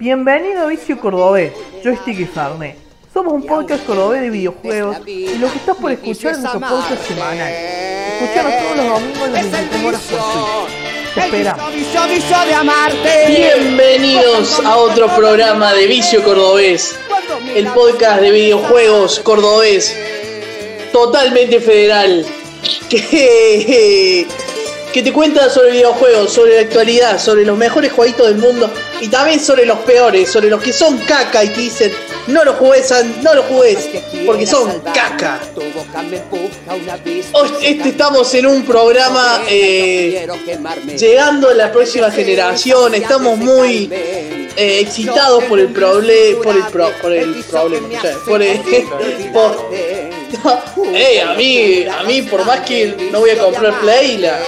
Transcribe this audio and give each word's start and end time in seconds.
Bienvenido 0.00 0.62
a 0.62 0.66
Vicio 0.66 0.98
Cordobés, 0.98 1.52
Joystick 1.84 2.20
y 2.20 2.24
Farné. 2.24 2.74
Somos 3.12 3.34
un 3.34 3.44
podcast 3.44 3.84
cordobés 3.84 4.22
de 4.22 4.30
videojuegos 4.30 4.96
y 5.06 5.36
lo 5.36 5.52
que 5.52 5.58
estás 5.58 5.76
por 5.76 5.92
escuchar 5.92 6.32
es 6.32 6.38
nuestro 6.38 6.58
podcast 6.58 7.06
semanal. 7.06 7.52
Escuchanos 7.52 8.52
todos 8.62 8.76
los 8.78 8.88
domingos 8.88 9.26
en 9.26 9.32
las 9.34 9.50
23 9.50 9.84
horas 9.84 10.00
por 10.00 10.20
Twitch. 10.32 11.14
Te 11.14 11.20
esperamos. 11.20 11.64
Bienvenidos 13.28 14.60
a 14.64 14.76
otro 14.78 15.06
programa 15.08 15.74
de 15.74 15.86
Vicio 15.86 16.24
Cordobés, 16.24 16.96
el 17.54 17.66
podcast 17.66 18.22
de 18.22 18.30
videojuegos 18.30 19.20
cordobés, 19.20 19.94
totalmente 20.94 21.60
federal, 21.60 22.24
que, 22.88 24.26
que 24.92 25.02
te 25.02 25.12
cuenta 25.12 25.48
sobre 25.48 25.72
videojuegos, 25.72 26.32
sobre 26.32 26.56
la 26.56 26.62
actualidad, 26.62 27.18
sobre 27.18 27.44
los 27.44 27.56
mejores 27.56 27.92
jueguitos 27.92 28.26
del 28.26 28.38
mundo 28.38 28.70
y 29.00 29.08
también 29.08 29.40
sobre 29.40 29.64
los 29.64 29.78
peores, 29.80 30.30
sobre 30.30 30.50
los 30.50 30.62
que 30.62 30.72
son 30.72 30.98
caca 30.98 31.44
y 31.44 31.48
que 31.48 31.60
dicen 31.60 31.92
no 32.26 32.44
lo 32.44 32.54
jugues, 32.54 32.92
no 33.22 33.34
lo 33.34 33.42
jugues, 33.44 33.88
porque 34.26 34.46
son 34.46 34.80
caca. 34.80 35.40
Hoy 37.32 37.50
este, 37.62 37.88
estamos 37.88 38.32
en 38.34 38.46
un 38.46 38.64
programa 38.64 39.42
eh, 39.48 40.26
llegando 40.96 41.48
a 41.48 41.54
la 41.54 41.72
próxima 41.72 42.10
generación, 42.10 42.94
estamos 42.94 43.38
muy 43.38 43.88
eh, 43.92 44.80
excitados 44.80 45.44
por 45.44 45.58
el 45.58 45.68
problema, 45.68 46.42
por 46.42 46.56
el 46.56 46.62
por 46.62 47.12
el 47.12 47.44
problema, 47.44 47.88
por 48.26 48.42
el, 48.42 48.60
por, 49.32 49.68
hey, 50.92 51.18
a 51.26 51.34
mí, 51.34 51.84
a 51.86 52.02
mí 52.04 52.22
por 52.22 52.44
más 52.44 52.60
que 52.60 53.10
no 53.10 53.20
voy 53.20 53.30
a 53.30 53.38
comprar 53.38 53.80
Play, 53.80 54.18
la, 54.18 54.38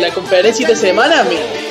la 0.00 0.12
conferencia 0.12 0.66
de 0.66 0.76
semana 0.76 1.24
me 1.24 1.68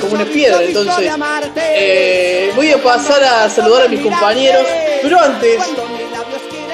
como 0.00 0.14
una 0.14 0.24
piedra. 0.24 0.62
Entonces, 0.62 1.12
eh, 1.56 2.52
voy 2.54 2.70
a 2.70 2.82
pasar 2.82 3.22
a 3.22 3.48
saludar 3.48 3.86
a 3.86 3.88
mis 3.88 4.00
compañeros, 4.00 4.66
pero 5.02 5.20
antes 5.20 5.62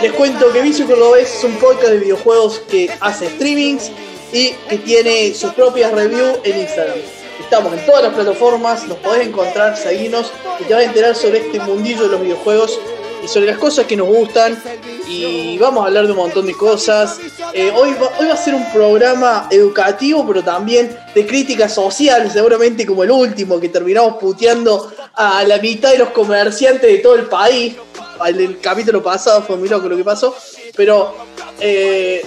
les 0.00 0.12
cuento 0.12 0.52
que 0.52 0.60
Vicio 0.60 0.86
Cordobés 0.86 1.34
es 1.38 1.44
un 1.44 1.56
podcast 1.56 1.88
de 1.88 1.98
videojuegos 1.98 2.60
que 2.70 2.90
hace 3.00 3.28
streamings 3.30 3.90
y 4.32 4.50
que 4.68 4.78
tiene 4.78 5.34
sus 5.34 5.52
propias 5.54 5.92
reviews 5.92 6.38
en 6.44 6.60
Instagram. 6.60 6.98
Estamos 7.40 7.72
en 7.74 7.86
todas 7.86 8.02
las 8.02 8.14
plataformas, 8.14 8.86
nos 8.86 8.98
podés 8.98 9.26
encontrar, 9.26 9.76
seguinos 9.76 10.32
y 10.60 10.64
te 10.64 10.74
vas 10.74 10.82
a 10.82 10.86
enterar 10.86 11.14
sobre 11.14 11.38
este 11.38 11.60
mundillo 11.60 12.02
de 12.02 12.08
los 12.08 12.22
videojuegos 12.22 12.78
y 13.26 13.28
sobre 13.28 13.46
las 13.46 13.58
cosas 13.58 13.86
que 13.86 13.96
nos 13.96 14.06
gustan 14.06 14.56
y 15.08 15.58
vamos 15.58 15.82
a 15.82 15.88
hablar 15.88 16.06
de 16.06 16.12
un 16.12 16.18
montón 16.18 16.46
de 16.46 16.52
cosas. 16.52 17.18
Eh, 17.52 17.72
hoy, 17.74 17.92
va, 18.00 18.10
hoy 18.18 18.26
va 18.26 18.34
a 18.34 18.36
ser 18.36 18.54
un 18.54 18.64
programa 18.72 19.48
educativo, 19.50 20.24
pero 20.26 20.44
también 20.44 20.96
de 21.12 21.26
crítica 21.26 21.68
social, 21.68 22.30
seguramente 22.30 22.86
como 22.86 23.02
el 23.02 23.10
último, 23.10 23.58
que 23.58 23.68
terminamos 23.68 24.16
puteando 24.20 24.92
a 25.14 25.42
la 25.42 25.58
mitad 25.58 25.90
de 25.90 25.98
los 25.98 26.10
comerciantes 26.10 26.88
de 26.88 26.98
todo 26.98 27.16
el 27.16 27.24
país. 27.24 27.74
El, 28.24 28.60
capítulo 28.60 29.02
pasado 29.02 29.42
fue 29.42 29.56
muy 29.56 29.68
loco 29.68 29.88
lo 29.88 29.96
que 29.96 30.04
pasó, 30.04 30.34
pero 30.76 31.16
eh, 31.60 32.22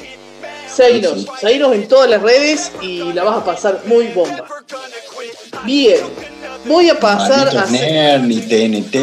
seguinos, 0.74 1.28
seguinos 1.40 1.74
en 1.76 1.88
todas 1.88 2.10
las 2.10 2.22
redes 2.22 2.74
y 2.82 3.14
la 3.14 3.24
vas 3.24 3.38
a 3.38 3.46
pasar 3.46 3.84
muy 3.86 4.08
bomba. 4.08 4.46
Bien, 5.64 6.00
voy 6.66 6.90
a 6.90 7.00
pasar 7.00 7.56
a... 7.58 7.66
ni 8.18 8.42
TNT, 8.42 8.96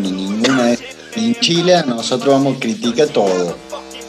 ni 0.00 0.10
ninguna 0.10 0.64
de 0.64 0.94
en 1.16 1.34
Chile 1.40 1.82
nosotros 1.86 2.34
vamos 2.34 2.56
a 2.56 2.60
criticar 2.60 3.08
todo. 3.08 3.56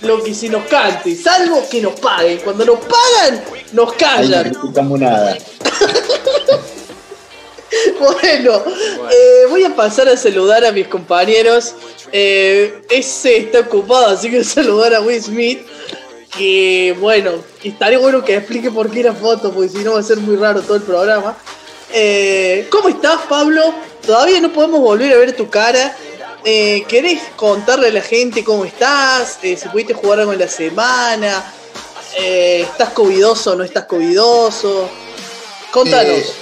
Lo 0.02 0.23
que 0.23 0.34
se 0.34 0.50
nos 0.50 0.66
cante, 0.67 1.16
salvo 1.16 1.64
que 1.70 1.81
nos 1.81 2.00
paguen. 2.00 2.39
Cuando 2.39 2.66
nos 2.66 2.80
pagan, 2.80 3.44
nos 3.72 3.94
callan. 3.94 4.52
no 4.52 4.59
criticamos 4.59 5.00
nada. 5.00 5.38
bueno, 8.00 8.62
eh, 9.12 9.45
voy 9.50 9.64
a 9.64 9.75
pasar 9.75 10.08
a 10.09 10.17
saludar 10.17 10.66
a 10.66 10.72
mis 10.72 10.88
compañeros. 10.88 11.73
Eh, 12.12 12.81
ese 12.89 13.38
está 13.38 13.62
ocupado, 13.62 14.08
así 14.08 14.30
que 14.30 14.44
saludar 14.44 14.95
a 14.95 15.02
Will 15.02 15.22
Smith. 15.22 15.59
Que 16.38 16.96
bueno, 17.00 17.31
estaría 17.63 17.97
bueno 17.97 18.24
que 18.24 18.35
explique 18.35 18.69
por 18.69 18.91
qué 18.91 19.03
la 19.03 19.13
foto, 19.13 19.51
porque 19.51 19.69
si 19.69 19.78
no 19.80 19.94
va 19.94 20.00
a 20.00 20.03
ser 20.03 20.18
muy 20.18 20.35
raro 20.35 20.62
todo 20.62 20.75
el 20.75 20.84
programa. 20.84 21.38
Eh, 21.94 22.68
¿Cómo 22.69 22.90
estás, 22.90 23.22
Pablo? 23.30 23.74
Todavía 24.06 24.41
no 24.41 24.51
podemos 24.51 24.81
volver 24.81 25.13
a 25.13 25.18
ver 25.18 25.35
tu 25.35 25.50
cara. 25.50 25.96
Eh, 26.47 26.85
¿Querés 26.88 27.23
contarle 27.35 27.88
a 27.88 27.91
la 27.91 28.01
gente 28.01 28.44
cómo 28.44 28.66
estás? 28.66 29.39
Eh, 29.41 29.57
si 29.57 29.67
pudiste 29.69 29.95
jugar 29.95 30.19
algo 30.19 30.31
en 30.31 30.38
la 30.38 30.47
semana. 30.47 31.44
Eh, 32.19 32.61
¿Estás 32.61 32.89
covidoso 32.89 33.53
o 33.53 33.56
no 33.56 33.63
estás 33.63 33.85
covidoso? 33.85 34.88
Contanos. 35.72 36.33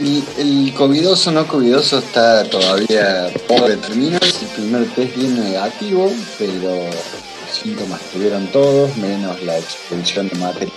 Eh, 0.00 0.22
el 0.38 0.74
covidoso 0.76 1.30
no 1.30 1.46
covidoso 1.46 1.98
está 1.98 2.42
todavía 2.50 3.32
por 3.46 3.68
determinar. 3.68 4.20
El 4.24 4.48
primer 4.48 4.92
test 4.96 5.14
viene 5.14 5.40
negativo, 5.50 6.12
pero 6.38 6.74
los 6.74 7.56
síntomas 7.56 8.00
tuvieron 8.12 8.48
todos, 8.48 8.96
menos 8.96 9.40
la 9.44 9.58
expulsión 9.58 10.28
de 10.28 10.38
materia 10.38 10.74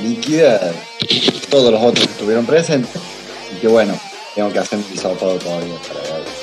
líquida. 0.00 0.72
Todos 1.50 1.72
los 1.72 1.82
otros 1.82 2.06
estuvieron 2.06 2.46
presentes. 2.46 2.94
Así 2.94 3.60
que 3.60 3.66
bueno, 3.66 3.98
tengo 4.36 4.52
que 4.52 4.60
hacer 4.60 4.78
un 4.78 4.86
hisopado 4.94 5.34
todavía 5.34 5.74
para 5.88 6.18
ver 6.18 6.41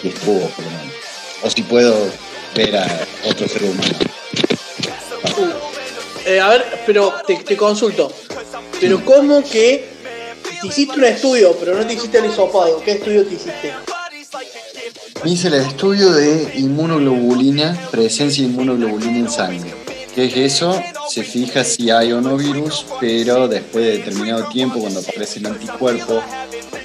si 0.00 0.08
estuvo, 0.08 0.40
por 0.40 0.64
lo 0.64 0.70
menos. 0.70 0.94
O 1.42 1.50
si 1.50 1.62
puedo 1.62 1.94
ver 2.54 2.76
a 2.76 3.06
otro 3.28 3.48
ser 3.48 3.64
humano. 3.64 3.98
Eh, 6.24 6.40
a 6.40 6.48
ver, 6.48 6.64
pero 6.84 7.14
te, 7.26 7.56
consulto. 7.56 8.12
Pero 8.80 9.04
¿cómo 9.04 9.42
que 9.42 9.88
te 10.60 10.66
hiciste 10.66 10.96
un 10.96 11.04
estudio, 11.04 11.56
pero 11.58 11.76
no 11.76 11.86
te 11.86 11.94
hiciste 11.94 12.18
el 12.18 12.26
hisopado? 12.26 12.82
¿Qué 12.82 12.92
estudio 12.92 13.24
te 13.24 13.34
hiciste? 13.34 13.72
Me 15.22 15.30
hice 15.30 15.48
el 15.48 15.54
estudio 15.54 16.12
de 16.12 16.52
inmunoglobulina, 16.56 17.88
presencia 17.90 18.44
de 18.44 18.50
inmunoglobulina 18.50 19.18
en 19.18 19.30
sangre. 19.30 19.85
¿Qué 20.16 20.24
es 20.24 20.54
eso? 20.54 20.82
Se 21.10 21.22
fija 21.22 21.62
si 21.62 21.90
hay 21.90 22.10
o 22.10 22.22
no 22.22 22.38
virus, 22.38 22.86
pero 22.98 23.48
después 23.48 23.84
de 23.84 23.98
determinado 23.98 24.48
tiempo, 24.48 24.80
cuando 24.80 25.00
aparece 25.00 25.40
el 25.40 25.46
anticuerpo, 25.46 26.22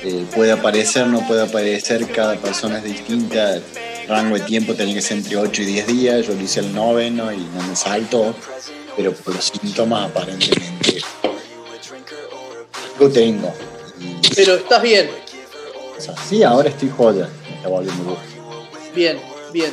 eh, 0.03 0.25
puede 0.35 0.51
aparecer, 0.51 1.07
no 1.07 1.25
puede 1.25 1.43
aparecer, 1.43 2.05
cada 2.11 2.35
persona 2.35 2.79
es 2.79 2.83
distinta, 2.83 3.55
el 3.55 3.63
rango 4.09 4.37
de 4.37 4.41
tiempo 4.41 4.73
tiene 4.73 4.93
que 4.93 5.01
ser 5.01 5.19
entre 5.19 5.37
8 5.37 5.61
y 5.61 5.65
10 5.65 5.87
días, 5.87 6.27
yo 6.27 6.33
lo 6.33 6.41
hice 6.41 6.59
el 6.59 6.75
noveno 6.75 7.31
y 7.31 7.37
no 7.37 7.63
me 7.69 7.73
salto, 7.73 8.35
pero 8.97 9.13
por 9.13 9.33
los 9.33 9.45
síntomas 9.45 10.09
aparentemente 10.09 11.01
lo 12.99 13.09
tengo. 13.09 13.53
pero 14.35 14.55
estás 14.55 14.81
bien. 14.81 15.09
sí, 16.27 16.43
ahora 16.43 16.67
estoy 16.67 16.89
joya, 16.89 17.29
me 17.47 17.55
está 17.55 17.69
volviendo 17.69 18.03
gusto. 18.03 18.25
Bien, 18.93 19.17
bien, 19.53 19.71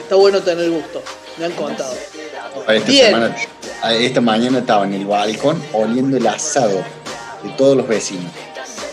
está 0.00 0.16
bueno 0.16 0.40
tener 0.40 0.68
gusto, 0.70 1.04
me 1.38 1.44
han 1.44 1.52
contado. 1.52 1.94
Esta, 2.68 2.92
Semana, 2.92 3.36
esta 3.90 4.20
mañana 4.20 4.58
estaba 4.58 4.84
en 4.84 4.94
el 4.94 5.06
balcón 5.06 5.62
oliendo 5.72 6.16
el 6.16 6.26
asado 6.26 6.82
de 7.42 7.50
todos 7.56 7.76
los 7.76 7.86
vecinos. 7.86 8.30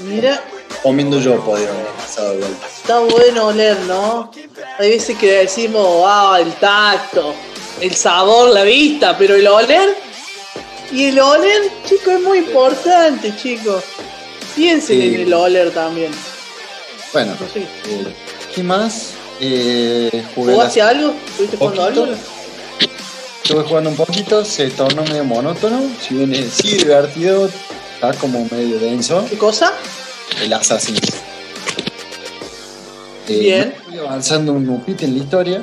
Mira, 0.02 0.42
comiendo 0.82 1.20
yo 1.20 1.40
podría 1.44 1.70
haber 1.70 1.86
pasado 1.98 2.32
de 2.32 2.38
vuelta. 2.40 2.68
Está 2.68 3.00
bueno 3.00 3.48
oler, 3.48 3.80
¿no? 3.88 4.32
Hay 4.80 4.90
veces 4.90 5.18
que 5.18 5.32
decimos, 5.40 6.04
ah, 6.06 6.38
el 6.40 6.54
tacto, 6.54 7.34
el 7.80 7.96
sabor, 7.96 8.50
la 8.50 8.64
vista, 8.64 9.18
pero 9.18 9.36
el 9.36 9.48
oler. 9.48 9.96
Y 10.92 11.06
el 11.06 11.20
oler, 11.20 11.72
chicos, 11.88 12.14
es 12.14 12.22
muy 12.22 12.40
importante, 12.40 13.36
chicos. 13.36 13.84
Piensen 14.56 15.02
en 15.02 15.22
el 15.22 15.34
oler 15.34 15.72
también. 15.72 16.12
Bueno, 17.12 17.34
sí. 17.52 17.66
Eh, 17.88 18.14
¿qué 18.54 18.64
más? 18.64 19.12
Eh, 19.40 20.24
¿Jugaste 20.36 20.82
algo? 20.82 21.14
¿Estuviste 21.28 21.58
jugando 21.58 21.84
algo? 21.84 22.08
Estuve 23.44 23.64
jugando 23.64 23.90
un 23.90 23.98
poquito, 23.98 24.46
se 24.46 24.70
tornó 24.70 25.04
medio 25.04 25.26
monótono. 25.26 25.82
Si 26.00 26.16
bien 26.16 26.34
es 26.34 26.54
sí 26.54 26.78
divertido, 26.78 27.50
está 27.96 28.14
como 28.14 28.48
medio 28.50 28.80
denso. 28.80 29.26
¿Qué 29.30 29.38
cosa? 29.38 29.74
el 30.42 30.54
Assassin. 30.54 30.96
Eh, 33.28 33.40
Bien. 33.40 33.74
estoy 33.78 34.00
avanzando 34.00 34.54
un 34.54 34.70
upit 34.70 35.04
en 35.04 35.18
la 35.18 35.24
historia. 35.24 35.62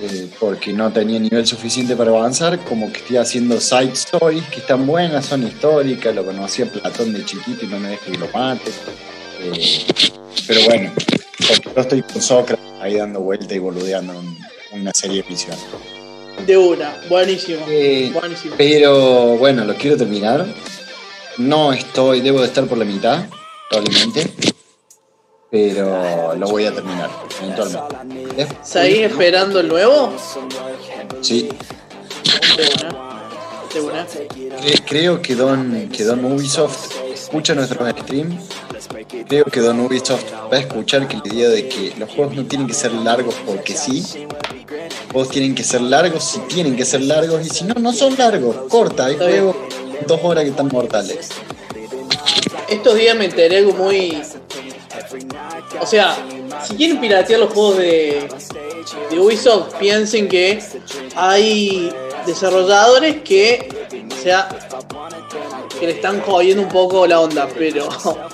Eh, 0.00 0.28
porque 0.40 0.72
no 0.72 0.92
tenía 0.92 1.20
nivel 1.20 1.46
suficiente 1.46 1.94
para 1.94 2.10
avanzar, 2.10 2.58
como 2.64 2.92
que 2.92 2.98
estoy 2.98 3.18
haciendo 3.18 3.60
side 3.60 3.92
stories 3.92 4.42
que 4.48 4.58
están 4.58 4.84
buenas, 4.84 5.26
son 5.26 5.46
históricas, 5.46 6.12
lo 6.12 6.24
conocía 6.24 6.66
Platón 6.66 7.12
de 7.12 7.24
chiquito 7.24 7.64
y 7.64 7.68
no 7.68 7.78
me 7.78 7.90
deja 7.90 8.06
que 8.06 8.18
lo 8.18 8.26
mate. 8.34 8.72
Eh, 9.40 9.86
pero 10.48 10.64
bueno, 10.64 10.92
porque 10.96 11.70
yo 11.76 11.80
estoy 11.80 12.02
con 12.02 12.20
Sócrates 12.20 12.64
ahí 12.80 12.96
dando 12.96 13.20
vuelta 13.20 13.54
y 13.54 13.60
boludeando 13.60 14.14
en 14.72 14.80
una 14.80 14.92
serie 14.92 15.22
de 15.22 15.28
misiones. 15.30 15.62
De 16.46 16.56
una, 16.56 17.00
buenísimo, 17.08 17.64
buenísimo. 18.12 18.54
Pero 18.56 19.36
bueno, 19.36 19.64
lo 19.64 19.74
quiero 19.74 19.96
terminar. 19.96 20.46
No 21.38 21.72
estoy, 21.72 22.20
debo 22.20 22.40
de 22.40 22.46
estar 22.46 22.66
por 22.66 22.78
la 22.78 22.84
mitad 22.84 23.26
probablemente. 23.70 24.30
Pero 25.50 26.34
lo 26.36 26.48
voy 26.48 26.66
a 26.66 26.72
terminar 26.72 27.10
eventualmente. 27.42 28.48
¿Seguís 28.62 29.00
esperando 29.00 29.60
el 29.60 29.68
nuevo? 29.68 30.12
Sí. 31.20 31.48
De 33.74 33.80
una. 33.80 34.06
Creo 34.86 35.22
que 35.22 35.34
Don, 35.34 35.88
que 35.88 36.04
Don 36.04 36.24
Ubisoft 36.24 36.92
escucha 37.12 37.54
nuestros 37.54 37.88
streams 38.00 38.48
creo 39.28 39.44
que 39.44 39.60
Don 39.60 39.80
Ubisoft 39.80 40.24
va 40.52 40.56
a 40.56 40.60
escuchar 40.60 41.08
que 41.08 41.16
la 41.16 41.34
idea 41.34 41.48
de 41.48 41.68
que 41.68 41.94
los 41.98 42.10
juegos 42.10 42.34
no 42.34 42.44
tienen 42.44 42.66
que 42.66 42.74
ser 42.74 42.92
largos 42.92 43.34
porque 43.46 43.74
sí. 43.74 44.04
Los 44.72 45.12
juegos 45.12 45.28
tienen 45.30 45.54
que 45.54 45.62
ser 45.62 45.80
largos 45.82 46.24
si 46.24 46.38
tienen 46.40 46.76
que 46.76 46.84
ser 46.84 47.02
largos 47.02 47.44
y 47.44 47.50
si 47.50 47.64
no, 47.64 47.74
no 47.74 47.92
son 47.92 48.16
largos. 48.16 48.56
Corta, 48.68 49.06
hay 49.06 49.16
juegos 49.16 49.56
dos 50.06 50.20
horas 50.22 50.44
que 50.44 50.50
están 50.50 50.68
mortales. 50.68 51.28
Estos 52.68 52.94
días 52.94 53.16
me 53.16 53.26
enteré 53.26 53.58
algo 53.58 53.72
muy. 53.72 54.22
O 55.80 55.86
sea, 55.86 56.16
si 56.66 56.74
quieren 56.74 57.00
piratear 57.00 57.40
los 57.40 57.52
juegos 57.52 57.78
de, 57.78 58.28
de 59.10 59.20
Ubisoft, 59.20 59.74
piensen 59.74 60.28
que 60.28 60.62
hay 61.14 61.92
desarrolladores 62.26 63.22
que. 63.22 63.68
O 64.10 64.22
sea, 64.22 64.48
que 65.78 65.86
le 65.86 65.92
están 65.92 66.20
jodiendo 66.22 66.62
un 66.62 66.68
poco 66.68 67.06
la 67.06 67.20
onda, 67.20 67.48
pero. 67.56 67.88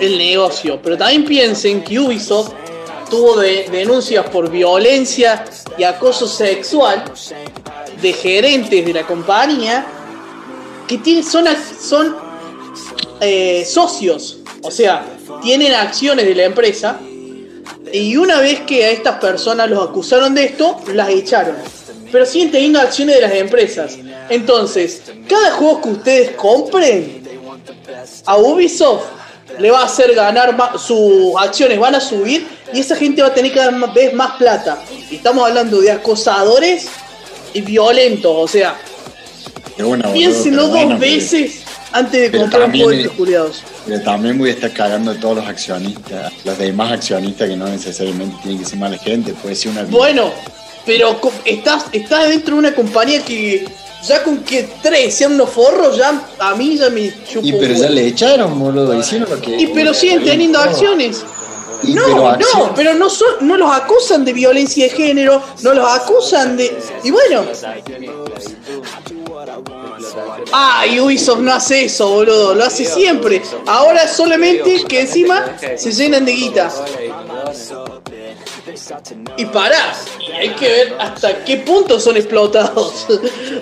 El 0.00 0.16
negocio. 0.16 0.78
Pero 0.80 0.96
también 0.96 1.24
piensen 1.24 1.82
que 1.82 1.98
Ubisoft 1.98 2.52
tuvo 3.08 3.36
de- 3.40 3.68
denuncias 3.70 4.26
por 4.28 4.50
violencia 4.50 5.44
y 5.76 5.84
acoso 5.84 6.26
sexual 6.26 7.04
de 8.00 8.12
gerentes 8.12 8.84
de 8.84 8.92
la 8.92 9.06
compañía 9.06 9.86
que 10.86 10.98
tienen, 10.98 11.24
son 11.24 12.16
eh, 13.20 13.64
socios, 13.66 14.38
o 14.62 14.70
sea, 14.70 15.04
tienen 15.42 15.74
acciones 15.74 16.26
de 16.26 16.34
la 16.34 16.44
empresa. 16.44 16.98
Y 17.92 18.16
una 18.16 18.40
vez 18.40 18.60
que 18.60 18.84
a 18.84 18.90
estas 18.90 19.16
personas 19.18 19.68
los 19.70 19.88
acusaron 19.88 20.34
de 20.34 20.44
esto, 20.44 20.78
las 20.92 21.08
echaron. 21.08 21.56
Pero 22.12 22.24
siguen 22.26 22.50
teniendo 22.50 22.80
acciones 22.80 23.16
de 23.16 23.22
las 23.22 23.32
empresas. 23.32 23.96
Entonces, 24.28 25.02
cada 25.28 25.52
juego 25.52 25.80
que 25.82 25.88
ustedes 25.90 26.30
compren, 26.32 27.22
a 28.26 28.36
Ubisoft 28.36 29.04
le 29.58 29.70
va 29.70 29.80
a 29.82 29.84
hacer 29.86 30.14
ganar 30.14 30.56
más, 30.56 30.80
sus 30.82 31.34
acciones 31.38 31.78
van 31.78 31.94
a 31.94 32.00
subir 32.00 32.46
y 32.72 32.80
esa 32.80 32.94
gente 32.96 33.22
va 33.22 33.28
a 33.28 33.34
tener 33.34 33.52
cada 33.52 33.70
vez 33.92 34.12
más 34.14 34.32
plata. 34.36 34.82
Y 35.10 35.16
estamos 35.16 35.46
hablando 35.48 35.80
de 35.80 35.90
acosadores 35.90 36.86
y 37.54 37.60
violentos, 37.62 38.32
o 38.36 38.46
sea, 38.46 38.76
bueno, 39.78 40.12
piénsenlo 40.12 40.68
bueno, 40.68 40.90
dos 40.90 40.98
pero- 40.98 41.12
veces 41.12 41.62
antes 41.92 42.20
de 42.30 42.38
comprar 42.38 42.60
un 42.62 42.66
también 42.66 42.84
juego 42.84 42.90
de 42.90 42.96
es- 42.96 43.02
estos 43.04 43.16
culiados. 43.16 43.62
Pero 43.86 44.02
también 44.02 44.36
voy 44.38 44.50
a 44.50 44.52
estar 44.52 44.72
cagando 44.72 45.12
a 45.12 45.14
todos 45.14 45.36
los 45.36 45.46
accionistas, 45.46 46.32
los 46.44 46.58
demás 46.58 46.92
accionistas 46.92 47.48
que 47.48 47.56
no 47.56 47.66
necesariamente 47.68 48.36
tienen 48.42 48.58
que 48.62 48.68
ser 48.68 48.78
mala 48.78 48.98
gente, 48.98 49.32
puede 49.32 49.54
ser 49.54 49.70
una... 49.72 49.84
Bueno, 49.84 50.30
pero 50.84 51.18
estás, 51.46 51.86
estás 51.92 52.28
dentro 52.28 52.54
de 52.54 52.58
una 52.58 52.74
compañía 52.74 53.22
que 53.24 53.66
ya 54.06 54.22
con 54.22 54.38
que 54.38 54.68
tres 54.82 55.14
sean 55.14 55.34
unos 55.34 55.50
forros, 55.50 55.96
ya 55.96 56.22
a 56.38 56.54
mí 56.54 56.76
ya 56.76 56.90
me 56.90 57.12
chupo 57.24 57.46
Y 57.46 57.52
pero 57.52 57.74
ya 57.74 57.90
le 57.90 58.06
echaron, 58.06 58.58
boludo, 58.58 58.98
hicieron 58.98 59.28
lo 59.28 59.40
que... 59.40 59.56
Y 59.56 59.66
pero 59.68 59.92
siguen 59.92 60.24
teniendo 60.24 60.58
acciones. 60.58 61.24
Y 61.82 61.94
No, 61.94 62.04
pero 62.04 62.36
no, 62.36 62.74
pero 62.74 62.94
no 62.94 63.08
son, 63.08 63.28
no 63.42 63.56
los 63.56 63.70
acusan 63.70 64.24
de 64.24 64.32
violencia 64.32 64.84
de 64.84 64.90
género, 64.90 65.42
no 65.62 65.74
los 65.74 65.88
acusan 65.88 66.56
de. 66.56 66.76
Y 67.04 67.10
bueno, 67.10 67.44
ah, 70.52 70.84
y 70.86 70.98
Ubisoft 70.98 71.40
no 71.40 71.52
hace 71.52 71.84
eso, 71.84 72.08
boludo, 72.08 72.54
lo 72.54 72.64
hace 72.64 72.84
siempre. 72.84 73.42
Ahora 73.66 74.08
solamente 74.08 74.84
que 74.88 75.02
encima 75.02 75.56
se 75.76 75.92
llenan 75.92 76.24
de 76.24 76.32
guita. 76.32 76.68
Y 79.36 79.44
pará, 79.46 79.92
hay 80.38 80.50
que 80.50 80.68
ver 80.68 80.96
hasta 80.98 81.44
qué 81.44 81.58
punto 81.58 81.98
son 82.00 82.16
explotados. 82.16 83.06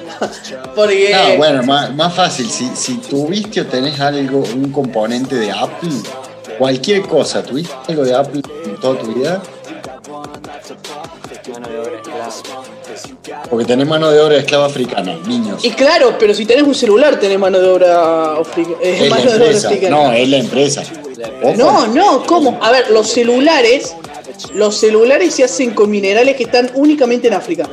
Porque. 0.75 1.11
No, 1.15 1.37
bueno, 1.37 1.63
más, 1.63 1.95
más 1.95 2.15
fácil, 2.15 2.51
si, 2.51 2.71
si 2.75 2.97
tuviste 2.99 3.61
o 3.63 3.67
tenés 3.67 3.99
algo, 4.01 4.39
un 4.55 4.71
componente 4.73 5.35
de 5.37 5.51
Apple, 5.53 5.91
cualquier 6.59 7.03
cosa, 7.03 7.43
tuviste 7.43 7.73
algo 7.89 8.05
de 8.05 8.15
Apple 8.15 8.43
en 8.65 8.77
toda 8.81 8.99
tu 8.99 9.07
vida, 9.13 9.43
porque 13.51 13.65
tenés 13.65 13.87
mano 13.87 14.11
de 14.11 14.21
obra 14.21 14.37
esclava 14.39 14.67
africana, 14.67 15.17
niños. 15.27 15.65
Y 15.65 15.71
claro, 15.71 16.17
pero 16.19 16.35
si 16.35 16.45
tenés 16.47 16.65
un 16.65 16.75
celular 16.75 17.19
tenés 17.19 17.39
mano 17.39 17.59
de 17.59 17.69
obra 17.69 18.33
africana. 18.41 18.77
eh, 18.83 18.99
Es 19.05 19.09
la 19.11 19.17
mano 19.17 19.31
de 19.31 19.37
obra 19.37 19.45
empresa, 19.47 19.69
africana. 19.69 19.97
no, 19.97 20.13
es 20.13 20.29
la 20.29 20.37
empresa. 20.39 20.83
Ojo. 21.43 21.55
No, 21.57 21.87
no, 21.89 22.23
¿cómo? 22.27 22.59
A 22.63 22.71
ver, 22.73 22.91
los 22.91 23.09
celulares, 23.09 23.95
los 24.55 24.77
celulares 24.77 25.35
se 25.35 25.45
hacen 25.45 25.73
con 25.73 25.91
minerales 25.91 26.37
que 26.37 26.45
están 26.45 26.71
únicamente 26.75 27.29
en 27.29 27.35
África. 27.35 27.69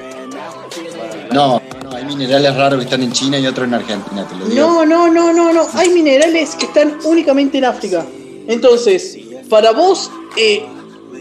No, 1.32 1.62
no, 1.84 1.92
hay 1.92 2.06
minerales 2.06 2.56
raros 2.56 2.80
que 2.80 2.86
están 2.86 3.04
en 3.04 3.12
China 3.12 3.40
y 3.40 3.48
otros 3.48 3.68
en 3.68 3.74
Argentina, 3.74 4.28
te 4.28 4.36
lo 4.36 4.46
digo. 4.46 4.62
No, 4.62 4.86
no, 4.86 5.08
no, 5.10 5.34
no, 5.34 5.54
no. 5.54 5.68
Hay 5.74 5.90
minerales 5.90 6.56
que 6.56 6.66
están 6.66 7.00
únicamente 7.04 7.58
en 7.58 7.66
África. 7.66 8.06
Entonces, 8.48 9.18
para 9.50 9.72
vos, 9.72 10.12
eh, 10.38 10.64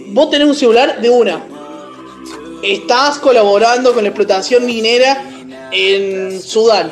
vos 0.09 0.31
tenés 0.31 0.49
un 0.49 0.55
celular 0.55 1.01
de 1.01 1.11
una. 1.11 1.43
Estás 2.63 3.19
colaborando 3.19 3.93
con 3.93 4.05
la 4.05 4.11
explotación 4.11 4.67
minera 4.67 5.25
en 5.71 6.41
Sudán. 6.41 6.91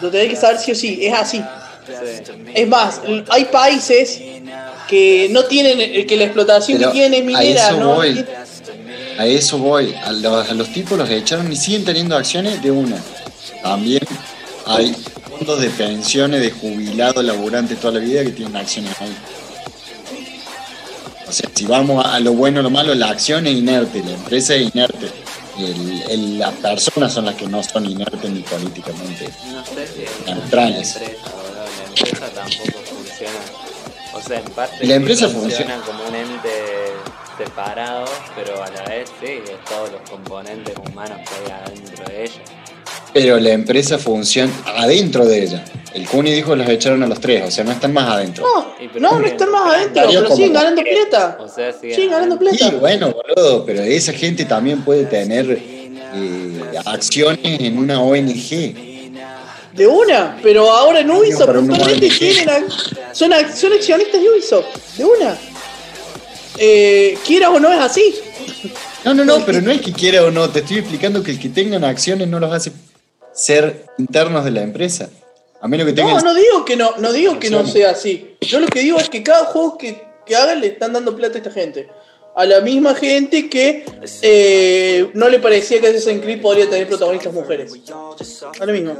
Lo 0.00 0.10
tenés 0.10 0.28
que 0.30 0.36
saber 0.36 0.58
sí 0.58 0.72
o 0.72 0.74
sí, 0.74 0.98
es 1.02 1.14
así. 1.14 1.42
Es 2.54 2.68
más, 2.68 3.00
hay 3.30 3.44
países 3.46 4.20
que 4.88 5.28
no 5.30 5.44
tienen, 5.44 5.80
eh, 5.80 6.06
que 6.06 6.16
la 6.16 6.24
explotación 6.24 6.78
Pero 6.78 6.90
que 6.92 6.98
tienen 6.98 7.28
es 7.28 7.34
a 7.36 7.38
minera, 7.40 7.68
eso 7.68 7.78
¿no? 7.80 7.94
voy. 7.94 8.24
A 9.18 9.26
eso 9.26 9.58
voy. 9.58 9.94
A 9.94 10.12
los, 10.12 10.48
a 10.48 10.54
los 10.54 10.72
tipos 10.72 10.96
los 10.96 11.08
echaron 11.10 11.52
y 11.52 11.56
siguen 11.56 11.84
teniendo 11.84 12.16
acciones 12.16 12.62
de 12.62 12.70
una. 12.70 12.96
También 13.62 14.00
hay 14.66 14.94
fondos 15.28 15.60
de 15.60 15.70
pensiones 15.70 16.40
de 16.40 16.50
jubilados 16.50 17.24
laburantes 17.24 17.78
toda 17.80 17.94
la 17.94 18.00
vida 18.00 18.22
que 18.24 18.30
tienen 18.30 18.56
acciones 18.56 18.92
ahí. 19.00 19.14
O 21.28 21.32
sea, 21.32 21.50
si 21.54 21.66
vamos 21.66 22.04
a 22.06 22.18
lo 22.20 22.32
bueno 22.32 22.60
o 22.60 22.62
lo 22.62 22.70
malo, 22.70 22.94
la 22.94 23.10
acción 23.10 23.46
es 23.46 23.54
inerte, 23.54 24.02
la 24.02 24.12
empresa 24.12 24.54
es 24.54 24.74
inerte. 24.74 25.10
El- 25.58 26.02
el- 26.10 26.38
las 26.38 26.54
personas 26.54 27.12
son 27.12 27.24
las 27.26 27.34
que 27.34 27.46
no 27.46 27.62
son 27.62 27.84
inertes 27.84 28.30
ni 28.30 28.40
políticamente. 28.40 29.28
No 29.52 29.64
sé 29.64 29.86
si 29.94 30.02
es 30.04 30.10
Neutrales. 30.26 30.94
la 30.94 31.00
empresa. 31.02 31.22
La 31.34 32.02
empresa 32.02 32.26
tampoco. 32.34 32.87
O 34.14 34.20
sea, 34.20 34.38
en 34.38 34.44
parte 34.46 34.86
La 34.86 34.94
empresa 34.94 35.28
funciona 35.28 35.76
como 35.86 36.06
un 36.08 36.14
ente 36.14 36.48
separado, 37.36 38.04
pero 38.34 38.62
a 38.62 38.68
la 38.70 38.82
vez 38.84 39.08
sí, 39.20 39.26
es 39.44 39.64
todos 39.68 39.92
los 39.92 40.10
componentes 40.10 40.74
humanos 40.90 41.18
que 41.28 41.52
hay 41.52 41.60
adentro 41.60 42.04
de 42.06 42.24
ella. 42.24 42.32
Pero 43.12 43.38
la 43.38 43.50
empresa 43.50 43.98
funciona 43.98 44.52
adentro 44.66 45.24
de 45.26 45.42
ella. 45.44 45.64
El 45.94 46.06
Cuni 46.06 46.32
dijo 46.32 46.50
que 46.50 46.56
los 46.56 46.68
echaron 46.68 47.02
a 47.02 47.06
los 47.06 47.20
tres, 47.20 47.44
o 47.46 47.50
sea, 47.50 47.64
no 47.64 47.72
están 47.72 47.92
más 47.92 48.08
adentro. 48.08 48.44
No, 48.44 49.00
no, 49.00 49.18
no 49.18 49.26
están 49.26 49.50
más 49.50 49.74
adentro, 49.74 50.04
pero 50.06 50.22
como- 50.24 50.36
siguen 50.36 50.52
ganando 50.52 50.82
plata. 50.82 51.38
O 51.40 51.48
sea, 51.48 51.72
siguen 51.72 51.94
Siguen 51.94 52.10
ganando 52.10 52.38
plata. 52.38 52.56
Sí, 52.56 52.70
bueno, 52.78 53.12
boludo, 53.12 53.64
pero 53.64 53.82
esa 53.82 54.12
gente 54.12 54.44
también 54.44 54.82
puede 54.82 55.04
tener 55.04 55.58
eh, 56.14 56.62
acciones 56.84 57.40
en 57.60 57.78
una 57.78 58.00
ONG. 58.02 58.87
De 59.78 59.86
una, 59.86 60.36
pero 60.42 60.68
ahora 60.70 61.00
en 61.00 61.10
Ubisoft 61.10 61.54
puntualmente 61.54 62.10
tienen 62.10 62.68
son, 63.12 63.30
son 63.54 63.72
accionistas 63.72 64.20
de 64.20 64.28
Ubisoft, 64.28 64.66
de 64.96 65.04
una. 65.04 65.38
Eh, 66.58 67.16
quieras 67.24 67.50
o 67.50 67.60
no 67.60 67.72
es 67.72 67.78
así. 67.78 68.14
No, 69.04 69.14
no, 69.14 69.24
no, 69.24 69.46
pero 69.46 69.60
no 69.60 69.70
es 69.70 69.80
que 69.80 69.92
quiera 69.92 70.24
o 70.24 70.32
no, 70.32 70.50
te 70.50 70.58
estoy 70.58 70.78
explicando 70.78 71.22
que 71.22 71.30
el 71.30 71.38
que 71.38 71.48
tengan 71.48 71.84
acciones 71.84 72.26
no 72.26 72.40
los 72.40 72.52
hace 72.52 72.72
ser 73.32 73.86
internos 73.98 74.44
de 74.44 74.50
la 74.50 74.62
empresa. 74.62 75.08
A 75.60 75.68
menos 75.68 75.86
que 75.86 75.92
tengan... 75.92 76.16
No, 76.16 76.22
no 76.22 76.34
digo 76.34 76.64
que 76.64 76.76
no, 76.76 76.96
no 76.98 77.12
digo 77.12 77.38
que 77.38 77.50
no 77.50 77.66
sea 77.66 77.90
así. 77.90 78.36
Yo 78.40 78.58
lo 78.58 78.66
que 78.66 78.80
digo 78.80 78.98
es 78.98 79.08
que 79.08 79.22
cada 79.22 79.44
juego 79.46 79.78
que, 79.78 80.02
que 80.26 80.34
hagan 80.34 80.60
le 80.60 80.68
están 80.68 80.92
dando 80.92 81.16
plata 81.16 81.34
a 81.34 81.38
esta 81.38 81.52
gente. 81.52 81.88
A 82.34 82.44
la 82.44 82.60
misma 82.60 82.94
gente 82.94 83.48
que 83.48 83.84
eh, 84.22 85.10
no 85.14 85.28
le 85.28 85.40
parecía 85.40 85.80
que 85.80 85.88
Assassin's 85.88 86.22
Creed 86.22 86.40
podría 86.40 86.68
tener 86.68 86.86
protagonistas 86.86 87.32
mujeres. 87.32 87.72
A 88.60 88.66
lo 88.66 88.72
mismo. 88.72 88.96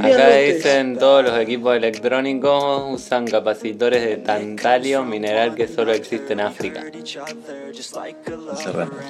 Acá 0.00 0.28
dicen 0.36 0.98
todos 0.98 1.24
los 1.24 1.38
equipos 1.38 1.76
electrónicos 1.76 2.84
usan 2.90 3.26
capacitores 3.26 4.02
de 4.04 4.16
tantalio, 4.18 5.04
mineral 5.04 5.54
que 5.54 5.68
solo 5.68 5.92
existe 5.92 6.32
en 6.32 6.40
África. 6.40 6.84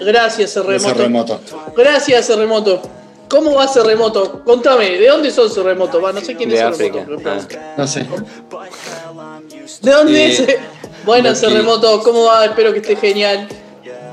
Gracias, 0.01 0.53
Cerremoto. 0.53 0.89
Cerremoto. 0.95 1.41
Gracias, 1.77 2.27
Cerremoto. 2.27 2.83
¿Cómo 3.29 3.55
va 3.55 3.69
Cerremoto? 3.69 4.43
Contame, 4.45 4.91
¿de 4.99 5.07
dónde 5.09 5.31
sos 5.31 5.55
Cerremoto? 5.55 6.01
Va, 6.01 6.13
no 6.13 6.21
sé 6.21 6.35
quién 6.35 6.49
De 6.49 6.57
es 6.57 6.63
África. 6.63 7.05
Pregunto. 7.05 7.31
No 7.77 7.87
sé. 7.87 8.07
¿De 9.83 9.91
dónde 9.91 10.25
Eh, 10.27 10.29
es? 10.33 10.45
Bueno, 11.05 11.35
Cerremoto, 11.35 12.03
¿cómo 12.03 12.25
va? 12.25 12.45
Espero 12.45 12.71
que 12.73 12.81
esté 12.81 12.95
genial. 12.97 13.49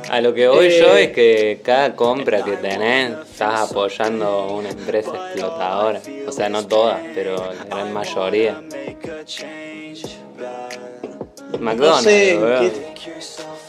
A 0.10 0.22
lo 0.22 0.34
que 0.34 0.48
voy 0.48 0.68
Eh, 0.68 0.80
yo 0.80 0.96
es 0.96 1.12
que 1.12 1.60
cada 1.64 1.96
compra 1.96 2.44
que 2.44 2.58
tenés 2.58 3.12
estás 3.32 3.72
apoyando 3.72 4.26
a 4.26 4.52
una 4.54 4.70
empresa 4.70 5.10
explotadora. 5.16 6.00
O 6.28 6.32
sea, 6.32 6.48
no 6.50 6.66
todas, 6.68 7.00
pero 7.16 7.36
la 7.54 7.64
gran 7.66 7.94
mayoría. 7.94 8.62
McDonald's, 11.60 11.80
No 11.80 12.02
sé, 12.02 12.40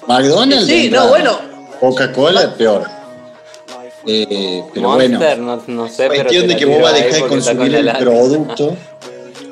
McDonald's. 0.07 0.66
Sí, 0.66 0.90
no, 0.90 1.09
bueno. 1.09 1.38
Coca-Cola, 1.81 2.55
peor. 2.57 2.85
Eh, 4.07 4.62
pero 4.73 4.90
bueno. 4.90 5.19
Monster, 5.19 5.38
no, 5.38 5.62
no 5.66 5.88
sé, 5.88 6.09
pero. 6.09 6.31
De 6.31 6.57
que 6.57 6.64
vos 6.64 6.81
vas 6.81 6.93
a 6.93 6.97
dejar 6.97 7.12
de 7.23 7.28
consumir 7.28 7.66
con 7.71 7.75
el 7.75 7.87
la 7.87 7.99
producto. 7.99 8.76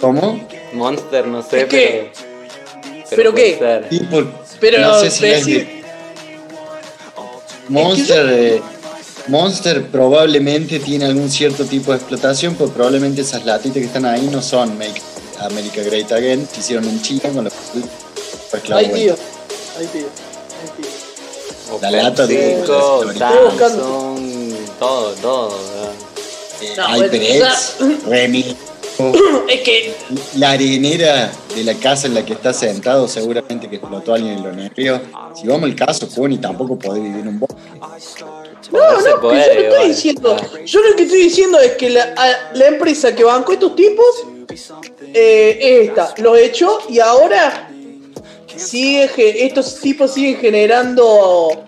¿Cómo? 0.00 0.46
Monster, 0.74 1.26
no 1.26 1.42
sé, 1.42 1.62
Es 1.62 1.64
que- 1.66 2.10
pero. 2.12 3.16
¿Pero 3.16 3.32
puede 3.32 3.52
qué? 3.52 3.58
ser. 3.58 3.88
Pero 4.60 4.78
no 4.80 4.94
sé 5.00 5.10
si 5.10 5.26
es 5.26 5.46
decir- 5.46 5.66
de- 5.66 5.73
Monster, 7.68 8.26
eh, 8.30 8.62
Monster 9.28 9.86
probablemente 9.86 10.78
tiene 10.80 11.06
algún 11.06 11.30
cierto 11.30 11.64
tipo 11.64 11.92
de 11.92 11.98
explotación, 11.98 12.54
pero 12.56 12.70
probablemente 12.70 13.22
esas 13.22 13.44
latitas 13.44 13.78
que 13.78 13.84
están 13.86 14.04
ahí 14.04 14.28
no 14.30 14.42
son 14.42 14.76
Make 14.78 15.00
America 15.40 15.82
Great 15.82 16.12
Again, 16.12 16.46
que 16.52 16.60
hicieron 16.60 16.84
en 16.88 17.00
China 17.02 17.30
con 17.34 17.44
los 17.44 17.52
fue 18.50 18.58
esclavo 18.58 18.80
Ay, 18.80 18.88
bueno. 18.90 19.04
tío. 19.04 19.16
Ay, 19.78 19.86
tío. 19.92 20.06
Ay, 20.62 20.70
tío. 20.82 21.78
La 21.80 21.90
lata 21.90 22.26
de-. 22.26 22.62
Samsung, 22.66 24.54
todo, 24.78 25.12
todo. 25.14 25.48
¿verdad? 25.48 25.90
Eh, 26.60 26.74
No, 26.76 26.88
bueno, 26.88 27.04
HyperX, 27.12 27.76
Remy, 28.06 28.56
Es 29.48 29.60
que 29.60 29.94
la 30.36 30.52
arenera 30.52 31.32
de 31.54 31.64
la 31.64 31.74
casa 31.74 32.06
en 32.06 32.14
la 32.14 32.24
que 32.24 32.32
está 32.32 32.52
sentado, 32.52 33.06
seguramente 33.08 33.68
que 33.68 33.76
explotó 33.76 34.14
alguien 34.14 34.38
en 34.38 34.42
lo 34.42 34.52
nervios. 34.52 35.00
Si 35.34 35.46
vamos 35.46 35.64
al 35.64 35.76
caso, 35.76 36.08
Juni 36.12 36.38
tampoco 36.38 36.78
podés 36.78 37.02
vivir 37.02 37.20
en 37.20 37.28
un 37.28 37.40
bosque. 37.40 37.56
No, 38.72 39.00
no, 39.00 39.20
puede, 39.20 39.54
yo 39.54 39.54
no 39.54 39.68
estoy 39.68 39.88
diciendo. 39.88 40.36
Yo 40.64 40.80
lo 40.80 40.96
que 40.96 41.02
estoy 41.02 41.22
diciendo 41.22 41.60
es 41.60 41.72
que 41.72 41.90
la, 41.90 42.14
empresa 42.66 43.14
que 43.14 43.24
bancó 43.24 43.52
estos 43.52 43.76
tipos 43.76 44.06
eh, 45.12 45.58
es 45.60 45.88
esta. 45.88 46.14
Los 46.18 46.38
echó 46.38 46.78
y 46.88 46.98
ahora 46.98 47.70
sigue, 48.56 49.44
estos 49.44 49.80
tipos 49.80 50.12
siguen 50.12 50.38
generando 50.38 51.64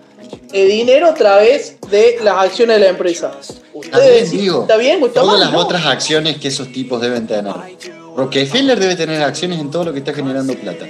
eh, 0.51 0.65
dinero 0.65 1.07
a 1.07 1.13
través 1.13 1.77
de 1.89 2.17
las 2.23 2.45
acciones 2.45 2.77
de 2.77 2.83
la 2.83 2.89
empresa. 2.89 3.31
Ustedes 3.79 4.31
digo, 4.31 4.61
¿está 4.61 4.77
bien 4.77 5.01
o 5.01 5.07
está 5.07 5.21
todas 5.21 5.39
las 5.39 5.51
No. 5.51 5.59
otras 5.59 5.85
acciones 5.85 6.37
que 6.37 6.47
esos 6.49 6.71
tipos 6.71 6.99
deben 7.01 7.27
tener. 7.27 7.53
Rockefeller 8.15 8.79
debe 8.79 8.95
tener 8.95 9.21
acciones 9.21 9.59
en 9.59 9.69
todo 9.69 9.85
lo 9.85 9.93
que 9.93 9.99
está 9.99 10.13
generando 10.13 10.53
plata. 10.55 10.85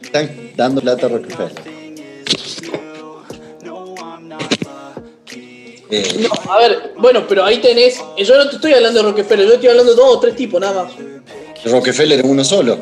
Están 0.00 0.52
dando 0.56 0.80
plata 0.80 1.06
a 1.06 1.08
Rockefeller. 1.08 1.52
Eh, 5.90 6.18
No, 6.20 6.52
a 6.52 6.58
ver, 6.58 6.92
bueno, 6.98 7.24
pero 7.26 7.44
ahí 7.44 7.58
tenés. 7.58 7.98
Yo 8.18 8.36
no 8.36 8.48
te 8.48 8.56
estoy 8.56 8.74
hablando 8.74 9.02
de 9.02 9.08
Rockefeller, 9.10 9.46
yo 9.46 9.54
estoy 9.54 9.70
hablando 9.70 9.92
de 9.92 9.96
dos 9.96 10.16
o 10.16 10.20
tres 10.20 10.36
tipos 10.36 10.60
nada 10.60 10.84
más. 10.84 10.92
Rockefeller 11.64 12.18
es 12.20 12.24
uno 12.24 12.44
solo. 12.44 12.78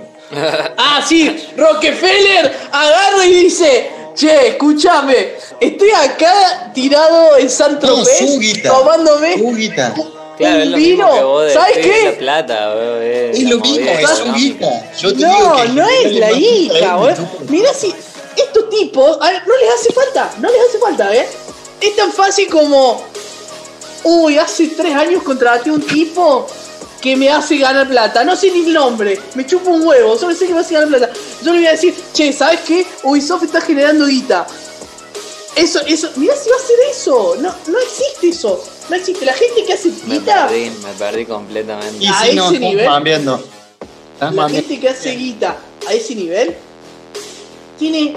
Ah, 0.76 1.00
sí, 1.06 1.34
Rockefeller 1.56 2.52
agarra 2.72 3.24
y 3.26 3.44
dice, 3.44 3.90
che, 4.16 4.48
escúchame, 4.48 5.34
estoy 5.60 5.90
acá 5.90 6.72
tirado 6.74 7.36
en 7.36 7.48
San 7.50 7.74
No, 7.74 7.78
Tropez 7.78 8.38
guita. 8.38 8.70
tomándome 8.70 9.38
Su 9.38 9.54
guita. 9.54 9.94
Claro, 10.36 10.58
es 10.58 10.64
un 10.66 10.72
lo 10.72 10.76
mismo 10.78 11.06
que 11.06 11.12
vino. 11.14 11.26
vos 11.28 11.52
¿Sabes 11.52 11.78
qué? 11.78 12.04
la 12.10 12.18
plata, 12.18 12.74
weón, 12.74 13.02
es 13.02 13.42
lo 13.44 13.58
mismo, 13.60 13.90
es 13.90 14.10
su. 14.10 15.06
Yo 15.06 15.10
te 15.12 15.16
digo 15.18 15.28
No, 15.30 15.56
que 15.62 15.68
no 15.70 15.88
es 15.88 16.12
la 16.14 16.32
hija, 16.32 16.96
weón. 16.98 17.28
Mirá 17.48 17.72
si 17.72 17.94
estos 18.36 18.68
tipos, 18.68 19.16
a 19.20 19.30
ver, 19.30 19.42
no 19.46 19.56
les 19.56 19.74
hace 19.74 19.92
falta, 19.94 20.30
no 20.38 20.50
les 20.50 20.60
hace 20.68 20.78
falta, 20.78 21.14
¿eh? 21.14 21.26
Es 21.80 21.96
tan 21.96 22.12
fácil 22.12 22.48
como, 22.48 23.02
uy, 24.04 24.36
hace 24.38 24.66
tres 24.68 24.94
años 24.94 25.22
contraté 25.22 25.70
a 25.70 25.72
un 25.74 25.82
tipo 25.82 26.46
que 27.06 27.16
me 27.16 27.30
hace 27.30 27.56
ganar 27.56 27.88
plata. 27.88 28.24
No 28.24 28.34
sé 28.34 28.50
ni 28.50 28.66
el 28.66 28.72
nombre, 28.72 29.16
me 29.36 29.46
chupa 29.46 29.70
un 29.70 29.86
huevo, 29.86 30.18
solo 30.18 30.34
sé 30.34 30.48
que 30.48 30.52
me 30.52 30.58
hace 30.58 30.74
ganar 30.74 30.88
plata. 30.88 31.12
Yo 31.40 31.52
le 31.52 31.58
voy 31.60 31.66
a 31.68 31.70
decir, 31.70 31.94
che, 32.12 32.32
¿sabes 32.32 32.60
qué? 32.66 32.84
Ubisoft 33.04 33.44
está 33.44 33.60
generando 33.60 34.06
guita. 34.06 34.44
Eso, 35.54 35.80
eso, 35.86 36.10
mirá 36.16 36.34
si 36.34 36.50
va 36.50 36.56
a 36.56 36.58
hacer 36.58 36.76
eso. 36.90 37.36
No, 37.40 37.54
no 37.68 37.78
existe 37.78 38.30
eso. 38.30 38.60
No 38.90 38.96
existe. 38.96 39.24
La 39.24 39.34
gente 39.34 39.64
que 39.64 39.72
hace 39.72 39.92
Me 40.04 40.18
guita, 40.18 40.48
perdí, 40.48 40.70
me 40.82 40.92
perdí 40.98 41.26
completamente. 41.26 42.04
Y 42.04 42.08
A 42.08 42.24
si 42.24 42.34
no, 42.34 42.48
ese 42.50 42.58
nivel. 42.58 42.84
cambiando. 42.86 43.44
Estás 44.14 44.34
la 44.34 44.48
gente 44.48 44.80
que 44.80 44.88
hace 44.88 45.10
guita 45.14 45.56
a 45.86 45.92
ese 45.92 46.14
nivel 46.16 46.56
tiene 47.78 48.16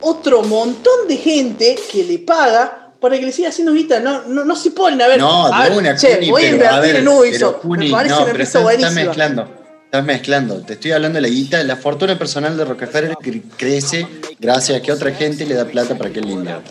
otro 0.00 0.42
montón 0.42 1.06
de 1.06 1.18
gente 1.18 1.78
que 1.92 2.02
le 2.02 2.18
paga 2.20 2.87
para 3.00 3.18
que 3.18 3.26
le 3.26 3.32
siga 3.32 3.48
haciendo 3.50 3.72
guita. 3.72 4.00
No, 4.00 4.22
no, 4.26 4.44
no 4.44 4.56
se 4.56 4.70
ponen 4.70 5.00
a 5.02 5.06
ver. 5.08 5.18
No, 5.18 5.48
de 5.50 5.76
una, 5.76 5.96
che, 5.96 6.16
Cuni, 6.16 6.30
voy 6.30 6.44
a 6.44 6.48
invertir 6.50 6.80
ver, 6.80 6.96
en 6.96 7.08
Ubisoft. 7.08 7.64
Me 7.64 7.90
parece 7.90 8.14
no, 8.14 8.20
una 8.22 8.30
empresa 8.30 8.58
estás, 8.58 8.62
estás 8.62 8.62
buenísima. 8.62 9.04
mezclando. 9.06 9.48
Estás 9.84 10.04
mezclando. 10.04 10.60
Te 10.62 10.72
estoy 10.74 10.92
hablando 10.92 11.16
de 11.16 11.22
la 11.22 11.28
guita. 11.28 11.62
La 11.64 11.76
fortuna 11.76 12.18
personal 12.18 12.56
de 12.56 12.64
Rockefeller 12.64 13.12
cre- 13.12 13.42
crece 13.56 14.06
gracias 14.38 14.78
a 14.78 14.82
que 14.82 14.92
otra 14.92 15.12
gente 15.12 15.46
le 15.46 15.54
da 15.54 15.64
plata 15.64 15.94
para 15.96 16.10
que 16.10 16.18
él 16.20 16.26
le 16.26 16.32
invierta. 16.32 16.70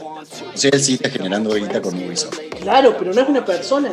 O 0.54 0.58
sea, 0.58 0.70
él 0.74 0.82
sí 0.84 0.94
está 0.96 1.10
generando 1.10 1.54
guita 1.54 1.82
con 1.82 1.96
Ubisoft. 1.96 2.38
Claro, 2.62 2.96
pero 2.98 3.14
no 3.14 3.22
es 3.22 3.30
una 3.30 3.46
persona. 3.46 3.90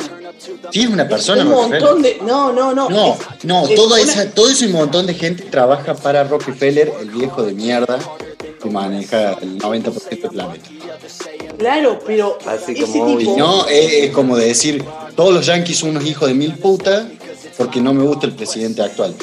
Sí, 0.71 0.81
es 0.81 0.87
una 0.87 1.07
persona, 1.07 1.43
un 1.43 1.51
Rockefeller. 1.51 1.81
montón 1.81 2.01
de. 2.01 2.17
No, 2.25 2.51
no, 2.51 2.73
no. 2.73 2.89
No, 2.89 3.13
Es- 3.13 3.45
no, 3.45 3.67
es 3.67 3.75
toda 3.75 4.01
una- 4.01 4.11
esa, 4.11 4.29
todo 4.31 4.49
ese 4.49 4.67
montón 4.67 5.05
de 5.07 5.13
gente 5.13 5.43
trabaja 5.43 5.93
para 5.95 6.23
Rockefeller, 6.23 6.91
el 7.01 7.09
viejo 7.09 7.43
de 7.43 7.53
mierda 7.53 7.97
que 8.61 8.69
maneja 8.69 9.33
el 9.41 9.57
90% 9.59 10.21
del 10.29 10.31
planeta. 10.31 10.69
Claro, 11.57 11.99
pero 12.05 12.37
Así 12.45 12.73
ese 12.73 12.81
como 12.99 13.17
tipo. 13.17 13.33
Y 13.33 13.37
no, 13.37 13.65
es, 13.67 13.93
es 13.93 14.11
como 14.11 14.35
decir, 14.35 14.83
todos 15.15 15.33
los 15.33 15.45
yankees 15.45 15.77
son 15.77 15.91
unos 15.91 16.05
hijos 16.05 16.27
de 16.27 16.33
mil 16.33 16.55
putas 16.57 17.05
porque 17.57 17.79
no 17.79 17.93
me 17.93 18.03
gusta 18.03 18.25
el 18.27 18.33
presidente 18.35 18.81
actual. 18.81 19.15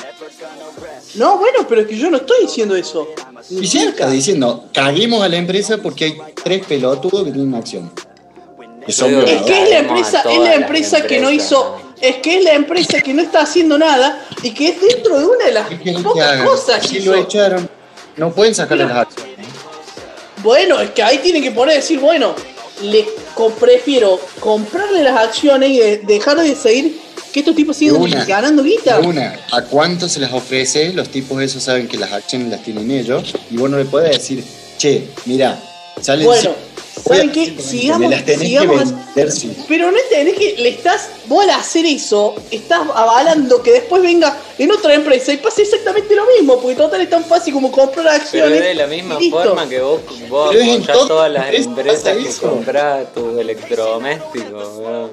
No, 1.16 1.37
bueno, 1.38 1.66
pero 1.69 1.83
es 1.83 1.87
que 1.88 1.97
yo 1.99 2.11
no 2.11 2.16
estoy 2.19 2.42
diciendo 2.42 2.75
eso. 2.75 3.09
Y 3.50 3.66
cerca. 3.66 4.04
está 4.04 4.11
diciendo, 4.11 4.64
caguemos 4.72 5.22
a 5.22 5.28
la 5.28 5.37
empresa 5.37 5.78
porque 5.78 6.04
hay 6.04 6.18
tres 6.42 6.64
pelotudos 6.66 7.25
que 7.25 7.32
tienen 7.32 7.54
acción. 7.54 7.92
Que 8.84 8.92
son 8.92 9.12
Es 9.26 9.42
que 9.42 9.62
es 9.64 9.70
la 9.70 9.78
empresa, 9.78 10.22
es 10.28 10.38
la 10.38 10.54
empresa 10.54 11.02
que 11.06 11.20
no 11.20 11.30
hizo, 11.30 11.76
es 12.00 12.16
que 12.16 12.38
es 12.38 12.44
la 12.44 12.54
empresa 12.54 13.00
que 13.00 13.14
no 13.14 13.22
está 13.22 13.42
haciendo 13.42 13.78
nada 13.78 14.26
y 14.42 14.50
que 14.50 14.68
es 14.68 14.80
dentro 14.80 15.18
de 15.20 15.26
una 15.26 15.44
de 15.44 15.52
las 15.52 15.68
¿Qué 15.68 15.78
quieren 15.78 16.02
que 16.02 16.08
pocas 16.08 16.28
hagan? 16.32 16.46
cosas 16.46 16.87
que 16.88 17.00
lo 17.00 17.14
echaron, 17.14 17.68
no 18.16 18.32
pueden 18.32 18.54
sacarle 18.54 18.87
las 18.87 18.96
acciones. 18.96 19.32
Bueno, 20.42 20.80
es 20.80 20.90
que 20.90 21.02
ahí 21.02 21.18
tienen 21.18 21.42
que 21.42 21.52
poner 21.52 21.76
decir, 21.76 22.00
bueno, 22.00 22.34
le 22.82 23.06
co- 23.34 23.50
prefiero 23.50 24.18
comprarle 24.40 25.04
las 25.04 25.16
acciones 25.16 25.70
y 25.70 25.78
de- 25.78 25.99
dejar 25.99 26.40
de 26.40 26.54
seguir 26.56 27.00
que 27.33 27.41
estos 27.41 27.55
tipos 27.57 27.81
una. 27.81 28.25
ganando 28.25 28.62
guita. 28.62 29.01
Una, 29.01 29.39
¿a 29.51 29.62
cuánto 29.62 30.09
se 30.09 30.21
las 30.21 30.33
ofrece? 30.33 30.93
Los 30.93 31.09
tipos 31.09 31.41
esos 31.43 31.62
saben 31.62 31.89
que 31.89 31.97
las 31.97 32.12
acciones 32.12 32.49
las 32.51 32.62
tienen 32.62 32.91
ellos 32.91 33.35
y 33.51 33.57
vos 33.57 33.71
no 33.71 33.79
le 33.79 33.85
podés 33.87 34.12
decir, 34.19 34.45
che, 34.79 35.09
mira, 35.25 35.59
salen 36.01 36.27
Bueno, 36.27 36.51
¿saben 37.07 37.31
qué? 37.33 37.57
Sigamos, 37.59 38.11
las 38.11 38.25
tenés 38.25 38.41
sigamos. 38.49 38.79
que 38.91 38.95
vender, 39.15 39.33
sí. 39.33 39.57
Pero 39.67 39.91
no 39.91 39.99
entendés 39.99 40.37
que 40.39 40.57
le 40.59 40.69
estás, 40.69 41.09
vos 41.27 41.43
al 41.45 41.51
hacer 41.51 41.87
eso, 41.87 42.35
estás 42.51 42.81
avalando 42.95 43.62
que 43.62 43.73
después 43.73 44.03
venga 44.03 44.37
en 44.59 44.71
otra 44.71 44.95
empresa 44.95 45.33
y 45.33 45.39
pase 45.39 45.62
exactamente 45.62 46.15
lo 46.15 46.25
mismo, 46.37 46.61
porque 46.61 46.77
total 46.77 47.01
es 47.01 47.11
tan 47.11 47.25
fácil 47.25 47.55
como 47.55 47.73
comprar 47.73 48.05
Pero 48.05 48.45
acciones. 48.45 48.59
es 48.61 48.65
de 48.67 48.75
la 48.75 48.87
misma 48.87 49.19
listo. 49.19 49.43
forma 49.43 49.69
que 49.69 49.81
vos, 49.81 50.01
vos 50.29 50.51
Pero 50.53 50.73
apoyás 50.75 51.09
todas 51.09 51.33
las 51.33 51.53
es- 51.55 51.67
empresas 51.67 52.17
que 52.17 52.47
compras 52.47 53.12
tus 53.15 53.39
electrodomésticos, 53.39 54.79
weón. 54.79 55.11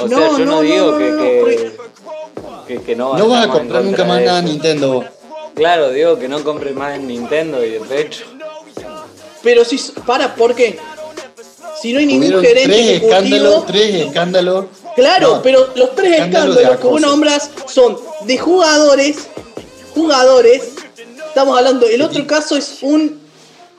O 0.00 0.08
No, 0.08 0.18
sea, 0.18 0.30
yo 0.30 0.38
no, 0.38 0.44
no, 0.44 0.60
digo 0.62 0.90
no, 0.92 0.98
que, 0.98 1.10
no, 1.10 1.18
que, 1.18 1.72
que, 2.66 2.82
que 2.82 2.96
no 2.96 3.16
No 3.16 3.28
vas 3.28 3.42
a 3.42 3.44
en 3.44 3.50
comprar 3.50 3.84
nunca 3.84 4.04
más 4.04 4.22
nada 4.22 4.38
eso. 4.40 4.48
Nintendo. 4.48 4.92
vos. 4.94 5.04
Claro, 5.54 5.90
digo 5.90 6.18
que 6.18 6.28
no 6.28 6.42
compres 6.42 6.74
más 6.74 6.96
en 6.96 7.06
Nintendo 7.06 7.64
y 7.64 7.70
de 7.70 7.80
pecho. 7.80 8.24
Pero 9.42 9.64
si, 9.64 9.76
para, 10.06 10.34
¿por 10.34 10.54
qué? 10.54 10.78
Si 11.80 11.92
no 11.92 11.98
hay 11.98 12.06
ningún 12.06 12.22
Hubieron 12.28 12.44
gerente 12.44 12.68
tres 12.68 13.02
escándalos, 13.02 13.66
tres 13.66 13.94
escándalos. 14.06 14.64
Claro, 14.94 15.36
No, 15.36 15.42
pero 15.42 15.68
los 15.74 15.94
tres 15.94 16.12
escándalos 16.12 16.56
escándalos 16.56 16.80
que 16.80 16.86
vos 16.86 17.00
nombras 17.00 17.50
son 17.66 17.98
de 18.24 18.38
jugadores, 18.38 19.16
jugadores. 19.94 20.62
Estamos 21.28 21.56
hablando, 21.58 21.86
el 21.86 22.02
otro 22.02 22.26
caso 22.26 22.56
es 22.56 22.78
un 22.82 23.20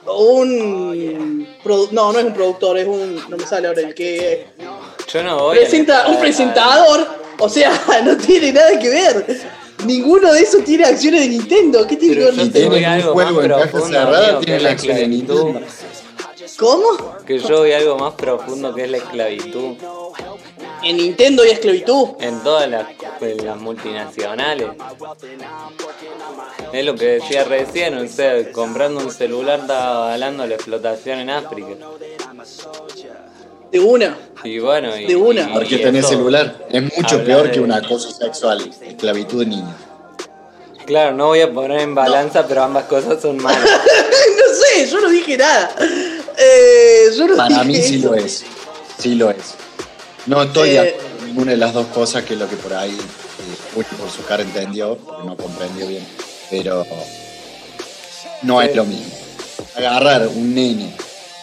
un 0.06 1.46
produ- 1.64 1.90
no, 1.92 2.12
no 2.12 2.18
es 2.18 2.24
un 2.26 2.34
productor, 2.34 2.76
es 2.78 2.86
un 2.86 3.14
no 3.30 3.36
me 3.38 3.46
sale 3.46 3.68
ahora 3.68 3.80
el 3.80 3.94
que 3.94 4.48
Yo 5.12 5.22
no 5.22 5.38
voy 5.38 5.58
presenta 5.58 6.04
a, 6.04 6.08
un 6.08 6.18
presentador, 6.18 7.06
o 7.38 7.48
sea, 7.48 7.72
no 8.04 8.16
tiene 8.16 8.52
nada 8.52 8.78
que 8.78 8.88
ver. 8.88 9.40
Ninguno 9.84 10.32
de 10.32 10.40
esos 10.40 10.64
tiene 10.64 10.84
acciones 10.84 11.20
de 11.20 11.28
Nintendo. 11.28 11.86
¿Qué 11.86 11.96
tiene 11.96 12.14
que 12.14 12.24
ver 12.24 12.34
Nintendo? 12.34 12.76
a 12.76 12.94
un 12.94 13.02
juego 13.02 13.42
en 13.42 13.48
caja 13.50 13.80
cerrada, 13.80 14.40
la 14.40 14.70
acción 14.70 14.96
de. 14.96 15.08
Nintendo. 15.08 15.60
¿Cómo? 16.58 17.16
Que 17.26 17.38
yo 17.38 17.58
voy 17.58 17.72
a 17.72 17.78
algo 17.78 17.98
más 17.98 18.14
profundo 18.14 18.74
que 18.74 18.84
es 18.84 18.90
la 18.90 18.98
esclavitud. 18.98 19.76
En 20.82 20.98
Nintendo 20.98 21.42
hay 21.42 21.50
esclavitud. 21.50 22.10
En 22.20 22.42
todas 22.42 22.68
las, 22.70 22.86
en 23.20 23.44
las 23.44 23.56
multinacionales. 23.58 24.68
Es 26.72 26.84
lo 26.84 26.94
que 26.94 27.06
decía 27.06 27.44
recién, 27.44 27.96
o 27.96 28.06
sea, 28.06 28.52
comprando 28.52 29.00
un 29.00 29.10
celular 29.10 29.60
está 29.60 29.96
avalando 29.96 30.46
la 30.46 30.54
explotación 30.54 31.20
en 31.20 31.30
África. 31.30 31.76
De 33.74 33.80
una. 33.80 34.16
Y 34.44 34.60
bueno, 34.60 34.96
y, 34.96 35.04
De 35.06 35.16
una. 35.16 35.50
y 35.50 35.52
Porque 35.52 35.78
tenés 35.78 36.04
eso- 36.04 36.10
celular. 36.14 36.64
Es 36.70 36.80
mucho 36.96 37.24
peor 37.24 37.46
de- 37.46 37.50
que 37.50 37.58
un 37.60 37.72
acoso 37.72 38.08
sexual. 38.12 38.70
Esclavitud 38.86 39.40
de 39.40 39.46
niños. 39.46 39.74
Claro, 40.86 41.16
no 41.16 41.26
voy 41.26 41.40
a 41.40 41.52
poner 41.52 41.80
en 41.80 41.92
balanza, 41.92 42.46
pero 42.46 42.62
ambas 42.62 42.84
cosas 42.84 43.20
son 43.20 43.36
malas. 43.42 43.58
no 43.68 44.54
sé, 44.54 44.86
yo 44.88 45.00
no 45.00 45.08
dije 45.08 45.36
nada. 45.36 45.74
Eh, 46.38 47.06
yo 47.18 47.26
no 47.26 47.34
Para 47.36 47.48
dije 47.48 47.64
mí 47.64 47.74
sí 47.82 47.96
eso. 47.96 48.06
lo 48.10 48.14
es. 48.14 48.44
Sí 48.96 49.14
lo 49.16 49.30
es. 49.30 49.54
No 50.26 50.40
estoy 50.44 50.68
de 50.70 50.76
Eh, 50.76 50.78
acuerdo 50.90 51.16
con 51.18 51.26
ninguna 51.26 51.50
de 51.50 51.56
las 51.56 51.72
dos 51.74 51.86
cosas 51.88 52.22
que 52.22 52.34
es 52.34 52.38
lo 52.38 52.48
que 52.48 52.54
por 52.54 52.74
ahí 52.74 52.92
eh, 52.96 53.82
por 53.98 54.08
su 54.08 54.24
cara 54.24 54.44
entendió, 54.44 54.96
porque 54.98 55.24
no 55.26 55.36
comprendió 55.36 55.88
bien. 55.88 56.06
Pero 56.48 56.86
no 58.42 58.62
es 58.62 58.76
lo 58.76 58.84
mismo. 58.84 59.12
Agarrar 59.74 60.28
un 60.28 60.54
nene 60.54 60.94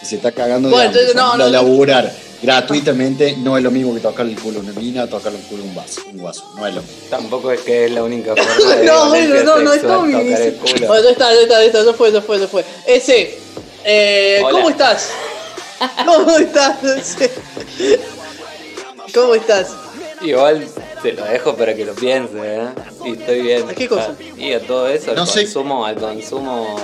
que 0.02 0.06
se 0.08 0.16
está 0.16 0.32
cagando 0.32 0.68
de 0.68 0.74
Bueno, 0.74 0.88
hambre, 0.88 1.00
entonces, 1.02 1.22
no, 1.22 1.36
no, 1.36 1.48
laburar 1.48 2.12
gratuitamente 2.42 3.36
no 3.38 3.56
es 3.56 3.62
lo 3.62 3.70
mismo 3.70 3.94
que 3.94 4.00
tocarle 4.00 4.32
el 4.32 4.40
culo 4.40 4.58
a 4.58 4.62
una 4.62 4.72
mina 4.72 5.04
o 5.04 5.06
tocarle 5.06 5.38
el 5.38 5.44
culo 5.44 5.62
a 5.62 5.66
un 5.66 5.74
vaso, 5.76 6.02
un 6.10 6.18
guaso, 6.18 6.52
no 6.56 6.66
es 6.66 6.74
lo 6.74 6.82
mismo. 6.82 6.96
Tampoco 7.08 7.52
es 7.52 7.60
que 7.60 7.84
es 7.84 7.92
la 7.92 8.02
única 8.02 8.34
forma 8.36 8.74
de 8.74 8.84
No, 8.84 9.08
bueno, 9.10 9.44
no, 9.44 9.58
no, 9.60 9.76
tocar 9.76 10.10
el 10.10 10.58
Bueno, 10.88 11.04
ya 11.04 11.10
está, 11.10 11.32
ya 11.32 11.40
está, 11.40 11.60
ya 11.60 11.64
está, 11.66 11.84
ya 11.84 11.92
fue, 11.92 12.10
ya 12.10 12.20
fue, 12.20 12.40
ya 12.40 12.48
fue. 12.48 12.64
Ese, 12.84 13.38
eh, 13.84 14.40
Hola. 14.42 14.50
¿cómo 14.50 14.70
estás? 14.70 15.10
¿Cómo 16.04 16.36
estás? 16.36 16.76
¿Cómo 19.14 19.34
estás? 19.36 19.68
Igual 20.20 20.66
te 21.00 21.12
lo 21.12 21.24
dejo 21.24 21.54
para 21.56 21.74
que 21.74 21.84
lo 21.84 21.94
pienses, 21.94 22.36
¿eh? 22.42 22.68
Y 23.04 23.12
estoy 23.12 23.40
bien. 23.42 23.68
¿A 23.68 23.74
qué 23.74 23.88
cosa? 23.88 24.14
Y 24.36 24.52
a 24.52 24.60
todo 24.60 24.88
eso, 24.88 25.10
al 25.10 25.16
No 25.16 25.26
sé. 25.26 25.42
consumo, 25.44 25.86
al 25.86 25.96
consumo 25.96 26.76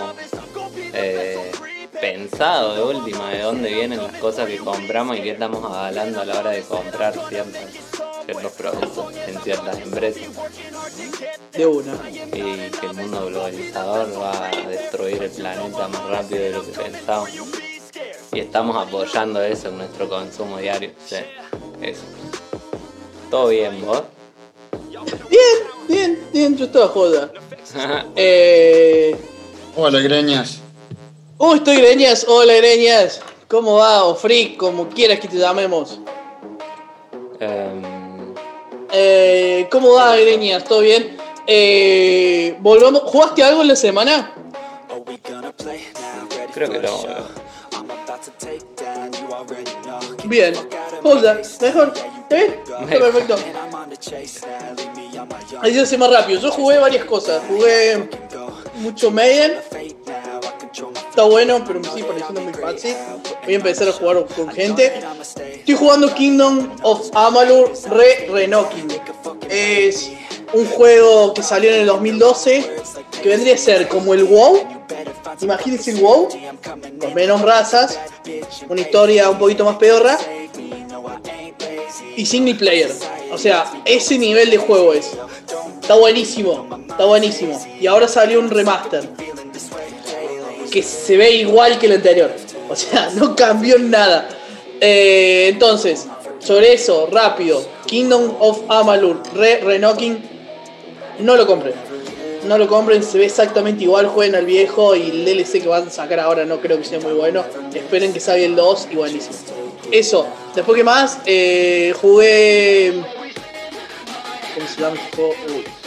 eh, 0.93 1.51
pensado 2.01 2.75
de 2.75 2.97
última, 2.97 3.31
de 3.31 3.43
dónde 3.43 3.73
vienen 3.73 3.99
las 3.99 4.17
cosas 4.17 4.47
que 4.47 4.59
compramos 4.59 5.17
y 5.17 5.23
qué 5.23 5.31
estamos 5.31 5.65
avalando 5.65 6.21
a 6.21 6.25
la 6.25 6.39
hora 6.39 6.51
de 6.51 6.63
comprar 6.63 7.15
ciertos, 7.29 7.63
ciertos 8.25 8.53
productos 8.53 9.15
en 9.27 9.41
ciertas 9.41 9.79
empresas. 9.79 10.23
De 11.53 11.67
una. 11.67 11.95
Y 12.11 12.71
que 12.71 12.87
el 12.87 12.95
mundo 12.95 13.27
globalizador 13.27 14.21
va 14.21 14.49
a 14.49 14.69
destruir 14.69 15.23
el 15.23 15.31
planeta 15.31 15.89
más 15.89 16.09
rápido 16.09 16.43
de 16.43 16.51
lo 16.51 16.65
que 16.65 16.73
pensamos. 16.73 17.31
Y 18.33 18.41
estamos 18.41 18.77
apoyando 18.77 19.43
eso 19.43 19.69
en 19.69 19.79
nuestro 19.79 20.09
consumo 20.09 20.59
diario. 20.59 20.91
Sí, 21.05 21.17
eso. 21.81 22.03
Todo 23.31 23.49
bien, 23.49 23.85
vos. 23.85 24.03
Bien, 25.31 25.59
bien, 25.89 26.19
bien, 26.33 26.57
yo 26.57 26.67
estaba 26.67 26.89
joda. 26.89 27.31
Eh. 28.17 29.15
Hola, 29.77 30.01
greñas. 30.01 30.63
Uy, 31.41 31.59
estoy 31.59 31.77
greñas, 31.77 32.27
hola 32.29 32.53
greñas. 32.55 33.21
¿Cómo 33.47 33.77
va? 33.77 34.03
O 34.05 34.17
freak, 34.17 34.57
como 34.57 34.89
quieras 34.89 35.21
que 35.21 35.29
te 35.29 35.37
llamemos. 35.37 36.01
Em, 37.39 38.35
Eh, 38.91 39.69
¿Cómo 39.71 39.93
va, 39.95 40.17
greñas? 40.17 40.65
¿Todo 40.65 40.81
bien? 40.81 41.17
Eh, 41.47 42.57
volvamos. 42.59 43.03
¿Jugaste 43.03 43.45
algo 43.45 43.61
en 43.63 43.69
la 43.69 43.77
semana? 43.77 44.35
creo 46.55 46.71
que 46.71 46.79
no. 46.81 46.99
Bien. 50.25 50.55
Joda, 51.03 51.41
mejor. 51.61 51.93
¿Está 51.95 52.37
bien? 52.37 52.61
Está 52.67 52.99
perfecto. 52.99 53.37
Ahí 55.61 55.75
se 55.75 55.81
hace 55.81 55.99
más 55.99 56.11
rápido. 56.11 56.41
Yo 56.41 56.51
jugué 56.51 56.79
varias 56.79 57.05
cosas. 57.05 57.43
Jugué 57.47 58.09
mucho 58.77 59.11
Maiden. 59.11 59.59
Está 60.73 61.23
bueno, 61.25 61.65
pero 61.67 61.81
me 61.81 61.89
sigue 61.89 62.05
pareciendo 62.05 62.41
muy 62.41 62.53
fácil. 62.53 62.95
Voy 63.45 63.55
a 63.55 63.57
empezar 63.57 63.89
a 63.89 63.93
jugar 63.93 64.27
con 64.27 64.49
gente. 64.51 64.93
Estoy 65.55 65.75
jugando 65.75 66.15
Kingdom 66.15 66.71
of 66.83 67.11
Amalur 67.15 67.73
Re 67.91 68.29
Renoking. 68.31 68.89
Es 69.49 70.11
un 70.53 70.67
juego 70.67 71.35
que 71.35 71.43
salió 71.43 71.71
en 71.71 71.81
el 71.81 71.87
2012 71.87 72.71
que 73.23 73.29
vendría 73.29 73.55
a 73.55 73.59
ser 73.59 73.89
como 73.89 74.15
el 74.15 74.25
WoW. 74.25 74.61
Imagínense 75.41 75.93
el 75.93 76.01
WoW 76.01 76.29
con 77.01 77.15
menos 77.15 77.43
razas, 77.43 77.99
una 78.69 78.81
historia 78.81 79.31
un 79.31 79.39
poquito 79.39 79.65
más 79.65 79.77
pedorra 79.77 80.19
y 82.17 82.27
single 82.27 82.55
player. 82.55 82.93
O 83.31 83.39
sea, 83.39 83.83
ese 83.85 84.19
nivel 84.19 84.51
de 84.51 84.59
juego 84.59 84.93
es. 84.93 85.11
Está 85.81 85.95
buenísimo, 85.95 86.69
está 86.89 87.05
buenísimo. 87.07 87.59
Y 87.81 87.87
ahora 87.87 88.09
salió 88.09 88.41
un 88.41 88.51
remaster 88.51 89.09
que 90.71 90.83
se 90.83 91.17
ve 91.17 91.31
igual 91.33 91.79
que 91.79 91.87
el 91.87 91.93
anterior. 91.93 92.31
O 92.69 92.77
sea, 92.77 93.11
no 93.15 93.35
cambió 93.35 93.79
nada. 93.79 94.29
Eh, 94.81 95.49
entonces, 95.53 96.07
sobre 96.39 96.73
eso, 96.73 97.09
rápido. 97.11 97.65
Kingdom 97.87 98.37
of 98.39 98.63
Amalur, 98.69 99.23
Re 99.35 99.61
Renocking, 99.61 100.23
no 101.21 101.37
lo 101.37 101.47
compren. 101.47 101.75
No 102.47 102.57
lo 102.57 102.69
compren, 102.69 103.03
se 103.03 103.19
ve 103.19 103.27
exactamente 103.27 103.83
igual, 103.83 104.07
jueguen 104.07 104.37
al 104.37 104.47
viejo 104.47 104.95
y 104.95 105.11
el 105.11 105.25
DLC 105.25 105.61
que 105.61 105.69
van 105.69 105.89
a 105.89 105.91
sacar 105.91 106.21
ahora 106.21 106.45
no 106.45 106.61
creo 106.61 106.79
que 106.79 106.85
sea 106.85 107.01
muy 107.01 107.13
bueno. 107.13 107.45
Esperen 107.75 108.13
que 108.13 108.21
salga 108.21 108.45
el 108.45 108.55
2 108.55 108.89
y 108.93 108.97
buenísimo. 108.97 109.37
Eso, 109.91 110.27
después 110.55 110.77
que 110.77 110.85
más, 110.85 111.19
eh, 111.27 111.93
jugué... 112.01 112.93
¿Cómo 114.55 114.69
se 114.69 114.81
llama 114.81 114.97
este. 114.97 115.78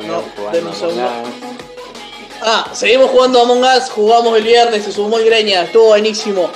Estuvimos 0.00 0.06
No, 0.06 0.22
jugando. 0.36 0.70
Among 0.70 1.26
Us. 1.26 1.50
Ah, 2.42 2.70
seguimos 2.72 3.10
jugando 3.10 3.42
Among 3.42 3.62
Us, 3.62 3.90
jugamos 3.90 4.36
el 4.36 4.44
viernes, 4.44 4.84
se 4.84 4.92
sumó 4.92 5.18
el 5.18 5.26
Greña, 5.26 5.64
estuvo 5.64 5.88
buenísimo, 5.88 6.48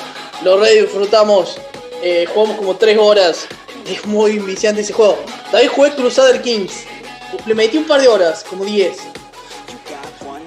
lo 0.42 0.59
re 0.59 0.80
disfrutamos, 0.80 1.59
eh, 2.02 2.26
jugamos 2.33 2.57
como 2.57 2.76
3 2.76 2.96
horas, 2.98 3.46
es 3.87 4.07
muy 4.07 4.38
viciante 4.38 4.80
ese 4.80 4.94
juego. 4.94 5.18
También 5.50 5.70
jugué 5.70 5.90
Crusader 5.94 6.40
Kings, 6.40 6.85
le 7.44 7.54
metí 7.54 7.76
un 7.76 7.85
par 7.85 8.00
de 8.00 8.09
horas, 8.09 8.44
como 8.48 8.64
10. 8.64 8.96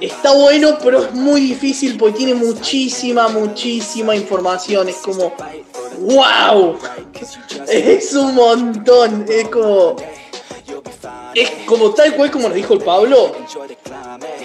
Está 0.02 0.34
bueno, 0.34 0.78
pero 0.84 1.04
es 1.04 1.14
muy 1.14 1.42
difícil 1.42 1.98
porque 1.98 2.18
tiene 2.18 2.34
muchísima, 2.36 3.28
muchísima 3.28 4.16
información, 4.16 4.90
es 4.90 4.98
como, 4.98 5.34
wow, 6.00 6.78
es 7.68 8.14
un 8.14 8.34
montón, 8.34 9.26
es 9.30 9.48
como... 9.50 9.96
Es 11.34 11.50
como 11.66 11.92
tal 11.92 12.16
cual 12.16 12.32
como 12.32 12.48
nos 12.48 12.56
dijo 12.56 12.74
el 12.74 12.82
Pablo, 12.82 13.36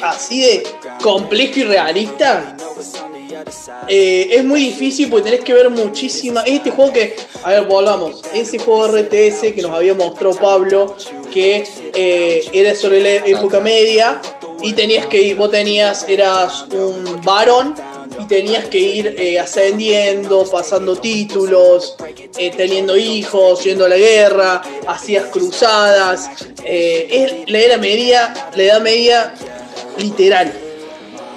así 0.02 0.40
de 0.40 0.62
complejo 1.02 1.60
y 1.60 1.62
realista. 1.64 2.56
Eh, 3.88 4.28
es 4.30 4.44
muy 4.44 4.60
difícil 4.60 5.08
porque 5.08 5.30
tenés 5.30 5.44
que 5.44 5.54
ver 5.54 5.70
muchísima. 5.70 6.42
Este 6.42 6.70
juego 6.70 6.92
que, 6.92 7.16
a 7.42 7.50
ver, 7.50 7.64
volvamos. 7.64 8.22
Ese 8.34 8.58
juego 8.58 8.88
RTS 8.88 9.52
que 9.54 9.62
nos 9.62 9.72
había 9.72 9.94
mostrado 9.94 10.34
Pablo, 10.36 10.96
que 11.32 11.64
eh, 11.94 12.44
era 12.52 12.74
sobre 12.74 13.00
la 13.00 13.26
época 13.26 13.60
media 13.60 14.20
y 14.62 14.72
tenías 14.74 15.06
que 15.06 15.20
ir, 15.20 15.36
vos 15.36 15.50
tenías, 15.50 16.08
eras 16.08 16.66
un 16.72 17.20
varón 17.24 17.74
y 18.18 18.26
tenías 18.26 18.66
que 18.66 18.78
ir 18.78 19.14
eh, 19.18 19.38
ascendiendo, 19.38 20.44
pasando 20.50 20.96
títulos, 20.96 21.96
eh, 22.38 22.52
teniendo 22.56 22.96
hijos, 22.96 23.64
yendo 23.64 23.84
a 23.84 23.88
la 23.88 23.96
guerra, 23.96 24.62
hacías 24.86 25.26
cruzadas. 25.26 26.30
Eh, 26.64 27.08
es 27.10 27.50
la 27.50 27.58
edad 27.58 27.78
media, 27.78 28.34
la 28.54 28.62
edad 28.62 28.80
media 28.80 29.34
literal, 29.98 30.52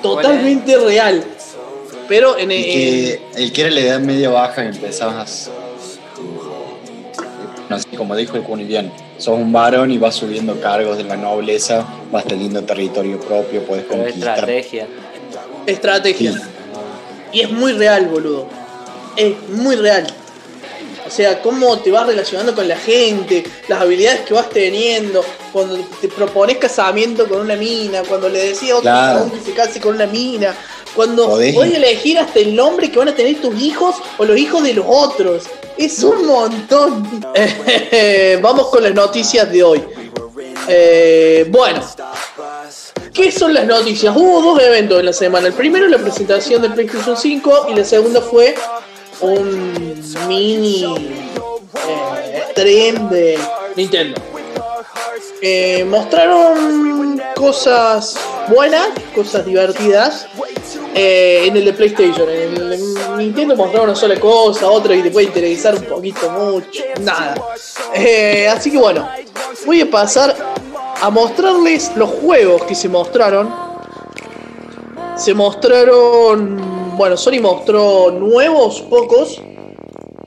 totalmente 0.02 0.78
real. 0.78 1.24
Pero 2.08 2.38
en, 2.38 2.50
que 2.50 3.20
el 3.36 3.52
que 3.52 3.62
era 3.62 3.72
la 3.72 3.80
edad 3.80 4.00
media 4.00 4.30
baja 4.30 4.64
y 4.64 4.68
empezabas. 4.68 5.50
No 7.68 7.80
sé, 7.80 7.88
como 7.98 8.16
dijo 8.16 8.38
el 8.38 8.44
Cuni 8.44 8.64
bien, 8.64 8.92
sos 9.18 9.40
un 9.40 9.52
varón 9.52 9.90
y 9.90 9.98
vas 9.98 10.14
subiendo 10.14 10.62
cargos 10.62 10.98
de 10.98 11.04
la 11.04 11.18
nobleza, 11.18 11.84
vas 12.12 12.24
teniendo 12.26 12.64
territorio 12.64 13.20
propio, 13.20 13.64
puedes 13.64 13.86
conquistar. 13.86 14.38
estrategia. 14.38 14.88
estrategia. 15.66 16.55
Y 17.36 17.42
es 17.42 17.52
muy 17.52 17.74
real, 17.74 18.08
boludo. 18.08 18.48
Es 19.18 19.34
muy 19.50 19.76
real. 19.76 20.08
O 21.06 21.10
sea, 21.12 21.42
cómo 21.42 21.78
te 21.80 21.92
vas 21.92 22.08
relacionando 22.08 22.56
con 22.56 22.68
la 22.68 22.78
gente, 22.78 23.44
las 23.68 23.82
habilidades 23.82 24.22
que 24.22 24.34
vas 24.34 24.50
teniendo, 24.50 25.24
cuando 25.52 25.78
te 26.02 26.08
propones 26.08 26.58
casamiento 26.58 27.28
con 27.28 27.42
una 27.42 27.56
mina, 27.56 28.02
cuando 28.08 28.28
le 28.30 28.40
decís 28.40 28.72
a 28.72 28.76
otro 28.78 28.82
Claro. 28.82 29.32
que 29.32 29.40
se 29.42 29.52
case 29.54 29.80
con 29.82 29.96
una 29.96 30.08
mina, 30.08 30.56
cuando 30.96 31.28
Podés- 31.30 31.54
podés 31.54 31.76
elegir 31.76 32.18
hasta 32.18 32.40
el 32.40 32.56
nombre 32.56 32.90
que 32.90 32.98
van 32.98 33.10
a 33.10 33.16
tener 33.16 33.40
tus 33.42 33.54
hijos 33.62 33.96
o 34.18 34.24
los 34.26 34.38
hijos 34.38 34.64
de 34.64 34.74
los 34.74 34.86
otros. 34.88 35.44
Es 35.78 36.02
un 36.04 36.26
montón. 36.26 37.22
Vamos 38.42 38.68
con 38.70 38.82
las 38.82 38.94
noticias 38.94 39.52
de 39.52 39.62
hoy. 39.62 39.84
Eh, 40.68 41.46
bueno, 41.50 41.84
¿Qué 43.14 43.32
son 43.32 43.54
las 43.54 43.66
noticias? 43.66 44.16
Hubo 44.16 44.42
dos 44.42 44.62
eventos 44.62 45.00
en 45.00 45.06
la 45.06 45.14
semana. 45.14 45.48
El 45.48 45.54
primero 45.54 45.88
la 45.88 45.98
presentación 45.98 46.62
del 46.62 46.74
PlayStation 46.74 47.16
5 47.16 47.68
y 47.72 47.76
la 47.76 47.84
segunda 47.84 48.22
fue 48.22 48.56
un 49.22 50.02
mini 50.28 50.84
eh, 50.84 52.44
stream 52.52 53.10
de 53.10 53.38
Nintendo. 53.76 54.22
Eh, 55.42 55.86
mostraron 55.86 57.22
cosas 57.36 58.18
buenas, 58.50 58.88
cosas 59.14 59.46
divertidas. 59.46 60.28
eh, 60.94 61.44
en 61.48 61.58
el 61.58 61.66
de 61.66 61.74
PlayStation, 61.74 62.30
en 62.30 62.56
el 62.56 63.18
Nintendo 63.18 63.56
mostraron 63.56 63.90
una 63.90 63.96
sola 63.98 64.20
cosa, 64.20 64.70
otra 64.70 64.96
que 64.96 65.04
te 65.04 65.12
puede 65.12 65.28
interesar 65.28 65.76
un 65.76 65.84
poquito 65.84 66.30
mucho, 66.32 66.84
nada. 67.02 67.36
Eh, 67.94 68.48
así 68.48 68.72
que 68.72 68.78
bueno, 68.78 69.08
voy 69.66 69.82
a 69.82 69.90
pasar 69.90 70.36
a 71.06 71.12
mostrarles 71.12 71.96
los 71.96 72.10
juegos 72.10 72.64
que 72.64 72.74
se 72.74 72.90
mostraron. 72.90 73.54
Se 75.16 75.36
mostraron, 75.36 76.98
bueno, 76.98 77.16
Sony 77.16 77.40
mostró 77.40 78.10
nuevos, 78.10 78.82
pocos, 78.82 79.40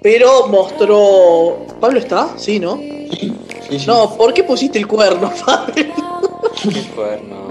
pero 0.05 0.47
mostró... 0.47 1.67
¿Pablo 1.81 1.99
está? 1.99 2.29
Sí, 2.37 2.61
¿no? 2.61 2.77
Sí, 2.77 3.35
sí. 3.69 3.87
No, 3.89 4.17
¿por 4.17 4.33
qué 4.33 4.45
pusiste 4.45 4.79
el 4.79 4.87
cuerno, 4.87 5.33
Pablo? 5.45 5.75
Qué 5.75 6.83
cuerno. 6.95 7.49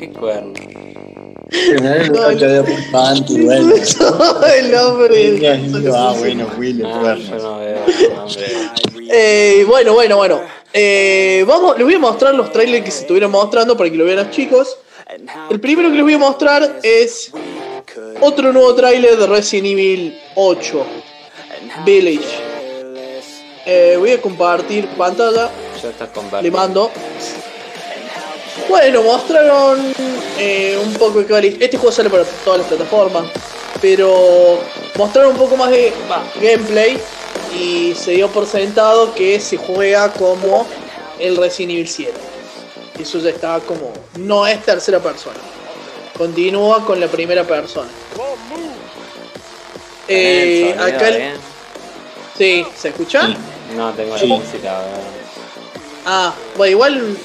¿Qué 0.00 0.10
cuerno? 0.12 0.73
No, 2.12 2.32
yo 2.38 2.48
de 2.48 2.62
Panty, 2.90 3.40
bueno. 3.44 3.74
el. 3.74 4.74
Ah, 5.94 6.14
bueno, 6.18 6.46
Ah, 6.84 7.16
yo 7.16 7.38
no 7.38 7.58
veo 7.58 7.84
el 7.86 8.14
nombre. 8.14 8.46
Eh, 9.10 9.64
bueno, 9.66 9.92
bueno, 9.94 10.16
bueno. 10.16 10.40
Eh, 10.72 11.44
vamos, 11.46 11.76
les 11.76 11.84
voy 11.84 11.94
a 11.94 11.98
mostrar 12.00 12.34
los 12.34 12.50
trailers 12.52 12.84
que 12.84 12.90
se 12.90 13.00
estuvieron 13.02 13.30
mostrando 13.30 13.76
para 13.76 13.88
que 13.90 13.96
lo 13.96 14.04
vean 14.04 14.18
los 14.18 14.30
chicos. 14.30 14.76
El 15.50 15.60
primero 15.60 15.88
que 15.90 15.94
les 15.96 16.02
voy 16.04 16.14
a 16.14 16.18
mostrar 16.18 16.80
es 16.82 17.30
otro 18.20 18.52
nuevo 18.52 18.74
trailer 18.74 19.16
de 19.16 19.26
Resident 19.26 19.66
Evil 19.68 20.18
8, 20.34 20.86
Village. 21.84 22.26
Eh, 23.66 23.94
voy 23.98 24.10
a 24.10 24.20
compartir 24.20 24.86
pantalla, 24.88 25.50
Ya 25.82 25.90
estás 25.90 26.08
le 26.08 26.14
compartiendo. 26.14 26.58
mando. 26.58 26.90
Bueno, 28.68 29.02
mostraron 29.02 29.92
eh, 30.38 30.78
un 30.82 30.92
poco 30.94 31.22
de 31.22 31.42
la- 31.42 31.64
Este 31.64 31.76
juego 31.76 31.92
sale 31.92 32.08
para 32.10 32.24
todas 32.44 32.60
las 32.60 32.68
plataformas, 32.68 33.24
pero 33.80 34.60
mostraron 34.96 35.32
un 35.32 35.38
poco 35.38 35.56
más 35.56 35.70
de 35.70 35.92
va, 36.10 36.22
gameplay 36.40 36.98
y 37.58 37.94
se 37.94 38.12
dio 38.12 38.28
por 38.28 38.46
sentado 38.46 39.14
que 39.14 39.40
se 39.40 39.56
juega 39.56 40.12
como 40.12 40.66
el 41.18 41.36
Resident 41.36 41.72
Evil 41.72 41.88
7. 41.88 42.12
Eso 43.00 43.18
ya 43.18 43.30
está 43.30 43.60
como. 43.60 43.92
No 44.18 44.46
es 44.46 44.62
tercera 44.62 45.00
persona. 45.00 45.38
Continúa 46.16 46.84
con 46.84 47.00
la 47.00 47.08
primera 47.08 47.42
persona. 47.44 47.88
Eh, 50.06 50.74
¿Tenés 50.76 50.76
el 50.76 50.78
sonido 50.78 50.96
acá. 50.96 51.08
el- 51.08 51.16
bien? 51.16 51.34
Sí, 52.38 52.66
¿se 52.76 52.88
escucha? 52.88 53.28
No, 53.76 53.90
tengo 53.92 54.16
Sí. 54.18 54.26
la 54.28 54.36
música. 54.36 54.80
Ah, 56.06 56.32
bueno, 56.56 56.70
igual 56.72 57.16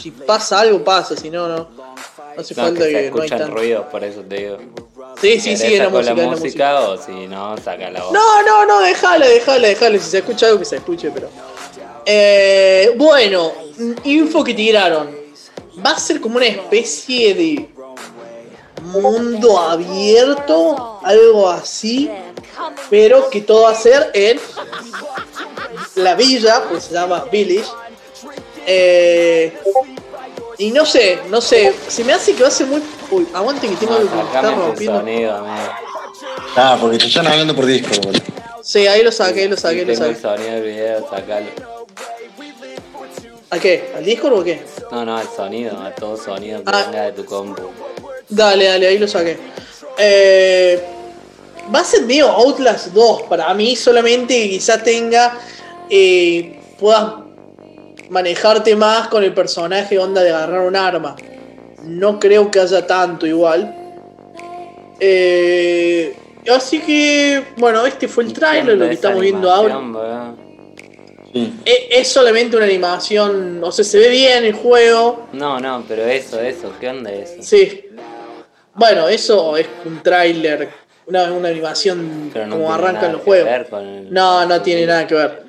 si 0.00 0.10
pasa 0.10 0.60
algo 0.60 0.82
pasa, 0.84 1.16
si 1.16 1.30
no, 1.30 1.48
no. 1.48 1.56
No 1.56 2.40
hace 2.42 2.54
No, 2.54 2.62
falta 2.64 2.80
que 2.80 2.84
se 2.84 2.90
que, 2.90 2.92
no 2.92 2.98
hay 3.22 3.26
escuchan 3.28 3.50
ruidos, 3.50 3.86
por 3.86 4.04
eso 4.04 4.20
te 4.20 4.36
digo. 4.36 4.58
Sí, 5.20 5.40
sí, 5.40 5.56
¿Querés 5.56 5.60
sí, 5.60 5.74
es 5.74 5.78
la 5.78 5.88
música, 5.88 6.14
música. 6.26 6.80
o 6.82 6.98
si 6.98 7.26
no, 7.26 7.56
saca 7.56 7.90
la 7.90 8.02
voz. 8.02 8.12
No, 8.12 8.42
no, 8.42 8.66
no, 8.66 8.80
déjala, 8.80 9.26
déjala, 9.26 9.68
déjala. 9.68 9.98
Si 9.98 10.10
se 10.10 10.18
escucha 10.18 10.46
algo 10.46 10.58
que 10.58 10.64
se 10.66 10.76
escuche, 10.76 11.10
pero. 11.10 11.30
Eh, 12.04 12.92
bueno, 12.96 13.52
info 14.04 14.44
que 14.44 14.52
tiraron. 14.54 15.16
Va 15.84 15.92
a 15.92 15.98
ser 15.98 16.20
como 16.20 16.36
una 16.36 16.46
especie 16.46 17.34
de 17.34 17.68
mundo 18.82 19.58
abierto, 19.58 21.00
algo 21.02 21.48
así, 21.48 22.10
pero 22.90 23.28
que 23.30 23.40
todo 23.40 23.62
va 23.62 23.70
a 23.70 23.74
ser 23.74 24.10
en 24.14 24.38
la 25.96 26.14
villa, 26.14 26.64
pues 26.68 26.84
se 26.84 26.94
llama 26.94 27.24
Village. 27.30 27.68
Eh, 28.66 29.52
y 30.58 30.70
no 30.70 30.84
sé, 30.86 31.18
no 31.28 31.40
sé, 31.40 31.72
se 31.88 32.02
me 32.04 32.12
hace 32.12 32.34
que 32.34 32.42
va 32.42 32.48
a 32.48 32.52
ser 32.52 32.66
muy. 32.66 32.82
Uy, 33.10 33.26
aguante 33.32 33.68
que 33.68 33.76
tengo 33.76 33.92
No, 33.92 33.98
algo 34.00 34.10
que 34.20 34.26
está 34.36 34.42
rompiendo. 34.52 34.98
sonido, 35.00 35.36
amigo. 35.36 35.72
Ah, 36.56 36.78
porque 36.80 36.98
te 36.98 37.06
están 37.06 37.26
hablando 37.26 37.54
por 37.54 37.66
disco, 37.66 37.90
boludo. 38.02 38.22
Sí, 38.62 38.86
ahí 38.86 39.02
lo 39.02 39.12
saqué, 39.12 39.42
ahí 39.42 39.48
lo 39.48 39.56
saqué, 39.56 39.84
lo 39.84 39.92
tengo 39.92 40.06
el 40.06 40.16
saqué. 40.16 40.36
sonido 40.36 40.54
del 40.54 40.62
video, 40.64 41.08
sacalo. 41.10 41.46
¿A 43.50 43.58
qué? 43.60 43.92
¿Al 43.96 44.04
Discord 44.04 44.32
o 44.40 44.44
qué? 44.44 44.60
No, 44.90 45.04
no, 45.04 45.16
al 45.16 45.28
sonido, 45.28 45.78
a 45.80 45.94
todo 45.94 46.16
sonido 46.16 46.64
que 46.64 46.70
Ah. 46.74 46.84
venga 46.90 47.04
de 47.04 47.12
tu 47.12 47.24
compu. 47.24 47.62
Dale, 48.28 48.64
dale, 48.64 48.88
ahí 48.88 48.98
lo 48.98 49.06
saqué. 49.06 49.38
Eh, 49.98 50.82
va 51.72 51.80
a 51.80 51.84
ser 51.84 52.02
medio 52.02 52.28
Outlast 52.28 52.88
2 52.88 53.22
para 53.22 53.52
mí, 53.54 53.76
solamente 53.76 54.34
que 54.42 54.48
quizás 54.50 54.82
tenga. 54.82 55.38
eh, 55.88 56.58
puedas 56.80 57.04
manejarte 58.10 58.74
más 58.76 59.08
con 59.08 59.22
el 59.24 59.32
personaje 59.34 59.98
onda 59.98 60.22
de 60.22 60.30
agarrar 60.30 60.60
un 60.66 60.76
arma. 60.76 61.16
No 61.84 62.18
creo 62.18 62.50
que 62.50 62.60
haya 62.60 62.86
tanto 62.86 63.26
igual. 63.26 63.74
Eh, 64.98 66.14
así 66.54 66.80
que, 66.80 67.42
bueno, 67.56 67.84
este 67.86 68.08
fue 68.08 68.24
el 68.24 68.32
trailer, 68.32 68.76
lo 68.76 68.88
que 68.88 68.94
estamos 68.94 69.20
viendo 69.20 69.50
ahora. 69.50 70.34
Sí. 71.32 71.52
Es, 71.66 71.78
es 71.90 72.08
solamente 72.08 72.56
una 72.56 72.64
animación, 72.64 73.62
o 73.62 73.70
sea, 73.70 73.84
se 73.84 73.98
ve 73.98 74.08
bien 74.08 74.44
el 74.44 74.54
juego. 74.54 75.26
No, 75.32 75.60
no, 75.60 75.84
pero 75.86 76.04
eso, 76.06 76.40
eso, 76.40 76.72
¿qué 76.80 76.88
onda 76.88 77.12
eso? 77.12 77.34
Sí. 77.42 77.84
Bueno, 78.74 79.08
eso 79.08 79.56
es 79.56 79.66
un 79.84 80.02
tráiler, 80.02 80.68
una, 81.06 81.30
una 81.32 81.48
animación 81.48 82.30
no 82.34 82.50
como 82.50 82.72
arrancan 82.72 83.12
los 83.12 83.22
juegos. 83.22 83.50
el- 83.72 84.12
No, 84.12 84.46
no 84.46 84.62
tiene 84.62 84.86
nada 84.86 85.06
que 85.06 85.14
ver. 85.14 85.42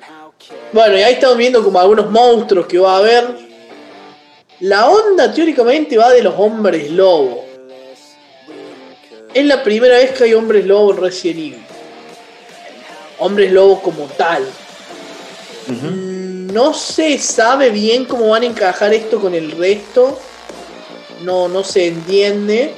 Bueno, 0.72 0.98
y 0.98 1.02
ahí 1.02 1.14
estamos 1.14 1.36
viendo 1.36 1.62
como 1.62 1.80
algunos 1.80 2.10
monstruos 2.10 2.66
que 2.66 2.78
va 2.78 2.94
a 2.94 2.98
haber. 2.98 3.48
La 4.60 4.88
onda 4.88 5.32
teóricamente 5.32 5.96
va 5.96 6.10
de 6.10 6.22
los 6.22 6.34
hombres 6.36 6.90
lobo. 6.90 7.44
Es 9.32 9.44
la 9.44 9.62
primera 9.62 9.96
vez 9.96 10.12
que 10.12 10.24
hay 10.24 10.34
hombres 10.34 10.66
lobo 10.66 10.92
en 10.92 10.96
Resident 10.98 11.38
Evil. 11.38 11.64
Hombres 13.18 13.52
lobo 13.52 13.80
como 13.80 14.04
tal. 14.04 14.44
No 16.52 16.74
se 16.74 17.18
sabe 17.18 17.70
bien 17.70 18.04
cómo 18.04 18.28
van 18.28 18.42
a 18.42 18.46
encajar 18.46 18.92
esto 18.92 19.20
con 19.20 19.34
el 19.34 19.52
resto. 19.52 20.18
No, 21.22 21.48
no 21.48 21.62
se 21.62 21.88
entiende. 21.88 22.74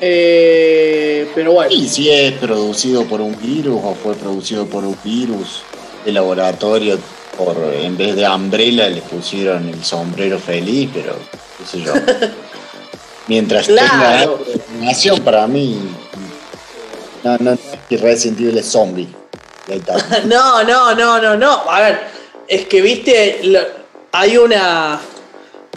Eh, 0.00 1.30
pero 1.34 1.52
bueno. 1.52 1.72
Y 1.72 1.88
si 1.88 2.10
es 2.10 2.32
producido 2.32 3.04
por 3.04 3.20
un 3.20 3.38
virus 3.40 3.80
o 3.82 3.94
fue 3.94 4.14
producido 4.14 4.66
por 4.66 4.84
un 4.84 4.96
virus 5.02 5.62
de 6.04 6.12
laboratorio, 6.12 6.98
por 7.36 7.56
en 7.74 7.96
vez 7.96 8.14
de 8.16 8.28
Umbrella 8.28 8.88
le 8.88 9.02
pusieron 9.02 9.68
el 9.68 9.84
sombrero 9.84 10.38
feliz, 10.38 10.90
pero 10.92 11.16
qué 11.58 11.64
sé 11.66 11.80
yo. 11.82 11.92
Mientras 13.28 13.66
Claro. 13.66 14.34
tenga 14.44 14.52
información 14.54 15.20
para 15.20 15.46
mí, 15.46 15.78
no, 17.22 17.38
no, 17.38 17.52
es 17.52 18.66
zombie. 18.66 19.08
Ahí 19.68 19.78
está. 19.78 19.96
No, 20.24 20.62
no, 20.64 20.94
no, 20.94 21.20
no, 21.20 21.36
no. 21.36 21.70
A 21.70 21.80
ver, 21.80 22.00
es 22.48 22.66
que 22.66 22.80
viste, 22.82 23.40
lo- 23.44 23.60
hay 24.10 24.36
una. 24.36 25.00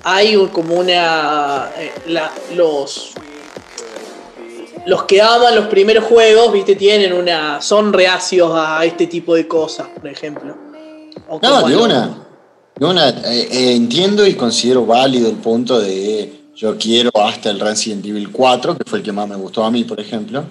Hay 0.03 0.35
un- 0.35 0.47
como 0.49 0.75
una. 0.75 1.69
eh, 1.77 1.91
la- 2.07 2.31
los. 2.55 3.11
Los 4.85 5.03
que 5.03 5.21
aman 5.21 5.55
los 5.55 5.65
primeros 5.65 6.05
juegos, 6.05 6.53
viste, 6.53 6.75
tienen 6.75 7.13
una. 7.13 7.61
Son 7.61 7.91
reacios 7.91 8.51
a 8.53 8.85
este 8.85 9.07
tipo 9.07 9.35
de 9.35 9.47
cosas, 9.47 9.87
por 9.87 10.07
ejemplo. 10.07 10.55
O 11.27 11.39
No, 11.41 11.67
de 11.67 11.75
una. 11.75 12.27
De 12.75 12.85
una, 12.85 13.09
eh, 13.09 13.47
eh, 13.51 13.75
entiendo 13.75 14.27
y 14.27 14.35
considero 14.35 14.85
válido 14.85 15.29
el 15.29 15.37
punto 15.37 15.79
de 15.79 16.45
yo 16.55 16.77
quiero 16.77 17.11
hasta 17.15 17.49
el 17.49 17.59
Resident 17.59 18.05
Evil 18.05 18.31
4, 18.31 18.77
que 18.77 18.83
fue 18.85 18.99
el 18.99 19.03
que 19.03 19.11
más 19.11 19.27
me 19.27 19.35
gustó 19.35 19.63
a 19.63 19.71
mí, 19.71 19.83
por 19.83 19.99
ejemplo. 19.99 20.43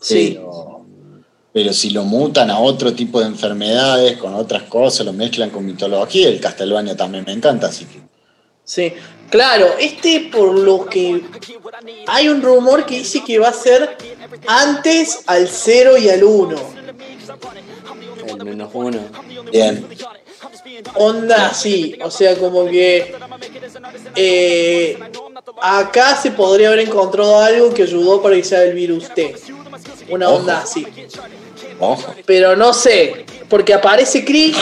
Sí. 0.00 0.34
Pero, 0.36 0.84
pero 1.52 1.72
si 1.72 1.90
lo 1.90 2.04
mutan 2.04 2.50
a 2.50 2.58
otro 2.58 2.92
tipo 2.94 3.20
de 3.20 3.26
enfermedades, 3.26 4.16
con 4.16 4.34
otras 4.34 4.64
cosas, 4.64 5.06
lo 5.06 5.12
mezclan 5.12 5.50
con 5.50 5.66
mitología, 5.66 6.28
el 6.28 6.40
Castlevania 6.40 6.96
también 6.96 7.24
me 7.26 7.32
encanta, 7.32 7.66
así 7.68 7.84
que. 7.84 8.00
Sí, 8.64 8.92
claro, 9.32 9.74
este 9.80 10.28
por 10.30 10.56
lo 10.56 10.86
que 10.86 11.22
hay 12.06 12.28
un 12.28 12.40
rumor 12.42 12.86
que 12.86 12.98
dice 12.98 13.24
que 13.24 13.40
va 13.40 13.48
a 13.48 13.52
ser 13.52 13.96
antes 14.46 15.22
al 15.26 15.48
0 15.48 15.98
y 15.98 16.08
al 16.10 16.22
1. 16.22 16.56
El 18.28 18.44
menos 18.44 18.70
uno. 18.72 19.00
Bien. 19.50 19.86
Onda 20.94 21.46
así, 21.46 21.98
o 22.04 22.10
sea, 22.10 22.36
como 22.36 22.66
que 22.66 23.14
eh, 24.14 24.98
acá 25.60 26.16
se 26.16 26.30
podría 26.30 26.68
haber 26.68 26.80
encontrado 26.80 27.40
algo 27.40 27.72
que 27.72 27.82
ayudó 27.84 28.22
para 28.22 28.36
que 28.36 28.44
sea 28.44 28.62
el 28.64 28.74
virus 28.74 29.08
T. 29.14 29.34
Una 30.08 30.28
Ojo. 30.28 30.38
onda 30.38 30.60
así. 30.60 30.86
Ojo. 31.80 32.14
Pero 32.26 32.56
no 32.56 32.72
sé, 32.72 33.24
porque 33.48 33.74
aparece 33.74 34.24
Chris 34.24 34.56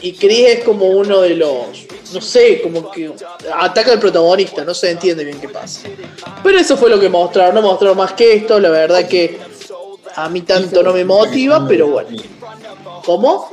y 0.00 0.12
Chris 0.14 0.46
es 0.48 0.64
como 0.64 0.86
uno 0.86 1.20
de 1.20 1.36
los, 1.36 1.66
no 2.12 2.20
sé, 2.20 2.60
como 2.62 2.90
que 2.90 3.12
ataca 3.58 3.92
al 3.92 4.00
protagonista, 4.00 4.64
no 4.64 4.74
se 4.74 4.90
entiende 4.90 5.24
bien 5.24 5.40
qué 5.40 5.48
pasa. 5.48 5.88
Pero 6.42 6.58
eso 6.58 6.76
fue 6.76 6.90
lo 6.90 6.98
que 6.98 7.08
mostraron, 7.08 7.54
no 7.54 7.62
mostraron 7.62 7.96
más 7.98 8.12
que 8.12 8.34
esto, 8.34 8.58
la 8.58 8.70
verdad 8.70 9.06
que 9.08 9.38
a 10.14 10.28
mí 10.28 10.42
tanto 10.42 10.82
no 10.82 10.92
me 10.92 11.04
motiva, 11.04 11.66
pero 11.66 11.88
bueno. 11.88 12.10
¿Cómo? 13.04 13.50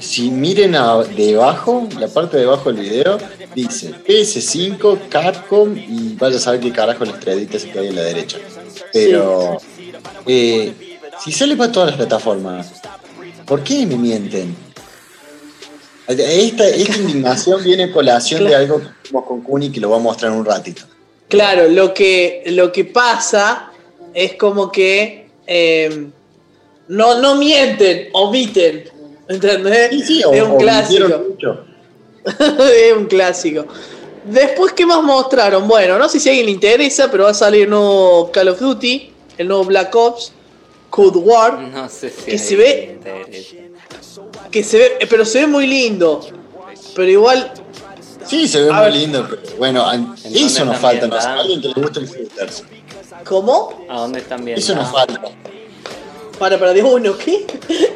Si 0.00 0.30
miren 0.30 0.74
a- 0.74 1.02
debajo, 1.04 1.88
la 1.98 2.08
parte 2.08 2.36
de 2.38 2.44
abajo 2.44 2.72
del 2.72 2.82
video, 2.82 3.18
dice 3.54 3.92
PS5, 4.06 5.08
Capcom 5.08 5.76
y 5.76 6.14
vaya 6.18 6.36
a 6.36 6.40
saber 6.40 6.60
qué 6.60 6.72
carajo 6.72 7.04
la 7.04 7.12
estrellita 7.12 7.58
que 7.58 7.78
hay 7.78 7.88
a 7.88 7.92
la 7.92 8.02
derecha. 8.02 8.38
Pero 8.92 9.58
eh, 10.26 10.72
si 11.22 11.32
sale 11.32 11.56
para 11.56 11.72
todas 11.72 11.88
las 11.90 11.96
plataformas, 11.96 12.72
¿por 13.46 13.62
qué 13.62 13.86
me 13.86 13.96
mienten? 13.96 14.65
Esta, 16.08 16.66
esta 16.68 16.98
indignación 16.98 17.64
viene 17.64 17.84
a 17.84 17.92
colación 17.92 18.44
de 18.44 18.54
algo 18.54 18.78
que 18.80 18.86
hicimos 19.04 19.24
con 19.24 19.40
Kuni 19.42 19.70
que 19.72 19.80
lo 19.80 19.88
voy 19.88 19.98
a 19.98 20.02
mostrar 20.02 20.32
en 20.32 20.38
un 20.38 20.44
ratito. 20.44 20.82
Claro, 21.28 21.68
lo 21.68 21.92
que, 21.92 22.44
lo 22.46 22.70
que 22.70 22.84
pasa 22.84 23.70
es 24.14 24.34
como 24.34 24.70
que 24.70 25.26
eh, 25.46 26.06
no, 26.88 27.20
no 27.20 27.34
mienten, 27.36 28.08
omiten. 28.12 28.84
¿Entendés? 29.28 29.90
Sí, 29.90 30.02
sí, 30.02 30.18
es 30.20 30.42
o- 30.42 30.52
un 30.52 30.58
clásico. 30.58 31.08
mucho. 31.28 31.64
es 32.24 32.92
un 32.96 33.06
clásico. 33.06 33.66
Después, 34.24 34.72
¿qué 34.72 34.86
más 34.86 35.02
mostraron? 35.02 35.66
Bueno, 35.66 35.98
no 35.98 36.08
sé 36.08 36.20
si 36.20 36.28
a 36.28 36.32
alguien 36.32 36.46
le 36.46 36.52
interesa, 36.52 37.10
pero 37.10 37.24
va 37.24 37.30
a 37.30 37.34
salir 37.34 37.62
el 37.64 37.70
nuevo 37.70 38.30
Call 38.32 38.48
of 38.48 38.60
Duty, 38.60 39.12
el 39.38 39.48
nuevo 39.48 39.64
Black 39.64 39.94
Ops, 39.94 40.32
Cold 40.90 41.16
War, 41.16 41.58
No 41.60 41.88
sé 41.88 42.10
si. 42.10 42.30
Que 42.30 42.38
se 42.38 42.54
ve-. 42.56 42.98
Que 44.56 44.64
se 44.64 44.78
ve, 44.78 45.06
pero 45.10 45.24
se 45.24 45.40
ve 45.40 45.46
muy 45.46 45.66
lindo. 45.66 46.20
Pero 46.94 47.10
igual, 47.10 47.52
Sí, 48.26 48.48
se 48.48 48.62
ve 48.62 48.72
muy 48.72 48.80
ver. 48.84 48.94
lindo, 48.94 49.26
pero 49.28 49.42
bueno, 49.58 49.86
an- 49.86 50.14
¿En 50.24 50.32
dónde 50.32 50.46
eso 50.46 50.64
nos 50.64 50.78
falta, 50.78 51.34
alguien 51.38 51.60
que 51.60 51.68
le 51.68 51.74
guste 51.74 52.00
el 52.00 52.06
shooters. 52.08 52.64
¿cómo? 53.24 53.84
¿A 53.88 54.00
dónde 54.00 54.20
están 54.20 54.44
viendo? 54.44 54.60
Eso 54.60 54.74
nos 54.74 54.90
falta. 54.90 55.20
Para, 56.38 56.58
para, 56.58 56.72
de 56.72 56.82
uno, 56.82 57.16
¿qué? 57.18 57.46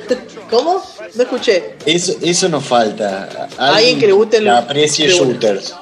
¿Cómo? 0.51 0.83
No 1.15 1.23
escuché. 1.23 1.77
Eso, 1.87 2.13
eso 2.23 2.49
nos 2.49 2.65
falta. 2.65 3.49
Alguien 3.59 3.99
que 3.99 4.07
le 4.07 4.13
guste 4.13 4.37
el- 4.39 4.49
aprecie 4.49 5.09
de 5.09 5.15
una. 5.21 5.33
shooters. 5.33 5.75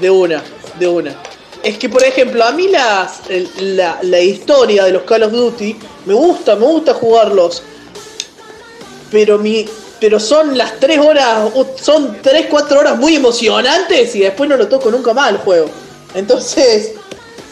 De 0.00 0.10
una, 0.10 0.42
de 0.78 0.88
una. 0.88 1.14
Es 1.62 1.76
que, 1.78 1.88
por 1.88 2.02
ejemplo, 2.02 2.42
a 2.44 2.52
mí 2.52 2.68
las, 2.68 3.20
la, 3.60 3.98
la 4.02 4.20
historia 4.20 4.84
de 4.84 4.92
los 4.92 5.02
Call 5.02 5.22
of 5.24 5.32
Duty 5.32 5.76
me 6.06 6.14
gusta, 6.14 6.56
me 6.56 6.66
gusta 6.66 6.94
jugarlos. 6.94 7.62
Pero 9.10 9.38
mi. 9.38 9.66
Pero 10.02 10.18
son 10.18 10.58
las 10.58 10.80
3 10.80 10.98
horas, 10.98 11.48
son 11.80 12.18
3, 12.20 12.46
4 12.50 12.80
horas 12.80 12.98
muy 12.98 13.14
emocionantes 13.14 14.12
y 14.16 14.18
después 14.18 14.50
no 14.50 14.56
lo 14.56 14.66
toco 14.66 14.90
nunca 14.90 15.14
más 15.14 15.30
el 15.30 15.36
juego. 15.38 15.68
Entonces, 16.12 16.94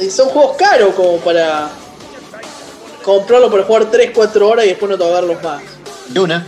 eh, 0.01 0.11
son 0.11 0.31
juegos 0.31 0.57
caros 0.57 0.93
como 0.97 1.19
para 1.19 1.71
comprarlo 3.05 3.53
para 3.53 3.63
jugar 3.63 3.89
3, 3.89 4.11
4 4.13 4.49
horas 4.49 4.65
y 4.65 4.71
después 4.71 4.91
no 4.91 4.99
tocarlos 4.99 5.41
más. 5.45 5.63
De 6.09 6.19
una. 6.19 6.45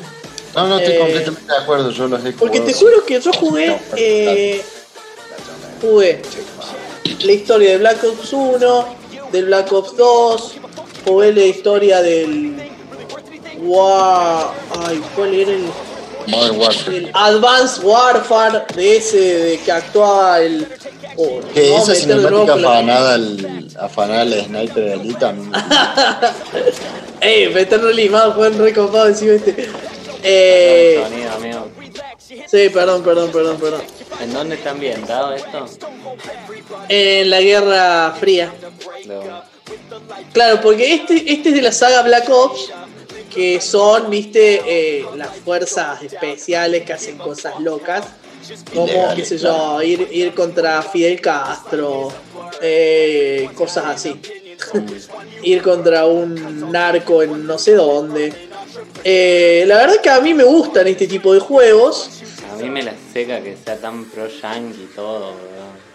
No, 0.57 0.67
no, 0.67 0.79
estoy 0.81 0.95
Eh, 0.95 0.99
completamente 0.99 1.53
de 1.53 1.59
acuerdo, 1.59 1.91
yo 1.93 2.09
los 2.09 2.25
he 2.25 2.33
Porque 2.33 2.59
te 2.59 2.75
juro 2.75 3.05
que 3.07 3.21
yo 3.21 3.33
jugué. 3.35 3.79
eh, 3.97 4.61
jugué 5.81 6.21
la 7.21 7.33
historia 7.33 7.71
de 7.71 7.79
Black 7.79 8.03
Ops 8.03 8.33
1, 8.33 8.87
del 9.31 9.45
Black 9.45 9.73
Ops 9.73 9.97
2, 9.97 10.53
jugué 11.07 11.33
la 11.33 11.45
historia 11.45 12.03
del. 12.03 12.71
War. 13.61 14.51
Ay, 14.85 15.01
¿cuál 15.15 15.33
era 15.35 15.53
el, 15.53 15.67
Modern 16.29 16.59
Warfare. 16.59 16.97
el 16.97 17.11
Advanced 17.13 17.83
Warfare 17.85 18.63
de 18.75 18.97
ese 18.97 19.19
de 19.19 19.59
que 19.61 19.73
actuaba 19.73 20.41
el. 20.41 20.67
oh, 21.17 21.41
Que 21.55 21.75
a 21.75 21.79
esa 21.79 21.95
cinemática 21.95 22.55
afanada 22.55 23.15
al, 23.15 23.69
afanada 23.81 24.21
al 24.23 24.45
sniper 24.45 24.85
de 24.85 24.93
Alita, 24.95 25.35
Ey, 27.21 27.49
me 27.53 27.61
están 27.63 27.83
re 27.83 27.95
limado, 27.95 28.33
juegan 28.33 28.59
re 28.59 28.73
copado 28.73 29.09
encima 29.09 29.33
este. 29.35 29.69
Eh, 30.25 31.03
Sonido, 31.03 31.33
amigo. 31.33 31.69
sí, 32.47 32.69
perdón, 32.69 33.03
perdón, 33.03 33.31
perdón, 33.33 33.57
perdón. 33.59 33.83
¿En 34.21 34.33
dónde 34.33 34.55
está 34.57 34.71
ambientado 34.71 35.33
esto? 35.35 35.67
En 36.89 37.31
la 37.31 37.41
Guerra 37.41 38.15
Fría. 38.19 38.53
Claro, 40.33 40.61
porque 40.61 40.95
este, 40.95 41.33
este 41.33 41.49
es 41.51 41.55
de 41.57 41.63
la 41.63 41.73
saga 41.73 42.03
Black 42.03 42.29
Ops, 42.31 42.71
que 43.33 43.61
son, 43.61 44.11
viste, 44.11 44.63
eh, 44.67 45.07
las 45.17 45.37
fuerzas 45.37 46.03
especiales 46.03 46.85
que 46.85 46.93
hacen 46.93 47.17
cosas 47.17 47.59
locas, 47.61 48.05
como, 48.75 48.89
Ilegales, 48.89 49.15
qué 49.17 49.25
sé 49.25 49.37
claro. 49.37 49.81
yo, 49.81 49.83
ir, 49.83 50.09
ir 50.11 50.35
contra 50.35 50.83
Fidel 50.83 51.21
Castro, 51.21 52.13
eh, 52.61 53.49
cosas 53.55 53.87
así. 53.87 54.21
ir 55.43 55.63
contra 55.63 56.07
un 56.07 56.71
narco 56.71 57.23
en 57.23 57.47
no 57.47 57.59
sé 57.59 57.75
dónde. 57.75 58.33
Eh, 59.05 59.65
la 59.67 59.77
verdad 59.79 60.01
que 60.03 60.11
a 60.11 60.21
mí 60.21 60.35
me 60.35 60.45
gustan 60.45 60.87
este 60.87 61.07
tipo 61.07 61.33
de 61.33 61.41
juegos. 61.41 62.23
A 62.53 62.57
mí 62.57 62.69
me 62.69 62.83
la 62.83 62.95
seca 63.13 63.41
que 63.41 63.57
sea 63.57 63.77
tan 63.77 64.05
pro 64.07 64.29
yankee 64.29 64.91
todo, 64.95 65.31
weón. 65.31 65.93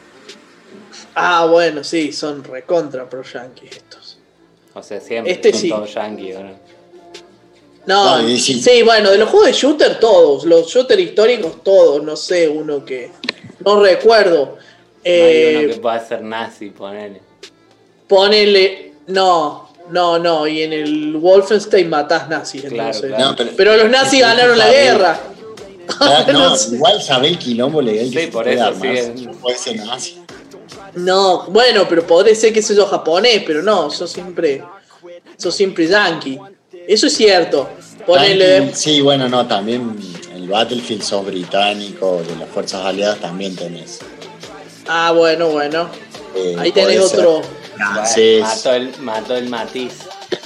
Ah, 1.16 1.46
bueno, 1.46 1.84
sí, 1.84 2.12
son 2.12 2.44
recontra 2.44 3.10
pro 3.10 3.24
yankees 3.24 3.78
estos. 3.78 4.18
O 4.74 4.84
sea, 4.84 5.00
siempre 5.00 5.34
Este 5.34 5.52
son 5.52 5.62
sí. 5.62 5.70
todos 5.70 5.94
yankee, 5.94 6.34
weón. 6.34 6.77
No, 7.88 8.22
No, 8.22 8.28
sí. 8.38 8.62
sí. 8.62 8.84
bueno, 8.84 9.10
de 9.12 9.18
los 9.18 9.30
juegos 9.30 9.48
de 9.48 9.54
shooter 9.54 10.00
todos, 10.00 10.44
los 10.46 10.68
shooter 10.68 11.00
históricos 11.00 11.64
todos, 11.64 12.04
no 12.04 12.16
sé, 12.16 12.48
uno 12.48 12.84
que 12.86 13.10
no 13.66 13.80
recuerdo. 13.82 14.56
No 14.58 14.58
Eh, 15.04 15.56
hay 15.58 15.66
uno 15.66 15.74
que 15.76 15.80
pueda 15.80 16.06
ser 16.08 16.22
nazi, 16.22 16.70
ponele. 16.70 17.22
Ponele, 18.08 18.94
no, 19.08 19.70
no, 19.92 20.20
no, 20.20 20.48
y 20.48 20.64
en 20.64 20.74
el 20.74 21.16
Wolfenstein 21.18 21.90
matás 21.90 22.30
nazis, 22.30 22.62
Claro, 22.64 22.74
entonces. 22.90 23.10
claro. 23.16 23.30
No, 23.32 23.36
pero, 23.36 23.50
Pero 23.56 23.78
los 23.78 23.90
nazis 23.90 24.22
ganaron 24.22 24.58
la 24.58 24.70
guerra. 24.70 25.20
Ah, 26.00 26.26
no, 26.32 26.50
no 26.56 26.56
igual 26.76 27.02
sabe 27.02 27.30
el 27.30 27.38
quilombo 27.40 27.82
legal 27.82 28.10
que 28.12 28.20
Sí, 28.20 28.26
se 28.26 28.32
por 28.32 28.48
eso 28.48 28.74
sí. 29.16 29.26
No 29.26 29.32
puede 29.34 29.58
ser 29.58 29.76
nazi. 29.78 30.18
No, 30.96 31.46
bueno, 31.50 31.86
pero 31.88 32.06
podría 32.06 32.36
ser 32.36 32.52
que 32.54 32.62
soy 32.62 32.76
yo 32.76 32.86
japonés, 32.86 33.44
pero 33.46 33.62
no, 33.62 33.90
yo 33.90 34.08
siempre, 34.08 34.64
yo 35.40 35.52
siempre 35.52 35.88
yankee. 35.88 36.40
Eso 36.88 37.08
es 37.08 37.14
cierto. 37.16 37.70
Ponele, 38.06 38.74
Sí, 38.74 39.02
bueno, 39.02 39.28
no, 39.28 39.46
también 39.48 39.98
el 40.34 40.48
Battlefield 40.48 41.04
sos 41.04 41.26
británico, 41.26 42.22
de 42.28 42.36
las 42.38 42.48
fuerzas 42.50 42.86
aliadas 42.86 43.20
también 43.20 43.56
tenés. 43.56 44.00
ah, 44.88 45.12
bueno, 45.16 45.50
bueno. 45.50 45.90
Eh, 46.36 46.56
Ahí 46.60 46.72
tenés 46.72 47.00
otro. 47.00 47.42
Mató 47.78 48.74
el, 48.74 48.98
mató 49.00 49.36
el 49.36 49.50
matiz. 49.50 49.94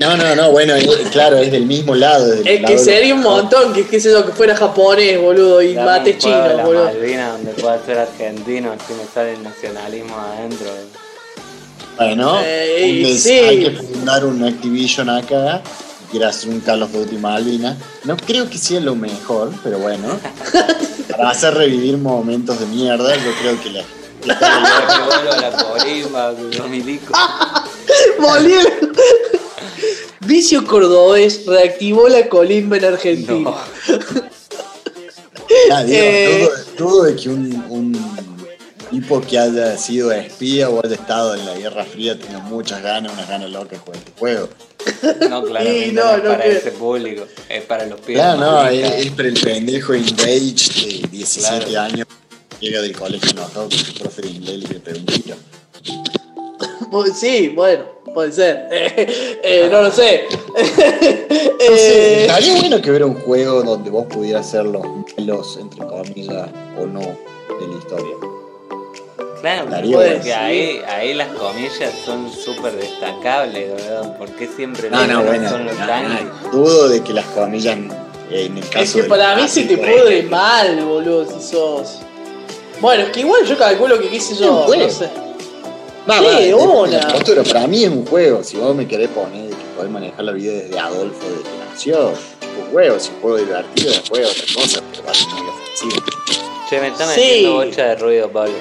No, 0.00 0.16
no, 0.16 0.36
no, 0.36 0.52
bueno, 0.52 0.76
eh, 0.76 0.88
claro, 1.10 1.38
es 1.38 1.50
del 1.50 1.66
mismo 1.66 1.92
lado. 1.92 2.28
del 2.28 2.46
Es 2.46 2.60
lado 2.62 2.72
que 2.72 2.78
sería 2.78 3.12
un 3.16 3.20
montón 3.20 3.72
que 3.72 3.84
qué 3.84 3.98
sé 3.98 4.12
yo 4.12 4.24
que 4.24 4.30
fuera 4.30 4.54
japonés, 4.54 5.20
boludo, 5.20 5.60
y 5.60 5.74
mate 5.74 6.16
chino, 6.16 6.36
la 6.54 6.64
boludo. 6.64 6.84
Malvina 6.84 7.30
donde 7.32 7.50
pueda 7.54 7.84
ser 7.84 7.98
argentino, 7.98 8.70
así 8.70 8.92
me 8.92 9.04
sale 9.12 9.32
el 9.32 9.42
nacionalismo 9.42 10.16
adentro. 10.16 10.68
Bueno, 11.98 12.38
Eh, 12.44 12.92
un 12.96 13.02
des- 13.02 13.22
sí. 13.22 13.32
hay 13.32 13.64
que 13.64 13.70
fundar 13.72 14.24
un 14.24 14.42
Activision 14.44 15.10
acá. 15.10 15.62
Quiere 16.10 16.26
hacer 16.26 16.50
un 16.50 16.60
Call 16.60 16.82
of 16.82 16.92
Duty 16.92 17.16
Malvina. 17.16 17.76
No 18.04 18.16
creo 18.16 18.48
que 18.48 18.56
sea 18.56 18.80
lo 18.80 18.94
mejor, 18.94 19.52
pero 19.62 19.78
bueno. 19.78 20.18
para 21.16 21.30
hacer 21.30 21.54
revivir 21.54 21.98
momentos 21.98 22.58
de 22.60 22.66
mierda, 22.66 23.14
yo 23.16 23.30
creo 23.40 23.60
que 23.62 23.70
la. 23.70 23.84
Volvieron. 28.18 28.72
Vicio 30.20 30.66
Cordobés 30.66 31.46
reactivó 31.46 32.08
la 32.08 32.28
colimba 32.28 32.76
en 32.76 32.84
Argentina. 32.84 33.50
No. 33.50 33.56
Digo, 35.86 35.88
Eh. 35.88 36.48
dudo, 36.76 36.90
dudo 36.90 37.02
de 37.04 37.16
que 37.16 37.28
un, 37.30 37.64
un 37.68 38.17
tipo 38.90 39.20
que 39.20 39.38
haya 39.38 39.76
sido 39.78 40.12
espía 40.12 40.68
o 40.70 40.84
haya 40.84 40.94
estado 40.94 41.34
en 41.34 41.44
la 41.46 41.54
Guerra 41.54 41.84
Fría 41.84 42.18
tenga 42.18 42.38
muchas 42.40 42.82
ganas, 42.82 43.12
unas 43.12 43.28
ganas 43.28 43.50
locas 43.50 43.70
de 43.72 43.78
jugar 43.78 43.96
este 43.98 44.12
juego. 44.18 44.48
No, 45.28 45.42
claramente 45.46 45.86
Y 45.88 45.92
no, 45.92 46.02
no, 46.04 46.16
es 46.16 46.22
no 46.24 46.30
para 46.30 46.42
que- 46.44 46.56
ese 46.56 46.70
público, 46.72 47.24
es 47.48 47.62
para 47.64 47.86
los 47.86 48.00
pibes. 48.00 48.22
Claro, 48.22 48.40
no, 48.40 48.68
es, 48.68 49.10
para 49.12 49.28
el 49.28 49.40
pendejo 49.40 49.94
engaged 49.94 51.00
de 51.02 51.08
17 51.10 51.66
Claro. 51.66 51.80
años. 51.92 52.06
Llega 52.60 52.82
del 52.82 52.96
colegio 52.96 53.30
enojado 53.30 53.68
con 53.68 53.78
su 53.78 53.94
profe 53.94 54.22
de 54.22 54.28
inglés 54.30 54.56
y 54.64 54.66
le 54.72 54.80
pega 54.80 54.98
un 54.98 55.06
tiro. 55.06 55.36
Sí, 57.14 57.48
bueno, 57.54 57.84
puede 58.14 58.32
ser. 58.32 58.66
Eh, 58.70 59.40
eh, 59.42 59.68
no 59.70 59.82
lo 59.82 59.90
sé. 59.92 60.22
Eh, 61.60 61.76
sé, 61.76 62.20
estaría 62.22 62.54
bueno 62.60 62.80
que 62.80 62.88
hubiera 62.90 63.04
un 63.04 63.16
juego 63.16 63.62
donde 63.64 63.90
vos 63.90 64.06
pudieras 64.06 64.48
ser 64.48 64.64
los 64.64 64.84
malos, 65.18 65.58
entre 65.60 65.84
comillas, 65.84 66.48
o 66.80 66.86
no, 66.86 67.00
de 67.00 67.66
la 67.68 67.78
historia. 67.78 68.14
Claro, 69.40 69.70
Darío, 69.70 69.98
porque 69.98 70.20
sí. 70.22 70.30
ahí, 70.30 70.80
ahí 70.88 71.14
las 71.14 71.28
comillas 71.28 71.92
son 72.04 72.32
súper 72.32 72.72
destacables, 72.72 73.70
¿verdad? 73.74 74.16
Porque 74.18 74.48
siempre 74.48 74.90
No, 74.90 74.98
bueno, 75.22 75.48
son 75.48 75.64
los 75.66 75.78
no, 75.78 75.86
no, 75.86 76.50
dudo 76.50 76.88
de 76.88 77.02
que 77.02 77.12
las 77.12 77.26
comillas, 77.26 77.76
en 77.76 78.58
el 78.58 78.68
caso 78.68 78.78
es 78.80 78.92
que 78.94 79.02
para 79.04 79.36
mí 79.36 79.46
se 79.48 79.64
te 79.64 79.78
pudre 79.78 80.22
mal, 80.24 80.76
boludo, 80.84 81.24
si 81.26 81.40
sos. 81.50 81.98
Bueno, 82.80 83.04
es 83.04 83.10
que 83.10 83.20
igual 83.20 83.44
yo 83.44 83.56
calculo 83.56 83.98
que 84.00 84.08
qué 84.08 84.20
sé 84.20 84.34
yo, 84.36 84.66
no 84.68 84.90
sé. 84.90 85.08
Va, 86.08 86.18
Sí, 86.20 86.52
va, 86.52 87.12
postura. 87.12 87.42
Para 87.44 87.66
mí 87.66 87.84
es 87.84 87.90
un 87.90 88.06
juego. 88.06 88.42
Si 88.42 88.56
vos 88.56 88.74
me 88.74 88.88
querés 88.88 89.08
poner 89.10 89.50
que 89.50 89.56
podés 89.76 89.90
manejar 89.90 90.24
la 90.24 90.32
vida 90.32 90.52
desde 90.54 90.78
Adolfo 90.78 91.28
de 91.28 91.42
que 91.42 91.48
nació, 91.70 92.08
un 92.64 92.70
juego. 92.72 92.98
Si 92.98 93.10
juego 93.20 93.36
divertido, 93.36 93.90
después 93.92 94.26
otra 94.26 94.62
cosa, 94.62 94.80
pero 94.90 95.04
va 95.04 95.10
a 95.10 95.14
ser 95.14 95.28
muy 95.28 95.48
ofensivo. 95.48 96.06
Che, 96.70 96.80
me 96.80 96.88
está 96.88 97.06
Sí. 97.12 97.20
metiendo 97.20 97.52
bocha 97.56 97.84
de 97.88 97.96
ruido, 97.96 98.30
Pablo. 98.30 98.54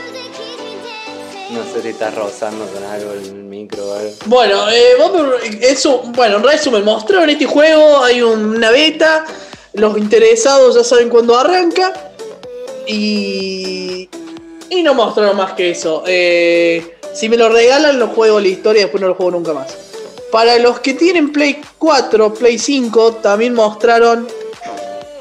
No 1.50 1.64
sé 1.64 1.82
si 1.82 1.90
estás 1.90 2.14
rozando 2.14 2.66
con 2.68 2.84
algo 2.84 3.14
el 3.14 3.34
micro 3.34 3.88
o 3.88 3.94
algo. 3.94 4.12
Bueno, 4.26 4.70
eh, 4.70 4.96
eso, 5.62 6.02
bueno, 6.08 6.38
en 6.38 6.44
resumen, 6.44 6.84
mostraron 6.84 7.30
este 7.30 7.46
juego, 7.46 8.04
hay 8.04 8.22
una 8.22 8.70
beta, 8.72 9.26
los 9.74 9.98
interesados 9.98 10.76
ya 10.76 10.84
saben 10.84 11.08
cuándo 11.10 11.38
arranca 11.38 11.94
y, 12.86 14.10
y 14.70 14.84
no 14.84 14.94
mostraron 14.94 15.38
más 15.38 15.54
que 15.54 15.72
eso. 15.72 16.04
Eh, 16.06 16.98
si 17.14 17.30
me 17.30 17.38
lo 17.38 17.48
regalan, 17.50 17.98
lo 17.98 18.08
juego 18.10 18.40
la 18.42 18.48
historia 18.50 18.82
y 18.82 18.84
después 18.84 19.02
no 19.02 19.08
lo 19.08 19.16
juego 19.16 19.32
nunca 19.32 19.54
más. 19.54 19.74
Para 20.32 20.58
los 20.60 20.82
que 20.82 20.94
tienen 20.94 21.32
Play 21.32 21.62
4, 21.78 22.34
Play 22.34 22.60
5, 22.60 23.14
también 23.24 23.54
mostraron... 23.54 24.28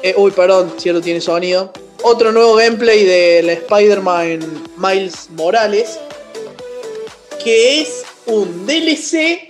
eh, 0.03 0.13
uy, 0.17 0.31
perdón, 0.31 0.73
cierto, 0.77 0.99
tiene 1.01 1.21
sonido. 1.21 1.71
otro 2.03 2.33
nuevo 2.33 2.55
gameplay 2.55 3.05
del 3.05 3.49
Spider-Man 3.49 4.39
Miles 4.75 5.29
Morales, 5.31 5.97
que 7.47 7.79
es 7.81 8.03
un 8.25 8.65
DLC. 8.67 9.47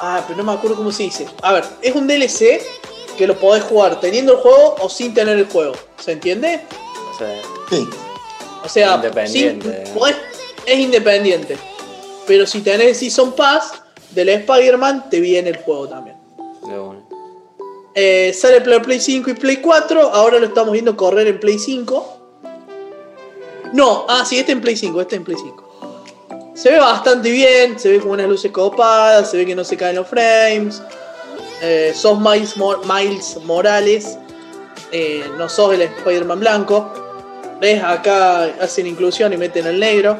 Ah, 0.00 0.22
pero 0.28 0.36
no 0.38 0.44
me 0.44 0.52
acuerdo 0.52 0.76
cómo 0.76 0.92
se 0.92 1.02
dice. 1.02 1.26
A 1.42 1.52
ver, 1.54 1.64
es 1.82 1.92
un 1.96 2.06
DLC 2.06 2.62
que 3.18 3.26
lo 3.26 3.36
podés 3.36 3.64
jugar 3.64 3.98
teniendo 3.98 4.34
el 4.34 4.38
juego 4.38 4.76
o 4.80 4.88
sin 4.88 5.12
tener 5.12 5.36
el 5.38 5.46
juego. 5.46 5.72
¿Se 5.98 6.12
entiende? 6.12 6.60
O 7.12 7.18
sea, 7.18 7.42
Sí. 7.68 7.88
O 8.64 8.68
sea, 8.68 8.94
Independiente, 8.94 9.84
sin- 9.86 9.94
¿no? 9.94 10.00
podés- 10.00 10.16
es 10.66 10.78
independiente. 10.78 11.58
Pero 12.28 12.46
si 12.46 12.60
tenés 12.60 12.86
el 12.88 12.94
Season 12.94 13.32
Pass 13.32 13.72
del 14.12 14.28
Spider-Man, 14.28 15.10
te 15.10 15.18
viene 15.18 15.50
el 15.50 15.56
juego 15.56 15.88
también. 15.88 16.16
de 16.68 16.78
una. 16.78 17.00
Eh, 17.94 18.32
sale 18.38 18.60
para 18.60 18.80
Play 18.82 19.00
5 19.00 19.30
y 19.30 19.34
Play 19.34 19.56
4. 19.56 20.00
Ahora 20.12 20.38
lo 20.38 20.46
estamos 20.46 20.70
viendo 20.72 20.96
correr 20.96 21.26
en 21.26 21.40
Play 21.40 21.58
5. 21.58 22.18
No, 23.72 24.04
ah, 24.08 24.24
sí, 24.24 24.38
este 24.38 24.52
en 24.52 24.60
Play 24.60 24.76
5, 24.76 25.00
este 25.00 25.16
en 25.16 25.24
Play 25.24 25.36
5. 25.40 25.65
Se 26.56 26.70
ve 26.70 26.78
bastante 26.78 27.30
bien, 27.30 27.78
se 27.78 27.90
ve 27.90 28.00
como 28.00 28.14
unas 28.14 28.26
luces 28.26 28.50
copadas, 28.50 29.30
se 29.30 29.36
ve 29.36 29.44
que 29.44 29.54
no 29.54 29.62
se 29.62 29.76
caen 29.76 29.96
los 29.96 30.08
frames. 30.08 30.82
Eh, 31.60 31.92
sos 31.94 32.18
Miles, 32.18 32.54
Miles 32.56 33.36
Morales, 33.44 34.18
eh, 34.90 35.28
no 35.36 35.50
sos 35.50 35.74
el 35.74 35.82
Spider-Man 35.82 36.40
blanco. 36.40 36.90
¿Ves? 37.60 37.82
Acá 37.84 38.44
hacen 38.58 38.86
inclusión 38.86 39.34
y 39.34 39.36
meten 39.36 39.66
el 39.66 39.78
negro. 39.78 40.18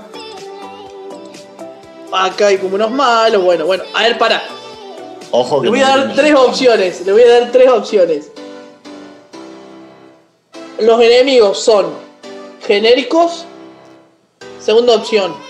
Acá 2.12 2.49
hay 2.49 2.59
como 2.59 2.75
unos 2.75 2.90
malos. 2.90 3.42
Bueno, 3.42 3.64
bueno, 3.64 3.85
a 3.94 4.03
ver, 4.03 4.18
para. 4.18 4.42
Ojo 5.31 5.62
que 5.62 5.64
Le 5.64 5.70
voy 5.70 5.81
no 5.81 5.87
a 5.87 5.96
dar 5.96 6.14
tres 6.14 6.35
opciones. 6.35 7.07
Le 7.07 7.12
voy 7.12 7.22
a 7.22 7.40
dar 7.40 7.51
tres 7.51 7.68
opciones. 7.70 8.31
Los 10.81 11.01
enemigos 11.01 11.61
son 11.61 11.87
genéricos. 12.66 13.46
Segunda 14.61 14.96
opción. 14.96 15.45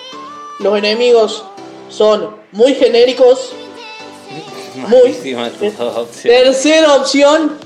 Los 0.58 0.78
enemigos 0.78 1.44
son 1.88 2.36
muy 2.52 2.74
genéricos. 2.74 3.52
Muy. 4.88 5.12
Tercera 6.22 6.94
opción. 6.96 7.58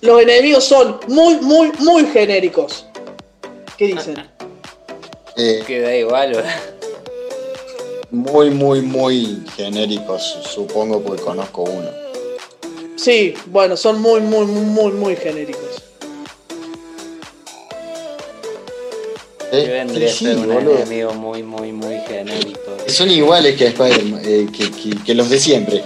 Los 0.00 0.22
enemigos 0.22 0.64
son 0.64 1.00
muy, 1.08 1.36
muy, 1.36 1.72
muy 1.80 2.06
genéricos. 2.06 2.86
¿Qué 3.76 3.86
dicen? 3.88 4.16
Eh, 5.38 5.62
Que 5.66 5.80
da 5.82 5.94
igual, 5.94 6.32
¿verdad? 6.32 6.76
muy, 8.10 8.50
muy, 8.50 8.80
muy 8.80 9.42
genéricos, 9.54 10.22
supongo, 10.48 11.02
porque 11.02 11.22
conozco 11.22 11.62
uno. 11.64 11.90
Sí, 12.96 13.34
bueno, 13.46 13.76
son 13.76 14.00
muy, 14.00 14.20
muy, 14.20 14.46
muy, 14.46 14.92
muy 14.92 15.16
genéricos. 15.16 15.82
Eh, 19.52 19.64
Que 19.64 19.72
vendría 19.72 20.08
a 20.08 20.12
ser 20.12 20.36
un 20.36 20.52
boludo. 20.52 20.76
enemigo 20.76 21.14
muy, 21.14 21.42
muy, 21.42 21.72
muy 21.72 21.98
genérico. 22.00 22.76
Son 22.88 23.10
iguales 23.10 23.56
que 23.56 23.66
Spider-Man, 23.68 24.20
eh, 24.24 24.46
que, 24.56 24.70
que- 24.72 25.02
que 25.04 25.14
los 25.14 25.30
de 25.30 25.38
siempre. 25.38 25.84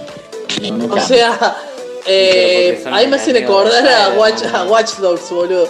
No, 0.61 0.77
no 0.77 0.93
O 0.95 0.99
sea, 0.99 1.57
eh, 2.07 2.83
ahí 2.91 3.07
me 3.07 3.17
de 3.17 3.43
acordar 3.43 3.87
a 3.87 4.09
Watch, 4.17 4.43
a. 4.51 4.63
Watch 4.65 4.95
Dogs, 4.97 5.29
boludo. 5.29 5.69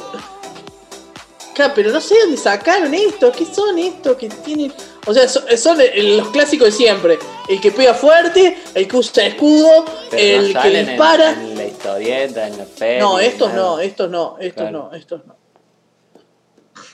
Claro, 1.54 1.73
pero 1.75 1.91
no 1.91 1.99
sé 1.99 2.15
dónde 2.21 2.38
sacaron 2.38 2.93
esto. 2.93 3.30
¿Qué 3.34 3.45
son 3.45 3.77
estos 3.77 4.15
que 4.15 4.30
tienen? 4.30 4.71
O 5.06 5.13
sea, 5.13 5.27
son, 5.27 5.43
son 5.58 5.82
el- 5.82 6.17
los 6.17 6.30
clásicos 6.30 6.67
de 6.67 6.71
siempre. 6.71 7.19
El 7.49 7.60
que 7.60 7.71
pega 7.71 7.93
fuerte, 7.93 8.58
el 8.73 8.88
que 8.88 8.95
usa 8.95 9.25
escudo, 9.25 9.84
Pero 10.10 10.23
el 10.23 10.41
no 10.41 10.47
que 10.47 10.54
salen 10.54 10.75
en- 10.77 10.88
dispara. 10.88 11.32
En, 11.32 11.58
la 11.58 11.65
historieta, 11.65 12.47
en 12.47 12.58
la 12.58 12.63
peli. 12.65 12.99
No, 13.01 13.19
estos 13.19 13.49
nada. 13.49 13.62
no, 13.62 13.80
estos 13.80 14.10
no, 14.10 14.38
estos 14.39 14.62
Claro. 14.63 14.89
no, 14.91 14.95
estos 14.97 15.25
no. 15.27 15.36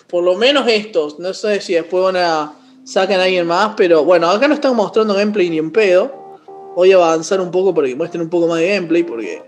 Por 0.07 0.23
lo 0.23 0.35
menos 0.35 0.67
estos. 0.67 1.19
No 1.19 1.33
sé 1.33 1.61
si 1.61 1.73
después 1.73 2.03
van 2.03 2.17
a 2.17 2.53
sacan 2.83 3.19
a 3.19 3.23
alguien 3.23 3.45
más, 3.45 3.73
pero 3.75 4.05
bueno, 4.05 4.29
acá 4.29 4.47
no 4.47 4.53
están 4.53 4.75
mostrando 4.75 5.13
gameplay 5.13 5.49
ni 5.49 5.57
en 5.57 5.71
pedo. 5.71 6.11
Voy 6.75 6.91
a 6.91 6.95
avanzar 6.95 7.41
un 7.41 7.51
poco 7.51 7.73
para 7.73 7.87
que 7.87 7.95
muestren 7.95 8.21
un 8.21 8.29
poco 8.29 8.47
más 8.47 8.59
de 8.59 8.69
gameplay 8.69 9.03
porque 9.03 9.41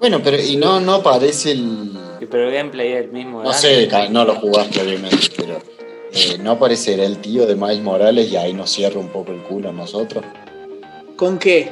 Bueno, 0.00 0.20
pero 0.22 0.40
y 0.40 0.56
no, 0.56 0.80
no 0.80 0.94
aparece 0.94 1.52
el. 1.52 1.92
Pero 2.30 2.48
el 2.48 2.54
gameplay 2.54 2.92
es 2.92 3.04
el 3.04 3.12
mismo. 3.12 3.42
No 3.42 3.52
sé, 3.52 3.88
no 4.10 4.24
lo 4.24 4.34
jugaste 4.34 4.82
obviamente, 4.82 5.28
pero 5.36 5.58
eh, 6.12 6.38
no 6.40 6.52
aparecerá 6.52 7.04
el 7.04 7.18
tío 7.18 7.46
de 7.46 7.54
Miles 7.54 7.80
Morales 7.80 8.30
y 8.30 8.36
ahí 8.36 8.52
nos 8.52 8.70
cierra 8.70 8.98
un 8.98 9.08
poco 9.08 9.32
el 9.32 9.42
culo 9.42 9.68
a 9.68 9.72
nosotros. 9.72 10.24
¿con 11.18 11.38
qué? 11.38 11.70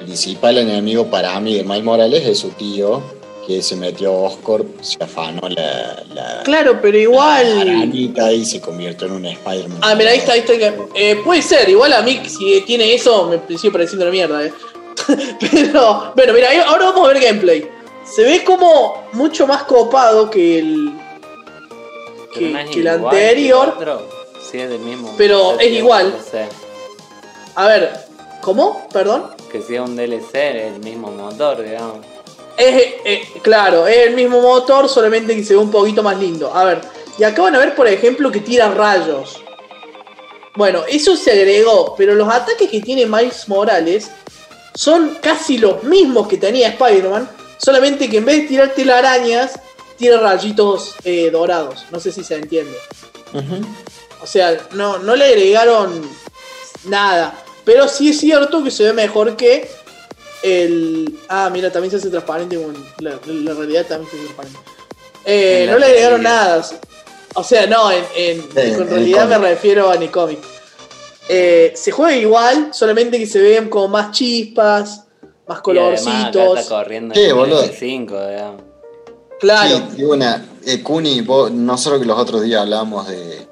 El 0.00 0.04
principal 0.04 0.58
enemigo 0.58 1.06
para 1.06 1.38
mí 1.40 1.54
de 1.54 1.64
Miles 1.64 1.84
Morales 1.84 2.26
es 2.26 2.40
su 2.40 2.50
tío, 2.50 3.02
que 3.46 3.62
se 3.62 3.76
metió 3.76 4.10
a 4.10 4.28
Oscorp, 4.28 4.82
se 4.82 5.02
afanó 5.02 5.48
la, 5.48 6.02
la, 6.12 6.42
Claro, 6.42 6.80
pero 6.82 6.94
la 6.94 7.02
igual. 7.02 7.60
arañita 7.60 8.32
y 8.32 8.44
se 8.44 8.60
convirtió 8.60 9.06
en 9.06 9.12
un 9.14 9.26
Spider-Man. 9.26 9.78
Ah, 9.82 9.94
mira, 9.94 10.10
ahí 10.10 10.18
está, 10.18 10.32
ahí 10.32 10.40
está. 10.40 10.52
Eh, 10.94 11.20
puede 11.24 11.42
ser, 11.42 11.68
igual 11.68 11.92
a 11.92 12.02
mí, 12.02 12.20
si 12.26 12.60
tiene 12.62 12.92
eso, 12.92 13.28
me 13.28 13.56
sigue 13.56 13.70
pareciendo 13.70 14.04
una 14.04 14.12
mierda, 14.12 14.44
eh. 14.44 14.52
Pero, 15.52 16.12
bueno, 16.16 16.32
mira, 16.32 16.48
ahora 16.66 16.86
vamos 16.86 17.08
a 17.08 17.12
ver 17.12 17.22
gameplay. 17.22 17.70
Se 18.04 18.22
ve 18.22 18.42
como 18.44 19.04
mucho 19.12 19.46
más 19.46 19.62
copado 19.64 20.28
que 20.30 20.58
el. 20.58 20.92
Que, 22.34 22.50
no 22.50 22.58
es 22.58 22.70
que 22.70 22.80
el 22.80 22.88
anterior. 22.88 23.76
que 23.76 23.82
el 23.82 23.88
otro. 23.88 24.08
Sí, 24.50 24.58
es 24.58 24.68
del 24.70 24.80
mismo. 24.80 25.14
Pero 25.16 25.52
DLC, 25.52 25.62
es 25.62 25.72
igual. 25.72 26.14
A 27.54 27.66
ver, 27.66 27.92
¿cómo? 28.42 28.86
Perdón. 28.92 29.30
Que 29.50 29.62
sea 29.62 29.82
un 29.82 29.96
DLC, 29.96 30.34
es 30.34 30.72
el 30.74 30.80
mismo 30.80 31.10
motor, 31.10 31.62
digamos. 31.62 31.98
Es, 32.56 32.94
eh, 33.04 33.28
claro, 33.42 33.86
es 33.86 34.06
el 34.06 34.14
mismo 34.14 34.40
motor, 34.40 34.88
solamente 34.88 35.36
que 35.36 35.44
se 35.44 35.54
ve 35.54 35.60
un 35.60 35.70
poquito 35.70 36.02
más 36.02 36.18
lindo. 36.18 36.54
A 36.54 36.64
ver, 36.64 36.80
y 37.18 37.24
acá 37.24 37.42
van 37.42 37.54
a 37.54 37.58
ver, 37.58 37.74
por 37.74 37.86
ejemplo, 37.86 38.30
que 38.30 38.40
tira 38.40 38.70
rayos. 38.70 39.42
Bueno, 40.54 40.84
eso 40.88 41.16
se 41.16 41.32
agregó, 41.32 41.94
pero 41.96 42.14
los 42.14 42.28
ataques 42.28 42.70
que 42.70 42.80
tiene 42.80 43.04
Miles 43.04 43.46
Morales 43.48 44.10
son 44.74 45.18
casi 45.20 45.58
los 45.58 45.82
mismos 45.82 46.28
que 46.28 46.38
tenía 46.38 46.68
Spider-Man, 46.68 47.28
solamente 47.58 48.08
que 48.08 48.18
en 48.18 48.24
vez 48.24 48.42
de 48.42 48.48
tirar 48.48 48.74
telarañas, 48.74 49.58
tira 49.98 50.18
rayitos 50.18 50.94
eh, 51.04 51.30
dorados. 51.30 51.84
No 51.90 52.00
sé 52.00 52.10
si 52.10 52.24
se 52.24 52.36
entiende. 52.36 52.76
O 54.22 54.26
sea, 54.26 54.58
no, 54.72 54.98
no 54.98 55.14
le 55.14 55.26
agregaron 55.26 56.02
nada. 56.84 57.34
Pero 57.64 57.88
sí 57.88 58.10
es 58.10 58.20
cierto 58.20 58.62
que 58.62 58.70
se 58.70 58.84
ve 58.84 58.92
mejor 58.92 59.36
que 59.36 59.68
el. 60.42 61.18
Ah, 61.28 61.50
mira, 61.52 61.70
también 61.72 61.90
se 61.90 61.96
hace 61.98 62.10
transparente. 62.10 62.58
la, 63.00 63.18
la 63.26 63.54
realidad 63.54 63.86
también 63.86 64.10
se 64.10 64.16
hace 64.16 64.24
transparente. 64.26 64.58
Eh, 65.24 65.66
no 65.70 65.78
le 65.78 65.86
agregaron 65.86 66.22
nada. 66.22 66.64
O 67.34 67.42
sea, 67.44 67.66
no, 67.66 67.90
en, 67.90 68.04
en- 68.16 68.40
en 68.54 68.58
en 68.74 68.80
el 68.82 68.88
realidad 68.88 69.28
me 69.28 69.38
refiero 69.38 69.90
a 69.90 69.96
Nicomic. 69.96 70.38
Eh, 71.28 71.72
se 71.74 71.90
juega 71.90 72.16
igual, 72.16 72.68
solamente 72.72 73.18
que 73.18 73.26
se 73.26 73.40
ven 73.40 73.68
como 73.68 73.88
más 73.88 74.12
chispas, 74.12 75.04
más 75.46 75.60
Y 75.66 75.78
además 75.78 76.06
acá 76.06 76.30
colorcitos. 76.32 76.58
está 76.60 76.74
corriendo 76.76 77.14
Sí, 77.14 77.32
boludo. 77.32 77.64
5, 77.78 78.26
digamos. 78.28 78.62
Claro. 79.40 79.82
Sí, 79.94 80.04
una. 80.04 80.46
Eh, 80.64 80.82
Kuni, 80.82 81.20
vos, 81.22 81.50
nosotros 81.50 82.00
que 82.00 82.06
los 82.06 82.18
otros 82.18 82.42
días 82.42 82.62
hablábamos 82.62 83.06
de, 83.08 83.46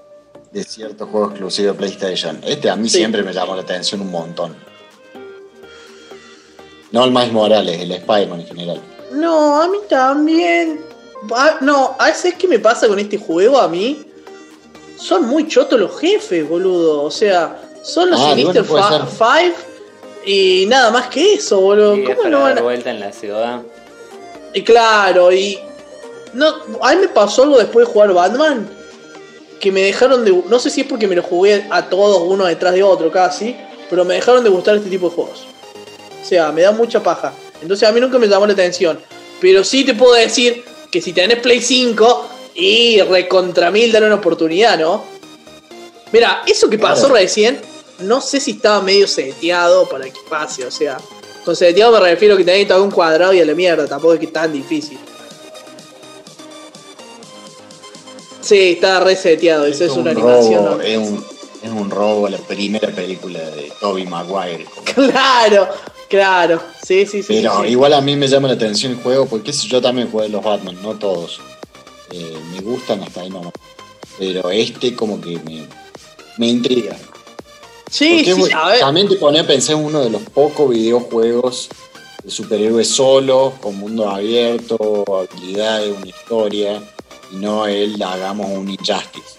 de 0.53 0.65
ciertos 0.65 1.09
juegos 1.11 1.31
exclusivos 1.33 1.73
de 1.75 1.79
PlayStation. 1.79 2.41
Este 2.45 2.71
a 2.71 2.77
mí 2.77 2.89
Sí. 2.89 2.99
siempre 2.99 3.23
me 3.23 3.33
llamó 3.33 3.55
la 3.57 3.63
atención 3.63 4.01
un 4.01 4.11
montón. 4.11 4.57
No 6.95 7.05
el 7.05 7.11
Miles 7.11 7.33
Morales, 7.33 7.81
el 7.81 7.91
Spider-Man 7.91 8.41
en 8.43 8.47
general. 8.47 8.81
No, 9.13 9.61
a 9.61 9.67
mí 9.69 9.79
también. 9.89 10.81
Ah, 11.35 11.57
no, 11.61 11.97
a 11.99 12.07
veces 12.07 12.35
que 12.35 12.47
me 12.47 12.61
pasa 12.61 12.87
con 12.87 13.01
este 13.01 13.19
juego 13.19 13.59
a 13.59 13.67
mí. 13.67 14.07
Son 14.97 15.27
muy 15.27 15.49
chotos 15.49 15.79
los 15.81 15.99
jefes, 15.99 16.49
boludo. 16.49 17.03
O 17.03 17.11
sea, 17.11 17.61
son 17.83 18.11
los 18.11 18.21
Ah, 18.21 18.35
Sinister 18.37 18.63
bueno, 18.63 19.07
Five 19.09 19.55
y 20.25 20.67
nada 20.69 20.93
más 20.93 21.09
que 21.09 21.35
eso, 21.35 21.61
boludo. 21.61 21.97
Y 21.97 22.05
es 22.05 22.17
¿Cómo 22.17 22.29
no 22.29 22.41
van 22.43 22.51
dar 22.55 22.59
a.? 22.61 22.63
vuelta 22.63 22.91
en 22.91 23.01
la 23.01 23.13
ciudad. 23.13 23.61
Y 24.53 24.63
claro, 24.63 25.33
y. 25.33 25.59
No, 26.33 26.47
a 26.81 26.95
mí 26.95 27.01
me 27.01 27.09
pasó 27.09 27.43
algo 27.43 27.59
después 27.59 27.87
de 27.89 27.93
jugar 27.93 28.13
Batman. 28.13 28.69
Que 29.59 29.73
me 29.73 29.83
dejaron 29.83 30.25
de. 30.25 30.31
No 30.49 30.61
sé 30.61 30.71
si 30.71 30.83
es 30.83 30.87
porque 30.87 31.09
me 31.09 31.17
lo 31.17 31.25
jugué 31.25 31.67
a 31.71 31.89
todos 31.89 32.23
uno 32.25 32.45
detrás 32.45 32.73
de 32.73 32.85
otro 32.85 33.11
casi. 33.11 33.57
Pero 33.91 34.05
me 34.05 34.15
dejaron 34.15 34.45
de 34.45 34.51
gustar 34.51 34.77
este 34.77 34.91
tipo 34.91 35.09
de 35.09 35.15
juegos. 35.17 35.47
O 36.25 36.27
sea, 36.27 36.51
me 36.53 36.63
da 36.63 36.73
mucha 36.73 37.03
paja. 37.03 37.35
Entonces 37.61 37.87
a 37.87 37.93
mí 37.93 38.01
nunca 38.01 38.19
me 38.19 38.27
llamó 38.27 38.47
la 38.47 38.55
atención. 38.55 38.99
Pero 39.41 39.63
sí 39.63 39.85
te 39.85 39.93
puedo 39.95 40.15
decir 40.15 40.65
que 40.91 41.03
si 41.03 41.13
tenés 41.13 41.41
Play 41.41 41.61
5 41.61 42.29
y 42.55 43.01
recontra 43.03 43.71
mil 43.71 43.93
dar 43.93 44.05
una 44.05 44.15
oportunidad, 44.15 44.79
¿no? 44.79 45.05
Mira, 46.13 46.43
eso 46.47 46.71
que 46.71 46.79
pasó 46.79 47.09
Claro. 47.09 47.17
recién, 47.17 47.61
no 47.99 48.21
sé 48.21 48.41
si 48.41 48.53
estaba 48.53 48.81
medio 48.81 49.07
seteado 49.07 49.89
para 49.89 50.05
que 50.05 50.21
pase. 50.31 50.65
O 50.65 50.71
sea, 50.71 50.97
con 51.45 51.55
seteado 51.55 51.93
me 51.93 52.01
refiero 52.01 52.35
a 52.35 52.39
que 52.39 52.45
tenés 52.45 52.67
que 52.67 52.75
un 52.75 52.91
cuadrado 52.91 53.35
y 53.35 53.41
a 53.41 53.45
la 53.45 53.55
mierda. 53.55 53.87
Tampoco 53.87 54.15
es 54.15 54.21
que 54.21 54.27
es 54.27 54.33
tan 54.33 54.53
difícil. 54.53 54.99
Sí, 58.41 58.73
está 58.73 59.01
reseteado. 59.01 59.67
Eso 59.67 59.85
es, 59.85 59.91
un 59.93 60.01
una 60.01 60.11
animación. 60.13 60.81
es, 60.83 60.99
un, 60.99 61.25
es 61.63 61.71
un 61.71 61.91
robo 61.91 62.27
a 62.27 62.31
la 62.31 62.39
primera 62.39 62.89
película 62.89 63.41
de 63.41 63.73
Tobey 63.81 64.07
Maguire. 64.07 64.67
Claro, 64.95 65.69
Claro, 66.15 66.63
sí, 66.87 67.07
sí, 67.07 67.23
sí. 67.25 67.35
Pero 67.41 67.57
sí, 67.57 67.63
sí. 67.65 67.71
igual 67.73 67.93
a 67.93 68.01
mí 68.01 68.15
me 68.15 68.29
llama 68.29 68.47
la 68.47 68.55
atención 68.55 68.93
el 68.93 68.99
juego, 68.99 69.27
porque 69.27 69.53
si 69.53 69.67
yo 69.67 69.83
también 69.83 70.09
jugué 70.11 70.29
los 70.29 70.45
Batman, 70.45 70.81
no 70.81 70.95
todos. 70.95 71.41
Eh, 72.13 72.37
me 72.53 72.61
gustan 72.61 73.03
hasta 73.03 73.23
ahí 73.23 73.31
nomás. 73.31 73.53
Pero 74.17 74.49
este 74.53 74.95
como 74.95 75.21
que 75.21 75.41
me, 75.41 75.67
me 76.39 76.47
intriga. 76.47 76.97
Sí, 77.91 78.23
Porque 78.25 78.47
sí, 78.47 78.53
a 78.55 78.69
ver. 78.69 78.79
también 78.79 79.09
te 79.09 79.17
pone 79.17 79.41
a 79.41 79.47
pensar 79.47 79.75
en 79.75 79.85
uno 79.85 80.01
de 80.05 80.11
los 80.11 80.23
pocos 80.23 80.71
videojuegos 80.71 81.69
de 82.23 82.31
superhéroes 82.31 82.89
solos, 82.89 83.55
con 83.61 83.77
mundo 83.77 84.09
abierto, 84.09 85.05
habilidades, 85.33 85.97
una 85.97 86.07
historia, 86.09 86.81
y 87.33 87.37
no 87.37 87.67
el 87.67 88.01
hagamos 88.01 88.51
un 88.51 88.71
Injustice. 88.71 89.35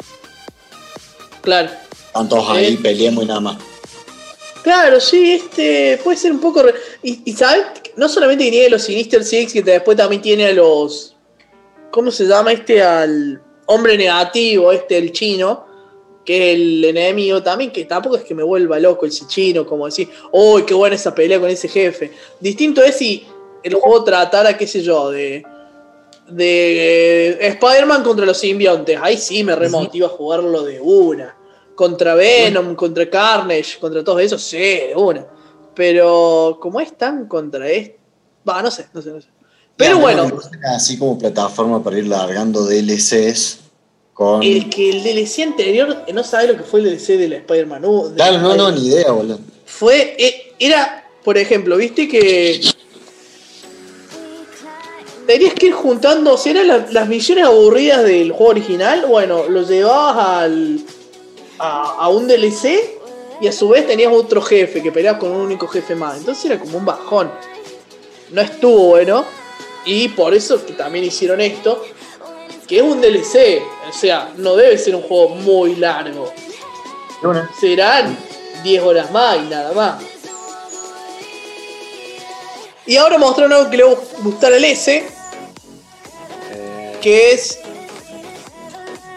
Claro. 1.42 1.70
Tantos 2.14 2.50
ahí 2.50 2.74
Eh. 2.74 2.80
peleemos 2.84 3.24
y 3.24 3.28
nada 3.28 3.40
más. 3.40 3.58
Claro, 4.66 4.99
sí, 4.99 5.34
este 5.34 5.99
puede 6.03 6.18
ser 6.18 6.32
un 6.32 6.39
poco. 6.39 6.63
re- 6.63 6.74
Y, 7.03 7.22
y 7.24 7.34
sabes, 7.34 7.66
no 7.97 8.09
solamente 8.09 8.45
que 8.45 8.49
tiene 8.49 8.70
los 8.72 8.82
Sinister 8.82 9.24
Six, 9.24 9.53
que 9.53 9.61
después 9.61 9.95
también 9.95 10.24
tiene 10.24 10.47
a 10.47 10.53
los. 10.53 11.16
¿Cómo 11.91 12.09
se 12.09 12.26
llama 12.26 12.51
este? 12.51 12.82
Al 12.82 13.39
hombre 13.68 13.95
negativo, 13.95 14.72
este, 14.72 14.97
el 14.97 15.11
chino, 15.11 15.68
que 16.26 16.49
es 16.53 16.55
el 16.55 16.84
enemigo 16.84 17.43
también, 17.43 17.72
que 17.72 17.86
tampoco 17.86 18.16
es 18.16 18.24
que 18.24 18.34
me 18.34 18.41
vuelva 18.41 18.80
loco 18.80 19.05
ese 19.05 19.28
chino, 19.28 19.68
como 19.68 19.86
decir, 19.86 20.09
¡Uy, 20.32 20.63
qué 20.63 20.74
buena 20.74 20.95
esa 20.95 21.13
pelea 21.13 21.39
con 21.39 21.51
ese 21.51 21.68
jefe! 21.68 22.11
Distinto 22.39 22.82
es 22.84 22.95
si 22.97 23.24
el 23.61 23.76
juego 23.76 24.03
tratara, 24.03 24.57
qué 24.57 24.66
sé 24.66 24.82
yo, 24.82 25.11
de. 25.11 25.45
de 26.28 27.30
eh, 27.39 27.47
Spider-Man 27.49 28.01
contra 28.03 28.26
los 28.26 28.39
simbiontes. 28.39 28.97
Ahí 28.99 29.18
sí 29.20 29.43
me 29.43 29.55
remotiva 29.55 30.07
a 30.07 30.09
jugarlo 30.09 30.63
de 30.63 30.82
una. 30.82 31.35
Contra 31.76 32.16
Venom, 32.16 32.76
contra 32.76 33.10
Carnage, 33.10 33.78
contra 33.80 34.04
todos 34.04 34.22
esos, 34.22 34.42
sí, 34.42 34.58
de 34.58 34.94
una. 34.96 35.26
Pero 35.76 36.58
como 36.62 36.80
es 36.80 36.98
tan 36.98 37.28
contra 37.28 37.68
esto. 37.70 37.98
Va, 38.48 38.62
no 38.62 38.72
sé, 38.72 38.88
no 38.94 39.02
sé, 39.02 39.10
no 39.12 39.22
sé. 39.22 39.28
Pero 39.76 39.96
Y 39.96 40.00
a 40.00 40.02
bueno, 40.02 40.40
Así 40.74 40.98
como 40.98 41.18
plataforma 41.20 41.84
para 41.84 41.98
ir 41.98 42.08
largando 42.08 42.66
DLCs 42.66 43.60
con. 44.14 44.42
el 44.42 44.70
que 44.70 44.90
el 44.90 45.04
DLC 45.04 45.40
anterior 45.44 45.98
no 46.14 46.24
sabe 46.24 46.48
lo 46.48 46.56
que 46.58 46.64
fue 46.64 46.80
el 46.80 46.86
DLC 46.86 47.18
de 47.18 47.28
la 47.28 47.36
Spider-Man. 47.38 47.82
de 47.82 48.16
Claro, 48.16 48.38
no, 48.40 48.56
no, 48.56 48.72
ni 48.72 48.88
idea, 48.88 49.12
boludo. 49.12 49.40
Fue. 49.66 50.16
eh, 50.18 50.54
Era, 50.60 51.06
por 51.26 51.38
ejemplo, 51.38 51.76
viste 51.76 52.08
que. 52.08 52.62
Tenías 55.28 55.56
que 55.56 55.68
ir 55.68 55.74
juntando, 55.74 56.38
sea, 56.38 56.52
eran 56.52 56.68
la- 56.68 56.88
las 56.92 57.08
misiones 57.10 57.46
aburridas 57.46 58.04
del 58.04 58.32
juego 58.32 58.52
original. 58.52 59.06
Bueno, 59.08 59.50
lo 59.50 59.64
llevabas 59.64 60.44
al, 60.44 60.80
a, 61.60 61.97
a 61.99 62.10
un 62.10 62.28
DLC 62.28 62.95
y 63.41 63.47
a 63.47 63.51
su 63.51 63.70
vez 63.70 63.86
tenías 63.86 64.12
otro 64.14 64.41
jefe 64.41 64.82
que 64.82 64.91
peleabas 64.91 65.20
con 65.20 65.32
un 65.32 65.41
único 65.41 65.68
jefe 65.68 65.95
más. 65.95 66.18
Entonces 66.18 66.45
era 66.45 66.60
como 66.60 66.78
un 66.78 66.86
bajón. 66.86 67.32
No 68.32 68.41
estuvo 68.41 68.88
bueno. 68.88 69.26
Y 69.86 70.10
por 70.10 70.34
eso 70.34 70.66
que 70.66 70.74
también 70.74 71.06
hicieron 71.06 71.41
esto. 71.41 71.84
Que 72.68 72.78
es 72.78 72.84
un 72.84 73.01
DLC. 73.01 73.62
O 73.89 73.93
sea, 73.93 74.34
no 74.38 74.56
debe 74.56 74.78
ser 74.78 74.95
un 74.95 75.03
juego 75.03 75.30
muy 75.30 75.76
largo. 75.76 76.32
Serán 77.60 78.18
10 78.64 78.84
horas 78.84 79.12
más 79.12 79.38
y 79.38 79.49
nada 79.49 79.74
más. 79.74 80.03
Y 82.86 82.97
ahora 82.97 83.18
mostraron 83.18 83.53
algo 83.53 83.70
que 83.70 83.78
le 83.78 83.84
va 83.84 83.91
a 83.91 84.24
gustar 84.24 84.53
al 84.53 84.64
S, 84.64 85.03
Eh, 86.51 86.97
que 87.01 87.32
es 87.32 87.60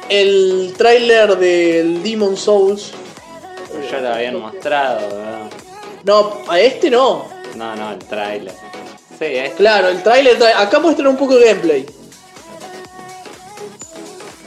el 0.08 0.74
tráiler 0.76 1.36
del 1.36 2.02
Demon 2.02 2.36
Souls. 2.36 2.92
ya 3.90 4.00
lo 4.00 4.14
habían 4.14 4.40
mostrado, 4.40 5.00
¿verdad? 5.08 5.50
No, 6.04 6.38
a 6.48 6.60
este 6.60 6.90
no. 6.90 7.28
No, 7.56 7.74
no, 7.76 7.92
el 7.92 7.98
trailer. 7.98 8.54
Sí, 9.18 9.24
es 9.24 9.54
Claro, 9.54 9.88
el 9.88 10.02
tráiler 10.02 10.42
acá 10.54 10.78
muestran 10.78 11.08
un 11.08 11.16
poco 11.16 11.36
de 11.36 11.46
gameplay. 11.46 11.86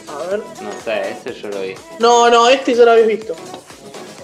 A 0.07 0.27
ver. 0.29 0.39
No 0.39 0.71
sé, 0.83 1.11
ese 1.11 1.39
yo 1.39 1.49
lo 1.49 1.61
vi. 1.61 1.75
No, 1.99 2.29
no, 2.29 2.47
este 2.49 2.73
ya 2.73 2.85
lo 2.85 2.91
habéis 2.91 3.07
visto. 3.07 3.35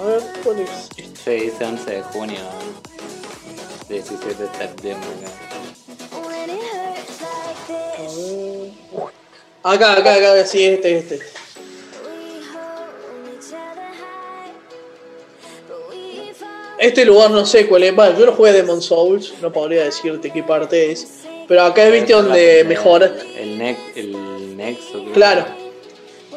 A 0.01 0.05
ver, 0.05 0.21
¿cuál 0.43 0.59
es? 0.59 0.69
Este. 0.97 1.39
Sí, 1.39 1.45
dice 1.45 1.65
11 1.65 1.91
de 1.91 2.01
junio. 2.03 2.39
17 3.89 4.43
de 4.43 4.57
septiembre. 4.57 5.07
Acá, 9.69 9.97
acá, 9.97 10.15
acá, 10.15 10.45
sí, 10.45 10.63
este, 10.63 10.97
este. 10.97 11.19
Este 16.79 17.03
lugar 17.03 17.31
no 17.31 17.45
sé 17.45 17.67
cuál 17.67 17.83
es. 17.83 17.93
Bueno, 17.93 18.17
yo 18.17 18.27
no 18.27 18.31
jugué 18.31 18.53
Demon 18.53 18.81
Souls, 18.81 19.33
no 19.41 19.51
podría 19.51 19.83
decirte 19.83 20.31
qué 20.31 20.41
parte 20.41 20.89
es. 20.93 21.05
Pero 21.49 21.63
acá 21.63 21.83
viste 21.89 22.13
donde 22.13 22.63
mejoras. 22.63 23.11
El, 23.37 23.57
ne 23.57 23.77
el 23.97 24.55
nexo. 24.55 25.03
Claro, 25.13 25.45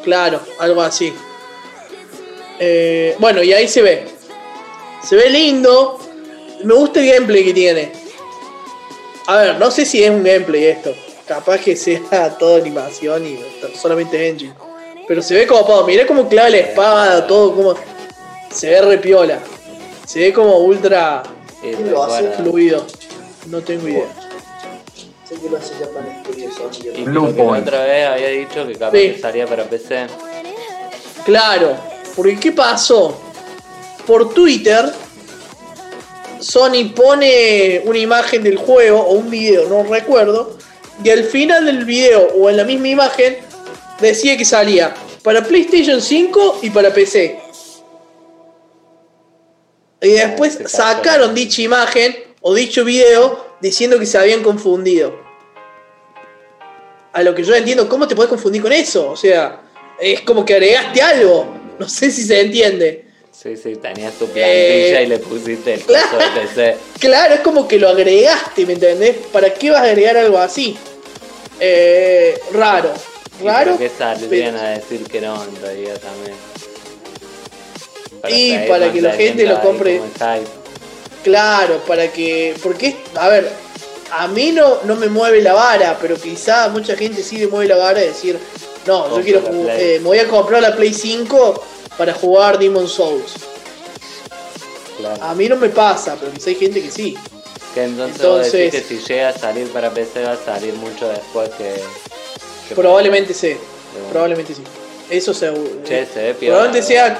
claro, 0.03 0.41
algo 0.59 0.81
así. 0.81 1.13
Eh, 2.59 3.15
bueno, 3.17 3.41
y 3.41 3.53
ahí 3.53 3.69
se 3.69 3.81
ve. 3.81 4.07
Se 5.07 5.15
ve 5.15 5.29
lindo. 5.29 5.99
Me 6.65 6.73
gusta 6.73 6.99
el 6.99 7.13
gameplay 7.13 7.45
que 7.45 7.53
tiene. 7.53 7.93
A 9.27 9.37
ver, 9.37 9.57
no 9.57 9.71
sé 9.71 9.85
si 9.85 10.03
es 10.03 10.09
un 10.09 10.21
gameplay 10.21 10.65
esto. 10.65 10.93
Capaz 11.31 11.59
que 11.59 11.77
sea 11.77 12.29
toda 12.39 12.57
animación 12.59 13.25
y 13.25 13.39
solamente 13.81 14.27
engine. 14.27 14.53
Pero 15.07 15.21
se 15.21 15.33
ve 15.33 15.47
como 15.47 15.63
todo. 15.65 15.85
Mirá 15.87 16.05
cómo 16.05 16.27
clava 16.27 16.49
la 16.49 16.57
espada, 16.57 17.25
todo 17.25 17.55
como. 17.55 17.75
Se 18.51 18.69
ve 18.69 18.81
repiola. 18.81 19.39
Se 20.05 20.19
ve 20.19 20.33
como 20.33 20.57
ultra 20.57 21.23
Sí, 21.61 21.69
¿Quién 21.73 21.89
lo 21.91 22.03
hace? 22.03 22.31
fluido. 22.31 22.85
No 23.47 23.61
tengo 23.61 23.87
idea. 23.87 24.07
Sé 25.27 25.35
que 25.35 25.49
lo 25.49 25.55
hace 25.57 25.73
Japan 25.75 26.21
Studios 26.25 26.53
Sony. 26.55 26.91
Y 26.97 27.03
Blue 27.03 27.31
creo 27.33 27.53
que 27.53 27.59
otra 27.61 27.83
vez 27.85 28.07
había 28.07 28.27
dicho 28.27 28.67
que 28.67 28.73
capaz 28.73 28.97
Sí. 28.97 29.11
que 29.13 29.19
salía 29.19 29.47
para 29.47 29.63
PC. 29.63 30.07
Claro, 31.23 31.77
porque 32.15 32.37
¿qué 32.39 32.51
pasó? 32.51 33.17
Por 34.05 34.33
Twitter, 34.33 34.91
Sony 36.41 36.91
pone 36.93 37.81
una 37.85 37.97
imagen 37.99 38.43
del 38.43 38.57
juego 38.57 38.99
o 38.99 39.13
un 39.13 39.29
video, 39.29 39.69
no 39.69 39.83
recuerdo, 39.83 40.57
y 41.03 41.09
al 41.09 41.23
final 41.23 41.65
del 41.65 41.85
video 41.85 42.27
o 42.35 42.49
en 42.49 42.57
la 42.57 42.63
misma 42.63 42.87
imagen 42.89 43.37
decía 43.99 44.37
que 44.37 44.45
salía 44.45 44.93
para 45.23 45.43
PlayStation 45.43 46.01
5 46.01 46.59
y 46.63 46.69
para 46.69 46.93
PC. 46.93 47.39
Y 50.01 50.09
después 50.13 50.57
sacaron 50.65 51.35
dicha 51.35 51.61
imagen 51.61 52.15
o 52.41 52.53
dicho 52.55 52.83
video 52.83 53.55
diciendo 53.61 53.99
que 53.99 54.05
se 54.07 54.17
habían 54.17 54.41
confundido. 54.41 55.19
A 57.13 57.21
lo 57.23 57.35
que 57.35 57.43
yo 57.43 57.53
entiendo, 57.53 57.87
¿cómo 57.87 58.07
te 58.07 58.15
puedes 58.15 58.29
confundir 58.29 58.61
con 58.61 58.71
eso? 58.71 59.11
O 59.11 59.17
sea, 59.17 59.61
es 59.99 60.21
como 60.21 60.43
que 60.45 60.53
agregaste 60.55 61.01
algo. 61.01 61.53
No 61.77 61.87
sé 61.87 62.09
si 62.09 62.23
se 62.23 62.39
entiende. 62.39 63.05
Sí, 63.31 63.55
sí, 63.57 63.75
tenías 63.75 64.13
tu 64.13 64.25
plantilla 64.25 65.01
Eh, 65.01 65.03
y 65.03 65.07
le 65.07 65.19
pusiste 65.19 65.73
el 65.75 65.81
claro. 65.85 66.17
de 66.17 66.41
PC. 66.41 66.77
Claro, 66.99 67.33
es 67.35 67.39
como 67.41 67.67
que 67.67 67.77
lo 67.79 67.89
agregaste, 67.89 68.65
¿me 68.65 68.73
entendés? 68.73 69.17
¿Para 69.31 69.53
qué 69.53 69.71
vas 69.71 69.81
a 69.81 69.85
agregar 69.85 70.17
algo 70.17 70.37
así? 70.37 70.77
Eh, 71.63 72.41
raro. 72.53 72.91
Raro. 73.43 73.77
que 73.77 73.89
saldrían 73.89 74.55
a 74.55 74.69
decir 74.69 75.03
que 75.03 75.21
no 75.21 75.43
en 75.43 75.61
realidad 75.61 75.99
también. 75.99 76.35
Y 78.29 78.67
para 78.67 78.91
que 78.91 79.01
la 79.01 79.13
gente 79.13 79.45
lo 79.45 79.61
compre. 79.61 80.01
Claro, 81.23 81.77
para 81.87 82.11
que. 82.11 82.55
Porque, 82.63 82.95
a 83.15 83.29
ver, 83.29 83.51
a 84.11 84.27
mí 84.27 84.51
no, 84.51 84.79
no 84.85 84.95
me 84.95 85.07
mueve 85.07 85.41
la 85.41 85.53
vara, 85.53 85.97
pero 86.01 86.15
quizá 86.15 86.65
a 86.65 86.69
mucha 86.69 86.95
gente 86.95 87.21
sí 87.21 87.37
le 87.37 87.47
mueve 87.47 87.67
la 87.67 87.77
vara 87.77 87.99
de 87.99 88.07
decir, 88.07 88.39
no, 88.87 89.15
yo 89.15 89.23
quiero 89.23 89.43
eh, 89.69 89.99
me 90.01 90.07
voy 90.07 90.19
a 90.19 90.27
comprar 90.27 90.63
la 90.63 90.75
Play 90.75 90.93
5 90.93 91.63
para 91.95 92.13
jugar 92.13 92.57
Demon 92.57 92.87
Souls. 92.87 93.33
Claro. 94.97 95.23
A 95.23 95.35
mí 95.35 95.47
no 95.47 95.57
me 95.57 95.69
pasa, 95.69 96.17
pero 96.19 96.31
quizá 96.31 96.49
hay 96.49 96.55
gente 96.55 96.81
que 96.81 96.89
sí. 96.89 97.15
Que 97.73 97.83
entonces, 97.83 98.71
que 98.71 98.81
si 98.81 98.99
llega 98.99 99.29
a 99.29 99.37
salir 99.37 99.67
para 99.69 99.91
PC 99.91 100.23
va 100.23 100.33
a 100.33 100.37
salir 100.37 100.73
mucho 100.73 101.07
después 101.07 101.49
que. 101.51 101.75
que 102.67 102.75
Probablemente 102.75 103.33
sí. 103.33 103.55
Probablemente 104.09 104.53
sí. 104.53 104.63
Eso 105.09 105.33
seguro. 105.33 105.83
Che, 105.85 106.05
se 106.05 106.21
ve 106.21 106.33
piola, 106.33 106.57
Probablemente 106.57 106.87
sea. 106.87 107.17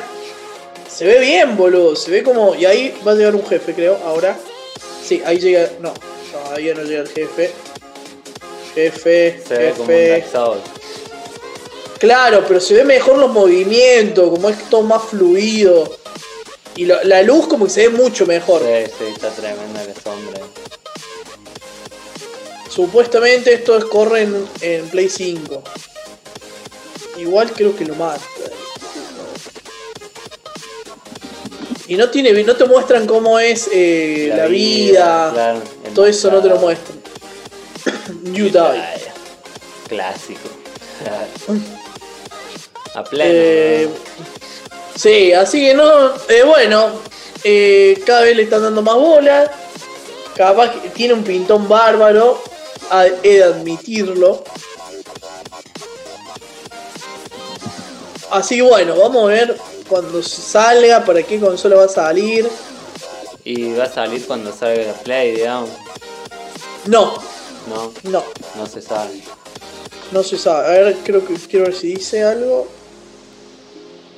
Se 0.89 1.05
ve 1.05 1.19
bien, 1.19 1.55
boludo. 1.55 1.95
Se 1.95 2.11
ve 2.11 2.21
como. 2.21 2.53
Y 2.55 2.65
ahí 2.65 2.93
va 3.05 3.13
a 3.13 3.15
llegar 3.15 3.35
un 3.35 3.45
jefe, 3.45 3.73
creo. 3.73 3.97
Ahora. 4.05 4.37
Sí, 5.05 5.21
ahí 5.25 5.39
llega. 5.39 5.69
No, 5.79 5.93
todavía 6.31 6.73
no 6.73 6.83
llega 6.83 7.01
el 7.01 7.09
jefe. 7.09 7.51
Jefe, 8.75 9.41
Se 9.47 9.57
ve 9.57 9.71
como 9.71 9.83
un 9.83 9.89
jefe. 9.89 10.25
Souls. 10.31 10.61
Claro, 11.97 12.43
pero 12.47 12.59
se 12.59 12.73
ve 12.73 12.83
mejor 12.83 13.19
los 13.19 13.31
movimientos, 13.31 14.29
como 14.31 14.49
es 14.49 14.57
todo 14.69 14.81
más 14.81 15.03
fluido. 15.03 16.00
Y 16.75 16.85
lo- 16.85 17.03
la 17.03 17.21
luz 17.21 17.47
como 17.47 17.65
que 17.65 17.71
se 17.71 17.87
ve 17.87 17.97
mucho 17.97 18.25
mejor. 18.25 18.61
Sí, 18.61 18.91
sí, 18.97 19.05
está 19.13 19.29
tremenda 19.29 19.83
la 19.83 19.93
sombra. 20.01 20.39
Supuestamente 22.69 23.53
esto 23.53 23.77
es 23.77 23.83
corre 23.85 24.21
en, 24.23 24.47
en 24.61 24.87
Play 24.89 25.09
5. 25.09 25.61
Igual 27.17 27.51
creo 27.51 27.75
que 27.75 27.85
lo 27.85 27.95
mata. 27.95 28.21
Y 31.87 31.95
no 31.95 32.09
tiene 32.09 32.31
no 32.43 32.55
te 32.55 32.63
muestran 32.63 33.05
cómo 33.05 33.37
es 33.37 33.69
eh, 33.73 34.31
la, 34.33 34.45
vida, 34.45 35.29
claro, 35.33 35.61
todo 35.93 36.05
eso 36.05 36.31
no 36.31 36.41
te 36.41 36.47
lo 36.47 36.55
muestran. 36.57 36.97
you 38.33 38.45
die. 38.45 38.81
Clásico. 39.89 40.47
A 42.95 43.03
pleno. 43.03 43.29
Eh. 43.33 43.89
Sí, 45.01 45.33
así 45.33 45.59
que 45.65 45.73
no, 45.73 46.15
eh, 46.29 46.43
bueno, 46.45 46.91
eh, 47.43 48.01
cada 48.05 48.21
vez 48.21 48.35
le 48.35 48.43
están 48.43 48.63
dando 48.63 48.81
más 48.81 48.95
bola. 48.95 49.51
Capaz 50.35 50.69
que 50.81 50.89
tiene 50.89 51.13
un 51.13 51.23
pintón 51.23 51.67
bárbaro, 51.67 52.41
he 53.23 53.35
de 53.37 53.43
admitirlo. 53.43 54.43
Así 58.31 58.55
que 58.55 58.61
bueno, 58.61 58.95
vamos 58.95 59.23
a 59.23 59.27
ver 59.27 59.57
cuando 59.89 60.23
salga, 60.23 61.03
para 61.03 61.21
qué 61.23 61.39
consola 61.39 61.75
va 61.75 61.83
a 61.85 61.89
salir. 61.89 62.49
Y 63.43 63.73
va 63.73 63.83
a 63.85 63.91
salir 63.91 64.25
cuando 64.25 64.53
salga 64.53 64.83
la 64.83 64.93
Play, 64.93 65.31
digamos. 65.31 65.69
No, 66.85 67.13
No, 67.67 67.91
no, 68.03 68.23
no 68.55 68.65
se 68.67 68.81
sabe. 68.81 69.21
no 70.11 70.23
se 70.23 70.37
sabe. 70.37 70.67
A 70.67 70.71
ver, 70.71 70.97
creo 71.03 71.25
que 71.25 71.33
quiero 71.35 71.65
ver 71.65 71.75
si 71.75 71.93
dice 71.95 72.23
algo. 72.23 72.67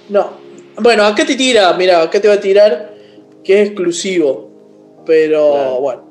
No. 0.10 0.43
Bueno, 0.78 1.06
acá 1.06 1.26
te 1.26 1.36
tira, 1.36 1.74
mira, 1.74 2.02
acá 2.02 2.20
te 2.20 2.28
va 2.28 2.36
a 2.36 2.40
tirar 2.40 2.94
que 3.44 3.62
es 3.62 3.68
exclusivo. 3.70 4.50
Pero 5.06 5.52
Claro. 5.54 5.80
bueno. 5.82 6.04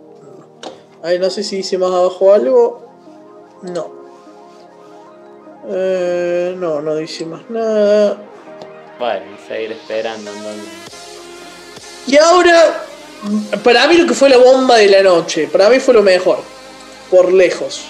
Ahí 1.03 1.19
no 1.19 1.31
sé 1.31 1.43
si 1.43 1.57
dice 1.57 1.79
más 1.79 1.91
abajo 1.91 2.33
algo. 2.33 2.89
No. 3.63 3.91
Eh, 5.69 6.55
no, 6.59 6.81
no 6.81 6.95
dice 6.97 7.25
más 7.27 7.43
nada. 7.49 8.19
Bueno, 8.99 9.25
seguir 9.49 9.73
esperando 9.73 10.31
entonces. 10.31 10.69
Y 12.07 12.17
ahora, 12.19 12.85
para 13.65 13.87
mí 13.87 13.97
lo 13.97 14.07
que 14.07 14.15
fue 14.15 14.29
la 14.29 14.37
bomba 14.39 14.77
de 14.77 14.89
la 14.89 15.03
noche, 15.03 15.49
para 15.51 15.69
mí 15.71 15.79
fue 15.81 15.95
lo 15.95 16.03
mejor, 16.03 16.39
por 17.11 17.33
lejos. 17.33 17.85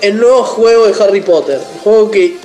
El 0.00 0.18
nuevo 0.20 0.44
juego 0.44 0.86
de 0.86 1.02
Harry 1.02 1.20
Potter, 1.22 1.60
el 1.74 1.80
juego 1.80 2.10
que 2.10 2.36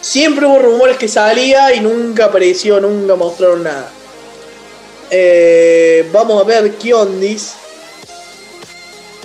siempre 0.00 0.46
hubo 0.46 0.58
rumores 0.58 0.96
que 0.96 1.08
salía 1.08 1.74
y 1.74 1.80
nunca 1.80 2.26
apareció, 2.26 2.80
nunca 2.80 3.14
mostraron 3.14 3.62
nada. 3.64 3.90
Eh, 5.10 6.08
vamos 6.12 6.40
a 6.40 6.44
ver 6.44 6.72
qué. 6.72 6.94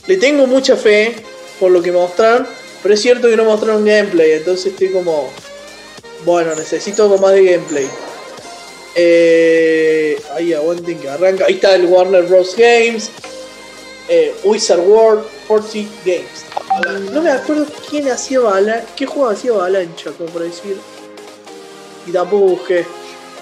Le 0.05 0.17
tengo 0.17 0.47
mucha 0.47 0.75
fe 0.75 1.15
por 1.59 1.71
lo 1.71 1.81
que 1.81 1.91
mostraron, 1.91 2.47
pero 2.81 2.93
es 2.93 3.01
cierto 3.01 3.29
que 3.29 3.37
no 3.37 3.45
mostraron 3.45 3.85
gameplay, 3.85 4.33
entonces 4.33 4.67
estoy 4.67 4.89
como, 4.89 5.29
bueno, 6.25 6.53
necesito 6.55 7.03
algo 7.03 7.17
más 7.17 7.33
de 7.33 7.45
gameplay. 7.45 7.87
Eh, 8.95 10.21
ahí 10.35 10.53
aguanten 10.53 10.99
que 10.99 11.09
arranca. 11.09 11.45
Ahí 11.45 11.55
está 11.55 11.75
el 11.75 11.85
Warner 11.85 12.23
Bros. 12.23 12.55
Games. 12.55 13.09
Eh, 14.09 14.35
Wizard 14.43 14.79
World 14.81 15.23
40 15.47 15.89
Games. 16.05 16.45
No 17.11 17.21
me 17.21 17.31
acuerdo 17.31 17.65
quién 17.89 18.09
hacía 18.11 18.39
bala. 18.39 18.83
¿Qué 18.95 19.05
juego 19.05 19.29
hacía 19.29 19.51
Avalancha, 19.51 20.11
como 20.17 20.29
por 20.29 20.41
decir? 20.43 20.77
Y 22.07 22.11
tampoco 22.11 22.43
busqué. 22.45 22.85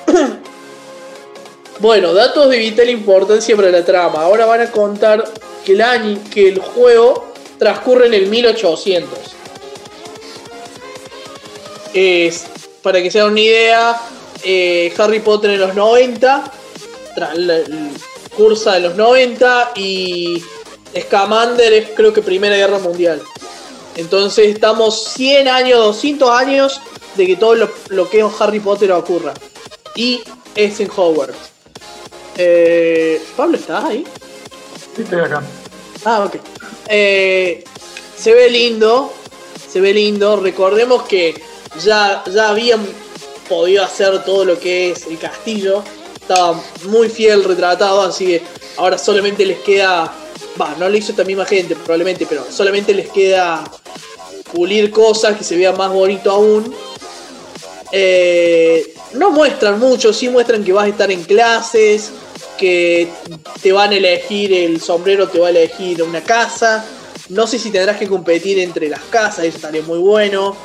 bueno, 1.79 2.13
datos 2.13 2.49
de 2.49 2.57
vital 2.57 2.89
importancia 2.89 3.55
para 3.55 3.71
la 3.71 3.83
trama. 3.85 4.21
Ahora 4.23 4.45
van 4.45 4.61
a 4.61 4.71
contar 4.71 5.23
que 5.65 5.73
el, 5.73 5.81
año, 5.81 6.19
que 6.31 6.49
el 6.49 6.59
juego 6.59 7.31
transcurre 7.57 8.07
en 8.07 8.13
el 8.13 8.27
1800. 8.27 9.09
Es, 11.93 12.45
para 12.81 13.01
que 13.01 13.11
se 13.11 13.19
hagan 13.19 13.33
una 13.33 13.41
idea, 13.41 14.01
eh, 14.43 14.93
Harry 14.97 15.19
Potter 15.19 15.51
en 15.51 15.59
los 15.59 15.75
90, 15.75 16.43
tra- 17.15 17.33
la- 17.35 17.57
la- 17.59 17.89
cursa 18.35 18.77
en 18.77 18.83
los 18.83 18.95
90 18.95 19.73
y 19.75 20.43
Scamander 20.99 21.73
es 21.73 21.89
creo 21.95 22.13
que 22.13 22.21
Primera 22.21 22.55
Guerra 22.55 22.79
Mundial. 22.79 23.21
Entonces 23.95 24.47
estamos 24.47 25.03
100 25.13 25.47
años, 25.47 25.79
200 25.79 26.29
años 26.29 26.81
de 27.15 27.27
que 27.27 27.35
todo 27.35 27.55
lo, 27.55 27.69
lo 27.89 28.09
que 28.09 28.19
es 28.19 28.25
Harry 28.39 28.59
Potter 28.59 28.91
ocurra. 28.91 29.33
Y 29.95 30.21
es 30.55 30.79
en 30.79 30.89
Hogwarts. 30.95 31.51
Eh, 32.37 33.21
Pablo, 33.35 33.57
¿estás 33.57 33.83
ahí? 33.83 34.05
Sí, 34.95 35.01
estoy 35.03 35.19
acá. 35.19 35.43
Ah, 36.05 36.23
ok. 36.25 36.35
Eh, 36.87 37.63
se 38.17 38.33
ve 38.33 38.49
lindo. 38.49 39.13
Se 39.69 39.81
ve 39.81 39.93
lindo. 39.93 40.37
Recordemos 40.37 41.03
que 41.03 41.41
ya, 41.83 42.23
ya 42.31 42.49
habían 42.49 42.85
podido 43.49 43.83
hacer 43.83 44.23
todo 44.23 44.45
lo 44.45 44.59
que 44.59 44.91
es 44.91 45.05
el 45.07 45.17
castillo. 45.17 45.83
Estaba 46.21 46.61
muy 46.85 47.09
fiel 47.09 47.43
retratado, 47.43 48.01
así 48.01 48.25
que 48.25 48.41
ahora 48.77 48.97
solamente 48.97 49.45
les 49.45 49.59
queda. 49.59 50.13
Va, 50.59 50.75
no 50.77 50.89
lo 50.89 50.97
hizo 50.97 51.11
esta 51.11 51.23
misma 51.23 51.45
gente 51.45 51.75
probablemente, 51.75 52.25
pero 52.25 52.45
solamente 52.49 52.93
les 52.93 53.09
queda 53.09 53.63
pulir 54.53 54.91
cosas 54.91 55.37
que 55.37 55.43
se 55.43 55.55
vea 55.55 55.71
más 55.71 55.91
bonito 55.91 56.31
aún. 56.31 56.73
Eh, 57.91 58.93
no 59.13 59.31
muestran 59.31 59.79
mucho, 59.79 60.13
sí 60.13 60.29
muestran 60.29 60.63
que 60.63 60.71
vas 60.71 60.85
a 60.85 60.89
estar 60.89 61.11
en 61.11 61.23
clases, 61.23 62.11
que 62.57 63.09
te 63.61 63.71
van 63.71 63.91
a 63.91 63.95
elegir, 63.95 64.53
el 64.53 64.79
sombrero 64.79 65.27
te 65.27 65.39
va 65.39 65.47
a 65.47 65.49
elegir 65.49 66.01
una 66.03 66.21
casa. 66.21 66.85
No 67.29 67.47
sé 67.47 67.59
si 67.59 67.71
tendrás 67.71 67.97
que 67.97 68.07
competir 68.07 68.59
entre 68.59 68.89
las 68.89 69.01
casas, 69.03 69.45
eso 69.45 69.57
estaría 69.57 69.81
muy 69.81 69.99
bueno. 69.99 70.55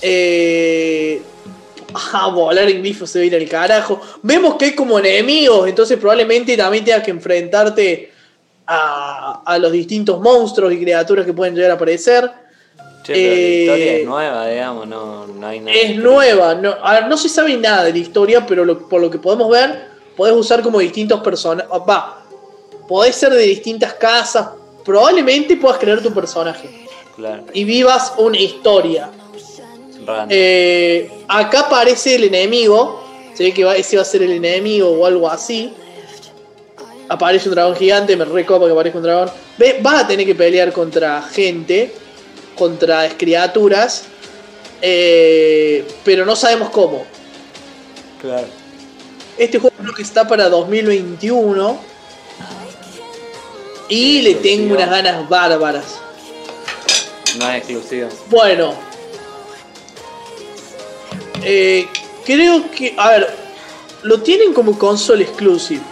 Eh, 0.00 1.22
ah, 1.94 2.28
volar 2.28 2.68
en 2.68 2.80
grifo 2.82 3.06
se 3.06 3.18
va 3.18 3.22
a 3.24 3.26
ir 3.26 3.34
al 3.36 3.48
carajo. 3.48 4.00
Vemos 4.22 4.56
que 4.56 4.66
hay 4.66 4.74
como 4.74 4.98
enemigos, 4.98 5.68
entonces 5.68 5.98
probablemente 5.98 6.56
también 6.56 6.84
tengas 6.84 7.02
que 7.02 7.10
enfrentarte 7.10 8.12
a, 8.66 9.42
a 9.44 9.58
los 9.58 9.72
distintos 9.72 10.20
monstruos 10.20 10.72
y 10.72 10.80
criaturas 10.80 11.26
que 11.26 11.32
pueden 11.32 11.54
llegar 11.54 11.72
a 11.72 11.74
aparecer. 11.74 12.30
Che, 13.02 13.12
pero 13.14 13.34
la 13.34 13.40
historia 13.40 13.92
Eh, 13.92 14.00
es 14.02 14.06
nueva, 14.06 14.46
digamos, 14.48 14.86
no, 14.86 15.26
no 15.26 15.46
hay 15.46 15.58
nada. 15.60 15.76
Es 15.76 15.96
nueva, 15.96 16.54
no, 16.54 16.74
a 16.82 16.92
ver, 16.94 17.08
no 17.08 17.16
se 17.16 17.28
sabe 17.28 17.56
nada 17.56 17.84
de 17.84 17.92
la 17.92 17.98
historia, 17.98 18.46
pero 18.46 18.64
lo- 18.64 18.88
por 18.88 19.00
lo 19.00 19.10
que 19.10 19.18
podemos 19.18 19.50
ver, 19.50 19.88
podés 20.16 20.34
usar 20.36 20.62
como 20.62 20.78
distintos 20.78 21.20
personajes. 21.20 21.68
Va, 21.88 22.22
podés 22.86 23.16
ser 23.16 23.32
de 23.32 23.42
distintas 23.42 23.94
casas, 23.94 24.50
probablemente 24.84 25.56
puedas 25.56 25.78
crear 25.78 26.00
tu 26.00 26.12
personaje 26.12 26.86
Claro, 27.16 27.44
y 27.52 27.64
vivas 27.64 28.12
una 28.18 28.38
historia. 28.38 29.10
Eh, 30.30 31.10
acá 31.28 31.60
aparece 31.60 32.14
el 32.16 32.24
enemigo, 32.24 33.02
se 33.34 33.44
ve 33.44 33.52
que 33.54 33.64
va- 33.64 33.76
ese 33.76 33.96
va 33.96 34.02
a 34.02 34.04
ser 34.04 34.22
el 34.22 34.32
enemigo 34.32 34.88
o 34.90 35.06
algo 35.06 35.28
así. 35.28 35.72
Aparece 37.08 37.48
un 37.48 37.54
dragón 37.54 37.76
gigante, 37.76 38.16
me 38.16 38.24
recopa 38.24 38.66
que 38.66 38.72
aparezca 38.72 38.98
un 38.98 39.04
dragón. 39.04 39.30
Ve, 39.58 39.78
vas 39.82 40.04
a 40.04 40.06
tener 40.06 40.24
que 40.26 40.34
pelear 40.34 40.72
contra 40.72 41.22
gente, 41.22 41.92
contra 42.56 43.08
criaturas, 43.16 44.04
eh, 44.80 45.84
pero 46.04 46.24
no 46.24 46.34
sabemos 46.36 46.70
cómo. 46.70 47.04
claro. 48.20 48.46
Este 49.38 49.58
juego 49.58 49.74
creo 49.80 49.94
que 49.94 50.02
está 50.02 50.28
para 50.28 50.48
2021. 50.50 51.78
Y 53.88 54.22
le 54.22 54.34
tengo 54.36 54.74
unas 54.74 54.90
ganas 54.90 55.28
bárbaras. 55.28 55.84
No 57.38 57.50
es 57.50 57.56
exclusivo. 57.58 58.08
Bueno. 58.30 58.74
Eh, 61.44 61.86
creo 62.24 62.70
que. 62.70 62.94
A 62.96 63.10
ver. 63.10 63.42
Lo 64.02 64.20
tienen 64.20 64.52
como 64.52 64.78
console 64.78 65.24
exclusive. 65.24 65.82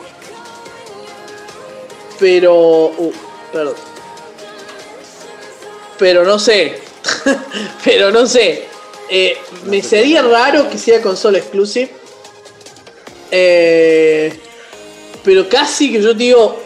Pero. 2.19 2.87
uh, 2.87 3.13
perdón. 3.53 3.75
Pero 5.99 6.25
no 6.25 6.39
sé. 6.39 6.79
Pero 7.85 8.11
no 8.11 8.27
sé. 8.27 8.65
Eh, 9.09 9.37
me 9.67 9.83
sería 9.83 10.23
raro 10.23 10.71
que 10.71 10.79
sea 10.79 11.03
console 11.03 11.39
exclusive. 11.39 11.91
Eh, 13.33 14.33
pero 15.25 15.49
casi 15.49 15.93
que 15.93 16.01
yo 16.01 16.15
digo. 16.15 16.61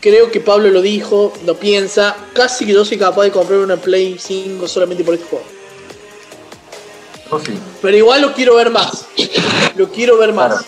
Creo 0.00 0.30
que 0.30 0.40
Pablo 0.40 0.70
lo 0.70 0.80
dijo, 0.80 1.30
lo 1.44 1.56
piensa. 1.56 2.16
Casi 2.32 2.64
que 2.64 2.72
yo 2.72 2.86
soy 2.86 2.96
capaz 2.96 3.24
de 3.24 3.32
comprar 3.32 3.58
una 3.58 3.76
Play 3.76 4.16
5 4.18 4.66
solamente 4.66 5.04
por 5.04 5.12
este 5.12 5.26
juego. 5.26 5.59
Yo 7.30 7.38
sí. 7.38 7.58
Pero 7.80 7.96
igual 7.96 8.22
lo 8.22 8.32
quiero 8.34 8.56
ver 8.56 8.70
más. 8.70 9.06
Lo 9.76 9.88
quiero 9.90 10.18
ver 10.18 10.32
más. 10.32 10.48
Claro. 10.48 10.66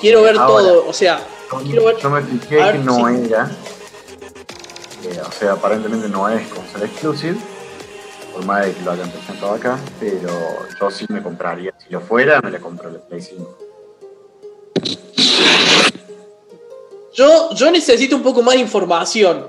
Quiero 0.00 0.22
ver 0.22 0.36
Ahora, 0.36 0.46
todo. 0.46 0.86
O 0.88 0.92
sea, 0.92 1.26
quiero 1.64 1.84
ver. 1.86 1.96
Yo 1.96 2.10
me 2.10 2.22
fijé 2.22 2.56
ver, 2.56 2.72
que 2.72 2.78
no 2.80 2.96
sí. 2.96 3.24
era. 3.28 3.50
eh, 5.04 5.20
o 5.26 5.32
sea, 5.32 5.52
aparentemente 5.52 6.08
no 6.08 6.28
es 6.28 6.46
console 6.48 6.84
exclusive. 6.86 7.36
Por 8.34 8.44
más 8.44 8.66
de 8.66 8.74
que 8.74 8.82
lo 8.82 8.90
hayan 8.90 9.10
presentado 9.10 9.54
acá. 9.54 9.78
Pero 9.98 10.28
yo 10.78 10.90
sí 10.90 11.06
me 11.08 11.22
compraría. 11.22 11.72
Si 11.78 11.90
lo 11.90 12.00
fuera, 12.00 12.40
me 12.42 12.50
la 12.50 12.58
compro 12.58 12.90
la 12.90 12.98
Play 12.98 13.22
5. 13.22 13.58
Yo, 17.14 17.50
yo 17.54 17.70
necesito 17.70 18.14
un 18.16 18.22
poco 18.22 18.42
más 18.42 18.54
de 18.56 18.60
información. 18.60 19.48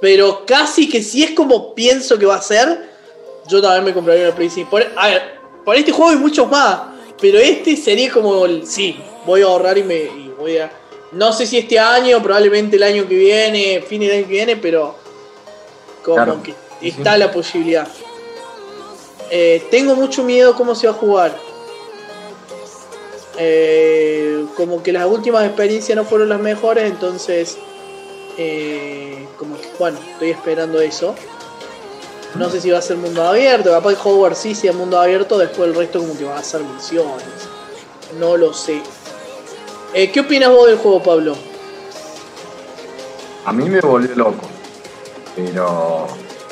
Pero 0.00 0.44
casi 0.46 0.88
que 0.88 1.02
si 1.02 1.24
es 1.24 1.32
como 1.32 1.74
pienso 1.74 2.16
que 2.18 2.26
va 2.26 2.36
a 2.36 2.42
ser, 2.42 2.90
yo 3.48 3.60
también 3.60 3.84
me 3.84 3.92
compraría 3.92 4.26
una 4.28 4.36
Play 4.36 4.48
5. 4.48 4.70
Por, 4.70 4.86
a 4.96 5.08
ver, 5.08 5.39
por 5.64 5.76
este 5.76 5.92
juego 5.92 6.10
hay 6.10 6.16
muchos 6.16 6.48
más. 6.50 6.80
Pero 7.20 7.38
este 7.38 7.76
sería 7.76 8.10
como 8.10 8.46
el. 8.46 8.66
Sí, 8.66 8.96
voy 9.26 9.42
a 9.42 9.46
ahorrar 9.46 9.76
y 9.78 9.82
me 9.82 9.96
y 9.96 10.32
voy 10.38 10.56
a 10.58 10.72
No 11.12 11.32
sé 11.32 11.44
si 11.46 11.58
este 11.58 11.78
año, 11.78 12.22
probablemente 12.22 12.76
el 12.76 12.82
año 12.84 13.06
que 13.08 13.16
viene, 13.16 13.82
fin 13.86 14.00
del 14.00 14.12
año 14.12 14.22
que 14.22 14.32
viene, 14.32 14.56
pero 14.56 14.94
como 16.04 16.16
Claro. 16.16 16.42
que 16.42 16.54
está 16.88 17.18
la 17.18 17.30
posibilidad. 17.32 17.86
Eh, 19.30 19.62
tengo 19.70 19.94
mucho 19.94 20.22
miedo 20.24 20.54
cómo 20.54 20.74
se 20.74 20.86
va 20.86 20.92
a 20.92 20.96
jugar. 20.96 21.36
Eh, 23.38 24.44
como 24.56 24.82
que 24.82 24.92
las 24.92 25.06
últimas 25.06 25.44
experiencias 25.46 25.96
no 25.96 26.04
fueron 26.04 26.28
las 26.28 26.40
mejores, 26.40 26.84
entonces 26.84 27.58
eh, 28.38 29.26
como 29.38 29.56
que 29.60 29.68
bueno, 29.78 29.98
estoy 30.12 30.30
esperando 30.30 30.80
eso. 30.80 31.14
No 32.34 32.48
sé 32.48 32.60
si 32.60 32.70
va 32.70 32.78
a 32.78 32.82
ser 32.82 32.96
mundo 32.96 33.22
abierto, 33.22 33.70
capaz 33.70 33.94
que 33.94 34.08
Hogwarts 34.08 34.38
sí 34.38 34.54
sea 34.54 34.72
mundo 34.72 35.00
abierto, 35.00 35.36
después 35.36 35.68
el 35.68 35.74
resto 35.74 35.98
como 35.98 36.16
que 36.16 36.24
va 36.24 36.38
a 36.38 36.44
ser 36.44 36.62
misiones. 36.62 37.24
No 38.18 38.36
lo 38.36 38.52
sé. 38.52 38.82
Eh, 39.94 40.10
¿Qué 40.12 40.20
opinas 40.20 40.50
vos 40.50 40.68
del 40.68 40.78
juego, 40.78 41.02
Pablo? 41.02 41.36
A 43.44 43.52
mí 43.52 43.68
me 43.68 43.80
volvió 43.80 44.14
loco. 44.14 44.46
Pero 45.34 46.06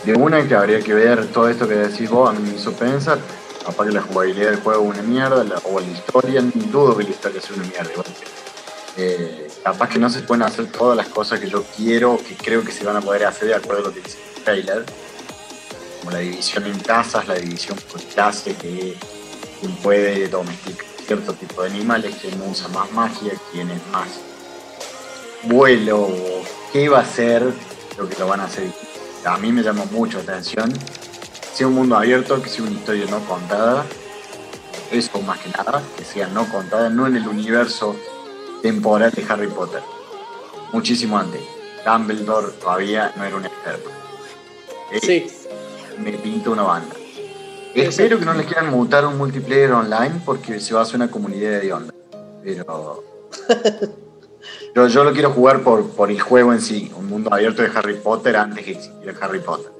de 0.04 0.14
una 0.14 0.46
que 0.46 0.54
habría 0.54 0.80
que 0.80 0.94
ver 0.94 1.26
todo 1.26 1.48
esto 1.48 1.68
que 1.68 1.74
decís 1.74 2.10
vos, 2.10 2.28
a 2.28 2.32
mí 2.32 2.48
me 2.48 2.56
hizo 2.56 2.72
pensar. 2.72 3.18
Capaz 3.64 3.86
que 3.86 3.92
la 3.92 4.02
jugabilidad 4.02 4.50
del 4.50 4.60
juego 4.60 4.82
es 4.82 4.98
una 4.98 5.02
mierda, 5.02 5.44
o 5.64 5.78
la 5.78 5.86
historia, 5.86 6.42
dudo 6.42 6.96
que 6.96 7.04
la 7.04 7.10
historia 7.10 7.40
sea 7.40 7.54
una 7.56 7.66
mierda. 7.66 7.90
igual 7.92 8.06
eh, 8.96 9.48
capaz 9.62 9.90
que 9.90 9.98
no 10.00 10.10
se 10.10 10.22
pueden 10.22 10.42
hacer 10.42 10.72
todas 10.72 10.96
las 10.96 11.06
cosas 11.08 11.38
que 11.38 11.48
yo 11.48 11.62
quiero, 11.76 12.18
que 12.18 12.34
creo 12.34 12.64
que 12.64 12.72
se 12.72 12.84
van 12.84 12.96
a 12.96 13.00
poder 13.00 13.26
hacer 13.26 13.46
de 13.46 13.54
acuerdo 13.54 13.84
a 13.84 13.86
lo 13.88 13.94
que 13.94 14.00
dice 14.00 14.18
el 14.36 14.42
trailer. 14.42 14.84
Como 16.08 16.20
la 16.20 16.24
división 16.24 16.64
en 16.64 16.78
casas, 16.78 17.28
la 17.28 17.34
división 17.34 17.76
por 17.92 18.00
clase, 18.00 18.54
que 18.54 18.96
quien 19.60 19.72
puede 19.82 20.26
domesticar 20.28 20.86
cierto 21.06 21.34
tipo 21.34 21.62
de 21.62 21.68
animales, 21.68 22.16
quien 22.18 22.40
usa 22.40 22.66
más 22.68 22.90
magia, 22.92 23.34
quien 23.52 23.70
es 23.70 23.86
más 23.92 24.08
vuelo, 25.42 26.08
qué 26.72 26.88
va 26.88 27.00
a 27.00 27.04
ser 27.04 27.52
lo 27.98 28.08
que 28.08 28.18
lo 28.18 28.26
van 28.26 28.40
a 28.40 28.44
hacer. 28.44 28.72
A 29.26 29.36
mí 29.36 29.52
me 29.52 29.62
llamó 29.62 29.84
mucho 29.84 30.16
la 30.16 30.32
atención. 30.32 30.72
Sea 31.52 31.66
un 31.66 31.74
mundo 31.74 31.94
abierto, 31.94 32.40
que 32.40 32.48
sea 32.48 32.64
una 32.64 32.72
historia 32.72 33.04
no 33.10 33.20
contada. 33.26 33.84
Eso 34.90 35.20
más 35.20 35.38
que 35.40 35.50
nada, 35.50 35.82
que 35.94 36.04
sea 36.04 36.26
no 36.28 36.50
contada, 36.50 36.88
no 36.88 37.06
en 37.06 37.16
el 37.16 37.28
universo 37.28 37.94
temporal 38.62 39.10
de 39.10 39.26
Harry 39.28 39.48
Potter. 39.48 39.82
Muchísimo 40.72 41.18
antes. 41.18 41.42
Dumbledore 41.84 42.52
todavía 42.52 43.12
no 43.14 43.24
era 43.24 43.36
un 43.36 43.44
experto. 43.44 43.90
Eh, 44.90 45.00
Sí, 45.02 45.37
Me 46.02 46.12
pinta 46.12 46.50
una 46.50 46.62
banda. 46.62 46.94
Espero 47.74 48.18
que 48.18 48.24
no 48.24 48.34
les 48.34 48.46
quieran 48.46 48.70
mutar 48.70 49.06
un 49.06 49.16
multiplayer 49.18 49.72
online 49.72 50.20
porque 50.24 50.58
se 50.60 50.74
va 50.74 50.80
a 50.80 50.82
hacer 50.82 50.96
una 50.96 51.10
comunidad 51.10 51.60
de 51.60 51.72
onda. 51.72 51.94
Pero. 52.42 53.04
Yo, 54.74 54.86
yo 54.86 55.02
lo 55.02 55.12
quiero 55.12 55.30
jugar 55.30 55.62
por, 55.62 55.88
por 55.90 56.10
el 56.10 56.20
juego 56.20 56.52
en 56.52 56.60
sí, 56.60 56.92
un 56.96 57.08
mundo 57.08 57.32
abierto 57.32 57.62
de 57.62 57.70
Harry 57.74 57.94
Potter 57.94 58.36
antes 58.36 58.64
que 58.64 58.72
existiera 58.72 59.14
Harry 59.20 59.40
Potter. 59.40 59.72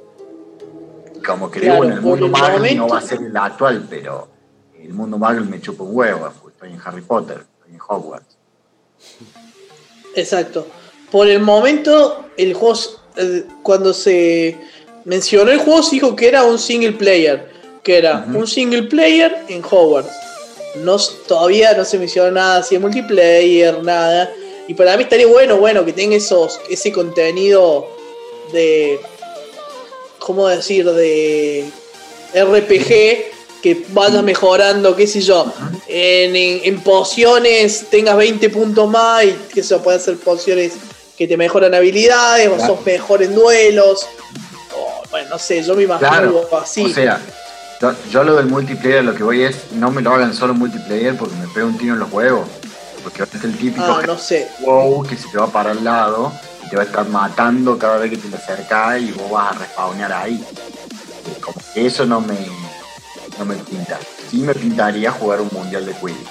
Como 1.24 1.50
que 1.50 1.60
Claro, 1.60 1.84
en 1.84 1.92
el 1.92 2.00
mundo 2.00 2.26
el 2.26 2.32
Marvel 2.32 2.76
no 2.76 2.88
va 2.88 2.98
a 2.98 3.02
ser 3.02 3.20
el 3.22 3.36
actual, 3.36 3.86
pero 3.88 4.28
el 4.76 4.92
mundo 4.92 5.18
Marvel 5.18 5.44
me 5.44 5.60
chupa 5.60 5.84
un 5.84 5.94
huevo, 5.94 6.32
estoy 6.48 6.72
en 6.72 6.80
Harry 6.84 7.02
Potter, 7.02 7.44
estoy 7.58 7.74
en 7.74 7.80
Hogwarts. 7.86 8.36
exacto. 10.16 10.66
Por 11.12 11.28
el 11.28 11.40
momento, 11.40 12.26
el 12.36 12.54
juego, 12.54 12.78
eh, 13.16 13.46
cuando 13.62 13.92
se 13.94 14.58
mencionó 15.08 15.50
el 15.50 15.58
juego, 15.58 15.82
se 15.82 15.96
dijo 15.96 16.14
que 16.14 16.28
era 16.28 16.44
un 16.44 16.58
single 16.58 16.92
player. 16.92 17.48
Que 17.82 17.98
era 17.98 18.24
un 18.32 18.46
single 18.46 18.84
player 18.84 19.34
en 19.48 19.62
Hogwarts. 19.64 20.10
No, 20.76 20.96
todavía 21.26 21.72
no 21.74 21.84
se 21.84 21.98
mencionó 21.98 22.30
nada 22.30 22.58
así 22.58 22.74
de 22.76 22.78
multiplayer, 22.80 23.82
nada. 23.82 24.30
Y 24.68 24.74
para 24.74 24.96
mí 24.96 25.02
estaría 25.04 25.26
bueno, 25.26 25.56
bueno, 25.56 25.84
que 25.84 25.92
tenga 25.94 26.14
esos, 26.16 26.60
ese 26.70 26.92
contenido 26.92 27.88
de. 28.52 29.00
¿Cómo 30.18 30.46
decir? 30.48 30.84
De 30.90 31.64
RPG 32.34 33.62
que 33.62 33.84
vaya 33.88 34.20
mejorando, 34.22 34.94
qué 34.94 35.06
sé 35.06 35.20
yo. 35.22 35.50
En, 35.88 36.36
en- 36.36 36.60
en 36.64 36.80
pociones 36.82 37.86
tengas 37.90 38.16
20 38.16 38.50
puntos 38.50 38.88
más 38.88 39.24
y 39.24 39.32
que 39.54 39.62
se 39.62 39.76
puede 39.78 39.96
hacer 39.96 40.16
pociones 40.18 40.74
que 41.16 41.26
te 41.26 41.36
mejoran 41.36 41.74
habilidades 41.74 42.48
o 42.48 42.58
sos 42.64 42.84
mejor 42.84 43.22
en 43.22 43.34
duelos. 43.34 44.06
Bueno, 45.10 45.30
no 45.30 45.38
sé, 45.38 45.62
yo 45.62 45.74
me 45.74 45.84
imagino 45.84 46.08
Claro, 46.08 46.28
algo 46.28 46.58
así. 46.58 46.84
o 46.84 46.88
sea, 46.88 47.20
yo, 47.80 47.92
yo 48.10 48.24
lo 48.24 48.36
del 48.36 48.46
multiplayer 48.46 49.04
lo 49.04 49.14
que 49.14 49.22
voy 49.22 49.42
es, 49.42 49.72
no 49.72 49.90
me 49.90 50.02
lo 50.02 50.12
hagan 50.14 50.34
solo 50.34 50.52
multiplayer 50.54 51.16
porque 51.16 51.34
me 51.36 51.46
pega 51.48 51.66
un 51.66 51.78
tiro 51.78 51.94
en 51.94 52.00
los 52.00 52.12
huevos. 52.12 52.46
Porque 53.02 53.22
es 53.22 53.44
el 53.44 53.56
típico 53.56 53.84
ah, 53.84 54.02
no 54.04 54.18
sé. 54.18 54.48
wow 54.60 55.02
que 55.06 55.16
se 55.16 55.28
te 55.28 55.38
va 55.38 55.46
para 55.46 55.70
el 55.70 55.84
lado 55.84 56.32
y 56.64 56.68
te 56.68 56.76
va 56.76 56.82
a 56.82 56.84
estar 56.84 57.08
matando 57.08 57.78
cada 57.78 57.96
vez 57.98 58.10
que 58.10 58.16
te 58.18 58.28
le 58.28 58.36
acercas 58.36 59.00
y 59.00 59.12
vos 59.12 59.30
vas 59.30 59.54
a 59.54 59.58
respawnear 59.60 60.12
ahí. 60.12 60.44
Como 61.40 61.56
que 61.72 61.86
eso 61.86 62.04
no 62.04 62.20
me, 62.20 62.36
no 63.38 63.44
me 63.44 63.54
pinta. 63.54 63.98
Sí 64.30 64.38
me 64.38 64.54
pintaría 64.54 65.12
jugar 65.12 65.40
un 65.40 65.48
mundial 65.52 65.86
de 65.86 65.92
Quidditch. 65.92 66.28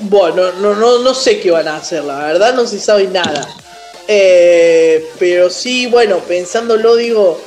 Bueno, 0.00 0.52
no, 0.60 0.74
no, 0.74 0.98
no 0.98 1.14
sé 1.14 1.40
qué 1.40 1.50
van 1.50 1.68
a 1.68 1.76
hacer, 1.76 2.04
la 2.04 2.18
verdad 2.18 2.52
no 2.54 2.66
se 2.66 2.78
sabe 2.78 3.06
nada. 3.06 3.46
Eh, 4.06 5.06
pero 5.18 5.48
sí, 5.50 5.86
bueno, 5.86 6.18
pensándolo 6.18 6.96
digo, 6.96 7.40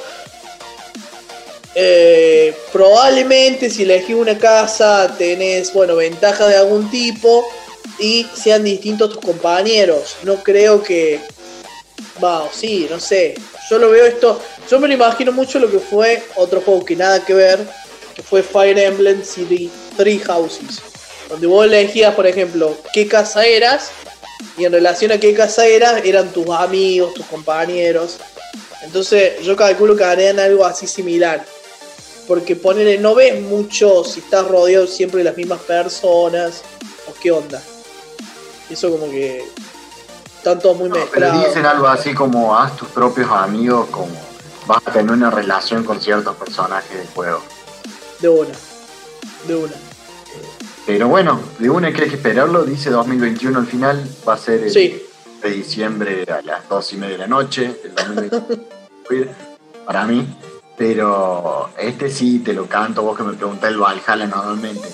eh, 1.76 2.56
probablemente 2.72 3.70
si 3.70 3.84
elegís 3.84 4.16
una 4.16 4.38
casa 4.38 5.16
tenés, 5.18 5.74
bueno, 5.74 5.96
ventajas 5.96 6.50
de 6.50 6.58
algún 6.58 6.90
tipo 6.90 7.48
y 8.00 8.26
sean 8.36 8.64
distintos 8.64 9.14
tus 9.14 9.24
compañeros. 9.24 10.18
No 10.24 10.44
creo 10.44 10.82
que... 10.82 11.20
Va, 12.24 12.44
o 12.44 12.50
sí, 12.52 12.88
no 12.90 13.00
sé. 13.00 13.36
Yo 13.70 13.78
lo 13.78 13.92
veo 13.92 14.06
esto, 14.06 14.40
yo 14.70 14.80
me 14.80 14.88
lo 14.88 14.96
imagino 14.96 15.32
mucho 15.32 15.60
lo 15.60 15.70
que 15.70 15.80
fue 15.80 16.24
otro 16.36 16.62
juego 16.62 16.84
que 16.84 16.96
nada 16.96 17.24
que 17.24 17.34
ver, 17.34 17.60
que 18.16 18.24
fue 18.24 18.42
Fire 18.42 18.80
Emblem 18.80 19.24
City 19.24 19.70
Three 19.96 20.20
Houses 20.20 20.82
donde 21.30 21.48
vos 21.48 21.66
elegías, 21.66 22.14
por 22.16 22.28
ejemplo, 22.28 22.76
qué 22.94 23.08
casa 23.08 23.46
eras, 23.46 23.90
y 24.58 24.66
en 24.66 24.72
relación 24.72 25.12
a 25.12 25.20
qué 25.20 25.34
casa 25.34 25.66
eras, 25.66 26.02
eran 26.04 26.32
tus 26.32 26.50
amigos, 26.50 27.14
tus 27.14 27.26
compañeros. 27.28 28.18
Entonces, 28.84 29.42
yo 29.44 29.56
calculo 29.56 29.96
que 29.96 30.04
harían 30.04 30.40
algo 30.40 30.66
así 30.66 30.88
similar. 30.88 31.46
Porque 32.28 32.56
ponerle, 32.56 32.98
no 32.98 33.16
ves 33.16 33.40
mucho 33.42 34.04
si 34.04 34.20
estás 34.20 34.48
rodeado 34.48 34.88
siempre 34.88 35.20
de 35.20 35.24
las 35.26 35.38
mismas 35.38 35.60
personas, 35.62 36.62
o 37.08 37.14
qué 37.22 37.32
onda. 37.32 37.62
Eso 38.70 38.92
como 38.92 39.10
que 39.10 39.46
están 40.38 40.60
todos 40.60 40.78
muy 40.78 40.90
Pero 40.90 41.06
mezclados. 41.06 41.46
dicen 41.48 41.66
algo 41.66 41.88
así 41.88 42.14
como 42.14 42.58
haz 42.58 42.76
tus 42.76 42.90
propios 42.90 43.30
amigos, 43.32 43.88
como 43.92 44.12
vas 44.66 44.82
a 44.86 44.92
tener 44.92 45.12
una 45.12 45.32
relación 45.32 45.84
con 45.84 46.02
ciertos 46.02 46.36
personajes 46.36 46.98
del 46.98 47.08
juego. 47.08 47.42
De 48.20 48.30
una. 48.30 48.54
De 49.48 49.56
una. 49.56 49.74
Pero 50.88 51.10
bueno, 51.10 51.40
de 51.60 51.70
una 51.70 51.92
que 51.92 52.04
hay 52.04 52.10
que 52.10 52.16
esperarlo, 52.16 52.64
dice 52.64 52.90
2021 52.90 53.60
al 53.60 53.68
final, 53.68 54.04
va 54.28 54.34
a 54.36 54.38
ser 54.38 54.64
el 54.64 54.72
Sí. 54.72 55.04
de 55.44 55.50
diciembre 55.52 56.24
a 56.32 56.42
las 56.42 56.68
2 56.70 56.94
y 56.94 56.98
media 56.98 57.12
de 57.14 57.18
la 57.20 57.28
noche, 57.28 57.76
el 57.84 57.94
2021, 57.94 59.32
para 59.86 60.06
mí. 60.06 60.26
Pero 60.78 61.72
este 61.78 62.10
sí 62.10 62.40
te 62.40 62.54
lo 62.54 62.68
canto, 62.68 63.02
vos 63.02 63.18
que 63.18 63.24
me 63.24 63.34
preguntás 63.34 63.70
el 63.72 63.78
Valhalla 63.80 64.28
normalmente. 64.28 64.88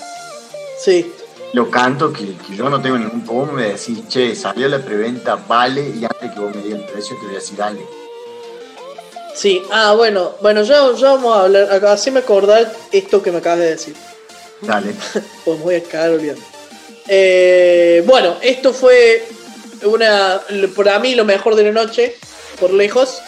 Sí. 0.82 1.12
Lo 1.52 1.70
canto 1.70 2.12
que, 2.12 2.36
que 2.38 2.56
yo 2.56 2.68
no 2.68 2.82
tengo 2.82 2.98
ningún 2.98 3.24
problema, 3.24 3.52
me 3.52 3.68
decís, 3.68 4.08
che, 4.08 4.34
salió 4.34 4.68
la 4.68 4.80
preventa, 4.80 5.36
vale, 5.46 5.88
y 5.90 6.04
antes 6.04 6.32
que 6.32 6.40
vos 6.40 6.52
me 6.56 6.60
digas 6.62 6.80
el 6.80 6.86
precio 6.86 7.16
te 7.20 7.26
voy 7.26 7.34
a 7.36 7.38
decir, 7.38 7.56
dale. 7.56 7.86
Sí, 9.34 9.62
ah, 9.70 9.94
bueno, 9.96 10.32
bueno, 10.42 10.62
ya, 10.64 10.90
ya 10.96 11.12
vamos 11.12 11.36
a 11.36 11.42
hablar, 11.44 11.70
acá, 11.72 11.92
haceme 11.92 12.20
acordar 12.20 12.72
esto 12.90 13.22
que 13.22 13.30
me 13.30 13.38
acabas 13.38 13.60
de 13.60 13.66
decir. 13.70 13.94
Dale. 14.66 14.94
Pues 15.44 15.60
voy 15.60 15.74
a 15.74 15.82
cagar 15.82 16.10
olvidando. 16.10 16.42
Eh, 17.06 18.02
bueno, 18.06 18.36
esto 18.40 18.72
fue 18.72 19.22
una 19.82 20.40
para 20.74 20.98
mí 20.98 21.14
lo 21.14 21.24
mejor 21.24 21.54
de 21.54 21.64
la 21.64 21.72
noche, 21.72 22.16
por 22.58 22.72
lejos. 22.72 23.20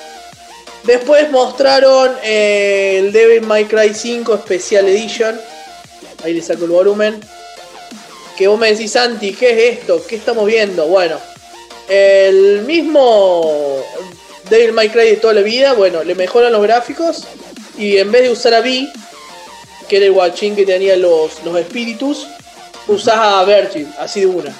Después 0.85 1.31
mostraron 1.31 2.13
eh, 2.23 2.99
el 2.99 3.13
Devil 3.13 3.43
May 3.43 3.65
Cry 3.65 3.93
5 3.93 4.39
Special 4.45 4.87
Edition. 4.87 5.39
Ahí 6.25 6.33
le 6.33 6.43
saco 6.43 6.65
el 6.65 6.71
volumen. 6.71 7.21
Que 8.37 8.49
vos 8.49 8.59
me 8.59 8.71
decís, 8.71 8.93
Santi, 8.93 9.33
¿qué 9.33 9.51
es 9.51 9.79
esto? 9.79 10.05
¿Qué 10.07 10.17
estamos 10.17 10.47
viendo? 10.47 10.87
Bueno, 10.87 11.19
el 11.89 12.63
mismo 12.63 13.83
Devil 14.49 14.73
May 14.73 14.91
Cry 14.91 15.11
de 15.11 15.17
toda 15.17 15.35
la 15.35 15.41
vida, 15.43 15.73
bueno, 15.73 16.05
le 16.05 16.15
mejoran 16.15 16.53
los 16.53 16.63
gráficos. 16.63 17.25
Y 17.77 17.99
en 17.99 18.13
vez 18.13 18.23
de 18.23 18.31
usar 18.31 18.55
a 18.55 18.61
Vi, 18.61 18.91
que 19.89 19.97
era 19.99 20.07
el 20.07 20.13
guachín 20.13 20.57
que 20.57 20.67
tenía 20.67 20.97
los, 20.97 21.43
los 21.45 21.57
espíritus, 21.59 22.27
usás 22.89 23.17
a 23.17 23.45
Virgil, 23.45 23.89
así 23.99 24.21
de 24.21 24.27
una. 24.27 24.55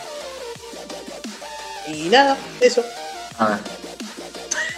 Y 1.89 2.09
nada, 2.09 2.37
eso. 2.61 2.85
Nada. 3.39 3.61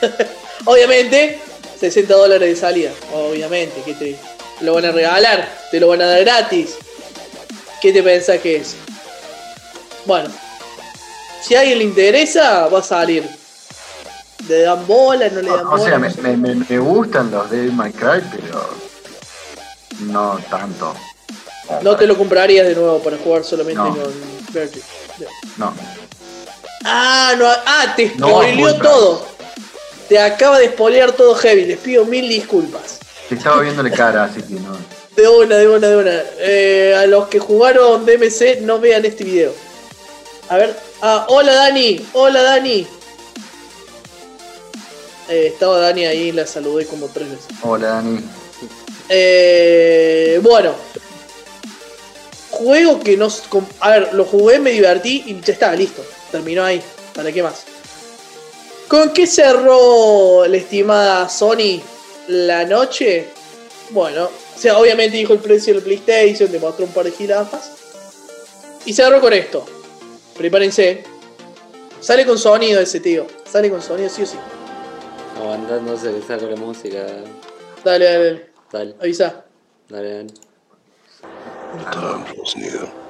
Obviamente, 0.64 1.40
60 1.80 2.14
dólares 2.14 2.48
de 2.48 2.56
salida. 2.56 2.90
Obviamente, 3.14 3.80
que 3.84 3.94
te 3.94 4.16
lo 4.60 4.74
van 4.74 4.84
a 4.86 4.92
regalar, 4.92 5.48
te 5.70 5.80
lo 5.80 5.88
van 5.88 6.02
a 6.02 6.06
dar 6.06 6.20
gratis. 6.20 6.76
¿Qué 7.80 7.92
te 7.92 8.02
pensás 8.02 8.38
que 8.40 8.56
es? 8.56 8.74
Bueno, 10.04 10.28
Si 11.42 11.54
a 11.54 11.60
alguien 11.60 11.78
le 11.78 11.84
interesa, 11.84 12.66
va 12.68 12.80
a 12.80 12.82
salir. 12.82 13.28
Le 14.48 14.62
dan 14.62 14.86
bola, 14.86 15.28
no 15.28 15.40
le 15.40 15.50
dan 15.50 15.66
O 15.66 15.70
bola. 15.70 15.84
sea, 15.84 15.98
no 15.98 16.36
me, 16.36 16.78
gustan 16.78 17.30
los 17.30 17.50
de 17.50 17.68
Cry, 17.68 18.22
pero 18.32 18.87
no 20.00 20.38
tanto. 20.50 20.94
No 21.82 21.96
te 21.96 22.06
lo 22.06 22.16
comprarías 22.16 22.66
de 22.66 22.74
nuevo 22.74 22.98
para 23.00 23.18
jugar 23.18 23.44
solamente 23.44 23.80
No. 23.82 23.94
con 23.94 24.12
Virgil. 24.52 24.82
No. 25.56 25.74
Ah, 26.84 27.34
no, 27.36 27.46
ah, 27.46 27.92
te 27.96 28.10
spoileó 28.10 28.74
todo. 28.78 29.26
Te 30.08 30.18
acaba 30.18 30.58
de 30.58 30.68
spoilear 30.68 31.12
todo 31.12 31.34
Heavy. 31.34 31.66
Les 31.66 31.78
pido 31.78 32.04
mil 32.06 32.28
disculpas. 32.28 32.98
Te 33.28 33.34
estaba 33.34 33.60
viéndole 33.60 33.90
cara, 33.90 34.24
así 34.24 34.40
que 34.42 34.54
no. 34.54 34.76
De 35.14 35.28
una, 35.28 35.56
de 35.56 35.68
una, 35.68 35.88
de 35.88 35.96
una. 35.96 36.22
Eh, 36.38 36.94
a 36.96 37.06
los 37.06 37.28
que 37.28 37.38
jugaron 37.40 38.06
DMC, 38.06 38.60
no 38.62 38.78
vean 38.78 39.04
este 39.04 39.24
video. 39.24 39.52
A 40.48 40.56
ver. 40.56 40.78
Ah, 41.02 41.26
hola 41.28 41.52
Dani. 41.52 42.06
Hola 42.14 42.42
Dani. 42.42 42.86
Eh, 45.28 45.48
estaba 45.52 45.78
Dani 45.78 46.06
ahí, 46.06 46.32
la 46.32 46.46
saludé 46.46 46.86
como 46.86 47.08
tres 47.08 47.28
veces. 47.30 47.46
Hola, 47.62 47.88
Dani. 47.88 48.20
Eh, 49.08 50.40
bueno. 50.42 50.74
Juego 52.50 53.00
que 53.00 53.16
no... 53.16 53.28
com- 53.48 53.66
A 53.80 53.90
ver, 53.90 54.14
lo 54.14 54.24
jugué, 54.24 54.58
me 54.58 54.70
divertí 54.72 55.22
y 55.26 55.40
ya 55.40 55.52
está, 55.52 55.74
listo. 55.74 56.04
Terminó 56.32 56.64
ahí. 56.64 56.82
¿Para 57.14 57.30
qué 57.32 57.42
más? 57.42 57.64
¿Con 58.88 59.12
qué 59.12 59.26
cerró 59.26 60.46
la 60.46 60.56
estimada 60.56 61.28
Sony 61.28 61.80
la 62.26 62.64
noche? 62.64 63.28
Bueno, 63.90 64.24
o 64.24 64.58
sea, 64.58 64.78
obviamente 64.78 65.16
dijo 65.16 65.34
el 65.34 65.38
precio 65.38 65.74
del 65.74 65.82
PlayStation, 65.82 66.50
te 66.50 66.58
mostró 66.58 66.84
un 66.86 66.92
par 66.92 67.04
de 67.04 67.12
jirafas. 67.12 67.70
Y 68.86 68.92
cerró 68.92 69.20
con 69.20 69.32
esto. 69.32 69.64
Prepárense. 70.36 71.04
Sale 72.00 72.24
con 72.24 72.38
sonido 72.38 72.80
ese 72.80 73.00
tío. 73.00 73.26
Sale 73.50 73.70
con 73.70 73.82
sonido 73.82 74.08
sí 74.08 74.22
o 74.22 74.26
sí. 74.26 74.36
Aguantándose 75.36 76.12
que 76.12 76.22
saco 76.26 76.46
la 76.46 76.56
música. 76.56 77.06
Dale, 77.84 78.04
dale, 78.04 78.24
dale. 78.24 78.47
Dale, 78.70 78.94
Avisa. 79.00 79.44
dale, 79.88 80.24
dale. 80.24 80.46
You 82.56 83.07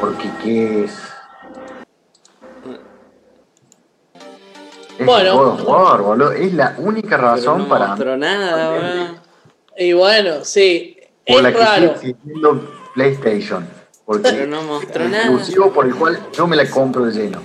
Porque 0.00 0.30
qué 0.42 0.84
es. 0.84 0.92
Es 4.98 5.04
Bueno. 5.06 5.36
God 5.36 5.48
of 5.60 5.68
War, 5.68 6.02
boludo. 6.02 6.32
Es 6.32 6.54
la 6.54 6.74
única 6.78 7.16
razón 7.16 7.62
no 7.62 7.68
para 7.68 7.88
mostró 7.88 8.16
nada. 8.16 9.14
Y 9.76 9.92
bueno, 9.92 10.44
sí. 10.44 10.96
por 11.26 11.36
Es 11.36 11.42
la 11.42 11.52
que 11.52 11.58
raro. 11.58 11.98
sigue 11.98 12.16
siendo 12.24 12.70
PlayStation. 12.94 13.66
Porque 14.06 14.30
Pero 14.30 14.46
no 14.46 14.62
mostró 14.62 15.04
es 15.04 15.10
nada. 15.10 15.24
exclusivo 15.24 15.72
por 15.72 15.86
el 15.86 15.94
cual 15.96 16.18
yo 16.32 16.46
me 16.46 16.56
la 16.56 16.68
compro 16.70 17.04
de 17.06 17.12
lleno. 17.12 17.40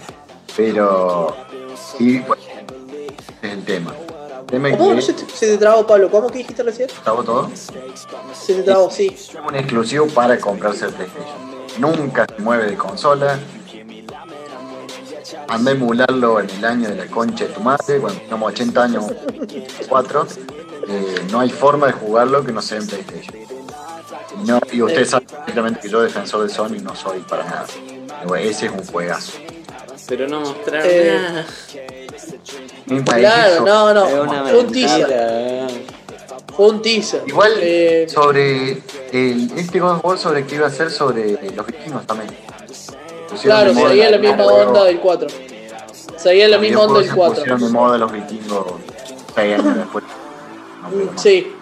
Pero. 0.55 1.35
Y 1.99 2.19
bueno, 2.19 2.43
es 3.43 3.51
el 3.51 3.63
tema. 3.65 3.93
¿Cómo 4.51 4.95
que 4.95 5.01
se 5.01 5.13
te, 5.13 5.25
se 5.33 5.47
te 5.47 5.57
trabó, 5.57 5.87
Pablo? 5.87 6.09
¿Cómo 6.11 6.29
que 6.29 6.39
dijiste 6.39 6.61
recién? 6.63 6.89
¿Estaba 6.89 7.23
todo? 7.23 7.49
Se 7.55 8.53
te 8.53 8.63
trabó, 8.63 8.89
sí. 8.91 9.07
Es 9.15 9.31
un 9.47 9.55
exclusivo 9.55 10.07
para 10.07 10.37
comprarse 10.39 10.85
el 10.85 10.93
PlayStation. 10.93 11.51
Nunca 11.79 12.25
se 12.27 12.41
mueve 12.41 12.65
de 12.71 12.75
consola. 12.75 13.39
Anda 15.47 15.71
a 15.71 15.73
emularlo 15.73 16.39
en 16.39 16.49
el 16.49 16.65
año 16.65 16.89
de 16.89 16.95
la 16.95 17.05
concha 17.07 17.45
de 17.45 17.53
tu 17.53 17.61
madre, 17.61 17.99
cuando 17.99 18.19
tengamos 18.19 18.51
80 18.51 18.83
años, 18.83 19.05
4. 19.87 20.27
no 21.31 21.39
hay 21.39 21.49
forma 21.49 21.87
de 21.87 21.93
jugarlo 21.93 22.43
que 22.43 22.51
no 22.51 22.61
sea 22.61 22.79
en 22.79 22.87
PlayStation. 22.87 23.35
Y, 24.41 24.47
no, 24.47 24.59
y 24.71 24.81
ustedes 24.81 25.09
saben 25.09 25.27
perfectamente 25.27 25.79
que 25.81 25.89
yo, 25.89 26.01
defensor 26.01 26.43
de 26.47 26.53
Sony, 26.53 26.79
no 26.81 26.95
soy 26.95 27.19
para 27.19 27.43
nada. 27.45 27.65
Pero 28.21 28.35
ese 28.35 28.65
es 28.67 28.71
un 28.71 28.85
juegazo. 28.85 29.33
Pero 30.07 30.27
no 30.27 30.41
mostraron 30.41 30.87
Eh, 30.89 31.19
nada. 31.21 31.45
Claro, 33.05 33.65
no, 33.65 33.93
no. 33.93 34.05
Fue 34.49 34.59
un 34.59 34.71
teaser. 34.71 35.07
Fue 36.55 36.67
un 36.69 36.81
teaser. 36.81 37.21
Igual 37.27 37.53
Eh, 37.61 38.05
sobre 38.09 38.81
el, 39.13 39.51
este 39.57 39.79
God 39.79 39.91
of 39.97 40.05
War 40.05 40.17
sobre 40.17 40.45
qué 40.45 40.55
iba 40.55 40.67
a 40.67 40.71
ser 40.71 40.91
sobre 40.91 41.37
los 41.55 41.65
vikingos 41.65 42.05
también. 42.05 42.29
Pusieron 43.29 43.73
claro, 43.73 43.73
seguía 43.87 44.09
la 44.09 44.15
el 44.17 44.21
misma 44.21 44.45
onda 44.45 44.83
del 44.83 44.99
4. 44.99 45.27
Seguía 46.17 46.47
la 46.49 46.57
misma 46.57 46.81
onda 46.81 46.95
del 46.99 47.03
videojuegos 47.03 47.35
4. 47.35 47.35
Se 47.35 47.41
pusieron 47.41 47.61
de 47.61 47.69
moda 47.79 47.97
los 47.97 48.11
vikingos 48.11 48.65
años 49.35 49.75
después. 49.77 50.03
No, 50.81 50.89
no. 51.11 51.17
Sí. 51.17 51.53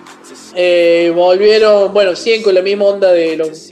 Eh, 0.56 1.12
volvieron, 1.16 1.94
bueno, 1.94 2.16
siguen 2.16 2.42
con 2.42 2.56
la 2.56 2.62
misma 2.64 2.86
onda 2.86 3.12
de 3.12 3.38
los 3.38 3.70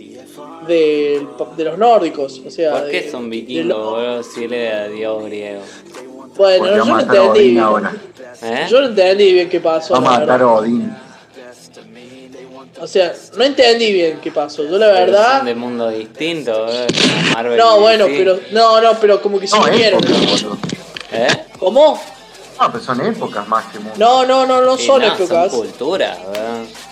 de, 0.68 1.26
de 1.58 1.64
los 1.64 1.78
nórdicos. 1.78 2.42
O 2.46 2.52
sea, 2.52 2.72
¿Por 2.74 2.86
de- 2.86 2.92
qué 2.92 3.10
son 3.10 3.30
vikingos, 3.30 3.94
weón? 3.94 4.24
Si 4.24 4.44
él 4.44 4.54
era 4.54 4.88
dios 4.88 5.24
griego. 5.26 5.62
Bueno, 6.38 6.76
yo 6.76 6.86
no 6.86 7.00
entendí 7.00 7.52
bien. 7.52 7.60
ahora. 7.60 7.94
¿Eh? 8.42 8.68
Yo 8.70 8.82
no 8.82 8.88
entendí 8.88 9.34
bien 9.34 9.50
qué 9.50 9.60
pasó. 9.60 9.96
Vamos 9.96 10.12
la 10.12 10.16
a 10.16 10.20
matar 10.20 10.42
a 10.42 10.48
Odín. 10.48 10.96
O 12.80 12.86
sea, 12.86 13.14
no 13.36 13.44
entendí 13.44 13.92
bien 13.92 14.20
qué 14.22 14.32
pasó. 14.32 14.64
Yo 14.64 14.78
la 14.78 14.88
Pero 14.88 15.00
verdad. 15.06 15.38
Son 15.38 15.46
de 15.48 15.56
mundo 15.56 15.90
distinto, 15.90 16.68
Marvel 17.34 17.58
No, 17.58 17.80
bueno, 17.80 18.06
pero. 18.06 18.40
No, 18.52 18.80
no, 18.82 18.94
pero 19.00 19.22
como 19.22 19.40
que 19.40 19.48
se 19.48 19.58
No, 19.58 19.64
unieron. 19.64 20.02
¿Eh? 21.12 21.28
¿Cómo? 21.58 22.00
No, 22.60 22.72
pero 22.72 22.84
son 22.84 23.06
épocas 23.06 23.48
más 23.48 23.66
que 23.72 23.80
mundo. 23.80 23.96
No, 23.98 24.26
no, 24.26 24.46
no, 24.46 24.62
no 24.62 24.78
son 24.78 25.02
no, 25.02 25.08
épocas. 25.08 25.52
Son 25.52 25.62
cultura. 25.62 26.18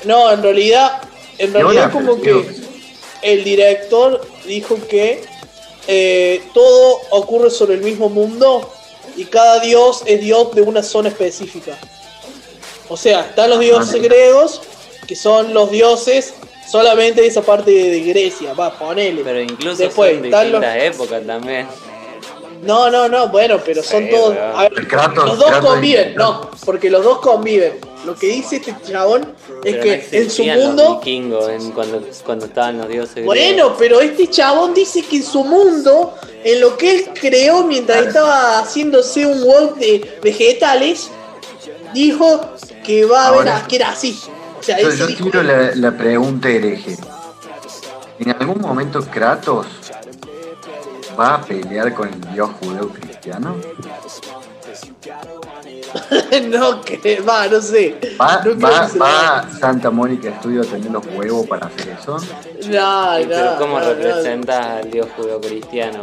No, 0.05 0.31
en 0.31 0.41
realidad. 0.41 1.01
En 1.37 1.53
realidad, 1.53 1.91
como 1.91 2.19
que 2.19 2.47
el 3.21 3.43
director 3.43 4.25
dijo 4.45 4.77
que 4.87 5.23
eh, 5.87 6.43
todo 6.53 7.01
ocurre 7.11 7.49
sobre 7.49 7.75
el 7.75 7.81
mismo 7.81 8.09
mundo 8.09 8.71
y 9.17 9.25
cada 9.25 9.59
dios 9.59 10.03
es 10.05 10.19
dios 10.21 10.53
de 10.55 10.61
una 10.61 10.83
zona 10.83 11.09
específica. 11.09 11.77
O 12.89 12.97
sea, 12.97 13.21
están 13.21 13.49
los 13.49 13.59
dioses 13.59 14.01
griegos, 14.01 14.61
que 15.07 15.15
son 15.15 15.53
los 15.53 15.71
dioses 15.71 16.33
solamente 16.69 17.21
de 17.21 17.27
esa 17.27 17.41
parte 17.41 17.71
de 17.71 17.99
Grecia, 18.01 18.53
va, 18.53 18.77
ponele. 18.77 19.21
Pero 19.23 19.41
incluso 19.41 19.77
Después, 19.77 20.15
son 20.15 20.25
están 20.25 20.51
los- 20.51 20.63
épocas 20.63 21.25
también. 21.25 21.67
No, 22.61 22.89
no, 22.89 23.07
no, 23.07 23.27
bueno, 23.29 23.59
pero 23.63 23.83
son 23.83 24.03
Sí, 24.05 24.09
todos. 24.11 24.29
weón. 24.35 24.55
a 24.55 24.61
ver, 24.63 24.73
El 24.77 24.87
Kratos- 24.87 25.25
los 25.25 25.37
dos 25.37 25.47
Kratos 25.47 25.69
conviven, 25.71 26.11
y- 26.11 26.15
no, 26.15 26.49
porque 26.65 26.89
los 26.89 27.03
dos 27.03 27.19
conviven. 27.19 27.73
Lo 28.05 28.15
que 28.15 28.27
dice 28.27 28.57
este 28.57 28.75
chabón 28.87 29.33
es 29.63 29.75
Pero 29.77 29.83
que 29.83 29.97
no 29.97 30.17
en 30.19 30.29
su 30.29 30.43
los 30.45 30.57
mundo. 30.57 31.01
en 31.03 31.71
cuando, 31.71 32.01
cuando 32.23 32.45
estaban 32.45 32.77
los 32.77 32.87
dioses 32.87 33.15
griegos. 33.15 33.35
Bueno, 33.35 33.75
pero 33.79 33.99
este 33.99 34.27
chabón 34.29 34.73
dice 34.75 35.01
que 35.01 35.17
en 35.17 35.23
su 35.23 35.43
mundo, 35.43 36.13
en 36.43 36.61
lo 36.61 36.77
que 36.77 36.95
él 36.95 37.09
creó 37.19 37.63
mientras 37.63 38.05
estaba 38.07 38.59
haciéndose 38.59 39.25
un 39.25 39.41
world 39.43 39.75
de 39.77 40.19
vegetales, 40.21 41.09
dijo 41.93 42.41
que 42.85 43.05
va 43.05 43.23
a 43.23 43.27
haber, 43.29 43.39
Ahora- 43.49 43.65
que 43.67 43.75
era 43.77 43.89
así. 43.89 44.19
O 44.59 44.63
sea, 44.63 44.79
Yo, 44.79 44.91
yo 44.91 45.07
dijo- 45.07 45.23
tiro 45.25 45.41
la, 45.43 45.71
la 45.75 45.91
pregunta 45.97 46.49
hereje. 46.49 46.97
¿En 48.19 48.29
algún 48.31 48.61
momento 48.61 49.01
Kratos 49.11 49.65
va 51.19 51.35
a 51.35 51.41
pelear 51.41 51.93
con 51.93 52.07
el 52.09 52.19
dios 52.33 52.49
judeo 52.59 52.89
cristiano? 52.89 53.55
no, 56.49 56.81
que 56.81 57.21
va, 57.21 57.47
no 57.47 57.61
sé. 57.61 57.95
¿Va, 58.19 58.41
No 58.43 58.59
va, 58.59 58.89
va 58.99 59.49
Santa 59.59 59.89
Mónica 59.91 60.31
Studio 60.39 60.61
a 60.61 60.65
tener 60.65 60.91
los 60.91 61.05
huevos 61.07 61.47
para 61.47 61.67
hacer 61.67 61.89
eso? 61.99 62.17
No, 62.17 63.17
Sí, 63.17 63.25
pero 63.29 63.51
no, 63.51 63.57
¿cómo 63.59 63.79
no, 63.79 63.85
no. 63.85 63.93
representas 63.93 64.65
al 64.65 64.91
dios 64.91 65.07
judío 65.15 65.39
cristiano? 65.39 66.01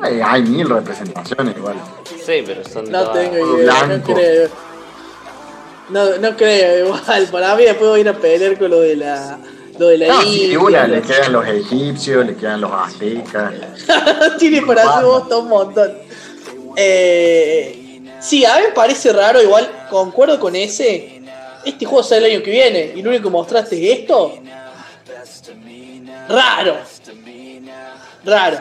Hay, 0.00 0.20
hay 0.20 0.42
mil 0.42 0.68
representaciones 0.68 1.56
igual. 1.56 1.76
Sí, 2.24 2.42
pero 2.46 2.64
son 2.64 2.90
No 2.90 3.10
tengo 3.10 3.56
idea, 3.58 3.80
no 3.82 3.86
blanco. 3.88 4.14
creo. 4.14 4.48
No, 5.90 6.16
no 6.18 6.36
creo, 6.36 6.86
igual. 6.86 7.28
Para 7.30 7.54
mí 7.56 7.64
después 7.64 7.90
voy 7.90 7.98
a 7.98 8.02
ir 8.02 8.08
a 8.08 8.14
pelear 8.14 8.58
con 8.58 8.70
lo 8.70 8.80
de 8.80 8.96
la 8.96 9.38
Lo 9.78 9.86
de 9.88 9.98
la 9.98 10.08
No, 10.08 10.22
India, 10.22 10.58
una, 10.58 10.86
lo- 10.86 10.96
le 10.96 11.02
quedan 11.02 11.32
los 11.32 11.46
egipcios, 11.46 12.26
le 12.26 12.34
quedan 12.36 12.60
los 12.60 12.70
aztecas. 12.72 13.54
Tiene 14.38 14.62
para 14.62 14.82
hacer 14.82 15.04
vos 15.04 15.24
un 15.30 15.48
montón. 15.48 15.98
Eh, 16.76 18.00
sí, 18.20 18.44
a 18.44 18.56
mí 18.56 18.62
me 18.68 18.72
parece 18.72 19.12
raro, 19.12 19.42
igual 19.42 19.86
concuerdo 19.90 20.38
con 20.40 20.56
ese. 20.56 21.22
Este 21.64 21.84
juego 21.86 22.02
sale 22.02 22.26
el 22.26 22.34
año 22.36 22.42
que 22.44 22.50
viene 22.50 22.92
y 22.96 23.02
lo 23.02 23.10
único 23.10 23.24
que 23.24 23.30
mostraste 23.30 23.76
es 23.92 24.00
esto. 24.00 24.38
Raro. 26.28 26.76
Raro. 28.24 28.58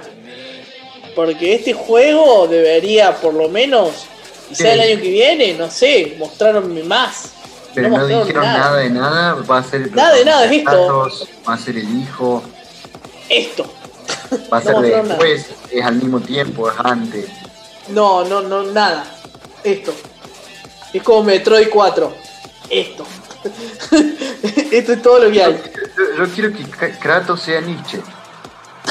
Porque 1.15 1.55
este 1.55 1.73
juego 1.73 2.47
debería, 2.47 3.15
por 3.15 3.33
lo 3.33 3.49
menos, 3.49 4.05
sea 4.51 4.73
el 4.73 4.81
año 4.81 5.01
que 5.01 5.09
viene, 5.09 5.53
no 5.53 5.69
sé, 5.69 6.15
mostraronme 6.19 6.83
más. 6.83 7.33
Pero 7.81 7.89
no, 7.89 7.97
mostraron 7.97 8.25
dijeron 8.25 8.43
nada. 8.43 8.77
de 8.77 8.89
nada, 8.89 9.33
va 9.49 9.57
a 9.59 9.63
ser 9.63 9.81
el 9.83 9.95
Nada 9.95 10.15
de 10.15 10.25
nada, 10.25 10.45
es 10.45 10.51
esto. 10.51 11.09
Va 11.47 11.53
a 11.53 11.57
ser 11.57 11.77
el 11.77 11.99
hijo, 12.01 12.43
Esto. 13.29 13.73
va 14.51 14.57
a 14.57 14.61
No 14.61 14.65
ser 14.65 14.75
nada. 14.75 15.03
después, 15.03 15.45
es 15.71 15.85
al 15.85 15.95
mismo 15.95 16.19
tiempo, 16.19 16.69
es 16.69 16.75
antes. 16.83 17.29
No, 17.89 18.23
no, 18.25 18.41
no, 18.41 18.63
nada. 18.63 19.03
Esto. 19.63 19.93
Es 20.93 21.03
como 21.03 21.23
Metroid 21.23 21.69
4. 21.69 22.13
Esto. 22.69 23.05
Esto 24.71 24.93
es 24.93 25.01
todo 25.01 25.19
lo 25.19 25.31
que 25.31 25.43
hay. 25.43 25.61
Yo, 25.97 26.25
yo 26.25 26.33
quiero 26.33 26.51
que 26.51 26.91
Kratos 26.99 27.41
sea 27.41 27.61
Nietzsche. 27.61 27.99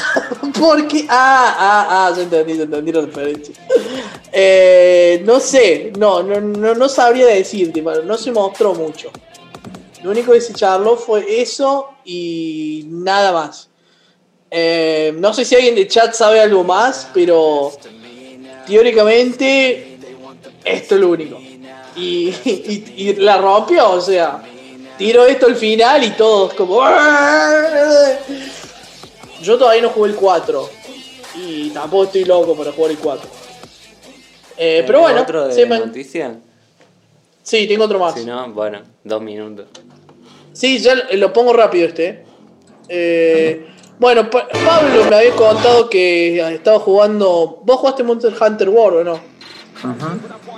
Porque. 0.59 1.05
Ah, 1.09 1.55
ah, 1.57 1.87
ah, 1.89 2.13
ya 2.15 2.23
entendí, 2.23 2.57
ya 2.57 2.63
entendí 2.63 2.91
la 2.91 3.01
referencia. 3.01 3.55
Eh, 4.31 5.21
no 5.25 5.39
sé, 5.39 5.91
no, 5.97 6.23
no, 6.23 6.39
no, 6.41 6.75
no 6.75 6.89
sabría 6.89 7.27
decirte, 7.27 7.81
mano, 7.81 8.03
no 8.03 8.17
se 8.17 8.31
mostró 8.31 8.73
mucho. 8.73 9.09
Lo 10.03 10.11
único 10.11 10.31
que 10.31 10.41
se 10.41 10.53
charló 10.53 10.95
fue 10.95 11.41
eso 11.41 11.89
y 12.05 12.85
nada 12.87 13.31
más. 13.31 13.69
Eh, 14.49 15.13
no 15.17 15.33
sé 15.33 15.43
si 15.43 15.55
alguien 15.55 15.75
de 15.75 15.87
chat 15.87 16.13
sabe 16.13 16.39
algo 16.39 16.63
más, 16.63 17.09
pero 17.13 17.71
teóricamente 18.65 19.97
esto 20.63 20.95
es 20.95 21.01
lo 21.01 21.09
único. 21.09 21.39
Y, 21.95 23.15
la 23.17 23.37
rompió, 23.37 23.91
o 23.91 24.01
sea, 24.01 24.43
tiro 24.97 25.25
esto 25.25 25.47
al 25.47 25.55
final 25.55 26.03
y 26.03 26.11
todos 26.11 26.53
como... 26.53 26.81
Yo 29.41 29.57
todavía 29.57 29.81
no 29.83 29.89
jugué 29.89 30.09
el 30.11 30.15
4 30.15 30.69
y 31.35 31.69
tampoco 31.69 32.05
estoy 32.05 32.25
loco 32.25 32.55
para 32.55 32.71
jugar 32.71 32.91
el 32.91 32.97
4. 32.97 33.29
Eh, 34.57 34.83
pero 34.87 35.01
bueno, 35.01 35.21
¿Otro 35.21 35.47
de 35.47 35.53
se 35.53 35.65
me- 35.65 35.79
noticias? 35.79 36.35
sí, 37.43 37.67
tengo 37.67 37.83
otro 37.85 37.99
más. 37.99 38.15
Si 38.15 38.25
no, 38.25 38.51
bueno, 38.51 38.81
dos 39.03 39.21
minutos. 39.21 39.67
Sí, 40.53 40.79
ya 40.79 40.95
lo 41.13 41.31
pongo 41.31 41.53
rápido 41.53 41.87
este. 41.87 42.25
Eh, 42.89 43.67
bueno, 43.99 44.29
Pa- 44.29 44.47
Pablo 44.47 45.05
me 45.09 45.15
había 45.15 45.31
contado 45.35 45.87
que 45.89 46.39
estaba 46.55 46.79
jugando. 46.79 47.61
¿Vos 47.63 47.77
jugaste 47.79 48.03
Monster 48.03 48.33
Hunter 48.41 48.69
World 48.69 48.99
o 48.99 49.03
no? 49.03 49.19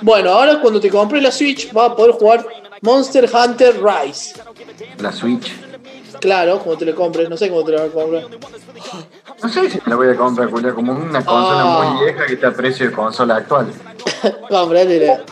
Bueno, 0.02 0.30
ahora 0.32 0.62
cuando 0.62 0.80
te 0.80 0.90
compré 0.90 1.20
la 1.20 1.32
Switch 1.32 1.74
vas 1.74 1.92
a 1.92 1.96
poder 1.96 2.14
jugar 2.14 2.46
Monster 2.82 3.30
Hunter 3.34 3.82
Rise. 3.84 4.36
La 5.00 5.12
Switch. 5.12 5.52
Claro, 6.20 6.60
como 6.60 6.78
te 6.78 6.86
lo 6.86 6.96
compres, 6.96 7.30
no 7.30 7.38
sé 7.38 7.50
cómo 7.50 7.64
te 7.64 7.72
lo 7.72 7.80
vas 7.80 7.90
a 7.90 7.92
comprar. 7.92 8.24
No 9.42 9.50
sé 9.50 9.70
si 9.70 9.78
me 9.78 9.84
la 9.88 9.96
voy 9.96 10.10
a 10.10 10.16
comprar, 10.16 10.50
Julia, 10.50 10.74
como 10.74 10.92
una 10.94 11.24
consola 11.24 11.62
Ah. 11.64 11.94
muy 11.94 12.04
vieja 12.06 12.26
que 12.26 12.34
está 12.34 12.48
a 12.50 12.54
precio 12.54 12.88
de 12.88 12.92
consola 12.92 13.38
actual. 13.38 13.68
Comprátela. 14.50 15.24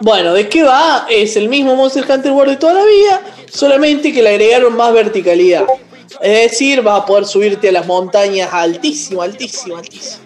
Bueno, 0.00 0.32
¿de 0.34 0.48
qué 0.48 0.62
va? 0.62 1.06
Es 1.08 1.36
el 1.36 1.48
mismo 1.48 1.74
Monster 1.76 2.04
Hunter 2.08 2.32
World 2.32 2.52
de 2.52 2.56
toda 2.58 2.74
la 2.74 2.84
vida, 2.84 3.20
solamente 3.50 4.12
que 4.12 4.22
le 4.22 4.30
agregaron 4.30 4.76
más 4.76 4.92
verticalidad. 4.92 5.64
Es 6.20 6.50
decir, 6.52 6.82
vas 6.82 7.02
a 7.02 7.06
poder 7.06 7.24
subirte 7.24 7.68
a 7.68 7.72
las 7.72 7.86
montañas 7.86 8.50
altísimo, 8.52 9.22
altísimo, 9.22 9.76
altísimo. 9.76 10.22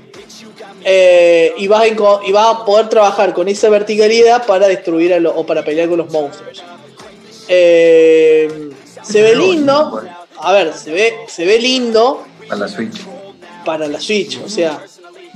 Eh, 0.85 1.55
y, 1.57 1.67
vas 1.67 1.83
a, 1.83 1.87
enco- 1.87 2.21
y 2.27 2.33
vas 2.33 2.55
a 2.57 2.65
poder 2.65 2.89
trabajar 2.89 3.33
con 3.35 3.49
esa 3.49 3.69
verticalidad 3.69 4.47
para 4.47 4.69
destruir 4.69 5.13
a 5.15 5.19
lo- 5.21 5.35
o 5.35 5.45
para 5.47 5.65
pelear 5.65 5.89
con 5.89 5.99
los 5.99 6.11
monstruos. 6.11 6.63
Eh, 7.49 8.71
se 9.03 9.23
ve 9.23 9.37
lindo. 9.37 10.03
A 10.41 10.53
ver, 10.53 10.73
se 10.73 10.93
ve, 10.93 11.15
se 11.27 11.45
ve 11.45 11.59
lindo 11.59 12.25
A 12.51 12.57
la 12.57 12.69
Switch. 12.69 13.01
para 13.65 13.87
la 13.89 14.01
Switch. 14.01 14.41
O 14.45 14.49
sea, 14.49 14.81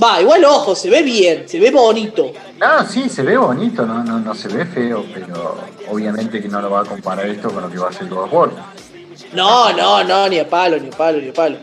va, 0.03 0.21
igual 0.21 0.45
ojo, 0.45 0.75
se 0.75 0.89
ve 0.91 1.03
bien, 1.03 1.49
se 1.49 1.59
ve 1.59 1.71
bonito. 1.71 2.33
No, 2.59 2.87
sí, 2.87 3.09
se 3.09 3.23
ve 3.23 3.37
bonito, 3.37 3.85
no, 3.85 4.05
no, 4.05 4.21
no 4.21 4.35
se 4.35 4.49
ve 4.49 4.65
feo, 4.65 5.05
pero 5.13 5.57
obviamente 5.91 6.41
que 6.41 6.49
no 6.49 6.61
lo 6.63 6.71
va 6.71 6.81
a 6.81 6.85
comparar 6.85 7.27
esto 7.27 7.51
con 7.51 7.63
lo 7.63 7.71
que 7.71 7.79
va 7.79 7.89
a 7.89 7.93
ser 7.93 8.09
God 8.09 8.25
of 8.25 8.33
War. 8.33 8.51
No, 9.33 9.73
no, 9.73 10.05
no, 10.05 10.29
ni 10.29 10.39
a 10.39 10.49
palo, 10.49 10.79
ni 10.79 10.89
a 10.89 10.91
palo, 10.91 11.21
ni 11.21 11.31
a 11.31 11.33
palo. 11.33 11.57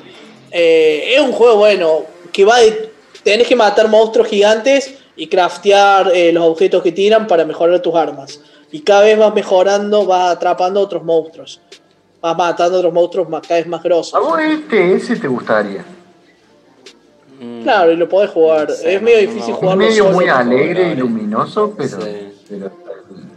Eh, 0.51 1.15
es 1.15 1.21
un 1.21 1.31
juego 1.31 1.57
bueno, 1.57 2.01
que 2.31 2.43
va 2.43 2.59
de... 2.59 2.91
Tenés 3.23 3.47
que 3.47 3.55
matar 3.55 3.87
monstruos 3.89 4.27
gigantes 4.27 4.95
y 5.15 5.27
craftear 5.27 6.11
eh, 6.15 6.31
los 6.31 6.43
objetos 6.45 6.81
que 6.81 6.91
tiran 6.91 7.27
para 7.27 7.45
mejorar 7.45 7.81
tus 7.81 7.93
armas. 7.95 8.39
Y 8.71 8.81
cada 8.81 9.01
vez 9.01 9.17
vas 9.17 9.33
mejorando, 9.33 10.05
vas 10.05 10.35
atrapando 10.35 10.79
otros 10.79 11.03
monstruos. 11.03 11.59
Vas 12.21 12.37
matando 12.37 12.77
otros 12.79 12.93
monstruos 12.93 13.29
más, 13.29 13.41
cada 13.41 13.59
vez 13.59 13.67
más 13.67 13.79
¿A 13.79 13.83
grosos. 13.83 14.19
vos 14.21 14.39
este, 14.39 14.93
ese 14.95 15.15
te 15.15 15.27
gustaría? 15.27 15.85
Mm, 17.39 17.63
Claro, 17.63 17.91
y 17.91 17.95
lo 17.95 18.09
podés 18.09 18.29
jugar. 18.31 18.67
No 18.69 18.75
sé, 18.75 18.95
es 18.95 19.01
medio 19.01 19.15
no, 19.17 19.21
difícil 19.21 19.49
no. 19.49 19.53
Es 19.55 19.59
jugarlo 19.59 19.83
medio 19.85 20.03
solo. 20.03 20.15
muy 20.15 20.25
¿no? 20.25 20.35
alegre 20.35 20.91
y 20.91 20.95
luminoso, 20.95 21.73
pero, 21.77 22.01
Sí. 22.01 22.33
pero 22.49 22.71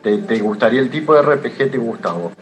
te, 0.03 0.19
te 0.19 0.39
gustaría 0.41 0.81
el 0.81 0.91
tipo 0.91 1.15
de 1.15 1.23
RPG 1.23 1.71
te 1.71 1.79
gusta 1.79 2.11
a 2.11 2.13
vos. 2.15 2.33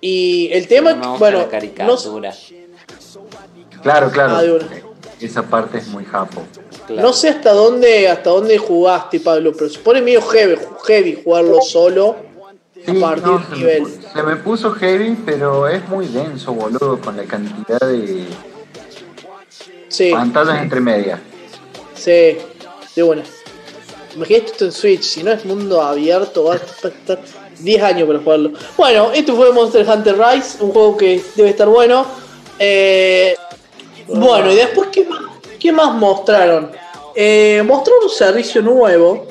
Y 0.00 0.48
el 0.52 0.66
tema, 0.68 0.92
gusta 0.94 1.08
bueno, 1.18 1.38
la 1.38 1.44
no, 1.44 1.50
caricatura. 1.50 2.32
Claro, 3.82 4.10
claro. 4.10 4.36
Ah. 4.36 4.74
Esa 5.20 5.42
parte 5.42 5.78
es 5.78 5.88
muy 5.88 6.04
japo. 6.04 6.42
claro. 6.86 7.02
no 7.02 7.12
sé 7.12 7.30
hasta 7.30 7.52
dónde 7.52 8.08
hasta 8.08 8.30
dónde 8.30 8.58
jugaste, 8.58 9.20
Pablo, 9.20 9.52
pero 9.52 9.70
se 9.70 9.78
pone 9.78 10.00
medio 10.02 10.20
heavy, 10.22 10.56
heavy 10.86 11.20
jugarlo 11.24 11.60
solo 11.62 12.16
a 12.90 12.94
Sí, 12.94 13.00
partir 13.00 13.26
no, 13.26 13.42
se, 13.44 13.50
me, 13.50 13.56
nivel. 13.56 13.82
pu- 13.84 14.12
se 14.12 14.22
me 14.22 14.36
puso 14.36 14.70
heavy, 14.72 15.16
pero 15.24 15.68
es 15.68 15.86
muy 15.88 16.06
denso, 16.06 16.52
boludo, 16.52 17.00
con 17.00 17.16
la 17.16 17.24
cantidad 17.24 17.80
de 17.80 18.24
Sí. 19.88 20.10
pantallas 20.12 20.62
entre 20.62 20.80
medias. 20.80 21.20
Sí, 21.94 22.38
de 22.94 23.02
buena. 23.02 23.22
Imagínate 24.14 24.46
esto 24.52 24.64
en 24.66 24.72
Switch, 24.72 25.02
si 25.02 25.22
no 25.22 25.30
es 25.32 25.44
mundo 25.44 25.82
abierto, 25.82 26.44
va 26.44 26.54
a 26.54 26.56
estar 26.56 27.20
10 27.58 27.82
años 27.82 28.06
para 28.06 28.18
jugarlo. 28.20 28.52
Bueno, 28.76 29.12
esto 29.12 29.34
fue 29.36 29.52
Monster 29.52 29.86
Hunter 29.88 30.16
Rise, 30.18 30.62
un 30.62 30.72
juego 30.72 30.96
que 30.96 31.22
debe 31.34 31.50
estar 31.50 31.68
bueno. 31.68 32.06
Eh, 32.58 33.36
bueno, 34.08 34.50
y 34.52 34.56
después, 34.56 34.88
¿qué 34.90 35.04
más, 35.04 35.20
qué 35.58 35.72
más 35.72 35.94
mostraron? 35.94 36.70
Eh, 37.14 37.62
mostraron 37.66 38.04
un 38.04 38.10
servicio 38.10 38.62
nuevo 38.62 39.26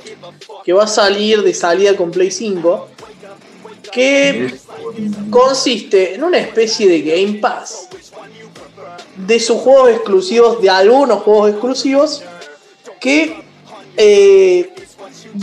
que 0.64 0.74
va 0.74 0.84
a 0.84 0.88
salir 0.88 1.41
de 1.43 1.53
salida 1.53 1.95
con 1.95 2.12
Play 2.12 2.30
5, 2.32 2.88
que 3.91 4.53
consiste 5.29 6.15
en 6.15 6.23
una 6.23 6.38
especie 6.38 6.88
de 6.88 7.01
Game 7.01 7.39
Pass 7.39 7.89
de 9.15 9.39
sus 9.39 9.57
juegos 9.57 9.91
exclusivos, 9.91 10.61
de 10.61 10.69
algunos 10.69 11.23
juegos 11.23 11.51
exclusivos, 11.51 12.23
que 12.99 13.43
eh, 13.97 14.73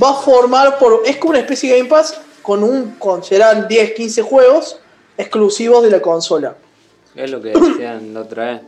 va 0.02 0.10
a 0.10 0.14
formar 0.14 0.78
por. 0.78 1.02
Es 1.06 1.16
como 1.16 1.30
una 1.30 1.40
especie 1.40 1.70
de 1.70 1.78
Game 1.78 1.88
Pass 1.90 2.20
con 2.42 2.62
un. 2.62 2.92
con 2.92 3.24
serán 3.24 3.68
10, 3.68 3.92
15 3.92 4.22
juegos 4.22 4.78
exclusivos 5.16 5.82
de 5.82 5.90
la 5.90 6.00
consola. 6.00 6.56
Es 7.14 7.30
lo 7.30 7.40
que 7.40 7.48
decían 7.52 8.14
la 8.14 8.20
otra 8.20 8.52
vez. 8.52 8.60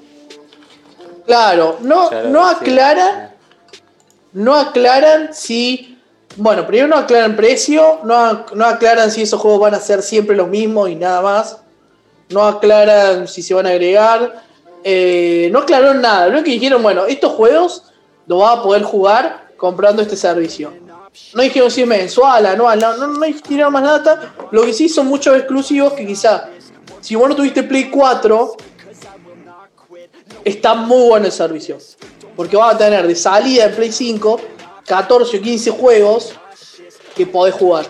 Claro, 1.27 1.79
no, 1.81 2.11
no 2.25 2.47
aclaran. 2.47 3.33
No 4.33 4.55
aclaran 4.55 5.33
si. 5.33 5.94
Bueno, 6.37 6.67
primero 6.67 6.89
no 6.89 6.97
aclaran 6.97 7.37
precio, 7.37 8.01
no, 8.05 8.47
no 8.55 8.65
aclaran 8.67 9.11
si 9.11 9.23
esos 9.23 9.41
juegos 9.41 9.61
van 9.61 9.75
a 9.75 9.81
ser 9.81 10.03
siempre 10.03 10.35
los 10.35 10.49
mismos 10.49 10.91
y 10.91 10.97
nada 10.97 11.23
más. 11.23 11.59
No 12.31 12.45
aclaran 12.45 13.29
si 13.29 13.43
se 13.43 13.55
van 13.55 13.67
a 13.67 13.71
agregar. 13.71 14.43
eh, 14.83 15.49
no 15.53 15.61
aclararon 15.61 16.01
nada. 16.03 16.29
Lo 16.29 16.43
que 16.43 16.51
dijeron, 16.51 16.83
bueno, 16.83 17.07
estos 17.07 17.33
juegos 17.33 17.85
los 18.27 18.41
vas 18.41 18.59
a 18.59 18.63
poder 18.63 18.83
jugar 18.83 19.49
comprando 19.57 20.03
este 20.03 20.17
servicio. 20.17 20.73
No 21.35 21.43
dijeron 21.43 21.71
si 21.71 21.83
es 21.83 21.87
mensual, 21.87 22.45
anual, 22.47 22.79
no, 22.81 22.97
no, 22.97 23.07
no 23.07 23.27
dijeron 23.27 23.73
más 23.73 23.83
nada. 23.83 24.35
Lo 24.51 24.63
que 24.63 24.73
sí 24.73 24.89
son 24.89 25.07
muchos 25.07 25.37
exclusivos 25.37 25.93
que 25.93 26.05
quizá, 26.07 26.49
si 27.01 27.15
vos 27.15 27.29
no 27.29 27.37
tuviste 27.37 27.63
Play 27.63 27.89
4, 27.91 28.57
está 30.45 30.75
muy 30.75 31.09
bueno 31.09 31.27
el 31.27 31.33
servicio. 31.33 31.79
Porque 32.35 32.57
vas 32.57 32.75
a 32.75 32.79
tener 32.79 33.07
de 33.07 33.15
salida 33.15 33.67
en 33.67 33.75
Play 33.77 33.93
5 33.93 34.41
14 34.87 35.39
o 35.39 35.41
15 35.41 35.71
juegos 35.71 36.33
que 37.15 37.27
podés 37.27 37.55
jugar. 37.55 37.87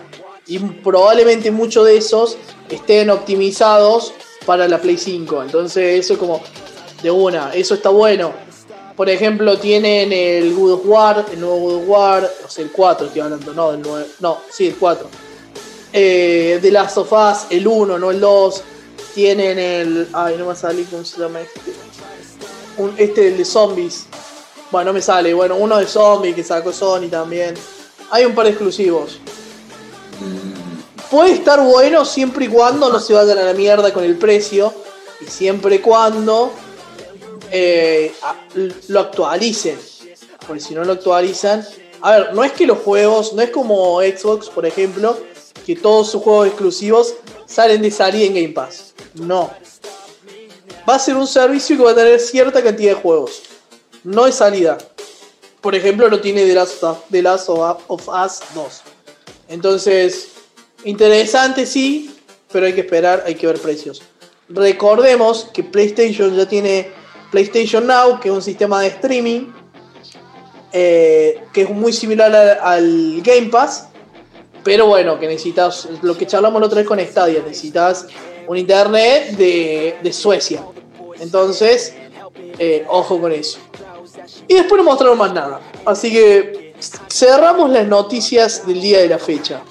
Y 0.47 0.59
probablemente 0.59 1.51
muchos 1.51 1.85
de 1.85 1.97
esos 1.97 2.37
estén 2.69 3.09
optimizados 3.09 4.13
para 4.45 4.67
la 4.67 4.79
Play 4.79 4.97
5. 4.97 5.43
Entonces 5.43 5.99
eso 5.99 6.13
es 6.13 6.19
como 6.19 6.41
de 7.01 7.11
una, 7.11 7.53
eso 7.53 7.73
está 7.73 7.89
bueno. 7.89 8.33
Por 8.95 9.09
ejemplo, 9.09 9.57
tienen 9.57 10.13
el 10.13 10.53
God 10.55 10.71
of 10.73 10.81
War, 10.85 11.25
el 11.31 11.39
nuevo 11.41 11.59
God 11.59 11.75
of 11.75 11.89
War, 11.89 12.31
o 12.45 12.49
sea, 12.49 12.63
el 12.63 12.71
4 12.71 13.07
estoy 13.07 13.21
hablando, 13.21 13.53
no, 13.53 13.71
el 13.71 13.81
9, 13.81 14.05
no, 14.21 14.37
sí, 14.49 14.67
el 14.67 14.75
4. 14.75 15.09
Eh, 15.97 16.59
The 16.61 16.71
Last 16.71 16.97
of 16.97 17.11
Us, 17.11 17.45
el 17.49 17.67
1, 17.67 17.97
no 17.97 18.11
el 18.11 18.19
2. 18.19 18.63
Tienen 19.13 19.57
el. 19.57 20.09
Ay, 20.11 20.35
no 20.37 20.47
me 20.47 20.55
sale 20.55 20.83
cómo 20.91 21.05
se 21.05 21.21
llama 21.21 21.39
este. 21.39 21.61
Un, 22.77 22.93
este, 22.97 23.29
el 23.29 23.37
de 23.37 23.45
zombies. 23.45 24.05
Bueno, 24.75 24.89
no 24.89 24.95
me 24.95 25.01
sale. 25.01 25.33
Bueno, 25.33 25.55
uno 25.55 25.77
de 25.77 25.87
zombies 25.87 26.35
que 26.35 26.43
sacó 26.43 26.73
Sony 26.73 27.07
también. 27.09 27.53
Hay 28.11 28.25
un 28.25 28.35
par 28.35 28.43
de 28.43 28.51
exclusivos. 28.51 29.21
Puede 31.09 31.31
estar 31.31 31.63
bueno 31.63 32.03
siempre 32.03 32.43
y 32.43 32.47
cuando 32.49 32.91
no 32.91 32.99
se 32.99 33.13
vayan 33.13 33.37
a 33.37 33.43
la 33.43 33.53
mierda 33.53 33.93
con 33.93 34.03
el 34.03 34.17
precio. 34.17 34.73
Y 35.21 35.27
siempre 35.27 35.75
y 35.75 35.79
cuando 35.79 36.51
eh, 37.51 38.11
lo 38.89 38.99
actualicen. 38.99 39.79
Porque 40.45 40.61
si 40.61 40.75
no 40.75 40.83
lo 40.83 40.91
actualizan. 40.91 41.65
A 42.01 42.11
ver, 42.11 42.33
no 42.33 42.43
es 42.43 42.51
que 42.51 42.67
los 42.67 42.79
juegos, 42.79 43.31
no 43.31 43.43
es 43.43 43.51
como 43.51 44.01
Xbox, 44.01 44.49
por 44.49 44.65
ejemplo, 44.65 45.17
que 45.65 45.77
todos 45.77 46.11
sus 46.11 46.21
juegos 46.21 46.47
exclusivos 46.47 47.13
salen 47.45 47.81
de 47.81 47.91
salida 47.91 48.25
en 48.25 48.33
Game 48.33 48.49
Pass. 48.49 48.93
No. 49.13 49.51
Va 50.87 50.95
a 50.95 50.99
ser 50.99 51.15
un 51.15 51.27
servicio 51.27 51.77
que 51.77 51.83
va 51.83 51.91
a 51.91 51.95
tener 51.95 52.19
cierta 52.19 52.61
cantidad 52.61 52.93
de 52.93 53.01
juegos. 53.01 53.54
No 54.05 54.27
es 54.27 54.35
salida. 54.35 54.77
Por 55.61 55.73
ejemplo, 55.73 56.07
no 56.09 56.19
tiene 56.19 56.45
The 56.45 56.53
Last 56.53 56.83
of, 56.83 56.99
The 57.09 57.21
Last 57.23 57.49
of 57.49 58.07
Us 58.07 58.39
2. 58.53 58.81
Entonces, 59.49 60.29
interesante 60.83 61.65
sí, 61.65 62.15
pero 62.51 62.67
hay 62.67 62.73
que 62.73 62.81
esperar, 62.81 63.23
hay 63.25 63.33
que 63.33 63.47
ver 63.47 63.59
precios. 63.59 64.03
Recordemos 64.47 65.49
que 65.51 65.63
PlayStation 65.63 66.35
ya 66.35 66.47
tiene 66.47 66.91
PlayStation 67.31 67.87
Now, 67.87 68.19
que 68.19 68.29
es 68.29 68.33
un 68.35 68.43
sistema 68.43 68.79
de 68.81 68.87
streaming, 68.87 69.51
eh, 70.71 71.41
que 71.51 71.63
es 71.63 71.69
muy 71.71 71.91
similar 71.91 72.33
al, 72.35 72.59
al 72.61 73.21
Game 73.23 73.47
Pass, 73.47 73.87
pero 74.63 74.85
bueno, 74.85 75.19
que 75.19 75.27
necesitas, 75.27 75.87
lo 76.03 76.15
que 76.15 76.27
charlamos 76.27 76.61
la 76.61 76.67
otra 76.67 76.77
vez 76.77 76.87
con 76.87 76.99
Stadia, 76.99 77.41
necesitas 77.41 78.05
un 78.47 78.57
internet 78.57 79.31
de, 79.31 79.97
de 80.03 80.13
Suecia. 80.13 80.63
Entonces, 81.19 81.93
eh, 82.59 82.85
ojo 82.87 83.19
con 83.19 83.31
eso. 83.31 83.59
Y 84.47 84.53
después 84.53 84.77
no 84.77 84.83
mostraron 84.83 85.17
más 85.17 85.33
nada. 85.33 85.59
Así 85.85 86.11
que 86.11 86.73
cerramos 87.09 87.69
las 87.69 87.87
noticias 87.87 88.65
del 88.65 88.81
día 88.81 88.99
de 88.99 89.07
la 89.07 89.17
fecha. 89.17 89.61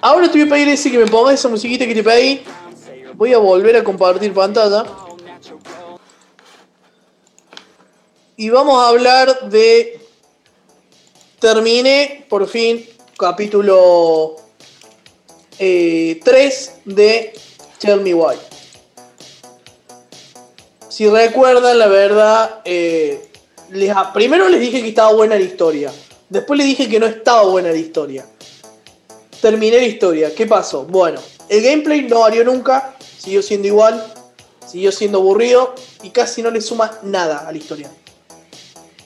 Ahora 0.00 0.30
te 0.30 0.38
voy 0.38 0.46
a 0.46 0.50
pedir 0.50 0.68
ese 0.68 0.90
que 0.90 0.98
me 0.98 1.06
pongas 1.06 1.34
esa 1.34 1.48
musiquita 1.48 1.86
que 1.86 1.94
te 1.94 2.02
pedí. 2.02 2.42
Voy 3.14 3.32
a 3.32 3.38
volver 3.38 3.76
a 3.76 3.84
compartir 3.84 4.32
pantalla. 4.34 4.84
Y 8.36 8.50
vamos 8.50 8.82
a 8.82 8.88
hablar 8.88 9.48
de. 9.48 10.00
Terminé 11.38 12.26
por 12.28 12.48
fin 12.48 12.86
capítulo 13.18 14.36
3 15.58 16.72
de 16.84 17.32
Tell 17.78 18.00
Me 18.00 18.14
Why. 18.14 18.36
Si 20.96 21.06
recuerdan, 21.06 21.78
la 21.78 21.88
verdad, 21.88 22.60
eh, 22.64 23.30
primero 24.14 24.48
les 24.48 24.58
dije 24.58 24.80
que 24.80 24.88
estaba 24.88 25.12
buena 25.12 25.34
la 25.34 25.42
historia. 25.42 25.92
Después 26.30 26.56
les 26.56 26.66
dije 26.68 26.88
que 26.88 26.98
no 26.98 27.04
estaba 27.04 27.42
buena 27.42 27.68
la 27.68 27.76
historia. 27.76 28.24
Terminé 29.42 29.76
la 29.76 29.84
historia. 29.84 30.34
¿Qué 30.34 30.46
pasó? 30.46 30.84
Bueno, 30.84 31.20
el 31.50 31.62
gameplay 31.62 32.00
no 32.04 32.20
varió 32.20 32.44
nunca. 32.44 32.96
Siguió 33.18 33.42
siendo 33.42 33.68
igual. 33.68 34.10
Siguió 34.66 34.90
siendo 34.90 35.18
aburrido. 35.18 35.74
Y 36.02 36.08
casi 36.08 36.40
no 36.40 36.50
le 36.50 36.62
suma 36.62 36.90
nada 37.02 37.46
a 37.46 37.52
la 37.52 37.58
historia. 37.58 37.90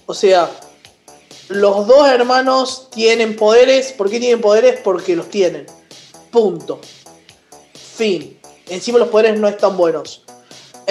O 0.06 0.14
sea, 0.14 0.48
los 1.48 1.88
dos 1.88 2.06
hermanos 2.06 2.88
tienen 2.92 3.34
poderes. 3.34 3.90
¿Por 3.90 4.08
qué 4.08 4.20
tienen 4.20 4.40
poderes? 4.40 4.78
Porque 4.78 5.16
los 5.16 5.28
tienen. 5.28 5.66
Punto. 6.30 6.78
Fin. 7.96 8.38
Encima 8.68 9.00
los 9.00 9.08
poderes 9.08 9.40
no 9.40 9.48
están 9.48 9.76
buenos. 9.76 10.19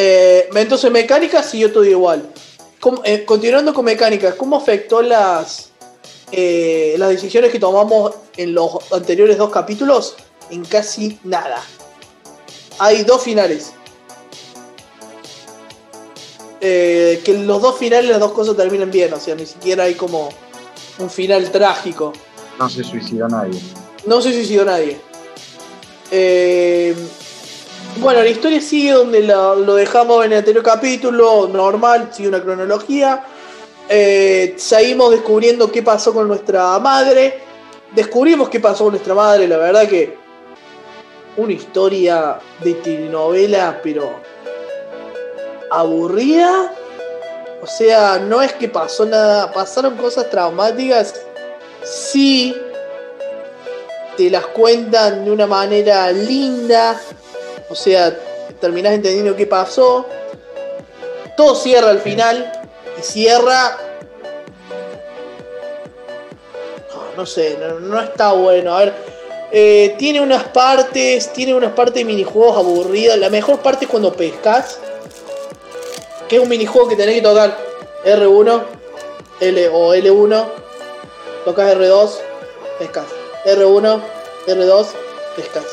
Eh, 0.02 0.48
entonces, 0.56 0.90
mecánica 0.92 1.44
siguió 1.44 1.74
todo 1.74 1.84
igual. 1.84 2.32
¿Cómo- 2.80 3.02
eh, 3.04 3.26
continuando 3.26 3.74
con 3.74 3.84
mecánica, 3.84 4.38
¿cómo 4.38 4.56
afectó 4.56 5.02
las, 5.02 5.72
eh, 6.32 6.96
las 6.98 7.10
decisiones 7.10 7.52
que 7.52 7.60
tomamos 7.60 8.14
en 8.38 8.54
los 8.54 8.72
anteriores 8.94 9.38
dos 9.38 9.50
capítulos? 9.50 10.16
En 10.52 10.64
casi 10.64 11.20
nada. 11.26 11.62
Hay 12.78 13.04
dos 13.04 13.24
finales. 13.24 13.74
Eh, 16.62 17.22
que 17.26 17.34
los 17.34 17.62
dos 17.62 17.78
finales, 17.78 18.10
las 18.10 18.20
dos 18.22 18.32
cosas 18.32 18.56
terminan 18.56 18.90
bien. 18.92 19.14
O 19.14 19.20
sea, 19.20 19.36
ni 19.36 19.46
siquiera 19.46 19.84
hay 19.84 19.96
como 19.96 20.30
un 21.00 21.10
final 21.10 21.52
trágico. 21.52 22.14
No 22.58 22.70
se 22.70 22.86
suicidó 22.86 23.28
nadie. 23.28 23.60
No 24.06 24.22
se 24.22 24.32
suicidó 24.32 24.64
nadie. 24.64 24.98
Eh, 26.12 26.96
bueno, 28.00 28.22
la 28.22 28.30
historia 28.30 28.62
sigue 28.62 28.92
donde 28.92 29.22
la- 29.22 29.56
lo 29.56 29.76
dejamos 29.76 30.26
en 30.26 30.32
el 30.34 30.40
anterior 30.40 30.64
capítulo, 30.64 31.48
normal, 31.48 32.10
sigue 32.12 32.30
una 32.30 32.42
cronología. 32.42 33.24
Eh, 33.88 34.54
seguimos 34.58 35.12
descubriendo 35.12 35.72
qué 35.72 35.82
pasó 35.82 36.14
con 36.14 36.28
nuestra 36.28 36.78
madre. 36.80 37.40
Descubrimos 37.94 38.50
qué 38.50 38.60
pasó 38.60 38.86
con 38.86 38.94
nuestra 38.94 39.16
madre, 39.16 39.48
la 39.48 39.58
verdad 39.58 39.88
que 39.88 40.18
una 41.38 41.54
historia 41.54 42.40
de 42.64 42.74
telenovela, 42.76 43.80
pero 43.82 44.20
aburrida. 45.72 46.74
O 47.62 47.68
sea, 47.68 48.20
no 48.20 48.42
es 48.42 48.54
que 48.54 48.70
pasó 48.70 49.06
nada, 49.06 49.52
pasaron 49.52 49.96
cosas 49.98 50.30
traumáticas. 50.30 51.14
Sí, 51.84 52.56
te 54.16 54.30
las 54.30 54.46
cuentan 54.48 55.26
de 55.26 55.32
una 55.32 55.48
manera 55.48 56.12
linda. 56.12 57.00
O 57.70 57.76
sea, 57.76 58.18
terminás 58.60 58.94
entendiendo 58.94 59.36
qué 59.36 59.46
pasó. 59.46 60.06
Todo 61.38 61.56
cierra 61.56 61.90
al 61.90 62.00
final. 62.00 62.52
Y 62.98 63.02
cierra. 63.02 63.78
No, 66.94 67.16
no 67.18 67.26
sé, 67.26 67.58
no, 67.60 67.80
no 67.80 68.02
está 68.02 68.34
bueno. 68.34 68.76
A 68.76 68.80
ver. 68.80 68.94
eh, 69.52 69.96
tiene 69.98 70.22
unas 70.22 70.44
partes. 70.46 71.32
Tiene 71.34 71.54
unas 71.54 71.74
partes 71.74 71.96
de 71.96 72.06
minijuegos 72.06 72.58
aburridas. 72.58 73.18
La 73.18 73.30
mejor 73.30 73.60
parte 73.60 73.86
es 73.86 73.92
cuando 73.92 74.12
pescas. 74.14 74.80
Que 76.28 76.36
es 76.38 76.42
un 76.42 76.50
minijuego 76.50 76.90
que 76.90 76.96
tenés 76.96 77.16
que 77.16 77.22
tocar 77.22 77.58
R1 78.06 78.64
L 79.40 79.70
o 79.70 79.96
L1. 79.96 80.46
Tocas 81.46 81.76
R2. 81.76 82.10
Pescas. 82.80 83.06
R1, 83.46 84.02
R2, 84.48 84.86
pescas. 85.36 85.64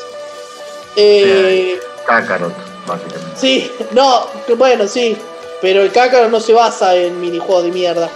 Eh, 0.94 1.78
Kakarot, 2.06 2.52
básicamente. 2.86 3.36
sí, 3.36 3.70
no, 3.92 4.26
bueno, 4.56 4.86
sí. 4.86 5.16
Pero 5.62 5.82
el 5.82 5.90
Kakarot 5.92 6.30
no 6.30 6.38
se 6.40 6.52
basa 6.52 6.94
en 6.94 7.20
minijuegos 7.20 7.64
de 7.64 7.70
mierda. 7.72 8.08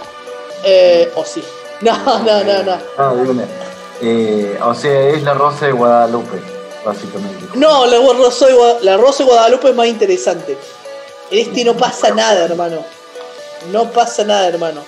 Eh, 0.63 1.11
o 1.15 1.25
sí. 1.25 1.43
No, 1.81 1.97
no, 2.19 2.43
no, 2.43 2.63
no. 2.63 2.77
Ah. 2.99 3.13
Eh, 4.01 4.57
o 4.63 4.73
sea, 4.75 5.09
es 5.09 5.23
la 5.23 5.33
rosa 5.33 5.65
de 5.65 5.71
Guadalupe, 5.71 6.37
básicamente. 6.85 7.45
No, 7.55 7.87
la 7.87 7.97
Rosa 8.13 8.45
de, 8.47 8.53
Gua- 8.55 8.79
la 8.81 8.97
Rosa 8.97 9.23
de 9.23 9.29
Guadalupe 9.31 9.69
es 9.69 9.75
más 9.75 9.87
interesante. 9.87 10.55
En 11.31 11.39
este 11.39 11.63
no 11.63 11.75
pasa 11.75 12.11
nada, 12.11 12.45
hermano. 12.45 12.83
No 13.71 13.91
pasa 13.91 14.23
nada, 14.23 14.47
hermano. 14.47 14.83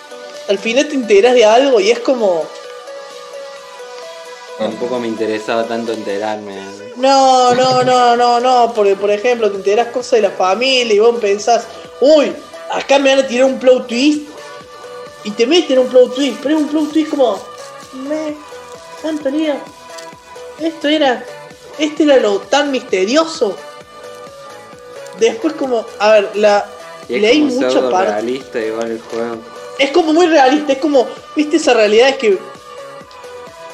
Al 0.50 0.60
final 0.60 0.88
te 0.88 0.94
enteras 0.94 1.34
de 1.34 1.46
algo 1.46 1.80
y 1.80 1.90
es 1.90 1.98
como. 2.00 2.46
Tampoco 4.58 5.00
me 5.00 5.08
interesaba 5.08 5.66
tanto 5.66 5.94
enterarme. 5.94 6.56
No, 6.96 7.56
no, 7.56 7.84
no, 7.84 8.16
no, 8.16 8.40
no, 8.40 8.74
porque 8.74 8.96
por 8.96 9.10
ejemplo 9.10 9.50
te 9.50 9.58
enterás 9.58 9.88
cosas 9.88 10.12
de 10.12 10.22
la 10.22 10.32
familia 10.32 10.94
y 10.94 11.00
vos 11.00 11.20
pensás, 11.20 11.66
uy, 12.02 12.34
acá 12.72 13.00
me 13.00 13.16
van 13.16 13.26
a 13.26 13.28
tirar 13.28 13.46
un 13.46 13.60
plot 13.60 13.88
twist 13.88 14.22
y 15.24 15.32
te 15.32 15.48
meten 15.48 15.80
un 15.80 15.88
plot 15.88 16.14
twist, 16.14 16.38
pero 16.44 16.56
es 16.56 16.62
un 16.62 16.68
plot 16.68 16.92
twist 16.92 17.10
como, 17.10 17.40
me, 18.08 18.36
Dios, 19.32 19.58
esto 20.60 20.88
era, 20.88 21.26
este 21.80 22.04
era 22.04 22.18
lo 22.18 22.40
tan 22.40 22.72
misterioso. 22.72 23.56
Después 25.20 25.54
como, 25.54 25.86
a 26.00 26.12
ver, 26.12 26.32
la 26.36 26.66
Y 27.08 27.16
es 27.16 27.22
leí 27.22 27.42
como 27.42 27.62
mucha 27.62 27.90
parte. 27.90 28.12
realista 28.12 28.60
igual 28.60 28.92
el 28.92 29.02
juego. 29.02 29.38
Es 29.80 29.92
como 29.92 30.14
muy 30.14 30.28
realista, 30.28 30.74
es 30.74 30.80
como, 30.80 31.08
viste 31.36 31.58
esa 31.58 31.74
realidad 31.74 32.10
es 32.10 32.18
que 32.18 32.40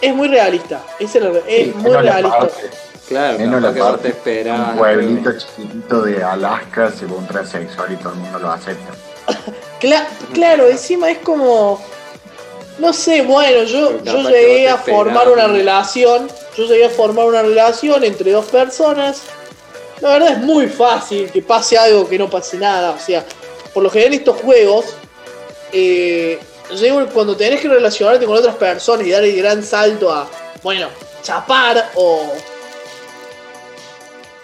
es 0.02 0.14
muy 0.16 0.28
realista, 0.28 0.82
es, 1.00 1.16
el- 1.16 1.42
es 1.48 1.66
Sí, 1.68 1.74
muy 1.76 1.92
realista. 1.92 2.40
parte- 2.40 2.70
Claro, 3.08 3.40
menos 3.40 3.62
la 3.62 3.74
que 3.74 3.80
parte- 3.80 4.04
te 4.04 4.10
esperabas. 4.10 4.72
Un 4.74 4.78
pueblito 4.78 5.32
chiquitito 5.38 6.02
de 6.04 6.24
Alaska 6.24 6.92
se 6.92 7.06
ve 7.08 7.14
un 7.14 7.26
transexual 7.28 7.92
y 7.92 7.96
todo 7.96 8.14
el 8.14 8.20
mundo 8.20 8.38
lo 8.40 8.52
acepta. 8.52 8.94
Cla- 9.82 10.08
claro, 10.34 10.68
encima 10.68 11.10
es 11.10 11.18
como. 11.20 11.82
No 12.78 12.94
sé, 12.94 13.24
bueno, 13.24 13.64
yo, 13.64 14.02
yo 14.04 14.30
llegué 14.30 14.70
a 14.70 14.78
formar 14.78 15.28
una 15.30 15.48
¿no? 15.48 15.54
relación. 15.54 16.30
Yo 16.56 16.66
llegué 16.66 16.86
a 16.86 16.90
formar 16.90 17.26
una 17.26 17.42
relación 17.42 18.04
entre 18.04 18.32
dos 18.32 18.46
personas. 18.46 19.22
La 20.02 20.10
verdad 20.12 20.32
es 20.34 20.38
muy 20.38 20.68
fácil 20.68 21.30
que 21.32 21.42
pase 21.42 21.78
algo 21.78 22.08
que 22.08 22.18
no 22.18 22.30
pase 22.30 22.58
nada. 22.58 22.92
O 22.92 23.00
sea, 23.00 23.26
por 23.74 23.84
lo 23.84 23.90
general 23.90 24.14
en 24.14 24.20
estos 24.20 24.38
juegos, 24.42 24.86
eh, 25.74 26.40
cuando 27.14 27.36
tenés 27.36 27.62
que 27.62 27.68
relacionarte 27.68 28.26
con 28.26 28.38
otras 28.38 28.56
personas 28.56 29.06
y 29.08 29.12
dar 29.12 29.24
el 29.24 29.36
gran 29.36 29.64
salto 29.64 30.12
a, 30.12 30.30
bueno, 30.64 30.88
chapar 31.24 31.92
o. 31.96 32.34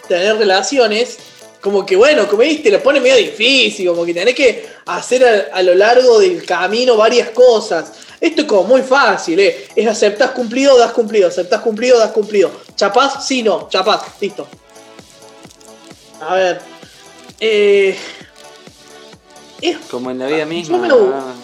tener 0.08 0.36
relaciones, 0.36 1.18
como 1.60 1.84
que 1.84 1.96
bueno, 1.96 2.26
como 2.28 2.42
viste, 2.42 2.70
lo 2.70 2.82
pone 2.82 3.00
medio 3.00 3.16
difícil, 3.16 3.88
como 3.88 4.04
que 4.04 4.14
tenés 4.14 4.34
que 4.34 4.68
hacer 4.86 5.50
a, 5.52 5.56
a 5.56 5.62
lo 5.62 5.74
largo 5.74 6.18
del 6.20 6.44
camino 6.44 6.96
varias 6.96 7.30
cosas. 7.30 7.92
Esto 8.20 8.42
es 8.42 8.46
como 8.48 8.64
muy 8.64 8.82
fácil, 8.82 9.38
¿eh? 9.40 9.68
Es 9.76 9.86
aceptás 9.86 10.30
cumplido, 10.30 10.76
das 10.78 10.92
cumplido, 10.92 11.28
aceptás 11.28 11.60
cumplido, 11.60 11.98
das 11.98 12.12
cumplido. 12.12 12.50
¿Chapás? 12.74 13.26
Sí, 13.26 13.42
no, 13.42 13.68
chapás, 13.68 14.02
listo. 14.20 14.46
A 16.20 16.34
ver. 16.34 16.60
Eh, 17.40 17.94
es, 19.60 19.76
Como 19.90 20.10
en 20.10 20.18
la 20.20 20.26
vida 20.28 20.46
misma. 20.46 20.78
me 20.78 20.88
lo- 20.88 21.12
ah, 21.14 21.34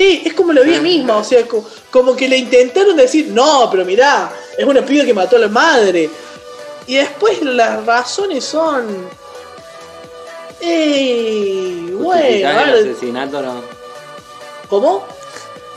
sí, 0.00 0.22
es 0.24 0.32
como 0.32 0.54
la 0.54 0.62
vida 0.62 0.80
misma, 0.80 1.18
o 1.18 1.24
sea, 1.24 1.46
co- 1.46 1.62
como, 1.90 2.16
que 2.16 2.26
le 2.26 2.38
intentaron 2.38 2.96
decir, 2.96 3.28
no, 3.28 3.68
pero 3.70 3.84
mirá, 3.84 4.32
es 4.56 4.64
una 4.64 4.80
piba 4.82 5.04
que 5.04 5.12
mató 5.12 5.36
a 5.36 5.40
la 5.40 5.48
madre. 5.48 6.08
Y 6.86 6.96
después 6.96 7.42
las 7.42 7.84
razones 7.84 8.42
son. 8.44 9.08
¡Ey! 10.60 11.90
Bueno, 11.92 12.14
¿Justificás 12.22 12.56
a 12.56 12.62
el 12.62 12.90
asesinato 12.90 13.42
no? 13.42 13.62
¿cómo? 14.70 15.04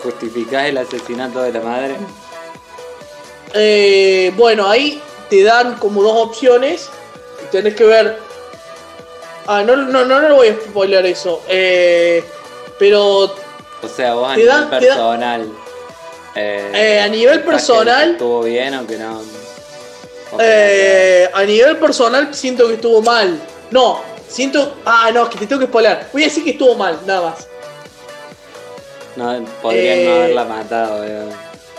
¿Justificás 0.02 0.66
el 0.68 0.78
asesinato 0.78 1.42
de 1.42 1.52
la 1.52 1.60
madre? 1.60 1.96
Eh, 3.54 4.32
bueno, 4.38 4.70
ahí 4.70 5.02
te 5.30 5.44
dan 5.44 5.76
como 5.76 6.02
dos 6.02 6.16
opciones. 6.28 6.90
Tenés 7.52 7.76
que 7.76 7.84
ver. 7.84 8.18
Ah, 9.48 9.64
no, 9.64 9.76
no, 9.76 10.06
no, 10.06 10.22
no 10.22 10.28
le 10.30 10.34
voy 10.34 10.48
a 10.48 10.54
spoiler 10.54 11.06
eso. 11.06 11.42
Eh, 11.50 12.24
pero 12.80 13.34
O 13.84 13.88
sea, 13.88 14.14
vos 14.14 14.32
a 14.32 14.36
nivel 14.36 14.48
da- 14.50 14.70
personal. 14.70 15.50
eh, 16.36 16.72
Eh, 16.74 17.00
a 17.02 17.08
nivel 17.08 17.42
¿pensás 17.42 17.44
que 17.44 17.52
personal- 17.52 18.12
¿Estuvo 18.12 18.42
bien 18.44 18.74
o 18.76 18.88
que 18.88 18.98
no? 18.98 19.22
Eh, 20.40 21.30
a 21.34 21.44
nivel 21.44 21.78
personal 21.78 22.34
siento 22.34 22.68
que 22.68 22.76
estuvo 22.76 23.02
mal. 23.02 23.40
No, 23.72 24.02
siento. 24.28 24.78
Ah, 24.86 25.12
no, 25.14 25.30
que 25.30 25.38
te 25.38 25.46
tengo 25.48 25.60
que 25.60 25.68
spoiler. 25.68 26.08
Voy 26.12 26.24
a 26.24 26.26
decir 26.26 26.44
que 26.44 26.52
estuvo 26.52 26.74
mal, 26.76 27.00
nada 27.06 27.30
más. 27.30 27.48
no? 29.16 29.46
Podrían 29.62 30.00
eh, 30.00 30.06
no 30.06 30.16
haberla 30.16 30.44
matado. 30.46 31.04
eh. 31.06 31.26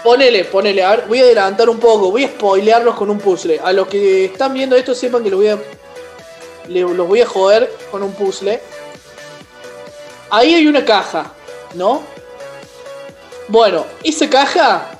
Ponele, 0.05 0.45
ponele. 0.45 0.85
A 0.85 0.91
ver, 0.91 1.05
voy 1.09 1.21
a 1.21 1.23
adelantar 1.25 1.69
un 1.69 1.81
poco. 1.81 2.11
Voy 2.13 2.25
a 2.25 2.29
spoilearlos 2.29 2.95
con 2.95 3.11
un 3.11 3.19
puzzle. 3.19 3.59
A 3.65 3.73
los 3.73 3.89
que 3.89 4.27
están 4.27 4.53
viendo 4.55 4.77
esto, 4.77 4.95
sepan 4.95 5.25
que 5.25 5.31
los 5.31 5.41
voy 5.41 5.49
a. 5.49 5.59
los 6.69 7.09
voy 7.09 7.23
a 7.23 7.27
joder 7.27 7.73
con 7.91 8.03
un 8.05 8.13
puzzle. 8.13 8.61
Ahí 10.31 10.55
hay 10.55 10.67
una 10.67 10.85
caja, 10.85 11.33
¿no? 11.75 12.03
Bueno, 13.49 13.85
esa 14.03 14.29
caja. 14.29 14.91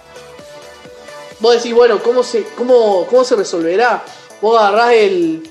Vos 1.41 1.55
decís, 1.57 1.75
bueno, 1.75 2.03
¿cómo 2.03 2.23
se, 2.23 2.45
cómo, 2.57 3.07
cómo 3.07 3.25
se 3.25 3.37
resolverá? 3.37 4.05
Vos 4.41 4.59
agarrás 4.59 4.93
el. 4.93 5.51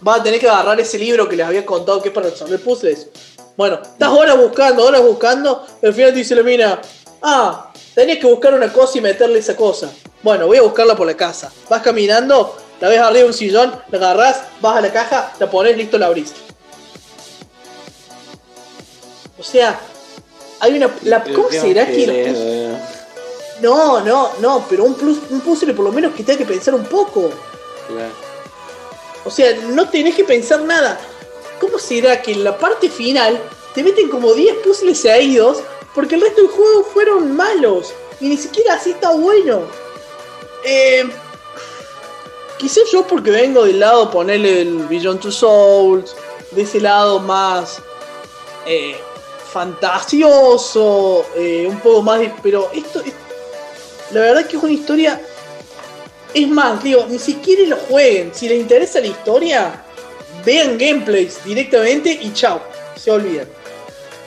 Vas 0.00 0.20
a 0.20 0.22
tener 0.22 0.40
que 0.40 0.48
agarrar 0.48 0.80
ese 0.80 0.98
libro 0.98 1.28
que 1.28 1.36
les 1.36 1.46
había 1.46 1.64
contado 1.66 2.00
que 2.00 2.08
es 2.08 2.14
para 2.14 2.30
resolver 2.30 2.60
puzzles. 2.60 3.08
Bueno, 3.56 3.80
estás 3.82 4.08
horas 4.08 4.36
buscando, 4.38 4.84
horas 4.84 5.02
buscando. 5.02 5.66
al 5.82 5.94
final 5.94 6.12
te 6.12 6.18
dice 6.18 6.34
la 6.34 6.42
mina: 6.42 6.80
Ah, 7.22 7.70
tenías 7.94 8.18
que 8.18 8.26
buscar 8.26 8.54
una 8.54 8.72
cosa 8.72 8.98
y 8.98 9.00
meterle 9.02 9.38
esa 9.38 9.56
cosa. 9.56 9.90
Bueno, 10.22 10.46
voy 10.46 10.58
a 10.58 10.62
buscarla 10.62 10.96
por 10.96 11.06
la 11.06 11.16
casa. 11.16 11.52
Vas 11.68 11.82
caminando, 11.82 12.56
la 12.80 12.88
ves 12.88 12.98
arriba 12.98 13.20
de 13.20 13.24
un 13.24 13.34
sillón, 13.34 13.82
la 13.90 13.98
agarrás, 13.98 14.42
vas 14.60 14.76
a 14.76 14.80
la 14.80 14.92
caja, 14.92 15.32
la 15.38 15.50
pones, 15.50 15.76
listo, 15.76 15.98
la 15.98 16.06
abrís. 16.06 16.32
O 19.38 19.42
sea, 19.42 19.80
hay 20.60 20.76
una. 20.76 20.94
La, 21.02 21.24
¿Cómo 21.24 21.50
será 21.50 21.86
que 21.86 22.06
los. 22.06 23.62
No, 23.62 24.00
no, 24.00 24.30
no, 24.40 24.64
pero 24.70 24.84
un, 24.84 24.94
plus, 24.94 25.18
un 25.28 25.40
puzzle 25.40 25.74
por 25.74 25.84
lo 25.84 25.92
menos 25.92 26.14
que 26.14 26.22
tenga 26.22 26.38
que 26.38 26.46
pensar 26.46 26.74
un 26.74 26.84
poco. 26.84 27.30
Claro. 27.88 28.12
O 29.24 29.30
sea, 29.30 29.54
no 29.54 29.88
tenés 29.88 30.14
que 30.14 30.24
pensar 30.24 30.62
nada. 30.62 30.98
¿Cómo 31.60 31.78
será 31.78 32.22
que 32.22 32.32
en 32.32 32.42
la 32.42 32.56
parte 32.56 32.88
final 32.88 33.38
te 33.74 33.82
meten 33.82 34.08
como 34.08 34.32
10 34.32 34.56
puzzles 34.64 34.98
seguidos 34.98 35.58
porque 35.94 36.14
el 36.14 36.22
resto 36.22 36.40
del 36.40 36.50
juego 36.50 36.84
fueron 36.84 37.36
malos? 37.36 37.92
Y 38.18 38.28
ni 38.28 38.38
siquiera 38.38 38.74
así 38.74 38.92
está 38.92 39.10
bueno. 39.10 39.62
Eh, 40.64 41.04
quizás 42.56 42.84
yo 42.90 43.06
porque 43.06 43.30
vengo 43.30 43.64
del 43.64 43.80
lado, 43.80 44.10
ponerle 44.10 44.62
el 44.62 44.86
Beyond 44.86 45.20
Two 45.20 45.32
Souls, 45.32 46.14
de 46.52 46.62
ese 46.62 46.80
lado 46.80 47.20
más 47.20 47.78
eh, 48.66 48.96
fantasioso, 49.52 51.26
eh, 51.36 51.66
un 51.68 51.80
poco 51.80 52.02
más... 52.02 52.20
de- 52.20 52.32
pero 52.42 52.70
esto 52.72 53.00
es... 53.00 53.12
La 54.12 54.20
verdad 54.20 54.46
que 54.46 54.56
es 54.56 54.62
una 54.62 54.72
historia 54.72 55.20
es 56.34 56.48
más, 56.48 56.82
digo, 56.82 57.06
ni 57.08 57.18
siquiera 57.18 57.62
lo 57.68 57.76
jueguen. 57.76 58.32
Si 58.34 58.48
les 58.48 58.60
interesa 58.60 59.00
la 59.00 59.08
historia, 59.08 59.82
vean 60.44 60.78
gameplays 60.78 61.42
directamente 61.44 62.10
y 62.12 62.32
chao, 62.32 62.60
se 62.96 63.10
olvidan. 63.10 63.48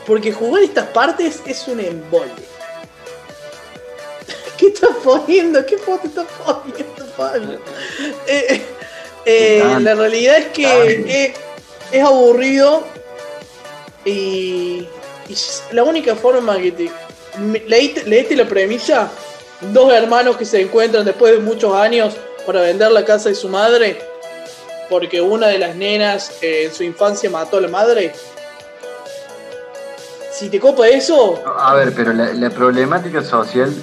Porque 0.05 0.33
jugar 0.33 0.63
estas 0.63 0.87
partes 0.87 1.41
es 1.45 1.67
un 1.67 1.79
embole. 1.79 2.31
¿Qué 4.57 4.67
estás 4.67 4.95
poniendo? 5.03 5.65
¿Qué 5.65 5.77
foto 5.77 6.07
estás 6.07 6.27
poniendo, 6.45 7.05
Pablo? 7.15 7.59
Eh, 8.27 8.61
eh, 9.25 9.63
la 9.79 9.95
realidad 9.95 10.37
es 10.37 10.47
que 10.47 11.25
es, 11.27 11.33
es 11.91 12.03
aburrido 12.03 12.85
y, 14.03 14.87
y 15.29 15.35
la 15.73 15.83
única 15.83 16.15
forma 16.15 16.57
que 16.57 16.71
te... 16.71 16.91
Leíste, 17.67 18.03
leíste 18.03 18.35
la 18.35 18.45
premisa, 18.45 19.09
dos 19.71 19.91
hermanos 19.91 20.37
que 20.37 20.45
se 20.45 20.61
encuentran 20.61 21.03
después 21.03 21.31
de 21.33 21.39
muchos 21.39 21.73
años 21.75 22.13
para 22.45 22.61
vender 22.61 22.91
la 22.91 23.03
casa 23.03 23.29
de 23.29 23.35
su 23.35 23.49
madre 23.49 24.13
porque 24.93 25.21
una 25.21 25.47
de 25.47 25.57
las 25.57 25.75
nenas 25.75 26.31
eh, 26.41 26.65
en 26.65 26.73
su 26.73 26.83
infancia 26.83 27.27
mató 27.29 27.57
a 27.57 27.61
la 27.61 27.67
madre. 27.67 28.13
Si 30.31 30.49
te 30.49 30.59
copa 30.59 30.87
eso, 30.87 31.41
A 31.57 31.73
ver, 31.75 31.93
pero 31.95 32.13
la, 32.13 32.33
la 32.33 32.49
problemática 32.51 33.23
social, 33.23 33.73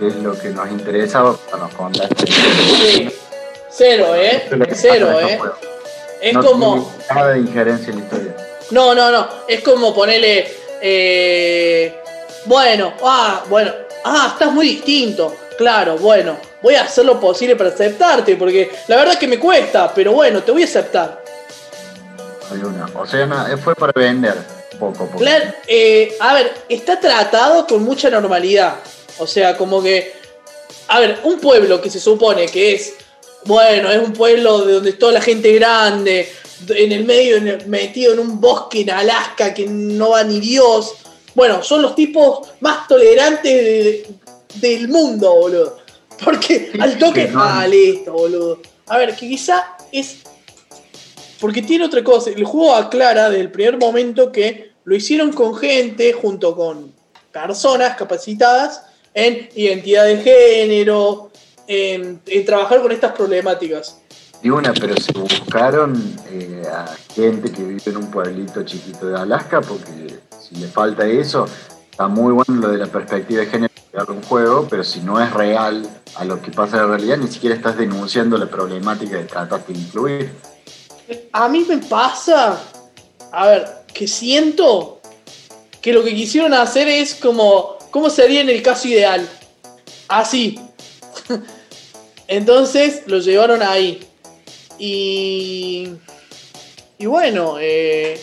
es 0.00 0.14
lo 0.16 0.38
que 0.38 0.50
nos 0.50 0.70
interesaba 0.70 1.36
para 1.50 1.64
nos 1.64 1.74
contar. 1.74 2.08
sí, 2.26 3.08
cero, 3.70 4.14
¿eh? 4.14 4.48
Cero, 4.74 5.18
¿eh? 5.20 5.38
Es 6.20 6.34
no 6.34 6.44
como... 6.44 6.92
nada 7.14 7.32
de 7.32 7.40
injerencia 7.40 7.90
en 7.90 7.98
la 8.00 8.04
historia. 8.04 8.36
No, 8.70 8.94
no, 8.94 9.10
no. 9.10 9.26
Es 9.48 9.62
como 9.62 9.94
ponerle. 9.94 10.67
Eh, 10.80 11.94
bueno, 12.44 12.94
ah, 13.02 13.44
bueno. 13.48 13.72
Ah, 14.04 14.30
estás 14.32 14.52
muy 14.52 14.68
distinto. 14.68 15.36
Claro, 15.56 15.96
bueno. 15.98 16.36
Voy 16.62 16.74
a 16.74 16.82
hacer 16.82 17.04
lo 17.04 17.20
posible 17.20 17.56
para 17.56 17.70
aceptarte. 17.70 18.36
Porque 18.36 18.70
la 18.88 18.96
verdad 18.96 19.18
que 19.18 19.28
me 19.28 19.38
cuesta. 19.38 19.92
Pero 19.94 20.12
bueno, 20.12 20.42
te 20.42 20.52
voy 20.52 20.62
a 20.62 20.66
aceptar. 20.66 21.22
Hay 22.50 22.58
una. 22.58 22.86
O 22.94 23.06
sea, 23.06 23.26
no, 23.26 23.58
fue 23.58 23.74
para 23.74 23.92
vender 23.94 24.34
poco. 24.78 25.06
porque- 25.06 25.18
Claro, 25.18 25.52
eh, 25.66 26.16
a 26.20 26.34
ver, 26.34 26.52
está 26.68 26.98
tratado 26.98 27.66
con 27.66 27.82
mucha 27.82 28.08
normalidad. 28.10 28.76
O 29.18 29.26
sea, 29.26 29.56
como 29.56 29.82
que. 29.82 30.12
A 30.88 31.00
ver, 31.00 31.18
un 31.24 31.38
pueblo 31.38 31.80
que 31.80 31.90
se 31.90 32.00
supone 32.00 32.46
que 32.46 32.74
es. 32.74 32.94
Bueno, 33.44 33.90
es 33.90 33.98
un 33.98 34.12
pueblo 34.12 34.62
de 34.62 34.72
donde 34.74 34.92
toda 34.94 35.12
la 35.12 35.20
gente 35.20 35.50
es 35.52 35.60
grande. 35.60 36.32
En 36.68 36.92
el 36.92 37.04
medio, 37.04 37.36
en 37.36 37.48
el- 37.48 37.66
metido 37.66 38.12
en 38.14 38.18
un 38.18 38.40
bosque 38.40 38.80
en 38.80 38.90
Alaska 38.90 39.54
que 39.54 39.66
no 39.66 40.10
va 40.10 40.24
ni 40.24 40.40
Dios. 40.40 40.94
Bueno, 41.34 41.62
son 41.62 41.82
los 41.82 41.94
tipos 41.94 42.48
más 42.60 42.88
tolerantes 42.88 43.52
de- 43.52 44.06
del 44.54 44.88
mundo, 44.88 45.32
boludo. 45.34 45.78
Porque 46.24 46.72
al 46.80 46.98
toque. 46.98 47.30
Ah, 47.34 47.66
listo, 47.68 48.12
boludo. 48.12 48.60
A 48.88 48.98
ver, 48.98 49.14
que 49.14 49.28
quizá 49.28 49.76
es 49.92 50.16
porque 51.40 51.62
tiene 51.62 51.84
otra 51.84 52.02
cosa. 52.02 52.30
El 52.30 52.44
juego 52.44 52.74
aclara 52.74 53.28
desde 53.30 53.42
el 53.42 53.52
primer 53.52 53.76
momento 53.78 54.32
que 54.32 54.72
lo 54.84 54.96
hicieron 54.96 55.32
con 55.32 55.54
gente, 55.54 56.12
junto 56.12 56.56
con 56.56 56.92
personas 57.30 57.96
capacitadas 57.96 58.82
en 59.14 59.48
identidad 59.54 60.04
de 60.06 60.16
género, 60.18 61.30
en, 61.68 62.20
en 62.26 62.44
trabajar 62.44 62.80
con 62.82 62.90
estas 62.90 63.12
problemáticas. 63.12 63.98
Y 64.42 64.50
una, 64.50 64.72
pero 64.72 64.94
se 64.96 65.12
buscaron 65.12 66.16
eh, 66.30 66.62
a 66.72 66.94
gente 67.12 67.50
que 67.50 67.62
vive 67.62 67.82
en 67.86 67.96
un 67.96 68.10
pueblito 68.10 68.62
chiquito 68.62 69.06
de 69.06 69.18
Alaska, 69.18 69.60
porque 69.60 70.20
si 70.40 70.56
le 70.56 70.68
falta 70.68 71.06
eso, 71.06 71.46
está 71.90 72.06
muy 72.06 72.32
bueno 72.32 72.60
lo 72.60 72.68
de 72.68 72.78
la 72.78 72.86
perspectiva 72.86 73.40
de 73.40 73.46
género 73.46 73.72
de 73.92 74.12
un 74.12 74.22
juego, 74.22 74.66
pero 74.70 74.84
si 74.84 75.00
no 75.00 75.20
es 75.20 75.32
real 75.32 75.88
a 76.14 76.24
lo 76.24 76.40
que 76.40 76.52
pasa 76.52 76.76
en 76.76 76.82
la 76.82 76.88
realidad, 76.96 77.16
ni 77.16 77.26
siquiera 77.28 77.56
estás 77.56 77.76
denunciando 77.76 78.38
la 78.38 78.46
problemática 78.46 79.18
que 79.18 79.24
trataste 79.24 79.72
de 79.72 79.78
incluir. 79.78 80.32
A 81.32 81.48
mí 81.48 81.64
me 81.68 81.78
pasa, 81.78 82.60
a 83.32 83.46
ver, 83.46 83.68
que 83.92 84.06
siento 84.06 85.00
que 85.80 85.92
lo 85.92 86.04
que 86.04 86.14
quisieron 86.14 86.54
hacer 86.54 86.86
es 86.86 87.14
como, 87.14 87.76
¿cómo 87.90 88.10
sería 88.10 88.40
en 88.40 88.50
el 88.50 88.62
caso 88.62 88.88
ideal? 88.88 89.28
Así. 90.06 90.60
Entonces 92.28 93.02
lo 93.06 93.18
llevaron 93.18 93.62
ahí. 93.62 94.07
Y. 94.78 95.88
Y 96.98 97.06
bueno, 97.06 97.56
eh, 97.60 98.20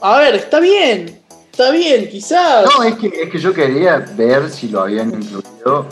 a 0.00 0.18
ver, 0.18 0.34
está 0.36 0.60
bien. 0.60 1.20
Está 1.50 1.70
bien, 1.72 2.08
quizás. 2.08 2.64
No, 2.64 2.82
es 2.84 2.94
que, 2.96 3.08
es 3.08 3.30
que 3.30 3.38
yo 3.38 3.52
quería 3.52 3.98
ver 4.16 4.48
si 4.50 4.68
lo 4.68 4.80
habían 4.80 5.10
incluido 5.12 5.86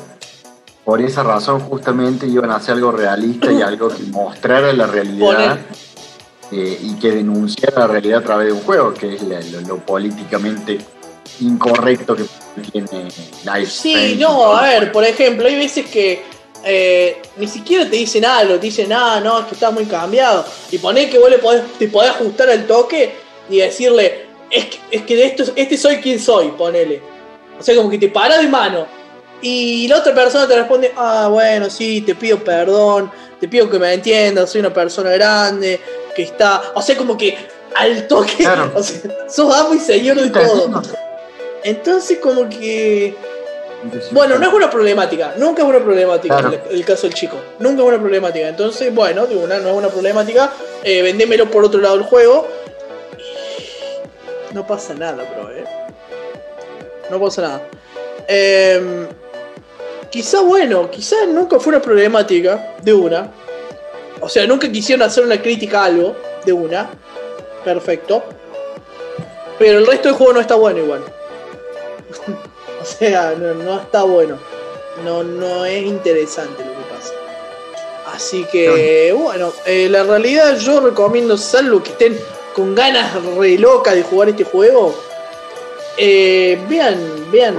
por 0.85 1.03
esa 1.03 1.23
razón 1.23 1.61
justamente 1.61 2.27
iban 2.27 2.51
a 2.51 2.57
hacer 2.57 2.75
algo 2.77 2.91
realista 2.93 3.53
y 3.53 3.61
algo 3.61 3.89
que 3.91 4.03
mostrara 4.05 4.73
la 4.73 4.87
realidad 4.87 5.59
eh, 6.51 6.79
y 6.83 6.95
que 6.95 7.11
denunciara 7.11 7.81
la 7.81 7.87
realidad 7.89 8.21
a 8.21 8.25
través 8.25 8.47
de 8.47 8.53
un 8.55 8.61
juego, 8.63 8.95
que 8.95 9.17
es 9.17 9.23
la- 9.25 9.41
lo, 9.43 9.61
lo 9.61 9.77
políticamente 9.85 10.79
incorrecto 11.41 12.17
que 12.17 12.25
tiene 12.73 13.09
Life 13.45 13.67
Sí, 13.67 14.17
no, 14.19 14.57
a 14.57 14.63
ver, 14.63 14.91
por 14.91 15.05
ejemplo, 15.05 15.47
hay 15.47 15.57
veces 15.57 15.85
que 15.91 16.23
eh, 16.65 17.23
ni 17.37 17.47
siquiera 17.47 17.85
te 17.85 17.97
dicen 17.97 18.25
algo, 18.25 18.55
te 18.55 18.67
dicen, 18.67 18.93
ah, 18.93 19.21
no, 19.23 19.41
es 19.41 19.47
que 19.47 19.55
está 19.55 19.71
muy 19.71 19.85
cambiado. 19.85 20.45
Y 20.71 20.79
poner 20.79 21.11
que 21.11 21.19
vos 21.19 21.31
le 21.31 21.39
podés, 21.39 21.63
te 21.79 21.89
podés 21.89 22.11
ajustar 22.11 22.51
al 22.51 22.67
toque 22.67 23.13
y 23.49 23.59
decirle, 23.59 24.27
es 24.51 24.67
que, 24.67 24.79
es 24.91 25.03
que 25.03 25.17
de 25.17 25.27
esto, 25.27 25.45
este 25.57 25.77
soy 25.77 25.97
quien 25.97 26.19
soy, 26.19 26.49
ponele. 26.53 27.01
O 27.59 27.63
sea, 27.63 27.75
como 27.77 27.91
que 27.91 27.99
te 27.99 28.09
para 28.09 28.39
de 28.39 28.49
mano. 28.49 28.87
Y 29.41 29.87
la 29.89 29.99
otra 29.99 30.15
persona 30.15 30.49
te 30.49 30.57
responde, 30.57 30.93
ah, 30.97 31.29
bueno, 31.31 31.71
sí, 31.71 32.01
te 32.01 32.15
pido 32.15 32.43
perdón, 32.43 33.11
te 33.41 33.47
pido 33.47 33.71
que 33.71 33.79
me 33.79 33.93
entiendas, 33.93 34.51
soy 34.51 34.61
una 34.61 34.75
persona 34.75 35.11
grande, 35.11 35.81
que 36.15 36.23
está. 36.23 36.73
O 36.75 36.83
sea, 36.83 36.97
como 36.97 37.17
que 37.17 37.37
al 37.77 38.09
toque, 38.09 38.37
Claro. 38.39 38.73
o 38.77 38.83
sea, 38.83 39.01
sos 39.29 39.55
amo 39.55 39.75
y 39.75 39.79
señor 39.79 40.21
de 40.21 40.31
todo. 40.31 40.83
Entonces, 41.63 42.19
como 42.19 42.49
que. 42.49 43.17
Bueno, 44.11 44.39
no 44.39 44.49
es 44.49 44.53
una 44.53 44.69
problemática, 44.69 45.35
nunca 45.37 45.63
es 45.63 45.69
una 45.69 45.79
problemática 45.79 46.37
Claro. 46.39 46.59
el, 46.69 46.77
el 46.77 46.85
caso 46.85 47.03
del 47.03 47.15
chico, 47.15 47.37
nunca 47.61 47.83
es 47.83 47.89
una 47.89 47.99
problemática. 47.99 48.49
Entonces, 48.49 48.93
bueno, 48.95 49.27
de 49.27 49.37
una 49.37 49.59
no 49.59 49.69
es 49.69 49.75
una 49.75 49.89
problemática, 49.89 50.53
eh, 50.83 51.03
vendémelo 51.03 51.49
por 51.51 51.65
otro 51.65 51.81
lado 51.81 51.97
del 51.97 52.05
juego. 52.05 52.49
No 54.53 54.67
pasa 54.67 54.95
nada, 54.95 55.23
bro, 55.25 55.51
eh. 55.53 55.65
No 57.11 57.21
pasa 57.21 57.43
nada. 57.43 57.63
Em, 58.27 59.07
quizá, 60.11 60.41
bueno, 60.41 60.91
quizá 60.91 61.17
nunca 61.27 61.61
fue 61.61 61.75
una 61.75 61.83
problemática 61.83 62.75
de 62.83 62.93
una. 62.93 63.31
O 64.21 64.29
sea, 64.29 64.47
nunca 64.47 64.71
quisieron 64.71 65.07
hacer 65.07 65.25
una 65.25 65.41
crítica 65.41 65.83
a 65.83 65.85
algo 65.87 66.17
de 66.45 66.53
una. 66.53 66.91
Perfecto. 67.65 68.25
Pero 69.59 69.79
el 69.79 69.87
resto 69.87 70.09
del 70.09 70.17
juego 70.17 70.33
no 70.33 70.41
está 70.41 70.57
bueno 70.57 70.81
igual. 70.81 71.03
O 72.89 72.99
sea, 72.99 73.35
no, 73.39 73.55
no 73.55 73.81
está 73.81 74.03
bueno. 74.03 74.39
No, 75.05 75.23
no 75.23 75.65
es 75.65 75.83
interesante 75.85 76.65
lo 76.65 76.73
que 76.73 76.95
pasa. 76.95 77.13
Así 78.15 78.45
que, 78.51 79.13
bueno, 79.13 79.53
eh, 79.67 79.89
la 79.91 80.03
realidad 80.03 80.57
yo 80.59 80.81
recomiendo, 80.81 81.37
salvo 81.37 81.83
que 81.83 81.91
estén 81.91 82.19
con 82.55 82.75
ganas 82.75 83.15
re 83.37 83.59
locas 83.59 83.95
de 83.95 84.03
jugar 84.03 84.31
este 84.31 84.45
juego, 84.45 84.95
eh, 85.97 86.59
vean, 86.69 87.31
vean. 87.31 87.59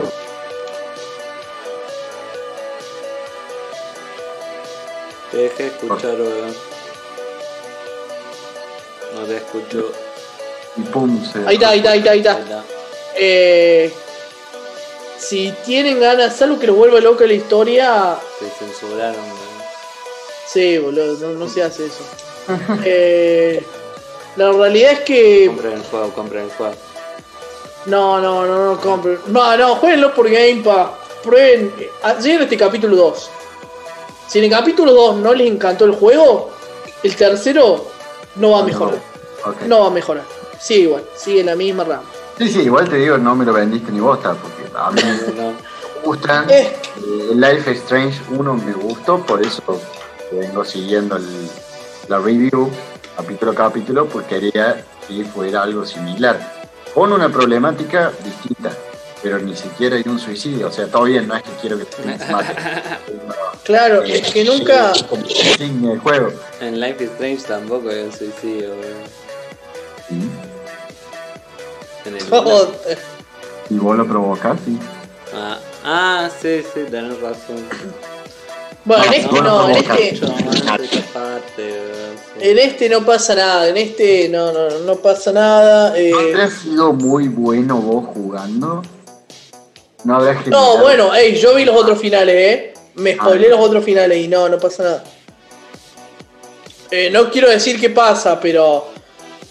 Te 5.31 5.37
dejé 5.37 5.67
escuchar, 5.67 6.15
weón. 6.19 6.55
No 9.15 9.21
te 9.25 9.37
escucho. 9.37 9.91
Y 10.75 10.81
pum, 10.81 11.23
se- 11.23 11.47
Ahí 11.47 11.55
está, 11.55 11.69
ahí 11.69 11.77
está, 11.79 11.91
ahí 11.91 11.99
está, 11.99 12.11
ahí 12.11 12.19
está. 12.19 12.31
Ahí 12.35 12.41
está. 12.43 12.63
Eh, 13.15 13.93
si 15.29 15.53
tienen 15.65 15.99
ganas, 15.99 16.35
salvo 16.35 16.57
que 16.59 16.67
los 16.67 16.75
vuelva 16.75 16.99
loca 16.99 17.25
la 17.25 17.33
historia, 17.33 18.15
Te 18.39 18.49
censuraron, 18.49 19.21
weón. 19.21 19.37
sí, 20.47 20.77
boludo, 20.79 21.13
no, 21.27 21.39
no 21.39 21.47
se 21.49 21.63
hace 21.63 21.85
eso. 21.85 22.03
Eh, 22.83 23.63
la 24.35 24.51
realidad 24.51 24.91
es 24.93 24.99
que 25.01 25.45
Compren 25.47 25.73
el 25.73 25.83
juego, 25.83 26.09
compren 26.13 26.43
el 26.45 26.51
juego. 26.51 26.73
No, 27.85 28.19
no, 28.19 28.45
no, 28.45 28.73
no 28.73 28.79
compren. 28.81 29.19
No, 29.27 29.55
no, 29.57 29.75
jueguenlo 29.75 30.13
por 30.15 30.29
Game 30.29 30.61
Pass. 30.63 30.89
Prueben. 31.23 31.71
eh, 31.79 31.89
Lleguen 32.21 32.41
este 32.43 32.57
capítulo 32.57 32.95
2. 32.95 33.29
Si 34.27 34.37
en 34.39 34.45
el 34.45 34.49
capítulo 34.51 34.93
2 34.93 35.17
no 35.17 35.33
les 35.33 35.47
encantó 35.47 35.85
el 35.85 35.91
juego, 35.93 36.49
el 37.03 37.15
tercero 37.15 37.85
no 38.35 38.51
va 38.51 38.59
a 38.59 38.63
mejorar. 38.63 38.99
No 39.67 39.81
va 39.81 39.87
a 39.87 39.91
mejorar. 39.91 40.23
Sigue 40.59 40.81
igual, 40.81 41.03
sigue 41.15 41.39
en 41.41 41.45
la 41.47 41.55
misma 41.55 41.83
rama. 41.83 42.03
Sí, 42.37 42.47
sí, 42.49 42.59
igual 42.61 42.87
te 42.89 42.95
digo, 42.97 43.17
no 43.17 43.35
me 43.35 43.45
lo 43.45 43.53
vendiste 43.53 43.91
ni 43.91 43.99
bosta, 43.99 44.33
porque 44.33 44.58
a 44.75 44.91
mí 44.91 45.01
No, 45.35 45.51
me 45.51 45.55
gustan. 46.03 46.49
Eh. 46.49 46.71
Eh, 46.97 47.31
Life 47.35 47.71
is 47.71 47.79
Strange 47.79 48.19
1 48.31 48.53
me 48.55 48.73
gustó, 48.73 49.19
por 49.25 49.41
eso 49.45 49.61
vengo 50.31 50.63
siguiendo 50.65 51.15
el- 51.17 51.49
la 52.07 52.17
review 52.19 52.69
capítulo 53.15 53.51
a 53.51 53.55
capítulo, 53.55 54.05
porque 54.07 54.39
quería 54.39 54.83
que 55.07 55.23
fuera 55.25 55.63
algo 55.63 55.85
similar. 55.85 56.39
Con 56.93 57.11
una 57.13 57.29
problemática 57.29 58.11
distinta, 58.23 58.71
pero 59.21 59.37
ni 59.39 59.55
siquiera 59.55 59.95
hay 59.97 60.03
un 60.07 60.17
suicidio. 60.19 60.67
O 60.67 60.71
sea, 60.71 60.87
todo 60.87 61.03
bien, 61.03 61.27
no 61.27 61.35
es 61.35 61.43
que 61.43 61.51
quiero 61.61 61.77
que 61.77 61.85
te 61.85 62.05
mate. 62.31 62.55
Claro, 63.63 64.01
es 64.01 64.31
que 64.31 64.43
nunca. 64.45 64.93
Insignia 65.27 65.91
del 65.91 65.99
juego. 65.99 66.31
en 66.59 66.79
Life 66.79 67.03
is 67.03 67.11
Strange 67.11 67.43
tampoco 67.43 67.89
hay 67.89 67.99
un 68.03 68.11
suicidio, 68.11 68.69
weón. 68.69 69.03
Sí. 70.07 70.29
En 72.05 72.15
el. 72.15 72.23
Y 73.69 73.75
vos 73.77 73.97
lo 73.97 74.07
provocás, 74.07 74.57
sí. 74.65 74.77
Ah, 75.33 75.57
ah, 75.83 76.29
sí, 76.41 76.61
sí, 76.73 76.81
tenés 76.89 77.19
razón. 77.21 77.67
Bueno, 78.85 79.03
en 79.03 79.09
No, 79.09 79.17
este 79.19 79.41
no, 79.41 79.69
en 79.69 79.75
este. 79.75 80.19
En 82.39 82.57
este 82.57 82.89
no 82.89 83.05
pasa 83.05 83.35
nada, 83.35 83.67
en 83.67 83.77
este 83.77 84.29
no, 84.29 84.51
no, 84.51 84.69
no 84.79 84.95
pasa 84.95 85.31
nada. 85.31 85.97
eh, 85.97 86.11
¿No 86.11 86.19
habrás 86.19 86.53
sido 86.53 86.93
muy 86.93 87.27
bueno 87.27 87.77
vos 87.77 88.05
jugando? 88.13 88.81
No 90.05 90.77
bueno, 90.77 91.13
ey, 91.13 91.35
yo 91.37 91.55
vi 91.55 91.65
los 91.65 91.75
otros 91.75 91.99
finales, 91.99 92.35
eh. 92.35 92.73
Me 92.95 93.15
spoilé 93.15 93.49
los 93.49 93.59
otros 93.59 93.83
finales 93.83 94.17
y 94.17 94.27
no, 94.27 94.47
no 94.49 94.57
pasa 94.57 94.83
nada. 94.83 95.03
Eh, 96.89 97.09
no 97.11 97.29
quiero 97.29 97.49
decir 97.49 97.79
qué 97.79 97.89
pasa, 97.89 98.39
pero. 98.39 98.87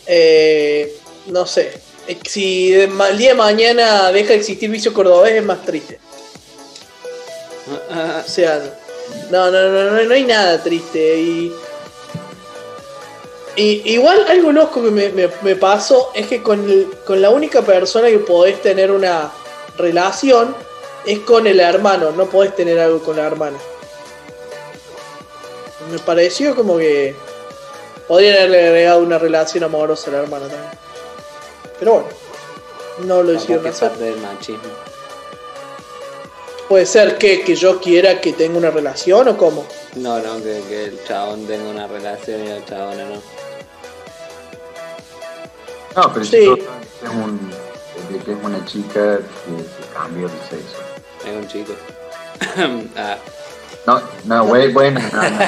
eh, 0.06 0.96
no 1.26 1.46
sé. 1.46 1.87
Que 2.08 2.18
Si 2.28 2.72
el 2.74 3.18
día 3.18 3.30
de 3.30 3.34
mañana 3.34 4.10
deja 4.12 4.30
de 4.30 4.36
existir 4.36 4.70
vicio 4.70 4.94
cordobés 4.94 5.34
es 5.34 5.44
más 5.44 5.62
triste. 5.64 6.00
O 8.24 8.28
sea, 8.28 8.60
no, 9.30 9.50
no, 9.50 9.62
no, 9.68 9.90
no, 9.90 10.02
no 10.04 10.14
hay 10.14 10.24
nada 10.24 10.62
triste. 10.62 11.18
Y, 11.18 11.52
y- 13.56 13.82
igual 13.92 14.24
algo 14.28 14.52
loco 14.52 14.82
que 14.82 14.90
me, 14.90 15.10
me- 15.10 15.28
me 15.42 15.56
pasó 15.56 16.10
es 16.14 16.26
que 16.28 16.42
con, 16.42 16.64
el- 16.68 16.88
con 17.06 17.20
la 17.20 17.28
única 17.30 17.60
persona 17.62 18.08
que 18.08 18.18
podés 18.18 18.62
tener 18.62 18.90
una 18.90 19.30
relación 19.76 20.56
es 21.04 21.18
con 21.20 21.46
el 21.46 21.60
hermano, 21.60 22.10
no 22.12 22.26
podés 22.26 22.56
tener 22.56 22.78
algo 22.78 23.00
con 23.00 23.16
la 23.16 23.26
hermana. 23.26 23.58
Me 25.92 25.98
pareció 25.98 26.54
como 26.54 26.78
que 26.78 27.14
podrían 28.06 28.36
haberle 28.36 28.66
agregado 28.68 29.00
una 29.00 29.18
relación 29.18 29.64
amorosa 29.64 30.10
a 30.10 30.14
la 30.14 30.18
hermana 30.20 30.48
también. 30.48 30.87
Pero 31.78 31.92
bueno, 31.92 32.08
no 33.04 33.22
lo 33.22 33.32
hicieron 33.32 33.66
hacer. 33.66 33.88
parte 33.90 34.04
del 34.04 34.18
machismo. 34.20 34.62
Puede 36.68 36.84
ser 36.84 37.16
que, 37.16 37.42
que 37.42 37.54
yo 37.54 37.80
quiera 37.80 38.20
que 38.20 38.32
tenga 38.34 38.58
una 38.58 38.70
relación 38.70 39.26
o 39.28 39.36
cómo. 39.38 39.66
No, 39.96 40.18
no, 40.18 40.36
que, 40.42 40.62
que 40.68 40.84
el 40.84 41.04
chabón 41.04 41.46
tenga 41.46 41.68
una 41.70 41.86
relación 41.86 42.44
y 42.44 42.48
la 42.48 42.64
chabona 42.66 43.04
no. 43.04 43.22
No, 45.96 46.12
pero 46.12 46.24
Sí. 46.24 46.30
si 46.30 46.46
es, 46.50 47.10
un, 47.10 47.50
de 48.10 48.18
que 48.24 48.32
es 48.32 48.38
una 48.42 48.64
chica 48.66 49.18
que, 49.18 49.56
que 49.56 49.94
cambió 49.94 50.28
de 50.28 50.34
sexo. 50.50 50.76
Es 51.26 51.34
un 51.36 51.48
chico. 51.48 51.72
ah, 52.96 53.16
No, 53.86 54.02
no, 54.26 54.46
güey, 54.46 54.70
bueno, 54.72 55.00
no, 55.12 55.22
no. 55.22 55.38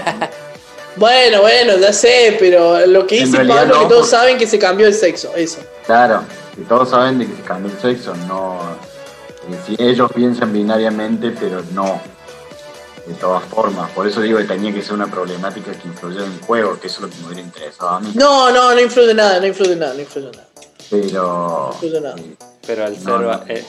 Bueno, 0.96 1.40
bueno, 1.42 1.76
ya 1.78 1.92
sé, 1.92 2.36
pero 2.38 2.84
lo 2.86 3.06
que 3.06 3.20
dice 3.24 3.38
Pablo 3.38 3.54
es 3.62 3.68
no, 3.68 3.72
que 3.80 3.86
todos 3.86 3.88
porque- 3.88 4.06
saben 4.10 4.38
que 4.38 4.46
se 4.46 4.58
cambió 4.58 4.86
el 4.86 4.94
sexo, 4.94 5.32
eso. 5.36 5.58
Claro, 5.86 6.22
que 6.54 6.62
todos 6.62 6.90
saben 6.90 7.18
de 7.18 7.26
que 7.26 7.36
se 7.36 7.42
cambió 7.42 7.72
el 7.72 7.80
sexo, 7.80 8.14
no. 8.26 8.58
eh, 9.50 9.56
Si 9.66 9.76
ellos 9.82 10.10
piensan 10.14 10.52
binariamente, 10.52 11.30
pero 11.38 11.62
no. 11.72 12.00
De 13.06 13.14
todas 13.14 13.42
formas, 13.44 13.90
por 13.92 14.06
eso 14.06 14.20
digo 14.20 14.38
que 14.38 14.44
tenía 14.44 14.72
que 14.72 14.82
ser 14.82 14.92
una 14.92 15.06
problemática 15.10 15.72
que 15.72 15.88
influyera 15.88 16.26
en 16.26 16.32
el 16.32 16.40
juego, 16.42 16.78
que 16.78 16.86
eso 16.88 16.96
es 16.96 17.02
lo 17.02 17.08
que 17.10 17.16
me 17.22 17.26
hubiera 17.28 17.40
interesado 17.42 17.90
a 17.90 18.00
mí. 18.00 18.10
No, 18.14 18.50
no, 18.52 18.72
no 18.74 18.80
influye 18.80 19.14
nada, 19.14 19.40
no 19.40 19.46
influye 19.46 19.74
nada, 19.74 19.94
no 19.94 20.00
influye 20.00 20.26
nada. 20.30 20.46
Pero. 20.90 21.70
influye 21.72 22.00
nada. 22.00 22.14
eh, 22.18 22.36
pero 22.66 22.84
al 22.84 22.92
No, 23.04 23.18
ser, 23.18 23.26
no. 23.26 23.42
eh, 23.48 23.64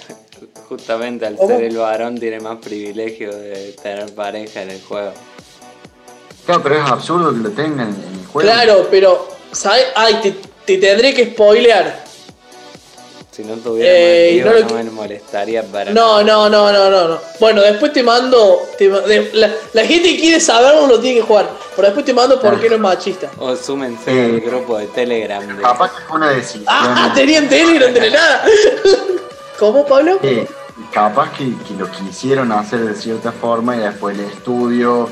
justamente 0.68 1.26
al 1.26 1.38
¿Cómo? 1.38 1.48
ser 1.49 1.64
el 1.64 1.77
varón 1.77 2.19
tiene 2.19 2.39
más 2.39 2.57
privilegio 2.57 3.31
de 3.35 3.73
tener 3.81 4.14
pareja 4.14 4.61
en 4.64 4.72
el 4.72 4.81
juego. 4.81 5.14
Claro, 6.45 6.61
pero 6.63 6.76
es 6.84 6.91
absurdo 6.91 7.31
que 7.34 7.39
lo 7.39 7.49
tengan 7.51 7.89
en 7.89 8.19
el 8.19 8.26
juego. 8.27 8.49
Claro, 8.51 8.88
pero, 8.89 9.27
¿sabes? 9.51 9.85
Ay, 9.95 10.19
te, 10.22 10.35
te 10.65 10.77
tendré 10.77 11.13
que 11.13 11.26
spoilear. 11.31 12.03
Si 13.31 13.43
no 13.45 13.53
tuviera 13.55 13.89
Eh, 13.89 14.43
no 14.43 14.69
no, 14.69 14.76
me 14.84 14.91
molestaría 14.91 15.63
para 15.63 15.91
No, 15.93 16.22
nada. 16.22 16.23
no, 16.23 16.49
no, 16.49 16.72
no, 16.73 16.89
no, 16.89 17.07
no. 17.07 17.18
Bueno, 17.39 17.61
después 17.61 17.93
te 17.93 18.03
mando. 18.03 18.59
te 18.77 18.89
ma- 18.89 18.99
de- 18.99 19.30
la, 19.34 19.49
la 19.72 19.85
gente 19.85 20.09
que 20.15 20.19
quiere 20.19 20.39
saberlo 20.41 20.85
lo 20.88 20.99
tiene 20.99 21.22
que 21.22 21.26
jugar. 21.26 21.49
Pero 21.73 21.85
después 21.88 22.05
te 22.05 22.13
mando 22.13 22.41
por 22.41 22.59
qué 22.59 22.68
no 22.68 22.76
es 22.76 22.81
machista. 22.81 23.31
O 23.39 23.55
súmense 23.55 24.11
Eh, 24.11 24.26
al 24.26 24.41
grupo 24.41 24.77
de 24.77 24.88
Telegram. 24.88 25.47
De... 25.47 25.61
Capaz 25.61 25.91
que 25.95 26.01
fue 26.09 26.18
una 26.18 26.31
decisión. 26.31 26.65
Ah, 26.68 27.13
tenían 27.15 27.47
Telegram 27.47 27.93
de 27.93 28.09
la 28.09 28.18
nada. 28.18 28.45
¿Cómo, 29.59 29.85
Pablo? 29.85 30.19
Eh, 30.23 30.45
capaz 30.91 31.31
que, 31.31 31.45
que 31.65 31.73
lo 31.80 31.89
quisieron 31.89 32.51
hacer 32.51 32.80
de 32.81 32.95
cierta 32.95 33.31
forma 33.31 33.77
y 33.77 33.80
después 33.80 34.18
el 34.19 34.26
estudio 34.26 35.07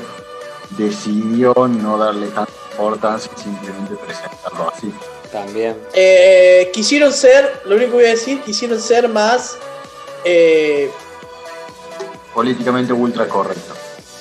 decidió 0.76 1.54
no 1.68 1.98
darle 1.98 2.28
tanta 2.28 2.52
importancia 2.72 3.30
y 3.36 3.40
simplemente 3.40 3.94
presentarlo 3.96 4.72
así. 4.74 4.92
También. 5.32 5.76
Eh, 5.92 6.70
quisieron 6.72 7.12
ser, 7.12 7.62
lo 7.64 7.76
único 7.76 7.90
que 7.92 7.96
voy 7.96 8.04
a 8.06 8.10
decir, 8.10 8.40
quisieron 8.42 8.80
ser 8.80 9.08
más. 9.08 9.56
eh, 10.24 10.90
Políticamente 12.34 12.92
ultra 12.92 13.26
correcto. 13.28 13.74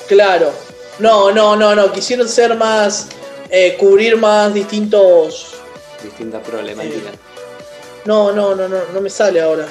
claro. 0.07 0.51
No, 0.99 1.31
no, 1.31 1.55
no, 1.55 1.75
no. 1.75 1.91
Quisieron 1.93 2.27
ser 2.27 2.55
más. 2.57 3.07
eh, 3.49 3.77
cubrir 3.79 4.17
más 4.17 4.53
distintos. 4.53 5.55
Distintas 6.03 6.41
problemáticas. 6.45 7.13
No, 8.05 8.31
no, 8.31 8.53
no, 8.53 8.67
no, 8.67 8.77
no 8.93 9.01
me 9.01 9.09
sale 9.09 9.41
ahora. 9.41 9.65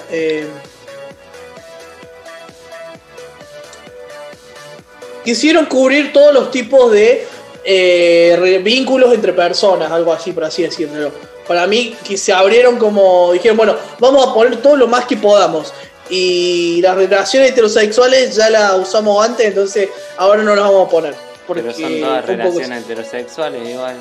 Quisieron 5.28 5.66
cubrir 5.66 6.10
todos 6.10 6.32
los 6.32 6.50
tipos 6.50 6.90
de 6.90 7.26
eh, 7.62 8.60
vínculos 8.64 9.12
entre 9.12 9.34
personas, 9.34 9.92
algo 9.92 10.10
así, 10.10 10.32
por 10.32 10.44
así 10.44 10.62
decirlo. 10.62 11.12
Para 11.46 11.66
mí, 11.66 11.94
que 12.02 12.16
se 12.16 12.32
abrieron 12.32 12.78
como. 12.78 13.32
Dijeron, 13.34 13.58
bueno, 13.58 13.76
vamos 13.98 14.26
a 14.26 14.32
poner 14.32 14.56
todo 14.62 14.76
lo 14.76 14.86
más 14.86 15.04
que 15.04 15.18
podamos. 15.18 15.74
Y 16.08 16.80
las 16.80 16.96
relaciones 16.96 17.50
heterosexuales 17.50 18.34
ya 18.36 18.48
las 18.48 18.72
usamos 18.78 19.22
antes, 19.22 19.46
entonces 19.46 19.90
ahora 20.16 20.42
no 20.42 20.54
las 20.54 20.64
vamos 20.64 20.86
a 20.86 20.90
poner. 20.90 21.14
Porque 21.46 21.62
Pero 21.62 21.74
son 21.74 22.00
todas 22.00 22.24
relaciones 22.24 22.84
heterosexuales 22.84 23.68
igual. 23.68 23.96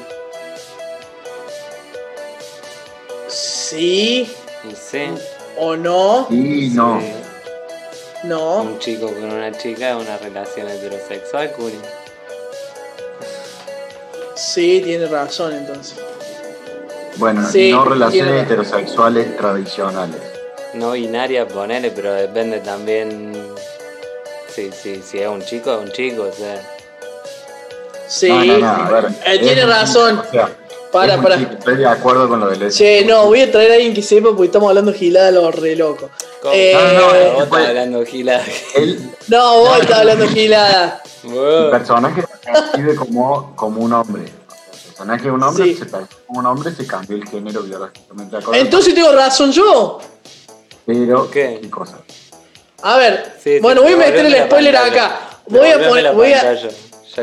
Sí 3.28 4.30
sí. 4.76 5.10
o 5.58 5.76
no. 5.76 6.28
Y 6.30 6.70
no. 6.70 7.02
sí. 7.02 7.27
No. 8.24 8.62
Un 8.64 8.80
chico 8.80 9.08
con 9.08 9.24
una 9.32 9.52
chica 9.52 9.92
es 9.92 9.96
una 9.96 10.18
relación 10.18 10.68
heterosexual, 10.68 11.52
Curi. 11.52 11.80
Sí, 14.36 14.82
tiene 14.84 15.08
razón 15.08 15.54
entonces. 15.54 15.98
Bueno, 17.18 17.48
Sí, 17.50 17.72
no 17.72 17.84
relaciones 17.86 18.32
tiene- 18.34 18.42
heterosexuales 18.42 19.38
tradicionales. 19.38 20.22
No 20.74 20.92
binaria, 20.92 21.48
ponele, 21.48 21.92
pero 21.92 22.14
depende 22.14 22.60
también. 22.60 23.34
Si, 24.54 24.72
si, 24.72 25.02
si 25.02 25.20
es 25.20 25.28
un 25.28 25.42
chico, 25.42 25.72
es 25.74 25.80
un 25.80 25.92
chico, 25.92 26.24
o 26.24 26.32
sea. 26.32 26.62
Sí. 28.08 28.30
No, 28.30 28.44
no, 28.46 28.58
no, 28.60 28.68
a 28.68 28.90
ver, 28.90 29.06
Eh, 29.06 29.36
es 29.36 29.40
tiene 29.42 29.66
razón. 29.66 30.18
chico, 30.18 30.28
o 30.28 30.32
sea, 30.32 30.50
Para, 31.00 31.14
es 31.14 31.18
un 31.18 31.24
para. 31.24 31.38
chico, 31.38 31.52
Estoy 31.54 31.76
de 31.78 31.88
acuerdo 31.88 32.30
con 32.30 32.40
lo 32.40 32.50
del 32.50 32.72
Che, 32.72 33.06
no, 33.06 33.26
voy 33.26 33.42
a 33.42 33.52
traer 33.52 33.72
a 33.72 33.76
alguien 33.76 33.94
que 33.94 34.02
sepa 34.02 34.30
porque 34.30 34.46
estamos 34.46 34.70
hablando 34.70 34.94
gilada 34.94 35.32
lo 35.32 35.52
re 35.52 35.76
loco. 35.76 36.10
Eh, 36.54 36.74
No, 36.74 36.94
no, 36.94 37.06
Vos 37.08 37.16
estás 37.34 37.48
pues- 37.50 37.68
hablando 37.68 38.06
gila. 38.06 38.42
El, 38.76 39.12
No, 39.28 39.60
vos 39.60 39.80
estás 39.82 40.00
hablando 40.00 40.28
gilada. 40.28 41.02
el 41.24 41.70
personaje 41.72 42.22
se 42.22 42.50
percibe 42.52 42.96
como, 42.96 43.56
como 43.56 43.82
un 43.82 43.94
hombre. 43.94 44.24
El 44.24 44.88
personaje 44.90 45.24
de 45.24 45.32
un 45.32 45.44
hombre 45.44 45.64
Sí. 45.66 45.74
se 45.76 45.86
percibe 45.86 46.22
como 46.26 46.40
un 46.40 46.46
hombre, 46.46 46.72
se 46.74 46.88
cambió 46.88 47.18
el 47.18 47.28
género 47.28 47.62
biológicamente. 47.64 48.38
Entonces 48.54 48.94
tengo 48.96 49.12
razón 49.14 49.52
yo. 49.52 50.00
Pero, 50.86 51.30
¿Qué? 51.30 51.60
¿qué 51.62 51.70
cosa? 51.70 51.98
A 52.82 52.98
ver, 52.98 53.34
Sí, 53.44 53.60
bueno, 53.60 53.82
voy 53.82 53.94
a 53.94 53.98
meter 53.98 54.26
el 54.26 54.46
spoiler 54.46 54.74
pantalla. 54.76 55.06
acá. 55.06 55.20
Voy 55.48 55.70
a 55.70 55.88
poner, 55.90 56.14
voy 56.14 56.34
a, 56.34 56.58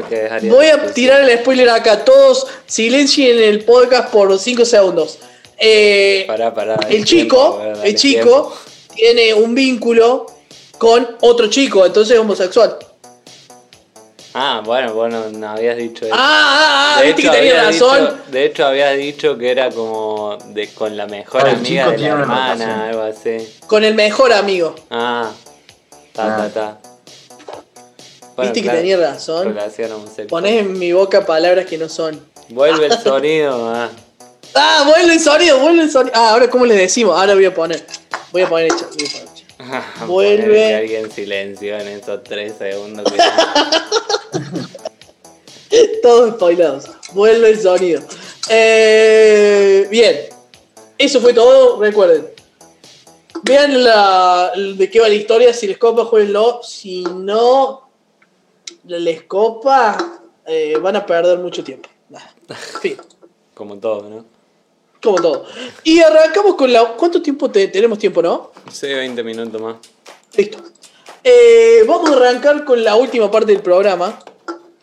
que 0.03 0.27
es 0.27 0.49
voy 0.49 0.67
a 0.67 0.93
tirar 0.93 1.21
el 1.29 1.39
spoiler 1.39 1.69
acá. 1.71 2.05
Todos 2.05 2.47
silencien 2.67 3.39
el 3.39 3.65
podcast 3.65 4.11
por 4.11 4.37
5 4.39 4.65
segundos. 4.65 5.19
Eh, 5.59 6.25
Pará, 6.27 6.53
pará. 6.53 6.79
el 6.91 7.05
chico, 7.05 7.57
tiempo, 7.59 7.79
dale 7.79 7.89
el 7.89 7.95
chico 7.95 8.57
tiene 8.95 9.35
un 9.35 9.55
vínculo 9.55 10.27
con 10.79 11.17
otro 11.21 11.49
chico, 11.49 11.85
entonces 11.87 12.15
es 12.15 12.21
homosexual. 12.21 12.77
Ah, 14.37 14.63
bueno, 14.65 14.93
bueno, 14.95 15.31
no 15.31 15.49
habías 15.51 15.77
dicho 15.77 16.05
eso. 16.07 16.15
Ah, 16.17 16.19
ah, 16.19 16.95
ah, 16.97 17.01
de, 17.01 17.07
viste 17.07 17.23
que 17.23 17.29
hecho, 17.29 17.37
tenía 17.37 17.61
habías 17.69 17.81
razón. 17.81 18.01
dicho, 18.01 18.19
de 18.33 18.45
hecho, 18.45 18.67
habías 18.67 18.97
dicho 18.97 19.39
que 19.39 19.51
era 19.53 19.71
como 19.71 20.37
de, 20.49 20.69
con 20.75 20.97
la 20.97 21.07
mejor 21.07 21.43
Ah, 21.47 21.53
amiga 21.53 21.85
chico 21.85 21.91
de 21.93 21.99
la 21.99 22.09
hermana, 22.09 22.89
algo 22.89 23.03
así. 23.03 23.37
Con 23.69 23.85
el 23.85 23.95
mejor 23.95 24.33
amigo. 24.33 24.75
Ah, 24.91 25.31
ta, 26.13 26.37
Ah. 26.47 26.51
ta, 26.53 26.81
Viste 28.39 28.63
que 28.63 28.69
tenía 28.69 28.97
razón. 28.97 29.57
Ponés 30.29 30.61
en 30.61 30.79
mi 30.79 30.93
boca 30.93 31.25
palabras 31.25 31.67
que 31.67 31.79
no 31.79 31.89
son. 31.89 32.21
Vuelve 32.49 32.87
el 32.87 32.99
sonido. 33.03 33.69
Ah. 33.69 33.91
Ah, 34.55 34.85
vuelve 34.87 35.15
el 35.15 35.21
sonido, 35.21 35.59
vuelve 35.59 35.83
el 35.83 35.91
sonido. 35.91 36.13
Ah, 36.17 36.31
ahora 36.31 36.49
cómo 36.49 36.67
les 36.67 36.79
decimos. 36.79 37.19
Ahora 37.19 37.35
voy 37.35 37.45
a 37.45 37.55
poner. 37.55 37.85
Voy 38.33 38.43
a 38.43 38.49
poner 38.49 38.71
chat. 38.71 38.89
voy 38.93 39.07
a 39.07 39.11
poner 39.11 39.27
chat. 39.35 39.45
Vuelve. 40.07 40.75
Alguien 40.75 41.11
silenció 41.11 41.79
en 41.79 41.89
esos 41.89 42.23
tres 42.25 42.55
segundos. 42.59 43.11
Que... 45.71 46.01
Todos 46.03 46.35
spoilados. 46.35 46.91
Vuelve 47.13 47.51
el 47.51 47.61
sonido. 47.61 48.03
Eh, 48.49 49.87
bien. 49.91 50.21
Eso 50.99 51.21
fue 51.21 51.33
todo. 51.33 51.81
Recuerden. 51.81 52.29
Vean 53.43 53.83
la, 53.85 54.53
de 54.55 54.91
qué 54.91 55.01
va 55.01 55.09
la 55.09 55.15
historia. 55.15 55.53
Si 55.53 55.67
les 55.67 55.79
copa, 55.79 56.05
jueguenlo. 56.05 56.61
Si 56.63 57.03
no 57.03 57.84
les 58.87 59.23
copa, 59.25 59.97
eh, 60.47 60.77
van 60.81 60.97
a 60.97 61.07
perder 61.07 61.39
mucho 61.39 61.63
tiempo. 61.65 61.89
Nada. 62.09 62.31
Fin. 62.81 62.97
Como 63.55 63.77
todo, 63.79 64.09
¿no? 64.09 64.25
Como 65.03 65.17
todo. 65.21 65.45
Y 65.85 66.01
arrancamos 66.01 66.55
con 66.55 66.73
la. 66.73 66.85
¿Cuánto 66.97 67.21
tiempo 67.23 67.51
te- 67.51 67.69
tenemos 67.69 67.99
tiempo, 67.99 68.23
no? 68.23 68.51
Sí, 68.71 68.87
20 68.89 69.23
minutos 69.23 69.61
más. 69.61 69.77
Listo. 70.37 70.59
Eh, 71.23 71.85
vamos 71.87 72.11
a 72.11 72.15
arrancar 72.17 72.65
con 72.65 72.83
la 72.83 72.97
última 72.97 73.31
parte 73.31 73.53
del 73.53 73.63
programa. 73.63 74.19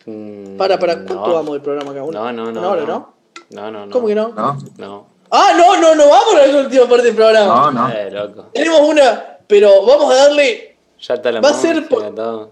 Mm, 0.06 0.56
Para, 0.56 0.78
para, 0.78 0.96
no. 0.96 1.06
¿cuánto 1.06 1.34
vamos 1.34 1.52
del 1.52 1.62
programa 1.62 1.90
acá? 1.92 2.02
¿Una- 2.02 2.20
No, 2.20 2.32
no, 2.32 2.52
no. 2.52 2.60
¿Una 2.60 2.68
hora, 2.70 2.80
no. 2.82 2.86
no? 2.86 3.14
No, 3.50 3.70
no, 3.70 3.86
no. 3.86 3.92
¿Cómo 3.92 4.06
que 4.06 4.14
no? 4.14 4.28
¿No? 4.30 4.58
No. 4.78 5.06
Ah, 5.30 5.52
no, 5.56 5.76
no, 5.80 5.94
no, 5.94 6.08
vamos 6.08 6.34
a 6.34 6.46
la 6.46 6.56
última 6.60 6.86
parte 6.88 7.06
del 7.06 7.14
programa. 7.14 7.70
No, 7.70 7.70
no. 7.70 7.88
Eh, 7.90 8.10
loco. 8.10 8.46
Tenemos 8.52 8.80
una, 8.80 9.38
pero 9.46 9.84
vamos 9.84 10.12
a 10.12 10.16
darle. 10.16 10.76
Ya 11.00 11.14
está 11.14 11.32
la 11.32 11.40
Va 11.40 11.50
a 11.50 11.54
ser 11.54 11.88
por-. 11.88 12.50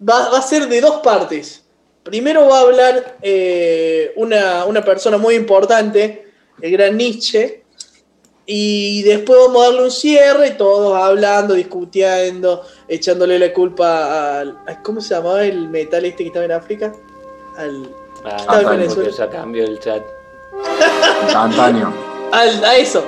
Va, 0.00 0.28
va 0.30 0.38
a 0.38 0.42
ser 0.42 0.68
de 0.68 0.80
dos 0.80 1.00
partes. 1.00 1.62
Primero 2.02 2.46
va 2.48 2.58
a 2.58 2.62
hablar 2.62 3.16
eh, 3.22 4.12
una, 4.16 4.64
una 4.64 4.84
persona 4.84 5.18
muy 5.18 5.34
importante, 5.34 6.32
el 6.60 6.70
gran 6.72 6.96
Nietzsche. 6.96 7.62
Y 8.48 9.02
después 9.02 9.40
vamos 9.40 9.60
a 9.62 9.66
darle 9.66 9.82
un 9.82 9.90
cierre, 9.90 10.52
todos 10.52 10.96
hablando, 10.96 11.54
discutiendo, 11.54 12.62
echándole 12.86 13.40
la 13.40 13.52
culpa 13.52 14.38
al. 14.40 14.56
¿Cómo 14.84 15.00
se 15.00 15.14
llamaba 15.16 15.42
el 15.44 15.68
metal 15.68 16.04
este 16.04 16.18
que 16.22 16.28
estaba 16.28 16.44
en 16.44 16.52
África? 16.52 16.92
Al. 17.56 17.88
Ah, 18.24 18.60
en 18.60 18.68
Venezuela. 18.70 18.94
porque 19.10 19.18
ya 19.18 19.30
cambió 19.30 19.64
el 19.64 19.80
chat. 19.80 20.02
Instantáneo. 21.24 21.92
al- 22.32 22.64
a 22.64 22.76
eso. 22.76 23.02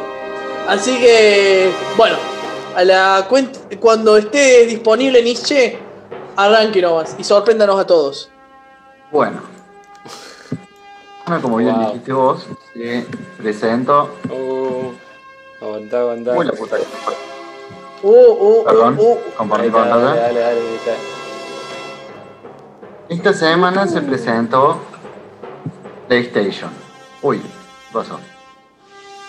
Así 0.67 0.99
que, 0.99 1.71
bueno, 1.97 2.17
a 2.75 2.85
la 2.85 3.27
cuenta, 3.29 3.61
cuando 3.81 4.17
esté 4.17 4.67
disponible 4.67 5.23
Nietzsche, 5.23 5.79
arranque 6.39 6.81
nomás 6.81 7.17
y 7.19 7.25
sorpréndanos 7.25 7.79
a 7.81 7.87
todos. 7.87 8.31
Bueno. 9.11 9.41
Bueno, 11.27 11.43
como 11.43 11.57
bien 11.59 11.75
Wow. 11.75 11.87
dijiste 11.89 12.13
vos, 12.13 12.47
te 12.73 13.07
presento. 13.37 14.09
Uh, 14.31 14.93
aguantá, 15.61 16.01
aguantá. 16.01 16.33
Uy, 16.33 16.47
la 16.47 16.53
puta 16.53 16.77
que. 16.77 16.85
Uh, 18.03 18.11
uh, 18.11 18.65
Perdón, 18.65 18.97
uh, 18.99 19.13
uh. 19.13 19.19
compartí 19.37 19.63
Ahí 19.65 19.69
está, 19.69 19.79
dale, 19.81 19.91
pantalla. 19.93 20.21
dale, 20.23 20.41
dale, 20.41 20.61
ahí 20.61 20.75
está. 20.77 20.93
Esta 23.09 23.33
semana 23.33 23.87
se 23.89 24.01
presentó 24.03 24.79
PlayStation. 26.07 26.71
Uy, 27.23 27.39
¿qué 27.41 27.93
pasó? 27.93 28.21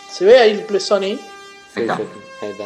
¿Se 0.10 0.26
ve 0.26 0.38
ahí 0.40 0.52
el 0.52 0.64
Play 0.64 0.80
Sony? 0.80 1.18
Sí, 1.73 1.81
está. 1.81 1.98
sí, 1.98 2.03
ahí 2.41 2.49
está. 2.52 2.65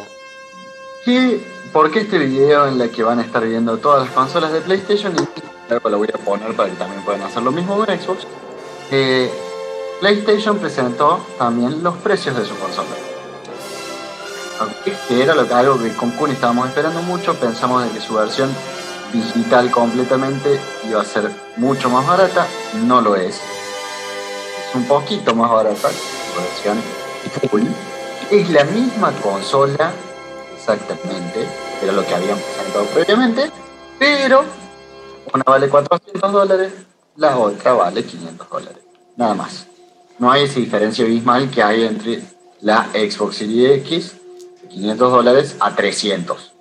¿Y 1.10 1.42
por 1.74 1.90
qué 1.90 2.02
este 2.02 2.18
video 2.18 2.68
en 2.68 2.78
la 2.78 2.86
que 2.86 3.02
van 3.02 3.18
a 3.18 3.22
estar 3.22 3.44
viendo 3.44 3.76
todas 3.78 4.06
las 4.06 4.14
consolas 4.14 4.52
de 4.52 4.60
PlayStation? 4.60 5.12
Y 5.12 5.88
lo 5.90 5.98
voy 5.98 6.08
a 6.14 6.18
poner 6.18 6.54
para 6.54 6.70
que 6.70 6.76
también 6.76 7.02
puedan 7.02 7.22
hacer 7.22 7.42
lo 7.42 7.50
mismo 7.50 7.76
con 7.76 7.86
Xbox. 7.86 8.28
Eh, 8.92 9.28
PlayStation 9.98 10.56
presentó 10.58 11.26
también 11.36 11.82
los 11.82 11.96
precios 11.96 12.36
de 12.36 12.46
su 12.46 12.56
consola. 12.56 12.90
Que 15.08 15.20
era 15.20 15.34
lo 15.34 15.48
que, 15.48 15.52
algo 15.52 15.76
que 15.82 15.92
con 15.94 16.12
Kun 16.12 16.30
estábamos 16.30 16.68
esperando 16.68 17.02
mucho. 17.02 17.34
Pensamos 17.34 17.82
de 17.82 17.90
que 17.90 18.00
su 18.00 18.14
versión 18.14 18.54
digital 19.12 19.68
completamente 19.72 20.60
iba 20.88 21.00
a 21.00 21.04
ser 21.04 21.28
mucho 21.56 21.90
más 21.90 22.06
barata. 22.06 22.46
No 22.86 23.00
lo 23.00 23.16
es. 23.16 23.34
Es 23.34 24.74
un 24.74 24.84
poquito 24.84 25.34
más 25.34 25.50
barata 25.50 25.88
su 25.90 26.40
versión 26.40 26.80
full. 27.50 27.62
Es 28.30 28.48
la 28.50 28.62
misma 28.62 29.10
consola 29.20 29.92
exactamente, 30.64 31.46
era 31.82 31.92
lo 31.92 32.06
que 32.06 32.14
habían 32.14 32.38
presentado 32.38 32.86
previamente, 32.86 33.50
pero 33.98 34.44
una 35.34 35.44
vale 35.44 35.68
400 35.68 36.32
dólares, 36.32 36.72
la 37.16 37.36
otra 37.36 37.74
vale 37.74 38.02
500 38.02 38.48
dólares, 38.48 38.82
nada 39.16 39.34
más. 39.34 39.66
No 40.18 40.30
hay 40.30 40.44
esa 40.44 40.60
diferencia 40.60 41.04
abismal 41.04 41.50
que 41.50 41.62
hay 41.62 41.84
entre 41.84 42.22
la 42.62 42.88
Xbox 42.94 43.36
Series 43.36 43.82
X 43.82 44.14
de 44.62 44.68
500 44.68 45.12
dólares 45.12 45.56
a 45.60 45.74
300. 45.74 46.52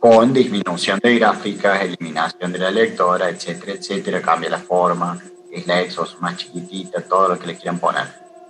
con 0.00 0.32
disminución 0.32 0.98
de 0.98 1.18
gráficas, 1.18 1.82
eliminación 1.82 2.50
de 2.52 2.58
la 2.58 2.70
lectora, 2.70 3.28
etcétera, 3.28 3.72
etcétera, 3.72 4.22
cambia 4.22 4.48
la 4.48 4.58
forma, 4.58 5.20
es 5.52 5.66
la 5.66 5.82
Xbox 5.82 6.18
más 6.20 6.38
chiquitita, 6.38 7.02
todo 7.02 7.28
lo 7.28 7.38
que 7.38 7.48
le 7.48 7.56
quieran 7.56 7.78
poner. 7.78 8.06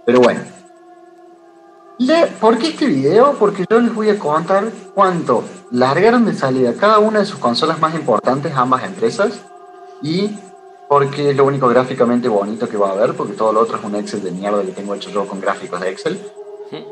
Pero 0.06 0.20
bueno, 0.20 0.40
le- 2.06 2.27
¿por 2.40 2.59
qué 2.59 2.68
este 2.68 2.86
video? 2.86 3.35
Porque 3.39 3.64
yo 3.68 3.81
les 3.81 3.94
voy 3.94 4.09
a 4.10 4.18
contar 4.18 4.70
cuánto 4.94 5.44
largaron 5.70 6.24
de 6.24 6.35
salida 6.35 6.74
cada 6.74 6.98
una 6.98 7.20
de 7.20 7.27
sus 7.27 7.39
consolas 7.39 7.78
más 7.81 7.94
importantes, 7.94 8.52
ambas 8.56 8.85
empresas, 8.85 9.32
y 10.02 10.31
porque 10.89 11.31
es 11.31 11.36
lo 11.36 11.44
único 11.44 11.68
gráficamente 11.68 12.28
bonito 12.28 12.68
que 12.68 12.77
va 12.77 12.89
a 12.89 12.93
haber, 12.93 13.14
porque 13.14 13.35
todo 13.35 13.52
lo 13.52 13.60
otro 13.60 13.77
es 13.77 13.85
un 13.85 13.94
Excel 13.94 14.22
de 14.24 14.32
mierda 14.32 14.62
que 14.62 14.72
tengo 14.72 14.94
hecho 14.94 15.10
yo 15.10 15.27
con 15.27 15.40
gráficos 15.40 15.81
de 15.81 15.90
Excel. 15.90 16.20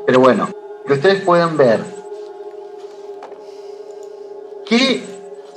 Pero 0.05 0.19
bueno, 0.19 0.47
que 0.85 0.93
ustedes 0.93 1.21
puedan 1.23 1.57
ver 1.57 1.81
qué 4.65 5.03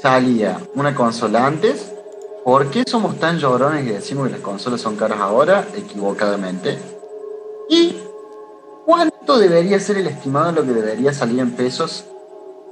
salía 0.01 0.59
una 0.75 0.95
consola 0.95 1.47
antes, 1.47 1.93
por 2.45 2.71
qué 2.71 2.83
somos 2.89 3.21
tan 3.21 3.39
llorones 3.39 3.87
y 3.87 3.91
decimos 3.91 4.27
que 4.27 4.33
las 4.33 4.41
consolas 4.41 4.81
son 4.81 4.97
caras 4.97 5.21
ahora, 5.21 5.69
equivocadamente, 5.77 6.79
y 7.69 7.97
cuánto 9.25 9.39
debería 9.39 9.79
ser 9.79 9.99
el 9.99 10.09
estimado 10.09 10.47
de 10.47 10.53
lo 10.61 10.67
que 10.67 10.73
debería 10.81 11.13
salir 11.13 11.39
en 11.39 11.53
pesos 11.53 12.05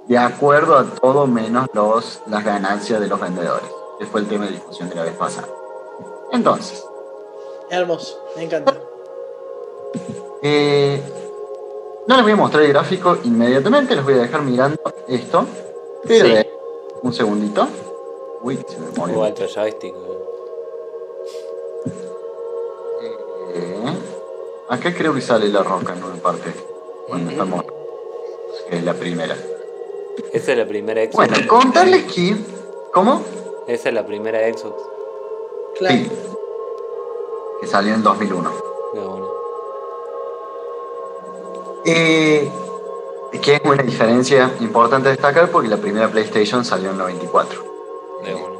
de 0.09 0.19
acuerdo 0.19 0.77
a 0.77 0.85
todo 0.85 1.29
menos 1.29 1.69
los, 1.75 2.21
las 2.27 2.45
ganancias 2.45 3.01
de 3.01 3.07
los 3.07 3.21
vendedores, 3.21 3.71
que 4.01 4.07
fue 4.07 4.21
el 4.23 4.27
tema 4.27 4.47
de 4.47 4.53
discusión 4.53 4.89
de 4.89 4.97
la 4.97 5.05
vez 5.05 5.15
pasada. 5.15 5.47
Entonces, 6.33 6.85
Hermoso, 7.71 8.19
me 8.35 8.43
encanta. 8.43 8.75
Eh, 10.43 11.01
no 12.09 12.17
les 12.17 12.25
voy 12.25 12.33
a 12.33 12.37
mostrar 12.37 12.65
el 12.65 12.73
gráfico 12.73 13.17
inmediatamente, 13.23 13.95
les 13.95 14.05
voy 14.05 14.15
a 14.15 14.19
dejar 14.23 14.43
mirando 14.43 14.81
esto. 15.07 15.47
Pero 16.05 16.27
Sí. 16.27 16.47
un 17.03 17.13
segundito. 17.13 17.69
Uy, 18.43 18.59
se 18.67 18.77
me 18.81 18.91
movió. 18.97 19.21
otro 19.21 19.47
joystick. 19.47 19.95
Eh, 23.55 23.99
acá 24.71 24.95
creo 24.95 25.13
que 25.13 25.21
sale 25.21 25.49
la 25.49 25.63
roca 25.63 25.93
en 25.93 26.03
una 26.03 26.17
parte. 26.17 26.53
Cuando 27.09 27.31
estamos. 27.31 27.65
que 28.69 28.77
Es 28.79 28.85
la 28.85 28.95
primera. 28.95 29.37
Esa 30.33 30.53
es 30.53 30.59
la 30.59 30.67
primera 30.67 31.03
Xbox. 31.03 31.15
Bueno, 31.17 31.37
contarles 31.49 32.05
que. 32.05 32.37
¿Cómo? 32.93 33.23
Esa 33.67 33.89
es 33.89 33.95
la 33.95 34.07
primera 34.07 34.41
Xbox. 34.53 34.83
Claro. 35.79 35.97
Sí. 35.97 36.11
Que 37.61 37.67
salió 37.67 37.95
en 37.95 38.03
2001. 38.03 38.53
De 38.95 39.01
una. 39.01 39.27
Eh, 41.85 42.51
que 43.43 43.55
es 43.57 43.61
una 43.65 43.83
diferencia 43.83 44.55
importante 44.61 45.09
a 45.09 45.13
destacar 45.13 45.51
porque 45.51 45.69
la 45.69 45.79
primera 45.79 46.09
PlayStation 46.09 46.65
salió 46.65 46.91
en 46.91 46.99
94. 46.99 47.65
De 48.25 48.35
una. 48.35 48.59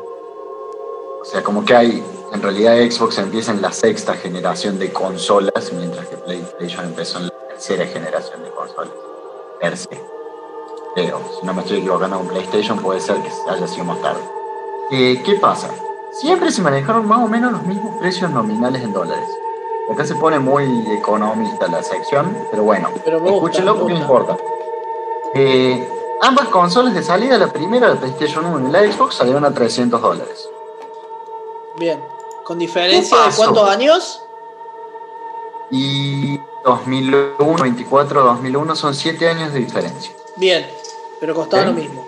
O 1.21 1.25
sea, 1.25 1.43
como 1.43 1.65
que 1.65 1.75
hay, 1.75 2.03
en 2.33 2.43
realidad 2.43 2.77
Xbox 2.77 3.19
empieza 3.19 3.51
en 3.51 3.61
la 3.61 3.73
sexta 3.73 4.15
generación 4.15 4.79
de 4.79 4.93
consolas, 4.93 5.73
mientras 5.73 6.07
que 6.07 6.17
PlayStation 6.17 6.85
empezó 6.87 7.19
en 7.19 7.27
la 7.27 7.33
tercera 7.49 7.87
generación 7.87 8.43
de 8.45 8.51
consolas. 8.51 8.93
Per 9.61 9.77
se. 9.77 10.01
Pero, 10.95 11.21
si 11.39 11.47
no 11.47 11.55
me 11.55 11.63
estoy 11.63 11.79
equivocando 11.79 12.19
con 12.19 12.29
PlayStation, 12.29 12.79
puede 12.79 13.01
ser 13.01 13.17
que 13.17 13.31
haya 13.49 13.67
sido 13.67 13.85
más 13.85 14.01
tarde. 14.01 14.21
Eh, 14.93 15.23
¿Qué 15.25 15.35
pasa? 15.35 15.71
Siempre 16.13 16.51
se 16.51 16.63
manejaron 16.63 17.07
más 17.07 17.21
o 17.21 17.29
menos 17.29 17.53
los 17.53 17.63
mismos 17.65 17.97
precios 18.01 18.31
nominales 18.31 18.83
en 18.83 18.93
dólares. 18.93 19.29
Acá 19.93 20.05
se 20.05 20.15
pone 20.15 20.39
muy 20.39 20.65
economista 20.93 21.67
la 21.69 21.83
sección, 21.83 22.37
pero 22.51 22.63
bueno, 22.63 22.91
Pero 23.05 23.19
escúchenlo 23.25 23.77
porque 23.77 23.95
no 23.95 24.01
importa. 24.01 24.37
Eh, 25.35 25.89
ambas 26.23 26.49
consolas 26.49 26.95
de 26.95 27.03
salida, 27.03 27.37
la 27.39 27.49
primera, 27.49 27.89
la 27.89 27.97
PlayStation 27.97 28.45
1 28.47 28.69
y 28.69 28.73
la 28.73 28.93
Xbox, 28.93 29.17
salieron 29.17 29.45
a 29.45 29.53
300 29.53 30.01
dólares. 30.01 30.49
Bien. 31.79 32.01
¿Con 32.51 32.59
diferencia 32.59 33.17
¿Qué 33.17 33.31
de 33.31 33.37
cuántos 33.37 33.69
años? 33.69 34.23
Y 35.71 36.37
2001, 36.65 37.63
24, 37.63 38.25
2001 38.25 38.75
son 38.75 38.93
7 38.93 39.29
años 39.29 39.53
de 39.53 39.61
diferencia. 39.61 40.13
Bien. 40.35 40.69
Pero 41.21 41.33
costaba 41.33 41.63
¿Eh? 41.63 41.67
lo 41.67 41.73
mismo. 41.75 42.05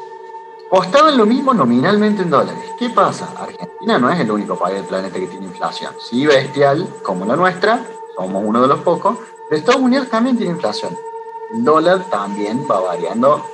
Costaban 0.69 1.17
lo 1.17 1.27
mismo 1.27 1.55
nominalmente 1.55 2.23
en 2.23 2.31
dólares. 2.31 2.73
¿Qué 2.77 2.91
pasa? 2.91 3.33
Argentina 3.39 4.01
no 4.01 4.11
es 4.11 4.19
el 4.19 4.33
único 4.33 4.57
país 4.57 4.79
del 4.79 4.87
planeta 4.87 5.17
que 5.17 5.29
tiene 5.29 5.47
inflación. 5.47 5.95
Sí, 6.01 6.27
bestial, 6.27 6.93
como 7.05 7.25
la 7.25 7.37
nuestra, 7.37 7.87
somos 8.17 8.43
uno 8.45 8.63
de 8.63 8.67
los 8.67 8.81
pocos, 8.81 9.19
pero 9.49 9.61
Estados 9.61 9.81
Unidos 9.81 10.09
también 10.11 10.37
tiene 10.37 10.55
inflación. 10.55 10.99
El 11.55 11.63
dólar 11.63 12.11
también 12.11 12.67
va 12.69 12.81
variando 12.81 13.47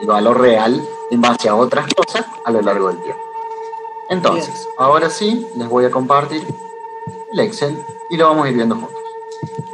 el 0.00 0.06
valor 0.06 0.40
real 0.40 0.82
en 1.10 1.20
base 1.20 1.50
a 1.50 1.54
otras 1.54 1.86
cosas 1.94 2.24
a 2.46 2.50
lo 2.50 2.62
largo 2.62 2.88
del 2.88 3.02
tiempo. 3.02 3.29
Entonces, 4.10 4.52
ahora 4.76 5.08
sí, 5.08 5.46
les 5.56 5.68
voy 5.68 5.84
a 5.84 5.90
compartir 5.90 6.42
el 7.32 7.40
Excel 7.40 7.76
y 8.10 8.16
lo 8.16 8.26
vamos 8.28 8.44
a 8.46 8.48
ir 8.50 8.56
viendo 8.56 8.74
juntos. 8.74 8.94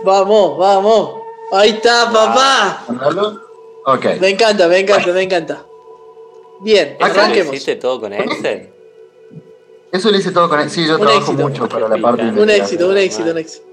Vamos, 0.05 0.59
vamos. 0.59 1.11
Ahí 1.53 1.71
está, 1.71 2.11
papá. 2.13 2.85
¿Mandarlo? 2.89 3.41
Ok. 3.87 4.05
Me 4.21 4.29
encanta, 4.31 4.69
me 4.69 4.79
encanta, 4.81 5.13
me 5.13 5.23
encanta. 5.23 5.65
Bien, 6.61 6.97
¿Eso 6.99 7.07
lo 7.15 7.21
arranquemos. 7.21 7.55
hiciste 7.55 7.77
todo 7.77 8.01
con 8.01 8.13
Excel? 8.13 8.71
Eso 9.93 10.11
lo 10.11 10.19
hice 10.19 10.31
todo 10.33 10.49
con 10.49 10.69
Sí, 10.69 10.87
yo 10.87 10.95
Un 10.95 11.01
trabajo 11.01 11.19
éxito. 11.33 11.43
mucho 11.49 11.69
para 11.69 11.89
la 11.89 11.97
parte 11.99 12.25
de 12.25 12.43
Un 12.43 12.51
éxito, 12.51 12.89
un 12.89 12.97
éxito, 12.99 13.31
un 13.31 13.39
éxito. 13.39 13.67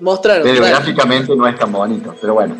Mostraron. 0.00 0.42
Pero 0.42 0.60
dale. 0.60 0.70
gráficamente 0.74 1.36
no 1.36 1.46
es 1.46 1.56
tan 1.58 1.70
bonito, 1.70 2.14
pero 2.20 2.34
bueno. 2.34 2.56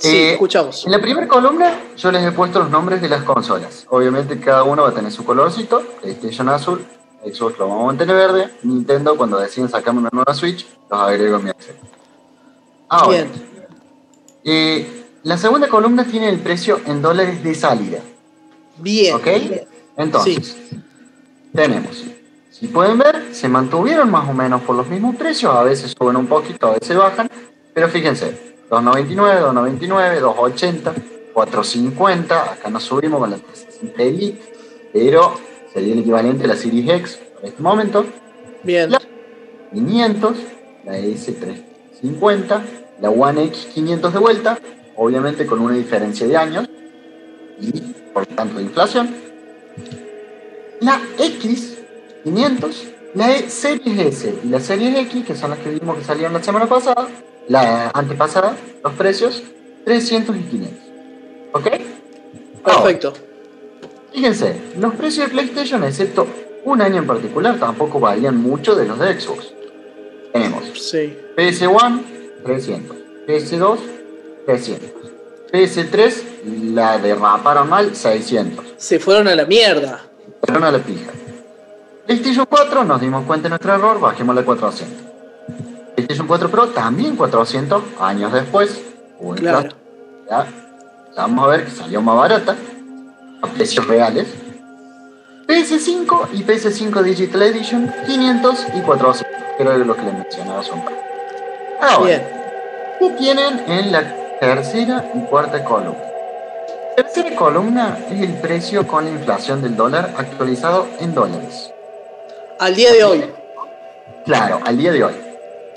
Sí, 0.00 0.16
Eh, 0.16 0.32
escuchamos. 0.32 0.84
En 0.86 0.92
la 0.92 1.00
primera 1.00 1.28
columna 1.28 1.78
yo 1.96 2.10
les 2.10 2.24
he 2.24 2.32
puesto 2.32 2.58
los 2.60 2.70
nombres 2.70 3.02
de 3.02 3.08
las 3.08 3.22
consolas. 3.22 3.86
Obviamente 3.90 4.40
cada 4.40 4.62
uno 4.64 4.82
va 4.82 4.88
a 4.88 4.94
tener 4.94 5.12
su 5.12 5.24
colorcito. 5.24 5.82
PlayStation 6.00 6.48
azul, 6.48 6.84
Xbox 7.24 7.58
lo 7.58 7.68
vamos 7.68 7.82
a 7.84 7.86
mantener 7.88 8.16
verde. 8.16 8.50
Nintendo 8.62 9.16
cuando 9.16 9.38
deciden 9.38 9.68
sacarme 9.68 10.00
una 10.00 10.08
nueva 10.12 10.32
Switch, 10.34 10.66
los 10.90 11.00
agrego 11.00 11.36
en 11.36 11.44
mi 11.44 11.50
Excel. 11.50 11.76
Ahora, 12.88 13.08
Bien. 13.18 13.30
eh, 14.44 15.04
la 15.22 15.36
segunda 15.36 15.68
columna 15.68 16.04
tiene 16.04 16.28
el 16.30 16.38
precio 16.40 16.80
en 16.86 17.02
dólares 17.02 17.42
de 17.44 17.54
salida. 17.54 18.00
Bien. 18.78 19.14
¿Ok? 19.16 19.26
Entonces, 19.98 20.56
tenemos. 21.54 22.04
Si 22.50 22.68
pueden 22.68 22.98
ver, 22.98 23.28
se 23.34 23.48
mantuvieron 23.48 24.10
más 24.10 24.28
o 24.28 24.32
menos 24.32 24.62
por 24.62 24.76
los 24.76 24.86
mismos 24.88 25.16
precios. 25.16 25.54
A 25.54 25.62
veces 25.62 25.94
suben 25.96 26.16
un 26.16 26.26
poquito, 26.26 26.68
a 26.68 26.72
veces 26.78 26.96
bajan. 26.96 27.30
Pero 27.74 27.88
fíjense, 27.88 28.56
2.99, 28.70 29.42
2.99, 29.52 30.20
2.80, 30.20 30.94
4.50. 31.34 32.52
Acá 32.52 32.70
nos 32.70 32.84
subimos 32.84 33.18
con 33.18 33.30
la 33.30 33.36
360 33.36 34.02
Elite, 34.02 34.40
pero 34.92 35.34
sería 35.72 35.92
el 35.94 35.98
equivalente 35.98 36.44
a 36.44 36.48
la 36.48 36.56
Series 36.56 36.88
X 36.88 37.20
en 37.42 37.48
este 37.48 37.62
momento. 37.62 38.06
Bien. 38.62 38.90
500, 39.72 40.36
la 40.84 40.98
S350, 40.98 42.60
la 43.00 43.10
One 43.10 43.44
X 43.44 43.68
500 43.74 44.12
de 44.12 44.18
vuelta, 44.18 44.58
obviamente 44.96 45.46
con 45.46 45.60
una 45.60 45.74
diferencia 45.74 46.26
de 46.26 46.36
años 46.36 46.68
y 47.60 47.72
por 48.12 48.26
tanto 48.26 48.58
de 48.58 48.64
inflación. 48.64 49.14
La 50.80 51.00
X 51.18 51.78
500, 52.22 52.88
la 53.14 53.36
E 53.36 53.50
Series 53.50 53.98
S 53.98 54.34
y 54.44 54.48
la 54.48 54.60
Series 54.60 54.96
X, 55.06 55.24
que 55.24 55.34
son 55.34 55.50
las 55.50 55.58
que 55.58 55.70
vimos 55.70 55.98
que 55.98 56.04
salieron 56.04 56.32
la 56.32 56.42
semana 56.42 56.66
pasada, 56.66 57.08
la 57.50 57.90
antepasada, 57.92 58.56
los 58.84 58.92
precios 58.94 59.42
300 59.84 60.36
y 60.36 60.40
500. 60.40 60.78
¿Ok? 61.52 61.66
Ahora, 62.62 62.82
Perfecto. 62.84 63.12
Fíjense, 64.12 64.54
los 64.78 64.94
precios 64.94 65.26
de 65.26 65.32
PlayStation, 65.32 65.82
excepto 65.82 66.26
un 66.64 66.80
año 66.80 66.98
en 66.98 67.06
particular, 67.06 67.58
tampoco 67.58 67.98
varían 67.98 68.36
mucho 68.36 68.76
de 68.76 68.86
los 68.86 68.98
de 69.00 69.20
Xbox. 69.20 69.52
Tenemos 70.32 70.64
Sí. 70.78 71.16
PS1, 71.36 72.02
300. 72.44 72.96
PS2, 73.26 73.78
300. 74.46 74.90
PS3, 75.52 76.22
la 76.72 76.98
derraparon 76.98 77.68
mal, 77.68 77.96
600. 77.96 78.64
Se 78.76 79.00
fueron 79.00 79.26
a 79.26 79.34
la 79.34 79.44
mierda. 79.44 80.02
Pero 80.40 80.60
no 80.60 80.70
la 80.70 80.78
pija. 80.78 81.10
PlayStation 82.06 82.46
4, 82.48 82.84
nos 82.84 83.00
dimos 83.00 83.24
cuenta 83.26 83.44
de 83.44 83.50
nuestro 83.50 83.74
error, 83.74 83.98
bajémosla 83.98 84.42
a 84.42 84.44
400. 84.44 85.09
PlayStation 86.00 86.26
4 86.26 86.50
Pro, 86.50 86.68
también 86.68 87.16
400, 87.16 87.82
años 88.00 88.32
después. 88.32 88.80
hubo 89.18 89.34
Claro. 89.34 89.68
Ya, 90.30 90.46
ya 91.14 91.22
vamos 91.22 91.44
a 91.44 91.48
ver 91.48 91.64
que 91.64 91.70
salió 91.70 92.00
más 92.00 92.16
barata, 92.16 92.56
a 93.42 93.46
precios 93.48 93.86
reales. 93.86 94.26
PS5 95.46 96.28
y 96.32 96.42
PS5 96.44 97.02
Digital 97.02 97.42
Edition, 97.42 97.92
500 98.06 98.66
y 98.74 98.80
400. 98.80 99.26
Creo 99.58 99.74
que 99.74 99.80
es 99.80 99.86
lo 99.86 99.96
que 99.96 100.02
les 100.02 100.14
mencionaba 100.14 100.62
rato. 100.62 100.92
Ahora, 101.82 102.06
Bien. 102.06 102.22
¿qué 102.98 103.10
tienen 103.18 103.60
en 103.66 103.92
la 103.92 104.38
tercera 104.38 105.04
y 105.14 105.20
cuarta 105.26 105.62
columna? 105.64 105.98
Tercera 106.96 107.34
columna 107.34 107.98
es 108.10 108.22
el 108.22 108.34
precio 108.34 108.86
con 108.86 109.04
la 109.04 109.10
inflación 109.10 109.60
del 109.60 109.76
dólar 109.76 110.14
actualizado 110.16 110.86
en 111.00 111.14
dólares. 111.14 111.72
Al 112.58 112.74
día 112.74 112.92
de 112.92 113.04
hoy. 113.04 113.24
Claro, 114.24 114.60
al 114.64 114.76
día 114.76 114.92
de 114.92 115.04
hoy. 115.04 115.29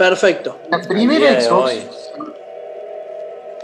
Perfecto. 0.03 0.57
La 0.69 0.81
primera 0.81 1.39
Xbox. 1.39 1.75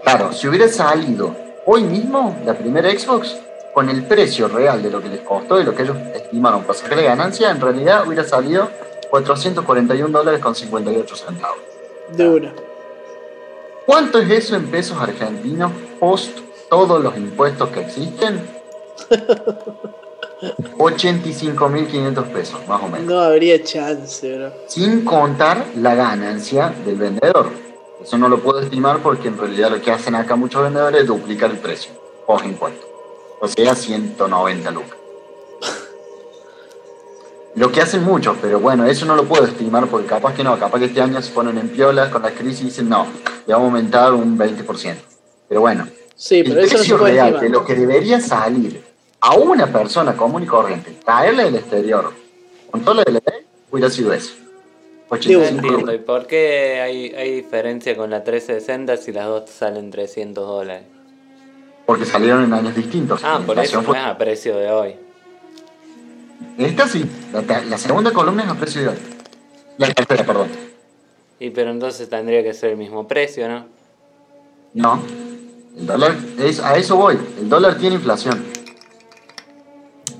Claro, 0.01 0.31
si 0.31 0.47
hubiera 0.47 0.69
salido 0.69 1.35
hoy 1.65 1.83
mismo 1.83 2.37
la 2.45 2.53
primera 2.53 2.89
Xbox, 2.89 3.35
con 3.73 3.89
el 3.89 4.05
precio 4.05 4.47
real 4.47 4.81
de 4.81 4.89
lo 4.89 5.01
que 5.01 5.09
les 5.09 5.19
costó 5.19 5.59
y 5.59 5.65
lo 5.65 5.75
que 5.75 5.83
ellos 5.83 5.97
estimaron 6.15 6.61
para 6.63 6.79
sacar 6.79 6.97
de 6.97 7.03
ganancia, 7.03 7.49
en 7.49 7.59
realidad 7.59 8.07
hubiera 8.07 8.23
salido 8.23 8.69
441 9.09 10.17
dólares 10.17 10.39
con 10.39 10.55
58 10.55 11.15
centavos. 11.17 11.59
De 12.13 12.29
una. 12.29 12.53
¿Cuánto 13.85 14.19
es 14.19 14.29
eso 14.31 14.55
en 14.55 14.71
pesos 14.71 14.97
argentinos 14.97 15.73
post 15.99 16.39
todos 16.69 17.03
los 17.03 17.17
impuestos 17.17 17.67
que 17.67 17.81
existen? 17.81 18.49
85.500 20.41 22.23
pesos, 22.31 22.59
más 22.67 22.81
o 22.81 22.87
menos. 22.87 23.07
No 23.07 23.19
habría 23.19 23.61
chance, 23.63 24.37
bro. 24.37 24.53
Sin 24.67 25.03
contar 25.03 25.65
la 25.77 25.95
ganancia 25.95 26.73
del 26.85 26.95
vendedor. 26.95 27.49
Eso 28.01 28.17
no 28.17 28.29
lo 28.29 28.39
puedo 28.39 28.61
estimar 28.61 28.99
porque 28.99 29.27
en 29.27 29.37
realidad 29.37 29.71
lo 29.71 29.81
que 29.81 29.91
hacen 29.91 30.15
acá 30.15 30.35
muchos 30.37 30.63
vendedores 30.63 31.01
es 31.01 31.07
duplicar 31.07 31.51
el 31.51 31.57
precio, 31.57 31.91
impuestos. 32.45 32.85
O 33.41 33.47
sea, 33.47 33.75
190 33.75 34.71
lucas. 34.71 34.95
Lo 37.55 37.71
que 37.71 37.81
hacen 37.81 38.03
muchos, 38.03 38.37
pero 38.41 38.59
bueno, 38.59 38.85
eso 38.85 39.05
no 39.05 39.15
lo 39.15 39.25
puedo 39.25 39.43
estimar 39.43 39.87
porque 39.87 40.07
capaz 40.07 40.33
que 40.33 40.43
no, 40.43 40.57
capaz 40.57 40.79
que 40.79 40.85
este 40.85 41.01
año 41.01 41.21
se 41.21 41.31
ponen 41.31 41.57
en 41.57 41.67
piolas 41.69 42.09
con 42.09 42.21
la 42.21 42.31
crisis 42.31 42.61
y 42.61 42.65
dicen 42.65 42.87
no, 42.87 43.07
le 43.45 43.53
vamos 43.53 43.65
a 43.65 43.75
aumentar 43.75 44.13
un 44.13 44.37
20%. 44.37 44.95
Pero 45.49 45.61
bueno, 45.61 45.87
Sí, 46.15 46.39
el 46.39 46.49
pero 46.49 46.59
eso 46.59 46.69
se 46.69 46.77
precio 46.77 46.97
real 46.97 47.39
de 47.39 47.49
lo 47.49 47.65
que 47.65 47.75
debería 47.75 48.19
salir 48.19 48.88
a 49.21 49.35
una 49.35 49.67
persona 49.67 50.15
común 50.15 50.43
y 50.43 50.45
corriente, 50.47 50.91
traerla 51.03 51.43
del 51.45 51.55
exterior, 51.55 52.13
con 52.71 52.81
todo 52.83 52.95
lo 52.95 53.03
de 53.03 53.11
la 53.13 53.21
ley, 53.25 53.45
hubiera 53.71 53.89
sido 53.89 54.13
eso. 54.13 54.33
No 55.11 55.15
85 55.17 55.49
entiendo. 55.67 55.93
¿Y 55.93 55.97
por 55.99 56.27
qué 56.27 56.79
hay, 56.81 57.13
hay 57.15 57.31
diferencia 57.35 57.97
con 57.97 58.11
la 58.11 58.23
360 58.23 58.95
si 58.97 59.11
las 59.11 59.25
dos 59.25 59.49
salen 59.49 59.89
300 59.91 60.45
dólares? 60.47 60.83
Porque 61.85 62.05
salieron 62.05 62.43
en 62.43 62.53
años 62.53 62.75
distintos. 62.75 63.21
Ah, 63.23 63.41
por 63.43 63.57
eso 63.57 63.77
no 63.77 63.83
fue- 63.83 63.97
es 63.97 64.03
a 64.05 64.17
precio 64.17 64.55
de 64.57 64.69
hoy. 64.69 64.95
Esta 66.57 66.87
sí, 66.87 67.03
la 67.67 67.77
segunda 67.77 68.11
columna 68.11 68.43
es 68.43 68.49
a 68.49 68.55
precio 68.55 68.81
de 68.83 68.87
hoy. 68.89 68.95
La 69.77 69.91
tercera, 69.93 70.25
perdón. 70.25 70.49
Y 71.39 71.49
pero 71.51 71.71
entonces 71.71 72.07
tendría 72.09 72.43
que 72.43 72.53
ser 72.53 72.71
el 72.71 72.77
mismo 72.77 73.07
precio, 73.07 73.47
¿no? 73.49 73.65
No. 74.73 75.01
El 75.77 75.87
dólar, 75.87 76.15
es, 76.37 76.59
a 76.59 76.75
eso 76.77 76.97
voy. 76.97 77.17
El 77.39 77.49
dólar 77.49 77.77
tiene 77.77 77.95
inflación. 77.95 78.43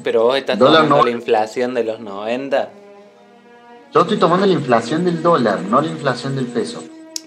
Pero 0.03 0.23
vos 0.23 0.37
estás 0.37 0.57
Dólar 0.57 0.83
tomando 0.83 0.97
no. 0.97 1.03
la 1.05 1.11
inflación 1.11 1.73
de 1.73 1.83
los 1.83 1.99
90. 1.99 2.69
Yo 3.93 4.01
estoy 4.01 4.17
tomando 4.17 4.45
la 4.45 4.53
inflación 4.53 5.03
del 5.03 5.21
dólar, 5.21 5.61
no 5.61 5.81
la 5.81 5.87
inflación 5.87 6.35
del 6.35 6.45
peso. 6.45 6.83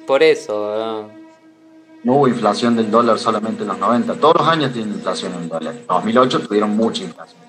Por 0.06 0.22
eso, 0.22 0.72
ah, 0.72 1.08
No 2.04 2.14
hubo 2.14 2.28
inflación 2.28 2.76
del 2.76 2.90
dólar 2.90 3.18
solamente 3.18 3.62
en 3.62 3.68
los 3.68 3.78
90. 3.78 4.14
Todos 4.14 4.36
los 4.38 4.48
años 4.48 4.72
tienen 4.72 4.94
inflación 4.94 5.32
en 5.34 5.42
el 5.42 5.48
dólar. 5.48 5.74
En 5.74 5.86
2008 5.86 6.40
tuvieron 6.40 6.76
mucha 6.76 7.02
inflación. 7.02 7.40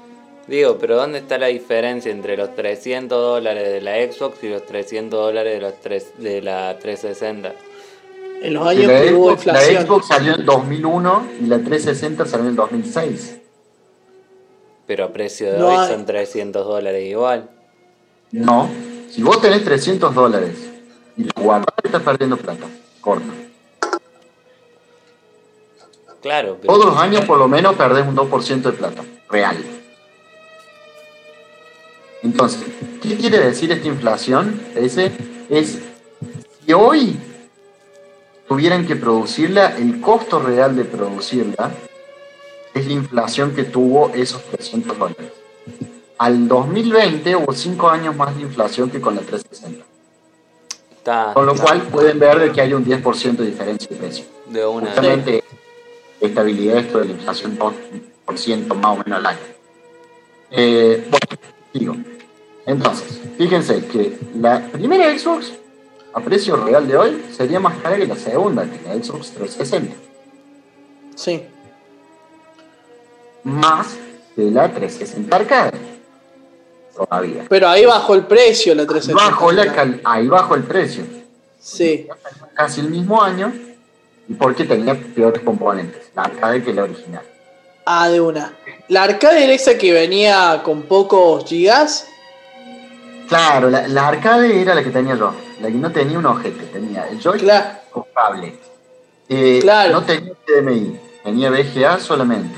digo, 0.48 0.78
pero 0.80 0.98
¿dónde 0.98 1.20
está 1.20 1.38
la 1.38 1.48
diferencia 1.48 2.12
entre 2.12 2.38
los 2.38 2.56
300 2.56 3.18
dólares 3.18 3.72
de 3.72 3.82
la 3.82 3.94
Xbox 4.12 4.44
y 4.44 4.50
los 4.50 4.66
300 4.66 5.20
dólares 5.20 5.54
de, 5.54 5.62
los 5.62 5.80
tres, 5.80 6.14
de 6.18 6.42
la 6.42 6.78
360? 6.80 7.54
En 8.42 8.54
los 8.56 8.68
años 8.68 8.88
la, 8.88 9.02
que 9.02 9.14
hubo 9.14 9.30
Xbox, 9.30 9.46
la 9.46 9.54
inflación. 9.54 9.86
Xbox 9.86 10.08
salió 10.08 10.36
en 10.36 10.46
2001 10.46 11.28
y 11.42 11.46
la 11.46 11.58
360 11.60 12.26
salió 12.26 12.50
en 12.50 12.56
2006. 12.56 13.40
Pero 14.86 15.06
a 15.06 15.14
precio 15.14 15.52
de 15.52 15.58
No 15.60 15.68
hoy 15.70 15.76
hay- 15.78 15.88
son 15.90 16.06
300 16.06 16.66
dólares 16.66 17.06
igual. 17.10 17.50
No. 18.32 18.70
Si 19.10 19.22
vos 19.24 19.40
tenés 19.42 19.64
300 19.64 20.14
dólares 20.14 20.56
y 21.16 21.24
lo 21.24 21.32
guardás, 21.42 21.76
estás 21.84 22.02
perdiendo 22.02 22.38
plata. 22.38 22.66
Corta. 23.02 23.28
Claro, 26.22 26.58
pero 26.62 26.74
Todos 26.74 26.86
los 26.86 26.98
años 26.98 27.26
por 27.26 27.38
lo 27.38 27.48
menos 27.48 27.76
perdés 27.76 28.08
un 28.08 28.16
2% 28.16 28.72
de 28.72 28.78
plata. 28.78 29.04
Real. 29.30 29.58
Entonces, 32.24 32.62
¿qué 33.02 33.18
quiere 33.18 33.40
decir 33.40 33.72
esta 33.72 33.88
inflación? 33.88 34.62
Ese 34.76 35.12
es, 35.50 35.80
si 36.66 36.74
hoy 36.74 37.18
tuvieran 38.48 38.88
que 38.88 38.96
producirla, 38.96 39.76
el 39.78 40.00
costo 40.00 40.40
real 40.40 40.76
de 40.78 40.86
producirla 40.86 41.72
es 42.74 42.88
la 42.88 42.94
inflación 42.94 43.54
que 43.56 43.64
tuvo 43.64 44.12
esos 44.14 44.44
300 44.44 44.98
dólares. 44.98 45.32
Al 46.18 46.48
2020 46.48 47.36
hubo 47.36 47.54
5 47.54 47.90
años 47.90 48.16
más 48.16 48.36
de 48.36 48.44
inflación 48.44 48.90
que 48.90 49.02
con 49.02 49.16
la 49.16 49.22
360. 49.22 49.86
está 50.92 51.32
Con 51.34 51.46
lo 51.46 51.56
cual 51.56 51.82
pueden 51.84 52.20
ver 52.20 52.40
de 52.40 52.52
que 52.52 52.62
hay 52.62 52.74
un 52.74 52.86
10% 52.86 53.36
de 53.38 53.46
diferencia 53.46 53.90
de 53.90 53.96
precio. 53.96 54.26
de 54.48 54.66
una. 54.66 54.88
Justamente 54.88 55.44
estabilidad 56.22 56.78
esto 56.78 57.00
de 57.00 57.06
la 57.06 57.12
inflación 57.12 57.58
2% 57.58 58.76
más 58.76 59.00
o 59.00 59.04
menos 59.04 59.20
al 59.20 59.26
año. 59.26 59.40
Eh, 60.52 61.08
bueno, 61.10 61.26
digo. 61.74 61.96
Entonces, 62.66 63.20
fíjense 63.38 63.86
que 63.88 64.18
la 64.40 64.66
primera 64.68 65.18
Xbox 65.18 65.54
a 66.14 66.22
precio 66.22 66.56
real 66.58 66.88
de 66.88 66.96
hoy 66.96 67.26
sería 67.36 67.60
más 67.60 67.78
cara 67.80 67.98
que 67.98 68.08
la 68.08 68.16
segunda, 68.16 68.64
que 68.64 68.80
la 68.88 69.04
Xbox 69.04 69.32
360. 69.32 69.96
Sí. 71.16 71.44
Más 73.44 73.88
que 74.36 74.44
la 74.44 74.70
360 74.70 75.36
arcade. 75.36 75.72
Todavía. 76.96 77.46
Pero 77.50 77.68
ahí 77.70 77.86
bajó 77.86 78.14
el 78.16 78.26
precio 78.26 78.76
la 78.76 78.86
360. 78.86 79.24
Bajo 79.32 79.52
la 79.52 79.74
cal- 79.74 80.02
ahí 80.04 80.28
bajo 80.28 80.56
el 80.56 80.64
precio. 80.64 81.04
Sí. 81.60 82.08
Casi 82.54 82.82
el 82.82 82.90
mismo 82.90 83.22
año. 83.22 83.52
Y 84.28 84.34
porque 84.36 84.64
tenía 84.64 84.96
peores 84.96 85.42
componentes. 85.44 86.10
La 86.16 86.24
arcade 86.24 86.64
que 86.64 86.74
la 86.74 86.84
original. 86.84 87.24
Ah, 87.86 88.08
de 88.10 88.22
una. 88.22 88.54
La 88.88 89.04
arcade 89.04 89.44
era 89.44 89.54
esa 89.54 89.78
que 89.78 89.92
venía 89.92 90.62
con 90.64 90.84
pocos 90.84 91.46
gigas. 91.46 92.08
Claro, 93.28 93.70
la, 93.70 93.88
la 93.88 94.08
arcade 94.10 94.62
era 94.62 94.76
la 94.76 94.84
que 94.84 94.92
tenía 94.92 95.16
yo. 95.16 95.34
La 95.62 95.68
que 95.68 95.74
no 95.74 95.92
tenía 95.92 96.20
un 96.20 96.26
ojete. 96.26 96.64
Tenía 96.68 97.08
el 97.10 97.20
joystick 97.22 97.44
Claro. 97.50 97.68
con 97.92 98.04
cable. 98.14 98.56
Eh, 99.30 99.60
Claro. 99.62 99.94
No 99.94 100.04
tenía 100.04 100.34
HDMI. 100.48 101.00
Tenía 101.24 101.50
VGA 101.50 102.00
solamente. 102.00 102.58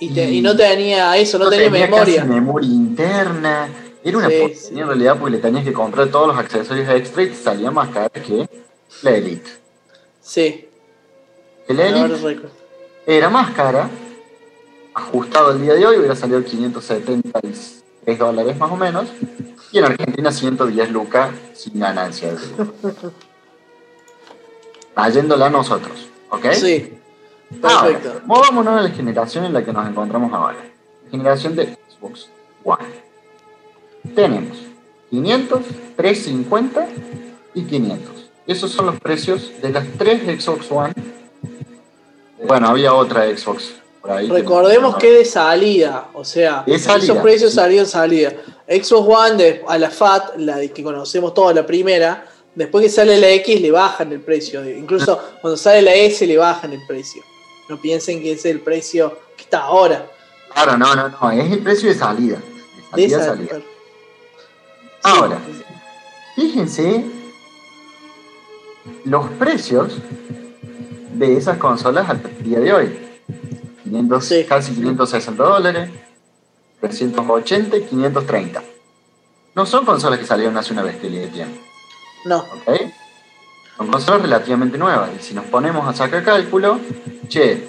Y, 0.00 0.12
te- 0.12 0.30
Y- 0.30 0.38
y 0.38 0.42
no 0.42 0.56
tenía 0.56 1.16
eso, 1.16 1.38
no, 1.38 1.48
tenía, 1.48 1.70
memoria. 1.70 2.16
casi 2.16 2.28
memoria 2.28 2.68
interna. 2.68 3.68
Era 4.02 4.18
una 4.18 4.28
Sí, 4.28 4.36
porquería 4.38 4.62
sí. 4.68 4.78
en 4.80 4.86
realidad 4.86 5.16
porque 5.18 5.30
le 5.36 5.38
tenías 5.38 5.64
que 5.64 5.72
comprar 5.72 6.08
todos 6.08 6.28
los 6.28 6.36
accesorios 6.36 6.88
extra 6.90 7.22
y 7.22 7.28
te 7.28 7.36
salía 7.36 7.70
más 7.70 7.88
caro 7.88 8.10
que 8.12 8.48
la 9.02 9.10
Elite. 9.12 9.50
Sí. 10.20 10.68
Ahora 11.68 11.88
Elite 11.88 12.40
era 13.06 13.30
más 13.30 13.50
cara, 13.52 13.88
ajustado 14.94 15.52
el 15.52 15.62
día 15.62 15.74
de 15.74 15.86
hoy, 15.86 15.96
hubiera 15.98 16.16
salido 16.16 16.42
573 16.44 18.18
dólares 18.18 18.58
más 18.58 18.70
o 18.70 18.76
menos, 18.76 19.06
y 19.72 19.78
en 19.78 19.84
Argentina 19.84 20.30
110 20.32 20.90
lucas 20.90 21.30
sin 21.54 21.78
ganancia. 21.80 22.34
Trayéndola 24.94 25.46
a 25.46 25.50
nosotros, 25.50 26.08
¿ok? 26.30 26.46
Sí. 26.52 26.92
Ahora, 27.62 27.88
Perfecto. 27.98 28.20
movámonos 28.26 28.78
a 28.80 28.82
la 28.82 28.90
generación 28.90 29.44
en 29.44 29.52
la 29.52 29.64
que 29.64 29.72
nos 29.72 29.88
encontramos 29.88 30.32
ahora. 30.32 30.56
Generación 31.10 31.54
de 31.56 31.76
Xbox 31.88 32.28
One. 32.64 32.84
Tenemos 34.14 34.58
500, 35.10 35.60
350 35.96 36.86
y 37.54 37.62
500. 37.62 38.10
Esos 38.46 38.72
son 38.72 38.86
los 38.86 39.00
precios 39.00 39.52
de 39.62 39.70
las 39.70 39.86
tres 39.98 40.22
Xbox 40.42 40.70
One. 40.70 40.92
Bueno, 42.46 42.68
había 42.68 42.92
otra 42.92 43.24
Xbox 43.34 43.72
por 44.02 44.10
ahí. 44.12 44.28
Recordemos 44.28 44.96
que 44.96 45.10
de 45.12 45.24
salida, 45.24 46.08
o 46.12 46.24
sea, 46.24 46.62
De 46.66 46.78
salida, 46.78 47.04
esos 47.12 47.18
precios 47.22 47.50
sí. 47.52 47.56
salieron 47.56 47.86
salida. 47.86 48.32
Xbox 48.68 49.08
One 49.08 49.36
de- 49.42 49.64
a 49.66 49.78
la 49.78 49.90
FAT, 49.90 50.36
la 50.38 50.56
de 50.56 50.70
que 50.70 50.82
conocemos 50.82 51.32
toda 51.32 51.54
la 51.54 51.64
primera, 51.64 52.26
después 52.54 52.84
que 52.84 52.90
sale 52.90 53.18
la 53.18 53.28
X 53.30 53.60
le 53.62 53.70
bajan 53.70 54.12
el 54.12 54.20
precio. 54.20 54.68
Incluso 54.68 55.18
cuando 55.40 55.56
sale 55.56 55.80
la 55.80 55.94
S 55.94 56.26
le 56.26 56.36
bajan 56.36 56.72
el 56.72 56.80
precio. 56.86 57.22
No 57.68 57.80
piensen 57.80 58.22
que 58.22 58.32
ese 58.32 58.50
es 58.50 58.54
el 58.54 58.60
precio 58.60 59.18
que 59.36 59.44
está 59.44 59.62
ahora. 59.62 60.06
Claro, 60.52 60.76
no, 60.76 60.94
no, 60.94 61.08
no, 61.08 61.30
es 61.30 61.50
el 61.52 61.60
precio 61.60 61.88
de 61.88 61.94
salida. 61.94 62.38
De 62.94 63.02
De 63.02 63.08
salida, 63.08 63.24
salida. 63.24 63.60
Ahora, 65.02 65.38
fíjense 66.36 67.04
los 69.04 69.28
precios 69.30 69.98
de 71.14 71.36
esas 71.36 71.58
consolas 71.58 72.08
al 72.08 72.22
día 72.42 72.60
de 72.60 72.72
hoy. 72.72 72.98
500, 73.84 74.24
Sí. 74.24 74.44
Casi 74.44 74.72
560 74.74 75.42
dólares, 75.42 75.90
380 76.80 77.76
y 77.76 77.82
530. 77.82 78.62
No 79.54 79.66
son 79.66 79.84
consolas 79.84 80.18
que 80.18 80.26
salieron 80.26 80.56
hace 80.56 80.72
una 80.72 80.82
bestia 80.82 81.10
de 81.10 81.26
tiempo, 81.28 81.60
No. 82.24 82.44
Son 83.76 83.88
consolas 83.88 84.22
relativamente 84.22 84.78
nuevas. 84.78 85.10
Y 85.18 85.22
si 85.22 85.34
nos 85.34 85.44
ponemos 85.46 85.86
a 85.86 85.92
sacar 85.92 86.22
cálculo, 86.22 86.78
che, 87.28 87.68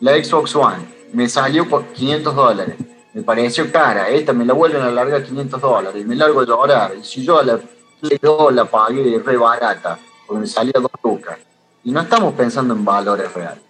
la 0.00 0.12
Xbox 0.22 0.54
One 0.54 0.98
me 1.12 1.28
salió 1.28 1.68
por 1.68 1.86
500 1.86 2.34
dólares. 2.34 2.76
Me 3.14 3.22
pareció 3.22 3.70
cara, 3.72 4.08
esta 4.10 4.32
me 4.32 4.44
la 4.44 4.52
vuelven 4.52 4.82
a 4.82 4.90
largar 4.90 5.24
500 5.24 5.60
dólares, 5.60 6.06
me 6.06 6.14
largo 6.14 6.40
a 6.40 6.46
llorar. 6.46 6.92
Y 7.00 7.04
si 7.04 7.24
yo 7.24 7.42
la 7.42 7.58
Play 8.00 8.18
2 8.22 8.54
la 8.54 8.64
pagué 8.64 9.20
re 9.24 9.36
barata, 9.36 9.98
porque 10.26 10.40
me 10.40 10.46
salía 10.46 10.74
2 10.74 10.88
lucas. 11.02 11.38
Y 11.82 11.90
no 11.90 12.00
estamos 12.00 12.34
pensando 12.34 12.74
en 12.74 12.84
valores 12.84 13.32
reales. 13.32 13.62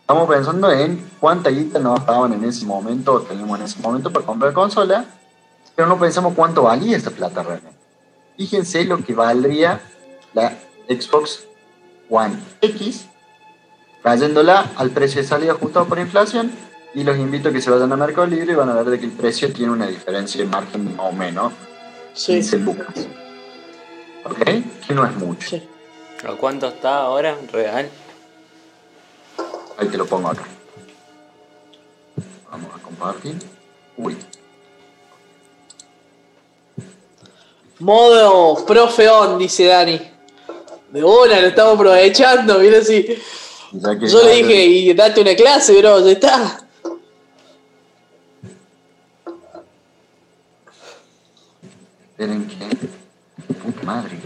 Estamos 0.00 0.28
pensando 0.28 0.72
en 0.72 1.08
cuánta 1.20 1.50
guita 1.50 1.78
nos 1.78 2.04
daban 2.04 2.32
en 2.32 2.44
ese 2.44 2.66
momento, 2.66 3.12
o 3.12 3.20
tenemos 3.20 3.56
en 3.60 3.66
ese 3.66 3.80
momento 3.80 4.12
para 4.12 4.26
comprar 4.26 4.52
consola, 4.52 5.04
pero 5.76 5.86
no 5.86 5.98
pensamos 5.98 6.34
cuánto 6.34 6.62
valía 6.62 6.96
esta 6.96 7.10
plata 7.10 7.42
realmente. 7.42 7.78
Fíjense 8.36 8.84
lo 8.84 8.98
que 9.04 9.14
valdría 9.14 9.80
la 10.32 10.52
Xbox 10.90 11.44
One 12.10 12.34
X, 12.60 13.06
trayéndola 14.02 14.72
al 14.76 14.90
precio 14.90 15.22
de 15.22 15.28
salida 15.28 15.52
ajustado 15.52 15.86
por 15.86 15.98
inflación, 15.98 16.50
y 16.94 17.04
los 17.04 17.16
invito 17.16 17.50
a 17.50 17.52
que 17.52 17.60
se 17.60 17.70
vayan 17.70 17.92
a 17.92 17.96
Mercado 17.96 18.26
Libre 18.26 18.52
y 18.52 18.56
van 18.56 18.68
a 18.68 18.74
ver 18.74 18.86
de 18.86 18.98
que 18.98 19.06
el 19.06 19.12
precio 19.12 19.52
tiene 19.52 19.72
una 19.72 19.86
diferencia 19.86 20.42
de 20.42 20.48
margen 20.48 20.96
más 20.96 21.06
o 21.06 21.12
menos, 21.12 21.52
Sí, 22.12 22.32
15 22.34 22.58
lucas. 22.58 23.06
¿Ok? 24.24 24.44
Que 24.86 24.94
no 24.94 25.06
es 25.06 25.14
mucho. 25.16 25.48
sí. 25.48 25.68
¿A 26.26 26.32
cuánto 26.32 26.66
está 26.68 26.96
ahora 26.98 27.34
real? 27.52 27.88
Ahí 29.78 29.88
te 29.88 29.96
lo 29.96 30.04
pongo 30.04 30.28
acá. 30.28 30.42
Vamos 32.50 32.70
a 32.74 32.82
compartir. 32.82 33.36
Uy, 33.96 34.18
Modo 37.78 38.66
profeón, 38.66 39.38
dice 39.38 39.64
Dani. 39.66 40.00
De 40.92 41.04
una, 41.04 41.40
lo 41.40 41.46
estamos 41.46 41.74
aprovechando, 41.74 42.58
mira 42.58 42.80
que 42.80 43.20
Yo 43.72 44.24
le 44.24 44.34
dije, 44.36 44.64
y 44.64 44.92
date 44.92 45.20
una 45.20 45.36
clase, 45.36 45.78
bro, 45.78 46.04
ya 46.04 46.12
está. 46.12 46.66
Esperen 52.10 52.46
que. 52.48 53.54
Puta 53.54 53.82
madre. 53.84 54.18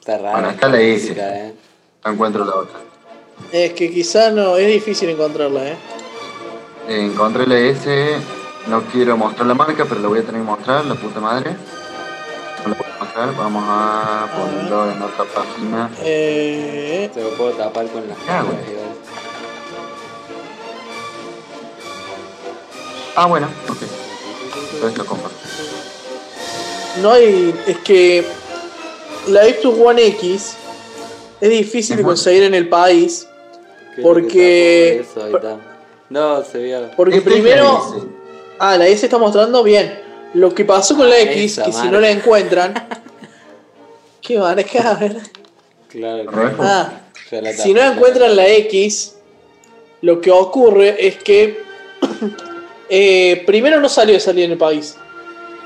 Está 0.00 0.18
raro. 0.18 0.32
Bueno, 0.32 0.50
está 0.50 0.68
la 0.68 0.80
S. 0.80 1.02
música, 1.02 1.38
eh. 1.38 1.54
No 2.04 2.12
encuentro 2.12 2.44
la 2.44 2.54
otra. 2.56 2.80
Es 3.52 3.72
que 3.74 3.92
quizás 3.92 4.32
no, 4.32 4.56
es 4.56 4.66
difícil 4.66 5.08
encontrarla, 5.10 5.68
eh. 5.68 5.76
Encontré 6.88 7.46
la 7.46 7.58
S. 7.58 8.16
No 8.66 8.82
quiero 8.90 9.16
mostrar 9.16 9.46
la 9.46 9.54
marca, 9.54 9.84
pero 9.88 10.00
la 10.00 10.08
voy 10.08 10.18
a 10.18 10.22
tener 10.22 10.40
que 10.40 10.46
mostrar, 10.46 10.84
la 10.84 10.96
puta 10.96 11.20
madre. 11.20 11.56
La. 13.16 13.26
Vamos 13.36 13.64
a 13.66 14.28
ponerlo 14.36 14.90
en 14.92 15.02
otra 15.02 15.24
página. 15.24 15.90
Eh, 16.02 17.10
Se 17.12 17.22
lo 17.22 17.30
puedo 17.30 17.50
tapar 17.52 17.86
con 17.88 18.08
las 18.08 18.16
Ah, 18.28 18.42
bueno. 18.44 18.60
Ah, 23.16 23.26
bueno, 23.26 23.48
ok. 23.68 23.76
Entonces 24.74 24.98
lo 24.98 25.04
comparto. 25.06 25.36
no 27.02 27.12
hay. 27.12 27.54
Es 27.66 27.78
que. 27.78 28.24
La 29.28 29.44
Xbox 29.44 29.78
One 29.84 30.06
X 30.06 30.54
es 31.40 31.50
difícil 31.50 31.96
de 31.96 32.02
conseguir 32.02 32.44
en 32.44 32.54
el 32.54 32.68
país. 32.68 33.26
Porque- 34.02 35.00
eso, 35.00 35.24
ahí 35.24 35.34
está. 35.34 35.56
No, 36.08 36.42
se 36.44 36.58
vio. 36.58 36.90
Porque 36.96 37.16
Esta 37.18 37.30
es 37.30 37.36
la 37.36 37.42
primero. 37.42 38.08
Ah, 38.60 38.76
la 38.76 38.86
S 38.86 39.04
está 39.04 39.18
mostrando 39.18 39.62
bien. 39.62 40.00
Lo 40.38 40.54
que 40.54 40.64
pasó 40.64 40.96
con 40.96 41.10
la 41.10 41.16
Ah, 41.16 41.22
X, 41.22 41.52
esa 41.52 41.64
que 41.64 41.72
si 41.72 41.88
no 41.88 41.98
la 41.98 42.10
encuentran. 42.10 42.72
¿Qué 44.22 44.38
marca? 44.38 44.90
A 44.90 44.94
ver. 44.94 45.16
Claro, 45.88 46.30
claro. 46.30 46.56
Ah, 46.60 46.92
la 47.32 47.52
si 47.52 47.74
no 47.74 47.82
encuentran 47.82 48.36
la 48.36 48.44
la 48.44 48.48
X, 48.48 49.16
lo 50.00 50.20
que 50.20 50.30
ocurre 50.30 50.94
es 51.08 51.16
que 51.16 51.60
eh, 52.88 53.42
primero 53.46 53.80
no 53.80 53.88
salió 53.88 54.14
de 54.14 54.20
salir 54.20 54.44
en 54.44 54.52
el 54.52 54.58
país. 54.58 54.96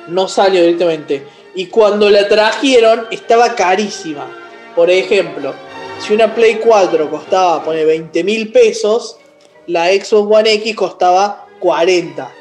No 0.09 0.27
salió 0.27 0.63
directamente. 0.63 1.23
Y 1.55 1.67
cuando 1.67 2.09
la 2.09 2.27
trajeron 2.27 3.09
estaba 3.11 3.55
carísima. 3.55 4.27
Por 4.75 4.91
ejemplo, 4.91 5.53
si 5.99 6.15
una 6.15 6.35
Play 6.35 6.61
4 6.65 7.11
costaba, 7.11 7.63
pone 7.63 7.85
20 7.85 8.25
mil 8.25 8.51
pesos, 8.51 9.19
la 9.67 9.89
Xbox 9.89 10.35
One 10.35 10.53
X 10.55 10.75
costaba 10.75 11.47
40. 11.61 12.33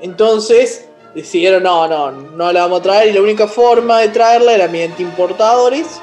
Entonces 0.00 0.86
decidieron, 1.14 1.62
no, 1.62 1.86
no, 1.88 2.10
no 2.10 2.52
la 2.52 2.62
vamos 2.62 2.80
a 2.80 2.82
traer 2.82 3.08
y 3.08 3.12
la 3.12 3.20
única 3.20 3.46
forma 3.46 4.00
de 4.00 4.08
traerla 4.08 4.54
era 4.54 4.68
mediante 4.68 5.02
importadores 5.02 6.00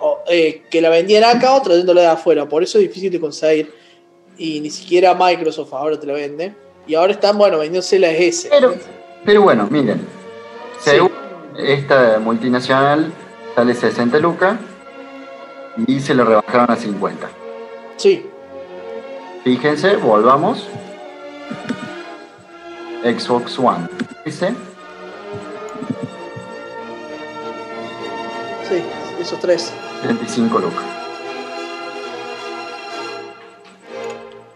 o, 0.00 0.20
eh, 0.28 0.62
que 0.70 0.80
la 0.80 0.90
vendían 0.90 1.24
acá 1.24 1.54
o 1.54 1.62
trayéndola 1.62 2.02
de 2.02 2.06
afuera. 2.08 2.48
Por 2.48 2.62
eso 2.62 2.78
es 2.78 2.84
difícil 2.88 3.10
de 3.10 3.20
conseguir. 3.20 3.72
Y 4.36 4.60
ni 4.60 4.70
siquiera 4.70 5.14
Microsoft 5.14 5.72
ahora 5.72 5.98
te 5.98 6.06
la 6.06 6.12
vende. 6.12 6.54
Y 6.86 6.94
ahora 6.94 7.12
están, 7.12 7.36
bueno, 7.36 7.58
vendiéndose 7.58 7.98
la 7.98 8.10
S. 8.10 8.48
Pero, 8.50 8.74
pero 9.24 9.42
bueno, 9.42 9.66
miren. 9.70 10.00
Según 10.78 11.10
esta 11.58 12.20
multinacional 12.20 13.12
sale 13.56 13.74
60 13.74 14.18
lucas 14.20 14.58
y 15.86 15.98
se 16.00 16.14
lo 16.14 16.24
rebajaron 16.24 16.70
a 16.70 16.76
50. 16.76 17.28
Sí, 17.96 18.24
Fíjense, 19.48 19.96
volvamos. 19.96 20.68
Xbox 23.02 23.58
One. 23.58 23.88
Dice, 24.24 24.54
sí, 28.68 28.82
esos 29.20 29.38
tres. 29.40 29.72
35 30.02 30.58
lucas. 30.58 30.84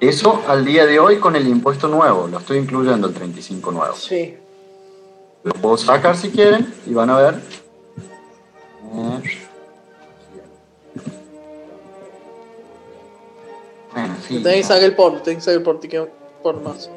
Eso 0.00 0.42
al 0.48 0.64
día 0.64 0.84
de 0.84 0.98
hoy 0.98 1.18
con 1.18 1.36
el 1.36 1.46
impuesto 1.46 1.86
nuevo, 1.86 2.26
lo 2.26 2.38
estoy 2.38 2.58
incluyendo 2.58 3.06
el 3.06 3.14
35 3.14 3.70
nuevo. 3.70 3.94
Sí. 3.94 4.36
Lo 5.44 5.52
puedo 5.54 5.76
sacar 5.76 6.16
si 6.16 6.30
quieren 6.30 6.74
y 6.86 6.92
van 6.92 7.10
a 7.10 7.18
ver. 7.18 7.62
Sí, 14.26 14.42
Tenés 14.42 14.58
que 14.58 14.62
sacar 14.62 14.84
el 14.84 14.94
port, 14.94 15.22
tenés 15.22 15.44
que 15.44 15.52
sacar 15.52 15.74
el 15.74 15.88
que 15.88 16.10
por 16.42 16.60
más. 16.62 16.88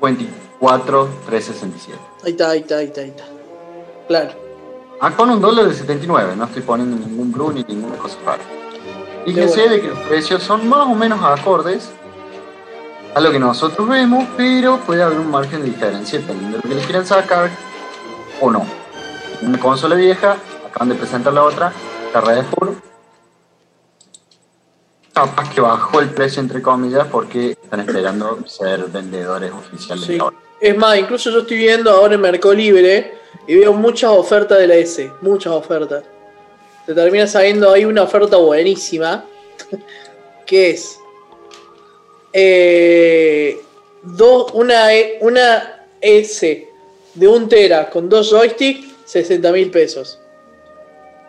54, 0.00 1.08
367. 1.26 1.98
Ahí 2.24 2.30
está, 2.32 2.50
ahí 2.50 2.60
está, 2.60 2.76
ahí 2.76 2.86
está, 2.86 3.00
ahí 3.02 3.08
está. 3.08 3.24
Claro. 4.08 4.30
Ah, 5.00 5.10
con 5.16 5.30
un 5.30 5.40
dólar 5.40 5.68
de 5.68 5.74
79, 5.74 6.34
no 6.36 6.44
estoy 6.44 6.62
poniendo 6.62 6.96
ningún 6.96 7.32
blue 7.32 7.52
ni 7.52 7.62
ninguna 7.64 7.96
cosa 7.96 8.16
rara. 8.24 8.42
Fíjense 9.24 9.60
bueno. 9.60 9.72
de 9.72 9.80
que 9.80 9.88
los 9.88 9.98
precios 10.00 10.42
son 10.42 10.68
más 10.68 10.86
o 10.86 10.94
menos 10.94 11.22
acordes 11.22 11.90
a 13.14 13.20
lo 13.20 13.30
que 13.30 13.38
nosotros 13.38 13.88
vemos, 13.88 14.26
pero 14.36 14.78
puede 14.78 15.02
haber 15.02 15.18
un 15.18 15.30
margen 15.30 15.62
de 15.62 15.68
diferencia 15.68 16.18
dependiendo 16.18 16.58
de 16.58 16.62
lo 16.62 16.68
que 16.68 16.74
le 16.74 16.82
quieran 16.82 17.06
sacar 17.06 17.50
o 18.40 18.50
no. 18.50 18.64
Una 19.42 19.58
consola 19.58 19.94
vieja, 19.96 20.36
acaban 20.68 20.90
de 20.90 20.94
presentar 20.94 21.32
la 21.32 21.44
otra, 21.44 21.72
la 22.14 22.20
Red 22.20 22.44
Full. 22.44 22.89
Capaz 25.20 25.52
que 25.54 25.60
bajó 25.60 26.00
el 26.00 26.08
precio 26.10 26.40
entre 26.40 26.62
comillas 26.62 27.06
porque 27.12 27.50
están 27.50 27.80
esperando 27.80 28.38
ser 28.46 28.84
vendedores 28.86 29.52
oficiales 29.52 30.06
Sí. 30.06 30.18
Es 30.62 30.76
más, 30.78 30.96
incluso 30.98 31.30
yo 31.30 31.40
estoy 31.40 31.58
viendo 31.58 31.90
ahora 31.90 32.14
en 32.14 32.22
Mercado 32.22 32.54
Libre 32.54 33.12
y 33.46 33.56
veo 33.56 33.74
muchas 33.74 34.10
ofertas 34.12 34.58
de 34.58 34.66
la 34.66 34.76
S. 34.76 35.10
Muchas 35.20 35.52
ofertas. 35.52 36.04
Te 36.86 36.94
termina 36.94 37.26
saliendo 37.26 37.70
ahí 37.70 37.84
una 37.84 38.04
oferta 38.04 38.38
buenísima. 38.38 39.26
que 40.46 40.70
es. 40.70 40.98
eh, 42.32 43.60
dos, 44.02 44.52
una, 44.54 44.94
E- 44.94 45.18
una 45.20 45.86
S 46.00 46.68
de 47.14 47.28
un 47.28 47.46
tera 47.46 47.90
con 47.90 48.08
dos 48.08 48.30
joysticks, 48.30 48.88
60 49.04 49.52
mil 49.52 49.70
pesos. 49.70 50.18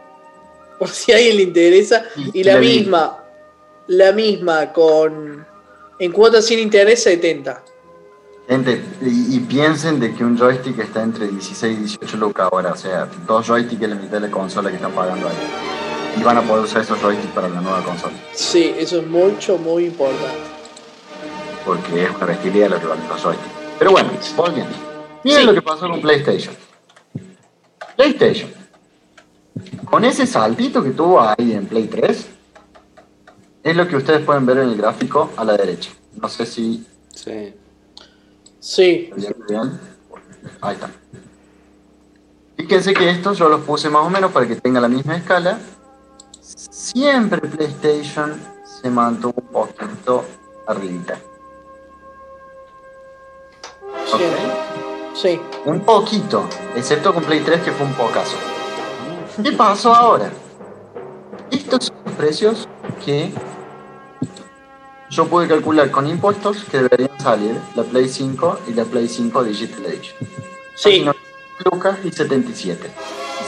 Por 0.79 0.87
si 0.87 1.11
a 1.11 1.17
alguien 1.17 1.35
le 1.35 1.43
interesa. 1.43 2.05
Y 2.33 2.43
la 2.45 2.57
misma. 2.57 3.17
La 3.87 4.11
misma 4.11 4.71
con. 4.73 5.45
En 5.99 6.11
cuotas 6.11 6.45
sin 6.45 6.59
interés, 6.59 7.03
70. 7.03 7.63
Gente, 8.47 8.81
y, 9.01 9.35
y 9.35 9.39
piensen 9.41 9.99
de 9.99 10.13
que 10.13 10.23
un 10.23 10.37
joystick 10.37 10.79
está 10.79 11.03
entre 11.03 11.27
16 11.27 11.77
y 11.77 11.81
18 11.83 12.17
lucas 12.17 12.49
ahora, 12.51 12.71
o 12.73 12.75
sea, 12.75 13.07
dos 13.27 13.45
joysticks 13.47 13.81
es 13.83 13.89
la 13.89 13.95
mitad 13.95 14.13
de 14.13 14.21
la 14.27 14.31
consola 14.31 14.69
que 14.69 14.75
están 14.77 14.91
pagando 14.91 15.27
ahí. 15.29 15.35
Y 16.19 16.23
van 16.23 16.37
a 16.37 16.41
poder 16.41 16.65
usar 16.65 16.81
esos 16.81 16.99
joysticks 16.99 17.31
para 17.33 17.47
la 17.49 17.61
nueva 17.61 17.81
consola, 17.83 18.13
Sí, 18.33 18.73
eso 18.77 18.99
es 18.99 19.07
mucho, 19.07 19.57
muy 19.57 19.85
importante. 19.85 20.25
porque 21.63 22.03
es 22.05 22.09
una 22.15 22.25
bestialidad 22.25 22.69
lo 22.71 22.79
que 22.79 22.87
valen 22.87 23.07
los 23.07 23.21
joysticks. 23.21 23.49
Pero 23.79 23.91
bueno, 23.91 24.09
volviendo. 24.35 24.75
Miren 25.23 25.39
Sí. 25.41 25.45
lo 25.45 25.53
que 25.53 25.61
pasó 25.61 25.87
con 25.87 26.01
PlayStation. 26.01 26.55
PlayStation, 27.95 28.49
con 29.85 30.03
ese 30.03 30.25
saltito 30.25 30.83
que 30.83 30.89
tuvo 30.91 31.21
ahí 31.21 31.53
en 31.53 31.67
Play 31.67 31.85
3, 31.87 32.25
es 33.63 33.75
lo 33.75 33.87
que 33.87 33.95
ustedes 33.95 34.25
pueden 34.25 34.45
ver 34.45 34.57
en 34.59 34.69
el 34.69 34.77
gráfico 34.77 35.31
a 35.37 35.45
la 35.45 35.55
derecha. 35.57 35.91
No 36.19 36.27
sé 36.27 36.45
si 36.45 36.85
Sí. 37.13 37.53
Sí, 38.59 39.11
Bien, 39.15 39.35
bien. 39.47 39.79
Ahí 40.61 40.75
está. 40.75 40.89
Fíjense 42.57 42.93
que 42.93 43.09
estos 43.09 43.37
yo 43.37 43.49
los 43.49 43.61
puse 43.61 43.89
más 43.89 44.05
o 44.05 44.09
menos 44.09 44.31
para 44.31 44.47
que 44.47 44.55
tenga 44.55 44.79
la 44.79 44.87
misma 44.87 45.17
escala. 45.17 45.59
Siempre 46.39 47.41
PlayStation 47.41 48.39
se 48.63 48.89
mantuvo 48.89 49.33
un 49.37 49.47
poquito 49.47 50.25
arribita. 50.67 51.19
sí, 54.05 54.23
sí. 55.13 55.41
Un 55.65 55.81
poquito, 55.81 56.47
excepto 56.75 57.13
con 57.13 57.23
Play 57.23 57.41
3 57.41 57.61
que 57.61 57.71
fue 57.71 57.85
un 57.85 57.93
pocazo. 57.93 58.37
¿Qué 59.43 59.51
pasó 59.53 59.93
ahora? 59.93 60.31
Estos 61.49 61.85
son 61.85 61.95
los 62.05 62.13
precios 62.15 62.67
que 63.03 63.31
yo 65.11 65.27
pude 65.27 65.47
calcular 65.47 65.91
con 65.91 66.07
impuestos 66.07 66.63
que 66.63 66.77
deberían 66.77 67.19
salir 67.19 67.59
la 67.75 67.83
Play 67.83 68.07
5 68.07 68.61
y 68.69 68.73
la 68.73 68.85
Play 68.85 69.09
5 69.09 69.43
Digital 69.43 69.85
Age. 69.85 70.15
Sí, 70.73 71.05
Lucas 71.65 71.97
y 72.03 72.11
77. 72.11 72.89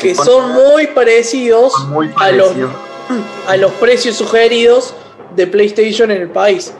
que 0.01 0.13
Se 0.13 0.23
son 0.23 0.51
muy 0.51 0.87
parecidos 0.87 1.73
muy 1.87 2.11
a 2.17 2.31
los, 2.33 2.49
parecidos. 2.49 2.75
a 3.47 3.57
los 3.57 3.71
precios 3.73 4.17
sugeridos 4.17 4.93
de 5.35 5.47
PlayStation 5.47 6.11
en 6.11 6.21
el 6.21 6.29
país. 6.29 6.73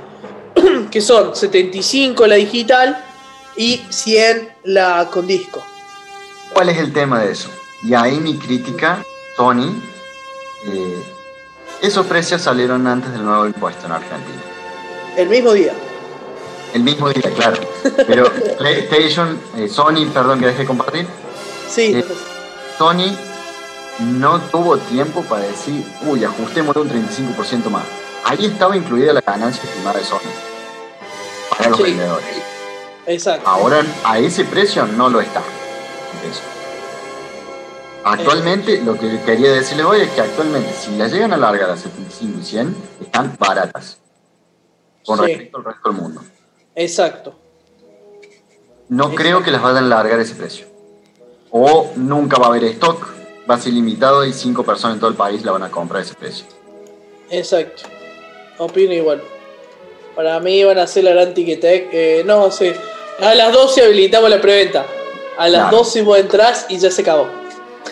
que 0.92 1.00
son 1.00 1.34
75 1.34 2.28
la 2.28 2.36
digital 2.36 3.04
y 3.56 3.82
100 3.90 4.50
la 4.66 5.10
con 5.10 5.26
disco. 5.26 5.64
¿Cuál 6.54 6.70
es 6.70 6.78
el 6.78 6.92
tema 6.92 7.22
de 7.22 7.32
eso? 7.32 7.50
Y 7.84 7.94
ahí 7.94 8.20
mi 8.20 8.38
crítica, 8.38 9.04
Sony, 9.38 9.82
eh, 10.68 11.04
esos 11.82 12.06
precios 12.06 12.42
salieron 12.42 12.86
antes 12.86 13.12
del 13.14 13.24
nuevo 13.24 13.46
impuesto 13.46 13.86
en 13.88 13.94
Argentina. 13.94 14.53
El 15.18 15.30
mismo 15.30 15.54
día. 15.54 15.74
El 16.74 16.84
mismo 16.84 17.10
día, 17.10 17.32
claro. 17.36 17.58
Pero 18.08 18.26
PlayStation, 18.58 19.40
eh, 19.58 19.68
Sony, 19.70 20.08
perdón 20.14 20.40
que 20.40 20.48
dejé 20.48 20.66
compartir, 20.66 21.06
Sí, 21.70 21.92
Eh, 21.96 22.06
Sony 22.78 23.16
no 24.00 24.40
tuvo 24.42 24.78
tiempo 24.78 25.22
para 25.24 25.44
decir, 25.44 25.84
uy, 26.06 26.24
ajustémosle 26.24 26.82
un 26.82 26.90
35% 26.90 27.70
más. 27.70 27.84
Ahí 28.26 28.46
estaba 28.46 28.76
incluida 28.78 29.14
la 29.14 29.22
ganancia 29.22 29.64
estimada 29.64 30.00
de 30.00 30.06
Sony 30.06 30.20
para 31.50 31.70
los 31.70 31.78
Sí. 31.78 31.84
vendedores. 31.84 32.26
exacto. 33.06 33.48
Ahora 33.50 33.84
a 34.04 34.18
ese 34.20 34.46
precio 34.46 34.86
no 34.86 35.10
lo 35.10 35.20
está. 35.22 35.40
Eso. 36.30 36.42
Actualmente, 38.06 38.82
lo 38.82 38.98
que 39.00 39.20
quería 39.22 39.52
decirles 39.52 39.86
hoy 39.86 40.02
es 40.02 40.10
que 40.12 40.22
actualmente, 40.22 40.74
si 40.74 40.96
las 40.98 41.12
llegan 41.12 41.32
a 41.34 41.38
largar 41.38 41.70
a 41.70 41.78
75 41.78 42.40
y 42.42 42.44
100, 42.44 42.76
están 43.02 43.36
baratas. 43.40 43.98
Con 45.06 45.18
Sí. 45.20 45.26
respecto 45.26 45.58
al 45.58 45.64
resto 45.66 45.90
del 45.92 46.02
mundo. 46.02 46.22
Exacto. 46.76 47.36
No 48.90 49.04
Exacto. 49.06 49.16
creo 49.22 49.44
que 49.44 49.52
las 49.52 49.62
vayan 49.62 49.86
a 49.86 49.88
largar 49.88 50.20
ese 50.20 50.36
precio. 50.36 50.68
O 51.52 51.92
nunca 51.96 52.38
va 52.40 52.46
a 52.48 52.50
haber 52.50 52.64
stock, 52.66 53.08
va 53.50 53.56
a 53.56 53.60
ser 53.60 53.74
limitado 53.74 54.26
y 54.26 54.34
5 54.34 54.64
personas 54.64 54.96
en 54.96 55.00
todo 55.00 55.10
el 55.10 55.16
país 55.16 55.44
la 55.46 55.52
van 55.52 55.64
a 55.64 55.70
comprar 55.72 56.02
a 56.02 56.04
ese 56.06 56.16
precio. 56.16 56.46
Exacto. 57.30 57.84
Opino 58.58 58.94
igual. 58.94 59.22
Para 60.16 60.40
mí 60.40 60.64
van 60.64 60.78
a 60.80 60.88
ser 60.88 61.04
la 61.06 61.12
gran 61.12 61.34
Tiquetec. 61.34 61.90
Eh, 61.92 62.24
no 62.26 62.50
sé. 62.52 62.76
A 63.20 63.34
las 63.36 63.52
12 63.54 63.84
habilitamos 63.84 64.30
la 64.30 64.40
preventa. 64.42 64.86
A 65.38 65.48
las 65.50 65.62
Claro. 65.64 65.78
12 65.78 66.02
vos 66.04 66.18
entrás 66.20 66.66
y 66.70 66.78
ya 66.78 66.92
se 66.92 67.02
acabó. 67.02 67.28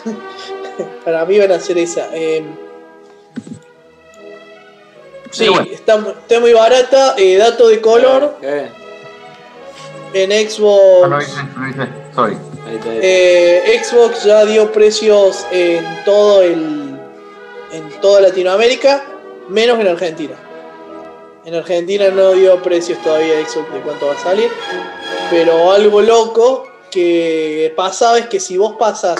Para 1.05 1.25
mí 1.25 1.37
van 1.39 1.51
a 1.51 1.59
ser 1.59 1.77
esa. 1.77 2.09
Eh, 2.13 2.43
sí, 5.31 5.49
bueno. 5.49 5.65
está, 5.71 5.95
está 5.97 6.39
muy 6.39 6.53
barata. 6.53 7.15
Eh, 7.17 7.37
dato 7.37 7.67
de 7.67 7.81
color 7.81 8.37
¿Qué? 8.39 8.67
en 10.13 10.31
Ah, 10.31 10.49
Xbox. 10.49 11.09
no 11.09 11.19
dice, 11.19 11.31
no 11.57 11.67
dice, 11.67 11.87
sorry. 12.13 12.37
Ahí 12.67 12.75
está, 12.75 12.89
ahí 12.89 12.97
está. 12.97 13.07
Eh, 13.07 13.81
Xbox 13.83 14.23
ya 14.23 14.45
dio 14.45 14.71
precios 14.71 15.45
en 15.51 15.85
todo 16.05 16.41
el 16.41 16.99
en 17.71 17.89
toda 18.01 18.19
Latinoamérica, 18.21 19.03
menos 19.47 19.79
en 19.79 19.87
Argentina. 19.87 20.35
En 21.45 21.55
Argentina 21.55 22.09
no 22.09 22.31
dio 22.33 22.61
precios 22.61 23.01
todavía 23.01 23.33
Xbox 23.47 23.73
de 23.73 23.79
cuánto 23.79 24.07
va 24.07 24.13
a 24.13 24.19
salir, 24.19 24.49
pero 25.29 25.71
algo 25.71 26.01
loco 26.01 26.67
que 26.91 27.73
pasaba 27.75 28.19
es 28.19 28.27
que 28.27 28.39
si 28.41 28.57
vos 28.57 28.75
pasas 28.77 29.17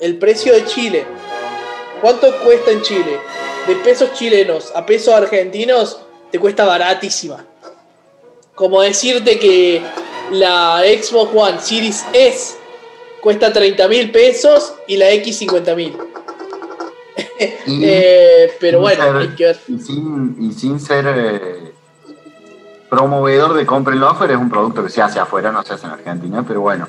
el 0.00 0.18
precio 0.18 0.54
de 0.54 0.64
Chile, 0.64 1.04
¿cuánto 2.00 2.34
cuesta 2.42 2.70
en 2.72 2.80
Chile? 2.82 3.20
De 3.66 3.76
pesos 3.76 4.12
chilenos 4.14 4.72
a 4.74 4.84
pesos 4.84 5.14
argentinos, 5.14 6.00
te 6.30 6.38
cuesta 6.38 6.64
baratísima. 6.64 7.44
Como 8.54 8.80
decirte 8.82 9.38
que 9.38 9.80
la 10.32 10.82
Xbox 10.82 11.30
One 11.34 11.60
Series 11.60 12.04
S 12.12 12.54
cuesta 13.20 13.52
30 13.52 13.86
mil 13.88 14.10
pesos 14.10 14.74
y 14.86 14.96
la 14.96 15.10
X 15.10 15.38
50 15.38 15.74
mil. 15.76 15.96
Eh, 17.66 18.52
pero 18.60 18.80
bueno, 18.80 19.02
ser- 19.04 19.16
hay 19.16 19.28
que 19.34 19.44
ver. 19.46 19.58
Y 19.68 19.78
sin, 19.80 20.36
y 20.40 20.52
sin 20.52 20.78
ser 20.80 21.04
eh, 21.08 21.72
promovedor 22.88 23.54
de 23.54 23.66
compra 23.66 23.94
en 23.94 24.02
offer, 24.02 24.30
es 24.30 24.36
un 24.36 24.48
producto 24.50 24.82
que 24.84 24.90
se 24.90 25.02
hace 25.02 25.18
afuera, 25.18 25.50
no 25.50 25.62
se 25.64 25.74
hace 25.74 25.86
en 25.86 25.92
Argentina, 25.92 26.44
pero 26.46 26.60
bueno. 26.60 26.86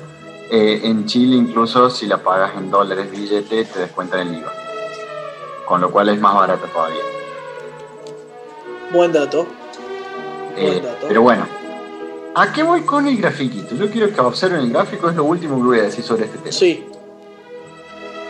eh, 0.50 0.80
en 0.84 1.06
Chile 1.06 1.36
incluso 1.36 1.90
si 1.90 2.06
la 2.06 2.18
pagas 2.18 2.52
en 2.56 2.70
dólares 2.70 3.10
billete 3.10 3.64
te 3.64 3.78
descuentan 3.80 4.20
el 4.28 4.38
IVA. 4.38 4.52
Con 5.66 5.80
lo 5.80 5.90
cual 5.90 6.08
es 6.10 6.20
más 6.20 6.34
barata 6.34 6.66
todavía. 6.66 7.02
Buen 8.92 9.12
dato. 9.12 9.46
Eh, 10.56 10.66
Buen 10.70 10.82
dato. 10.84 11.06
pero 11.08 11.22
bueno, 11.22 11.46
¿a 12.34 12.52
qué 12.52 12.62
voy 12.62 12.82
con 12.82 13.06
el 13.08 13.16
grafiquito? 13.16 13.74
Yo 13.74 13.90
quiero 13.90 14.12
que 14.12 14.20
observen 14.20 14.60
el 14.60 14.70
gráfico, 14.70 15.08
es 15.08 15.16
lo 15.16 15.24
último 15.24 15.56
que 15.56 15.62
voy 15.62 15.78
a 15.80 15.82
decir 15.84 16.04
sobre 16.04 16.24
este 16.26 16.38
tema. 16.38 16.52
Sí, 16.52 16.86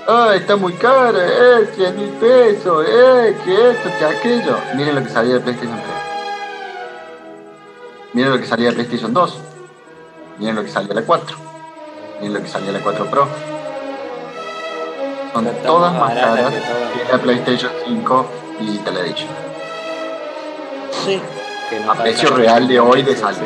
Ah, 0.07 0.33
está 0.35 0.57
muy 0.57 0.75
cara, 0.75 1.19
eh, 1.19 1.67
100 1.75 1.97
mil 1.97 2.11
pesos, 2.21 2.85
eh, 2.87 3.35
que 3.43 3.71
esto, 3.71 3.89
que 3.99 4.05
aquello. 4.05 4.55
Miren 4.77 4.97
lo 4.97 5.03
que 5.03 5.09
salía 5.09 5.33
de 5.35 5.41
PlayStation 5.41 5.79
3. 5.81 5.89
Miren 8.13 8.33
lo 8.33 8.39
que 8.39 8.45
salía 8.45 8.69
de 8.69 8.75
PlayStation 8.75 9.15
2. 9.15 9.39
Miren 10.39 10.57
lo 10.57 10.63
que 10.63 10.69
salía 10.69 10.89
de 10.89 10.95
la 10.97 11.03
4. 11.07 11.37
Miren 12.21 12.35
lo 12.35 12.43
que 12.43 12.49
salía 12.49 12.67
de 12.67 12.79
la 12.81 12.85
4 12.85 13.07
Pro. 13.11 13.27
Son 15.35 15.47
Está 15.47 15.63
todas 15.69 15.93
más 15.95 16.15
caras 16.15 16.53
que 16.53 16.61
todas. 16.61 16.93
que 17.07 17.13
la 17.13 17.19
PlayStation 17.19 17.73
5 17.87 18.27
Digital 18.61 18.97
Edition. 18.99 19.29
sí, 21.05 21.21
Que 21.69 21.81
no 21.81 21.93
a 21.93 21.95
precio 21.97 22.31
real 22.31 22.69
de 22.69 22.79
hoy 22.81 23.03
de 23.03 23.17
saldo. 23.17 23.41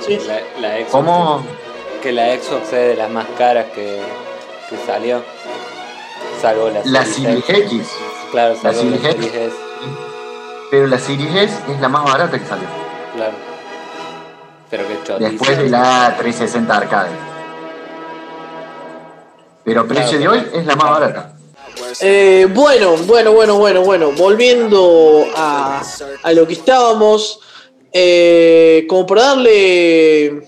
sí. 0.00 0.18
La, 0.26 0.40
la 0.60 0.76
Xbox, 0.76 0.90
¿Cómo? 0.92 1.42
Que 2.02 2.12
la 2.12 2.26
Xbox 2.36 2.64
es 2.64 2.88
de 2.88 2.96
las 2.96 3.10
más 3.10 3.26
caras 3.38 3.66
que, 3.74 4.00
que 4.68 4.76
salió. 4.86 5.22
Salvo 6.40 6.68
la, 6.68 6.80
La 6.84 7.04
Series 7.04 7.44
Series 7.46 7.64
X. 7.72 7.80
X. 7.80 7.90
Claro, 8.30 8.54
La 8.54 8.60
salvo 8.72 8.90
la 8.90 8.96
Series 8.98 9.02
Series 9.02 9.34
X. 9.34 9.42
S. 9.46 9.56
Pero 10.70 10.86
la 10.88 10.98
Series 10.98 11.34
S 11.34 11.62
es 11.72 11.80
la 11.80 11.88
más 11.88 12.04
barata 12.04 12.38
que 12.38 12.44
salió. 12.44 12.68
Claro. 13.14 13.32
Pero 14.70 14.84
que. 14.86 15.24
Después 15.30 15.56
de 15.58 15.70
la 15.70 16.14
360 16.18 16.76
Arcade. 16.76 17.08
Pero 19.66 19.80
a 19.82 19.84
precio 19.84 20.18
de 20.18 20.28
hoy 20.28 20.42
es 20.54 20.64
la 20.64 20.76
más 20.76 20.90
barata. 20.90 21.36
Eh, 22.00 22.46
bueno, 22.54 22.96
bueno, 22.98 23.32
bueno, 23.32 23.58
bueno, 23.58 23.80
bueno. 23.82 24.12
Volviendo 24.12 25.26
a, 25.36 25.82
a 26.22 26.32
lo 26.32 26.46
que 26.46 26.54
estábamos. 26.54 27.40
eh, 27.92 28.86
como 28.88 29.06
para 29.06 29.22
darle 29.22 30.46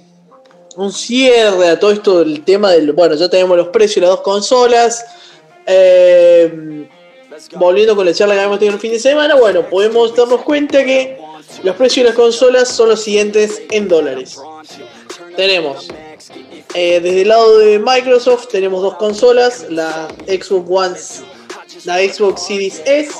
un 0.76 0.92
cierre 0.92 1.68
a 1.68 1.78
todo 1.80 1.90
esto 1.90 2.20
del 2.20 2.44
tema 2.44 2.70
del. 2.70 2.92
Bueno, 2.92 3.14
ya 3.16 3.28
tenemos 3.28 3.56
los 3.56 3.68
precios 3.68 3.96
de 3.96 4.00
las 4.02 4.10
dos 4.10 4.20
consolas. 4.20 5.04
eh, 5.66 6.86
volviendo 7.56 7.94
con 7.96 8.04
la 8.06 8.12
charla 8.14 8.34
que 8.34 8.40
habíamos 8.40 8.58
tenido 8.58 8.74
el 8.76 8.80
fin 8.80 8.92
de 8.92 8.98
semana, 8.98 9.34
bueno, 9.34 9.68
podemos 9.68 10.14
darnos 10.14 10.42
cuenta 10.42 10.84
que 10.84 11.18
los 11.62 11.74
precios 11.76 12.04
de 12.04 12.10
las 12.10 12.16
consolas 12.16 12.68
son 12.68 12.88
los 12.90 13.00
siguientes 13.02 13.62
en 13.70 13.88
dólares. 13.88 14.40
Tenemos 15.36 15.88
eh, 16.74 17.00
desde 17.00 17.22
el 17.22 17.28
lado 17.28 17.58
de 17.58 17.78
Microsoft 17.78 18.48
tenemos 18.48 18.82
dos 18.82 18.94
consolas, 18.96 19.66
la 19.70 20.08
Xbox 20.26 20.66
One, 20.70 20.96
la 21.84 21.98
Xbox 21.98 22.42
Series 22.46 22.82
S, 22.84 23.10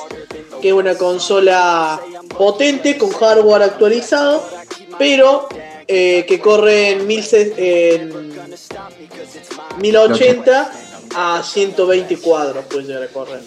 que 0.61 0.67
es 0.69 0.73
una 0.73 0.95
consola 0.95 1.99
potente 2.37 2.97
con 2.97 3.11
hardware 3.11 3.63
actualizado, 3.63 4.43
pero 4.97 5.47
eh, 5.87 6.25
que 6.27 6.39
corre 6.39 6.91
en, 6.91 7.07
1000 7.07 7.23
ce- 7.23 7.53
en 7.95 8.31
1080 9.79 10.71
a 11.15 11.41
120 11.43 12.17
cuadros, 12.17 12.65
puede 12.65 12.83
llegar 12.83 13.03
a 13.03 13.07
correr. 13.07 13.41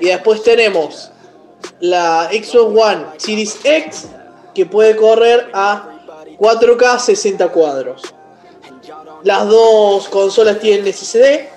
Y 0.00 0.06
después 0.06 0.42
tenemos 0.42 1.10
la 1.80 2.28
Xbox 2.32 2.80
One 2.84 3.04
Series 3.18 3.56
X 3.64 4.06
que 4.54 4.66
puede 4.66 4.96
correr 4.96 5.48
a 5.52 5.88
4K 6.38 6.98
60 6.98 7.48
cuadros. 7.48 8.02
Las 9.24 9.48
dos 9.48 10.08
consolas 10.08 10.58
tienen 10.58 10.92
SSD 10.92 11.48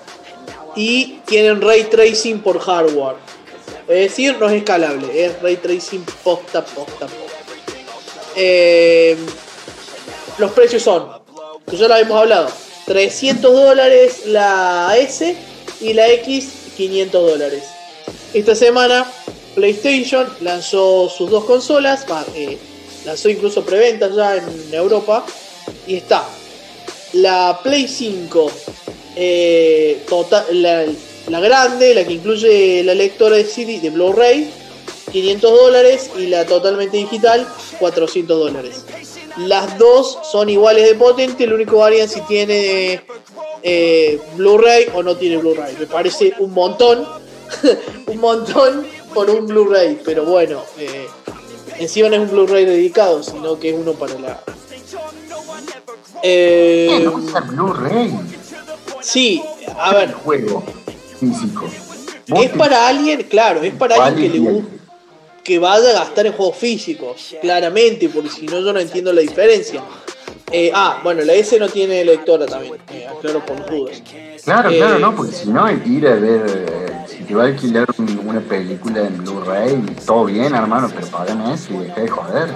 y 0.76 1.20
tienen 1.26 1.60
ray 1.60 1.84
tracing 1.84 2.40
por 2.40 2.60
hardware. 2.60 3.16
Es 3.88 4.10
decir, 4.10 4.36
no 4.38 4.48
es 4.48 4.54
escalable, 4.54 5.24
es 5.24 5.40
ray 5.42 5.56
tracing 5.56 6.04
posta, 6.22 6.64
posta, 6.64 7.06
posta. 7.06 7.08
Eh, 8.36 9.16
los 10.38 10.52
precios 10.52 10.82
son, 10.82 11.08
ya 11.72 11.88
lo 11.88 11.94
habíamos 11.94 12.20
hablado, 12.20 12.48
300 12.86 13.52
dólares 13.52 14.26
la 14.26 14.94
S 14.98 15.36
y 15.80 15.92
la 15.92 16.08
X 16.08 16.72
500 16.76 17.30
dólares. 17.30 17.64
Esta 18.32 18.54
semana 18.54 19.10
PlayStation 19.56 20.28
lanzó 20.40 21.08
sus 21.08 21.30
dos 21.30 21.44
consolas, 21.44 22.06
eh, 22.34 22.58
lanzó 23.04 23.28
incluso 23.28 23.64
preventas 23.64 24.14
ya 24.14 24.36
en 24.36 24.74
Europa 24.74 25.24
y 25.86 25.96
está 25.96 26.24
la 27.16 27.60
Play 27.62 27.88
5 27.88 28.50
eh, 29.16 30.02
total, 30.08 30.44
la, 30.62 31.40
grande, 31.40 31.94
la 31.94 32.04
que 32.04 32.12
incluye 32.12 32.82
la 32.84 32.94
lectora 32.94 33.36
de 33.36 33.44
CD 33.44 33.80
de 33.80 33.90
Blu-ray 33.90 34.50
500 35.10 35.50
dólares 35.50 36.10
y 36.18 36.26
la 36.26 36.44
totalmente 36.44 36.98
digital 36.98 37.46
400 37.78 38.38
dólares. 38.38 38.84
Las 39.38 39.78
dos 39.78 40.18
son 40.30 40.48
iguales 40.48 40.86
de 40.86 40.94
potente, 40.94 41.46
lo 41.46 41.54
único 41.54 41.72
que 41.72 41.78
varían 41.78 42.08
si 42.08 42.20
tiene 42.22 43.02
eh, 43.62 44.20
Blu-ray 44.34 44.88
o 44.94 45.02
no 45.02 45.16
tiene 45.16 45.38
Blu-ray. 45.38 45.76
Me 45.78 45.86
parece 45.86 46.34
un 46.38 46.52
montón, 46.52 47.06
un 48.06 48.18
montón 48.18 48.86
por 49.14 49.30
un 49.30 49.46
Blu-ray, 49.46 50.00
pero 50.04 50.24
bueno, 50.24 50.62
eh, 50.78 51.06
encima 51.78 52.08
no 52.10 52.16
es 52.16 52.22
un 52.22 52.30
Blu-ray 52.30 52.66
dedicado, 52.66 53.22
sino 53.22 53.58
que 53.58 53.70
es 53.70 53.74
uno 53.74 53.92
para 53.92 54.18
la... 54.18 54.42
Eh, 56.22 57.00
No 57.04 57.12
usa 57.14 57.40
Blu-ray. 57.40 58.12
sí, 59.00 59.42
a 59.78 59.94
ver, 59.94 60.12
Juego 60.12 60.62
físico. 61.18 61.66
Es 62.26 62.52
te- 62.52 62.58
para 62.58 62.88
alguien, 62.88 63.22
claro, 63.24 63.62
es 63.62 63.72
para 63.74 64.04
alguien 64.04 64.32
que 64.32 64.38
le 64.38 64.50
guste 64.50 64.76
que 65.44 65.58
vaya 65.60 65.90
a 65.90 65.92
gastar 65.92 66.26
en 66.26 66.32
juegos 66.32 66.56
físicos, 66.56 67.36
claramente, 67.40 68.08
porque 68.08 68.28
si 68.30 68.46
no 68.46 68.58
yo 68.60 68.72
no 68.72 68.80
entiendo 68.80 69.12
la 69.12 69.20
diferencia. 69.20 69.80
Eh, 70.50 70.72
ah, 70.74 71.00
bueno, 71.04 71.22
la 71.22 71.34
S 71.34 71.56
no 71.58 71.68
tiene 71.68 72.04
lectora 72.04 72.46
también, 72.46 72.74
eh, 72.92 73.06
aclaro 73.06 73.44
por 73.46 73.68
dudas. 73.70 74.02
Claro, 74.44 74.70
Eh, 74.70 74.78
claro, 74.78 74.98
no, 74.98 75.14
porque 75.14 75.32
si 75.32 75.48
no, 75.48 75.70
ir 75.70 76.06
a 76.08 76.14
ver, 76.14 76.44
eh, 76.48 76.92
si 77.08 77.22
te 77.24 77.34
va 77.34 77.44
a 77.44 77.46
alquilar 77.46 77.86
un- 77.98 78.22
una 78.28 78.40
película 78.40 79.00
en 79.06 79.18
Blu-ray, 79.18 79.82
todo 80.04 80.24
bien, 80.24 80.54
hermano, 80.54 80.90
pero 80.92 81.06
págame 81.08 81.54
eso 81.54 81.72
y 81.72 81.78
deja 81.78 82.00
de 82.00 82.08
joder. 82.08 82.48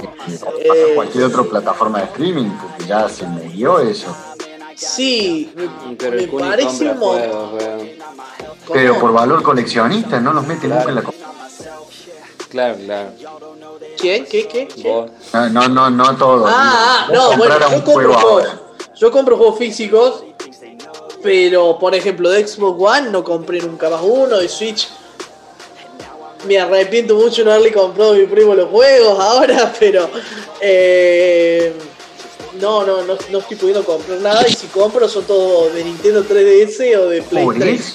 Eh, 0.00 0.92
cualquier 0.94 1.24
otra 1.24 1.42
plataforma 1.42 1.98
de 1.98 2.04
streaming, 2.06 2.50
porque 2.60 2.86
ya 2.86 3.08
se 3.08 3.24
murió 3.26 3.80
eso. 3.80 4.14
Sí, 4.76 5.52
me, 5.56 5.96
Pero 5.96 6.16
me 6.16 6.26
parece 6.38 6.88
un 6.90 6.98
montón. 6.98 7.88
Pero 8.72 8.98
por 9.00 9.12
valor 9.12 9.42
coleccionista, 9.42 10.20
no 10.20 10.32
los 10.32 10.46
mete 10.46 10.68
Claro. 10.68 10.76
nunca 10.76 10.88
en 10.90 10.94
la... 10.94 11.18
Claro, 12.48 12.76
claro. 12.84 13.10
¿Quién? 13.98 14.24
¿Qué? 14.24 14.46
¿Qué? 14.46 14.68
¿Qué? 14.68 14.82
Vos. 14.88 15.10
No, 15.32 15.48
no, 15.48 15.68
no, 15.68 15.90
no 15.90 16.16
todo. 16.16 16.46
Ah, 16.46 17.06
ah, 17.08 17.08
no, 17.12 17.36
bueno, 17.36 17.58
yo 17.58 17.68
compro 17.84 17.92
juego 17.92 18.14
juegos. 18.14 18.48
Yo 18.94 19.10
compro 19.10 19.36
juegos 19.36 19.58
físicos, 19.58 20.24
pero 21.22 21.78
por 21.78 21.94
ejemplo 21.94 22.30
de 22.30 22.46
Xbox 22.46 22.80
One 22.80 23.10
no 23.10 23.22
compré 23.22 23.60
nunca 23.60 23.90
más 23.90 24.00
uno, 24.02 24.38
de 24.38 24.48
Switch. 24.48 24.88
Me 26.46 26.58
arrepiento 26.58 27.14
mucho 27.16 27.44
no 27.44 27.50
haberle 27.52 27.72
comprado 27.72 28.12
a 28.12 28.16
mi 28.16 28.26
primo 28.26 28.54
los 28.54 28.68
juegos 28.70 29.18
ahora, 29.18 29.72
pero 29.80 30.08
eh, 30.60 31.72
no, 32.60 32.84
no, 32.86 33.02
no, 33.02 33.16
no 33.30 33.38
estoy 33.38 33.56
pudiendo 33.56 33.84
comprar 33.84 34.18
nada 34.20 34.46
y 34.48 34.52
si 34.52 34.66
compro 34.68 35.08
son 35.08 35.24
todos 35.24 35.74
de 35.74 35.84
Nintendo 35.84 36.24
3DS 36.24 36.96
o 36.98 37.08
de 37.08 37.22
Play 37.22 37.44
Por 37.44 37.58
3. 37.58 37.80
eso, 37.80 37.94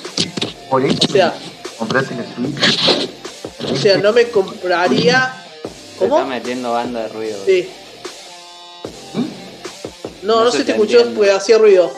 por 0.70 0.84
eso, 0.86 0.98
O 1.08 1.12
sea- 1.12 1.34
compraste 1.78 2.16
la 2.16 2.26
Switch. 2.36 3.10
O 3.72 3.76
sea, 3.78 3.98
no 3.98 4.12
me 4.14 4.30
compraría... 4.30 5.34
Se 5.98 6.06
está 6.06 6.10
¿Cómo? 6.10 6.26
metiendo 6.26 6.74
banda 6.74 7.04
de 7.04 7.08
ruido. 7.10 7.38
Sí. 7.46 7.70
¿Mm? 9.14 10.26
No, 10.28 10.36
no, 10.40 10.44
No 10.46 10.52
se 10.52 10.58
se 10.60 10.64
te 10.66 10.72
escuchó 10.74 11.06
porque 11.16 11.32
hacía 11.32 11.58
ruido. 11.58 11.92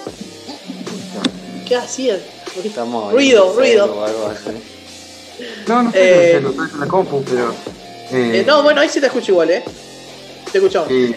¿Qué 1.67 1.75
hacía? 1.75 2.19
Estamos 2.63 3.11
Ruido, 3.11 3.47
oyendo 3.55 3.93
ruido. 3.95 4.05
No, 5.67 5.83
no 5.83 5.91
sé, 5.91 5.97
Eh, 5.99 6.15
no 6.15 6.21
sé, 6.21 6.41
lo 6.41 6.49
estoy 6.63 6.69
en 6.75 6.79
la 6.79 6.87
compu, 6.87 7.23
pero... 7.23 7.49
eh, 8.11 8.39
Eh, 8.39 8.43
no, 8.45 8.63
bueno, 8.63 8.81
ahí 8.81 8.89
se 8.89 8.99
te 8.99 9.07
escucha 9.07 9.31
igual, 9.31 9.49
¿eh? 9.51 9.63
Te 10.51 10.57
escuchamos. 10.59 10.89
Eh, 10.91 11.15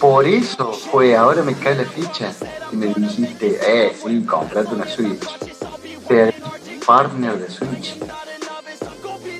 por 0.00 0.26
eso 0.26 0.72
fue, 0.72 1.14
ahora 1.14 1.42
me 1.42 1.54
cae 1.54 1.76
la 1.76 1.84
ficha 1.84 2.32
y 2.72 2.76
me 2.76 2.86
dijiste, 2.86 3.58
eh, 3.66 3.92
sí, 4.02 4.24
comprate 4.24 4.74
una 4.74 4.86
Switch. 4.88 5.20
Perdí 6.08 6.32
partner 6.86 7.36
de 7.38 7.50
Switch. 7.50 7.96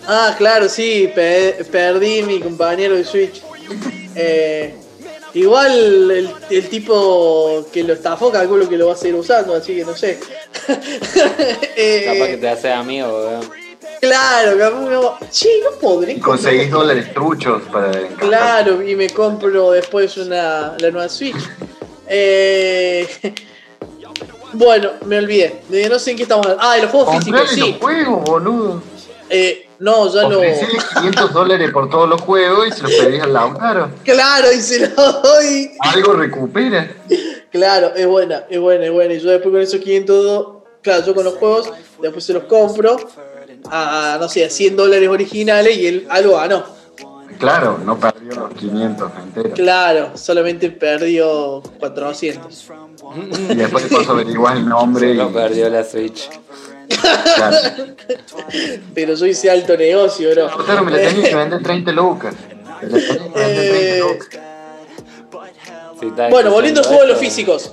Ah, 0.07 0.35
claro, 0.36 0.69
sí, 0.69 1.11
pe- 1.15 1.65
perdí 1.70 2.23
mi 2.23 2.40
compañero 2.40 2.94
de 2.97 3.05
Switch. 3.05 3.43
Eh, 4.16 4.74
igual 5.35 6.11
el, 6.11 6.31
el 6.51 6.69
tipo 6.69 7.65
que 7.73 7.85
lo 7.85 7.93
estafó 7.94 8.32
calculo 8.32 8.69
que 8.69 8.77
lo 8.77 8.89
va 8.89 8.94
a 8.94 8.97
seguir 8.97 9.15
usando, 9.15 9.55
así 9.55 9.77
que 9.77 9.85
no 9.85 9.97
sé. 9.97 10.19
Eh, 11.77 12.02
Capaz 12.07 12.27
que 12.31 12.36
te 12.39 12.48
hace 12.48 12.73
amigo, 12.73 13.07
weón. 13.09 13.60
Claro, 14.01 14.56
va- 14.59 15.18
Che, 15.31 15.48
no 15.62 15.70
podré. 15.78 16.12
Y 16.12 16.20
conseguís 16.20 16.70
dólares 16.70 17.12
truchos 17.12 17.62
para 17.70 17.89
encajar. 17.90 18.16
Claro, 18.18 18.82
y 18.82 18.97
me 18.97 19.10
compro 19.10 19.72
después 19.72 20.16
una, 20.16 20.74
la 20.78 20.90
nueva 20.90 21.09
Switch. 21.09 21.36
Eh, 22.09 23.06
bueno, 24.55 24.90
me 25.06 25.18
olvidé. 25.18 25.62
No 25.89 25.98
sé 25.98 26.12
en 26.12 26.16
qué 26.16 26.22
estamos 26.24 26.47
hablando. 26.47 26.64
Ah, 26.66 26.77
de 26.77 26.82
los 26.82 26.90
juegos 26.90 27.16
físicos, 27.18 27.51
sí. 27.51 27.60
los 27.60 27.78
juegos, 27.78 28.24
boludo. 28.24 28.82
Eh, 29.28 29.68
no, 29.78 30.12
ya 30.12 30.22
lo. 30.28 30.39
Ofrecele 30.39 30.78
500 30.94 31.32
dólares 31.32 31.70
por 31.72 31.89
todos 31.89 32.09
los 32.09 32.20
juegos 32.22 32.68
y 32.68 32.72
se 32.72 32.82
los 32.82 32.93
pedís 32.94 33.22
al 33.22 33.32
Lautaro. 33.32 33.90
Claro, 34.05 34.52
y 34.52 34.60
se 34.60 34.89
lo 34.89 34.94
doy. 35.20 35.70
Algo 35.81 36.14
recupera. 36.14 36.90
Claro, 37.52 37.93
es 37.94 38.06
buena, 38.06 38.44
es 38.51 38.59
buena, 38.60 38.86
es 38.86 38.93
buena. 38.93 39.14
Y 39.14 39.20
yo 39.20 39.31
después 39.31 39.52
con 39.52 39.60
esos 39.60 39.81
500, 39.81 40.24
do- 40.24 40.64
claro, 40.82 41.05
yo 41.06 41.14
con 41.14 41.24
los 41.24 41.35
juegos, 41.35 41.70
después 42.01 42.24
se 42.24 42.32
los 42.32 42.44
compro 42.44 42.97
a, 43.70 44.16
no 44.20 44.28
sé, 44.28 44.45
a 44.45 44.51
100 44.51 44.77
dólares 44.77 45.09
originales 45.09 45.77
y 45.77 45.87
él 45.87 46.07
algo 46.11 46.37
ganó. 46.37 46.65
Claro, 47.39 47.78
no 47.85 47.99
perdió 47.99 48.35
los 48.35 48.53
500 48.55 49.12
enteros. 49.24 49.53
Claro, 49.55 50.11
solamente 50.15 50.70
perdió 50.70 51.62
400. 51.78 52.69
Y 53.51 53.55
después 53.55 53.89
de 53.89 53.97
paso 53.97 54.12
averiguás 54.12 54.57
el 54.57 54.69
nombre 54.69 55.11
y... 55.11 55.15
Lo 55.15 55.32
perdió 55.32 55.70
la 55.70 55.82
Switch. 55.82 56.28
Claro. 57.37 57.57
Pero 58.95 59.15
yo 59.15 59.27
hice 59.27 59.51
alto 59.51 59.74
negocio, 59.77 60.31
bro. 60.32 60.47
Lautaro, 60.49 60.85
me 60.85 60.91
la 60.91 60.99
tenés 60.99 61.28
que 61.28 61.35
vender 61.35 61.62
30 61.62 61.93
lucas. 61.93 62.35
Me 62.82 62.89
la 62.89 62.99
tenés 62.99 63.07
que 63.07 63.19
vender 63.19 63.32
30 63.32 63.62
Eh, 63.62 64.01
lucas. 64.01 64.28
Está 66.03 66.28
Bueno, 66.28 66.51
volviendo 66.51 66.81
al 66.81 66.87
juego 66.87 67.03
de 67.03 67.09
los 67.09 67.19
físicos. 67.19 67.73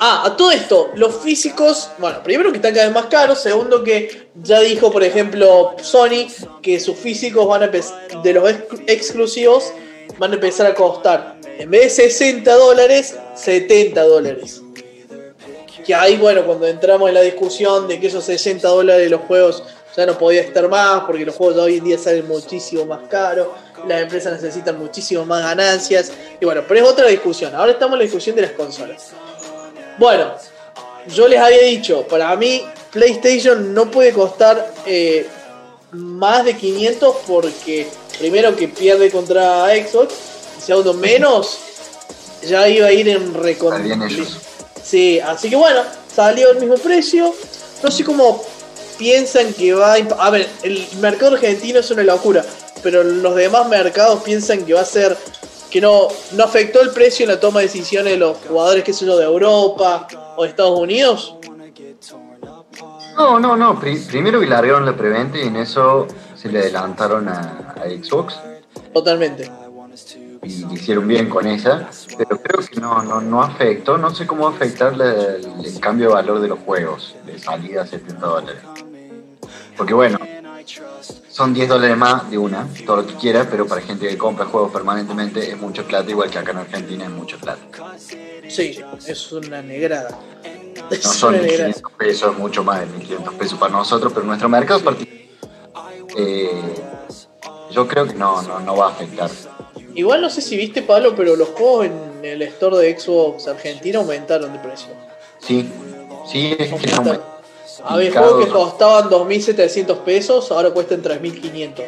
Ah, 0.00 0.22
a 0.26 0.36
todo 0.36 0.52
esto, 0.52 0.90
los 0.94 1.16
físicos, 1.22 1.90
bueno, 1.98 2.22
primero 2.22 2.50
que 2.50 2.56
están 2.58 2.72
cada 2.72 2.86
vez 2.86 2.94
más 2.94 3.06
caros, 3.06 3.40
segundo 3.40 3.82
que 3.82 4.28
ya 4.42 4.60
dijo, 4.60 4.92
por 4.92 5.02
ejemplo, 5.02 5.74
Sony 5.82 6.28
que 6.62 6.78
sus 6.78 6.96
físicos 6.96 7.46
van 7.48 7.64
a 7.64 7.68
de 7.68 8.32
los 8.32 8.48
ex- 8.48 8.64
exclusivos, 8.86 9.72
van 10.18 10.30
a 10.32 10.34
empezar 10.34 10.66
a 10.68 10.74
costar, 10.74 11.36
en 11.58 11.70
vez 11.70 11.96
de 11.96 12.08
60 12.10 12.54
dólares, 12.54 13.16
70 13.34 14.02
dólares. 14.04 14.62
Que 15.84 15.94
ahí, 15.94 16.16
bueno, 16.16 16.44
cuando 16.44 16.66
entramos 16.66 17.08
en 17.08 17.14
la 17.14 17.22
discusión 17.22 17.88
de 17.88 17.98
que 17.98 18.06
esos 18.08 18.22
60 18.24 18.68
dólares 18.68 19.02
de 19.04 19.10
los 19.10 19.22
juegos 19.22 19.64
ya 19.96 20.06
no 20.06 20.16
podía 20.16 20.42
estar 20.42 20.68
más, 20.68 21.04
porque 21.04 21.24
los 21.24 21.34
juegos 21.34 21.56
de 21.56 21.62
hoy 21.62 21.76
en 21.78 21.84
día 21.84 21.98
salen 21.98 22.28
muchísimo 22.28 22.84
más 22.86 23.08
caros, 23.08 23.48
las 23.88 24.02
empresas 24.02 24.40
necesitan 24.40 24.78
muchísimo 24.78 25.24
más 25.24 25.42
ganancias, 25.42 26.12
y 26.40 26.44
bueno, 26.44 26.62
pero 26.68 26.80
es 26.84 26.86
otra 26.86 27.06
discusión. 27.08 27.52
Ahora 27.54 27.72
estamos 27.72 27.94
en 27.94 27.98
la 28.00 28.04
discusión 28.04 28.36
de 28.36 28.42
las 28.42 28.52
consolas. 28.52 29.12
Bueno, 29.98 30.32
yo 31.12 31.26
les 31.26 31.40
había 31.40 31.62
dicho, 31.62 32.06
para 32.06 32.34
mí 32.36 32.62
PlayStation 32.92 33.74
no 33.74 33.90
puede 33.90 34.12
costar 34.12 34.72
eh, 34.86 35.26
más 35.92 36.44
de 36.44 36.56
500 36.56 37.16
porque 37.26 37.88
primero 38.18 38.54
que 38.54 38.68
pierde 38.68 39.10
contra 39.10 39.66
Xbox, 39.68 40.14
y 40.58 40.62
segundo 40.62 40.94
menos, 40.94 41.58
ya 42.46 42.68
iba 42.68 42.86
a 42.86 42.92
ir 42.92 43.08
en 43.08 43.34
recon... 43.34 43.72
Salían 43.72 44.02
ellos. 44.02 44.38
Sí, 44.82 45.18
así 45.20 45.50
que 45.50 45.56
bueno, 45.56 45.82
salió 46.14 46.50
el 46.52 46.58
mismo 46.58 46.76
precio. 46.76 47.34
No 47.82 47.90
sé 47.90 48.04
cómo 48.04 48.42
piensan 48.98 49.52
que 49.52 49.74
va 49.74 49.94
a... 49.94 49.96
A 49.96 50.30
ver, 50.30 50.48
el 50.62 50.86
mercado 51.00 51.34
argentino 51.34 51.80
es 51.80 51.90
una 51.90 52.04
locura, 52.04 52.44
pero 52.82 53.02
los 53.02 53.34
demás 53.34 53.68
mercados 53.68 54.22
piensan 54.22 54.64
que 54.64 54.74
va 54.74 54.82
a 54.82 54.86
ser... 54.86 55.16
Que 55.70 55.80
no, 55.80 56.08
no 56.32 56.44
afectó 56.44 56.80
el 56.80 56.90
precio 56.90 57.24
en 57.24 57.30
la 57.30 57.38
toma 57.40 57.60
de 57.60 57.66
decisiones 57.66 58.12
de 58.14 58.18
los 58.18 58.38
jugadores, 58.38 58.84
qué 58.84 58.92
sé 58.92 59.04
yo, 59.04 59.16
de 59.18 59.24
Europa 59.24 60.06
o 60.36 60.42
de 60.44 60.48
Estados 60.48 60.78
Unidos. 60.78 61.34
No, 63.16 63.38
no, 63.40 63.56
no. 63.56 63.78
pri- 63.78 63.98
primero 64.06 64.40
que 64.40 64.46
largaron 64.46 64.86
la 64.86 64.96
preventa 64.96 65.38
y 65.38 65.42
en 65.42 65.56
eso 65.56 66.06
se 66.36 66.48
le 66.48 66.60
adelantaron 66.60 67.28
a, 67.28 67.74
a 67.76 67.84
Xbox 67.88 68.34
Totalmente. 68.94 69.50
y 70.42 70.72
hicieron 70.72 71.06
bien 71.08 71.28
con 71.28 71.46
esa. 71.46 71.90
Pero 72.16 72.40
creo 72.40 72.64
que 72.66 72.80
no, 72.80 73.02
no, 73.02 73.20
no 73.20 73.42
afectó. 73.42 73.98
No 73.98 74.14
sé 74.14 74.26
cómo 74.26 74.44
va 74.44 74.50
a 74.50 74.54
afectar 74.54 74.92
el, 74.94 75.64
el 75.64 75.80
cambio 75.80 76.08
de 76.08 76.14
valor 76.14 76.40
de 76.40 76.48
los 76.48 76.60
juegos 76.60 77.16
de 77.26 77.38
salida 77.38 77.82
a 77.82 77.86
70 77.86 78.24
dólares. 78.26 78.62
Porque 79.76 79.94
bueno, 79.94 80.18
son 81.38 81.54
10 81.54 81.68
dólares 81.68 81.96
más 81.96 82.28
de 82.32 82.36
una, 82.36 82.66
todo 82.84 82.96
lo 82.96 83.06
que 83.06 83.14
quiera, 83.14 83.46
pero 83.48 83.64
para 83.64 83.80
gente 83.80 84.08
que 84.08 84.18
compra 84.18 84.44
juegos 84.46 84.72
permanentemente 84.72 85.48
es 85.48 85.56
mucho 85.56 85.84
plata, 85.84 86.10
igual 86.10 86.28
que 86.28 86.36
acá 86.36 86.50
en 86.50 86.58
Argentina 86.58 87.04
es 87.04 87.10
mucho 87.12 87.38
plata. 87.38 87.60
Sí, 88.48 88.80
es 89.06 89.30
una 89.30 89.62
negrada. 89.62 90.18
Es 90.90 91.04
No 91.04 91.12
son 91.12 91.34
una 91.36 91.42
negrada. 91.44 91.70
1.500 91.70 91.92
pesos, 91.96 92.38
mucho 92.38 92.64
más 92.64 92.80
de 92.80 92.86
1.500 92.88 93.38
pesos 93.38 93.56
para 93.56 93.70
nosotros, 93.70 94.12
pero 94.12 94.26
nuestro 94.26 94.48
mercado 94.48 94.80
es 94.80 94.84
particular. 94.84 95.18
Eh, 96.16 96.74
yo 97.70 97.86
creo 97.86 98.08
que 98.08 98.14
no, 98.14 98.42
no, 98.42 98.58
no 98.58 98.76
va 98.76 98.88
a 98.88 98.90
afectar. 98.90 99.30
Igual 99.94 100.20
no 100.20 100.30
sé 100.30 100.42
si 100.42 100.56
viste, 100.56 100.82
Pablo, 100.82 101.14
pero 101.14 101.36
los 101.36 101.50
juegos 101.50 101.86
en 101.86 102.24
el 102.24 102.42
store 102.42 102.78
de 102.78 102.98
Xbox 102.98 103.46
Argentina 103.46 104.00
aumentaron 104.00 104.52
de 104.52 104.58
precio. 104.58 104.88
Sí, 105.38 105.68
sí, 106.26 106.56
es 106.58 106.68
que 106.68 106.90
Aumentaron. 106.96 107.37
Había 107.84 108.12
juegos 108.12 108.44
que 108.44 108.50
dos. 108.50 108.70
costaban 108.70 109.08
2.700 109.10 109.98
pesos, 109.98 110.50
ahora 110.50 110.70
cuestan 110.70 111.02
3.500. 111.02 111.84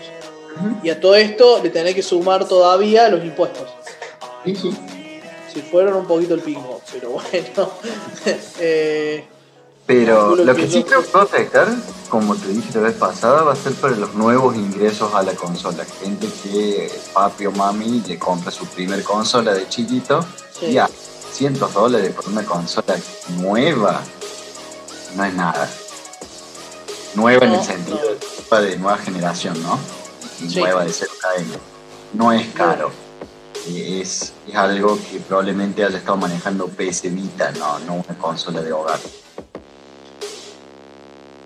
Y 0.83 0.91
a 0.91 1.01
todo 1.01 1.15
esto 1.17 1.61
le 1.63 1.71
tenés 1.71 1.95
que 1.95 2.03
sumar 2.03 2.47
todavía 2.47 3.09
los 3.09 3.25
impuestos. 3.25 3.69
Sí, 4.45 4.55
sí. 4.57 4.77
Si 5.53 5.63
fueron 5.63 5.95
un 5.95 6.07
poquito 6.07 6.35
el 6.35 6.41
pingo, 6.41 6.81
pero 6.93 7.11
bueno. 7.11 7.71
eh, 8.61 9.25
Pero 9.87 10.37
lo 10.37 10.55
que 10.55 10.63
que 10.63 10.71
sí 10.71 10.85
creo 10.85 11.03
que 11.05 11.11
va 11.13 11.21
a 11.21 11.25
afectar, 11.25 11.67
como 12.09 12.37
te 12.37 12.49
dije 12.49 12.69
la 12.75 12.83
vez 12.83 12.95
pasada, 12.95 13.43
va 13.43 13.53
a 13.55 13.57
ser 13.57 13.73
para 13.75 13.97
los 13.97 14.15
nuevos 14.15 14.55
ingresos 14.55 15.13
a 15.15 15.23
la 15.23 15.33
consola. 15.35 15.85
Gente 16.01 16.29
que 16.43 16.91
papi 17.13 17.47
o 17.47 17.53
mami 17.53 18.03
le 18.07 18.19
compra 18.19 18.51
su 18.53 18.67
primer 18.67 19.03
consola 19.03 19.53
de 19.55 19.69
chiquito 19.69 20.25
Sí. 20.59 20.67
y 20.67 20.79
a 20.79 20.89
cientos 21.33 21.73
dólares 21.73 22.13
por 22.15 22.29
una 22.29 22.45
consola 22.45 22.97
nueva 23.39 24.01
no 25.17 25.25
es 25.25 25.35
nada. 25.35 25.69
Nueva 27.15 27.47
en 27.47 27.53
el 27.53 27.63
sentido 27.63 27.99
de 28.59 28.77
nueva 28.79 28.99
de 28.99 29.05
generación, 29.05 29.63
¿no? 29.63 29.79
Sí. 30.49 30.59
nueva 30.59 30.85
de 30.85 30.93
0 30.93 31.11
KM. 31.21 31.53
No 32.15 32.33
es 32.33 32.47
caro. 32.49 32.91
Y 33.69 34.01
Es, 34.01 34.33
es 34.49 34.55
algo 34.55 34.99
que 35.11 35.21
probablemente 35.21 35.85
haya 35.85 35.99
estado 35.99 36.17
manejando 36.17 36.67
PS 36.67 37.15
Vita, 37.15 37.53
no, 37.53 37.79
no 37.81 37.95
una 37.95 38.19
consola 38.19 38.63
de 38.63 38.73
hogar. 38.73 38.99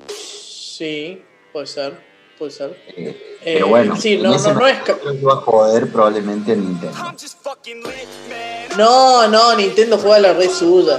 sí, 0.09 1.23
puede 1.53 1.66
ser. 1.66 2.15
Puede 2.39 2.51
ser. 2.51 2.77
Eh, 2.97 3.35
Eh, 3.45 3.55
pero 3.55 3.69
bueno, 3.69 3.95
sí, 3.95 4.15
en 4.15 4.23
no, 4.23 4.31
no, 4.31 4.55
no 4.55 4.66
es 4.66 4.78
va 5.27 5.32
a 5.35 5.36
joder 5.36 5.93
probablemente 5.93 6.53
a 6.53 6.57
Nintendo. 6.57 6.97
No, 8.78 9.28
no, 9.28 9.55
Nintendo 9.55 9.99
juega 9.99 10.19
la 10.19 10.32
red 10.32 10.51
suya. 10.51 10.99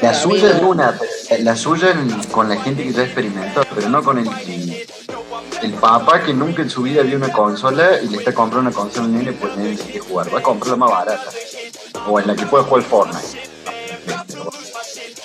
La 0.00 0.14
suya 0.14 0.50
es 0.56 0.62
una, 0.62 0.98
la 1.40 1.56
suya 1.56 1.90
en- 1.90 2.22
con 2.30 2.48
la 2.48 2.56
gente 2.56 2.84
que 2.84 2.92
ya 2.92 3.02
experimentó, 3.02 3.62
pero 3.74 3.88
no 3.88 4.02
con 4.02 4.18
el 4.18 4.28
el 5.62 5.72
papá 5.74 6.22
que 6.22 6.32
nunca 6.32 6.62
en 6.62 6.70
su 6.70 6.82
vida 6.82 7.02
vio 7.02 7.16
una 7.16 7.32
consola 7.32 8.00
y 8.00 8.08
le 8.08 8.18
está 8.18 8.32
comprando 8.32 8.68
una 8.70 8.76
consola 8.76 9.06
al 9.06 9.12
nene, 9.12 9.32
pues 9.32 9.56
nene 9.56 9.74
tiene 9.76 9.92
que 9.92 9.98
jugar. 9.98 10.32
Va 10.32 10.38
a 10.38 10.42
comprar 10.42 10.70
la 10.70 10.76
más 10.76 10.90
barata. 10.90 11.30
O 12.06 12.20
en 12.20 12.26
la 12.28 12.36
que 12.36 12.46
puede 12.46 12.62
jugar 12.64 12.84
Fortnite. 12.84 13.40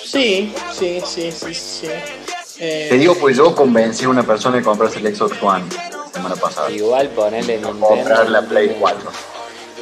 Sí, 0.04 0.52
sí, 0.72 1.00
sí, 1.06 1.30
sí, 1.32 1.54
sí. 1.54 1.88
Eh, 2.58 2.86
Te 2.90 2.98
digo, 2.98 3.14
pues 3.16 3.36
yo 3.36 3.54
convencí 3.54 4.04
a 4.04 4.08
una 4.08 4.22
persona 4.24 4.56
de 4.56 4.62
comprarse 4.64 4.98
el 4.98 5.14
Xbox 5.14 5.40
One 5.42 5.64
la 5.70 6.12
semana 6.12 6.36
pasada. 6.36 6.70
Igual 6.70 7.08
ponerle 7.10 7.54
Nintendo. 7.58 7.86
Comprar 7.86 8.30
la 8.30 8.42
Play 8.42 8.66
tiene- 8.68 8.80
4. 8.80 9.10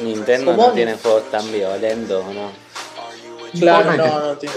Nintendo 0.01 0.57
no 0.57 0.71
tiene 0.71 0.95
juegos 0.95 1.29
tan 1.31 1.51
violentos, 1.51 2.25
¿no? 2.33 2.51
Claro, 3.59 3.93
no, 3.93 4.19
no 4.19 4.37
tiene. 4.37 4.55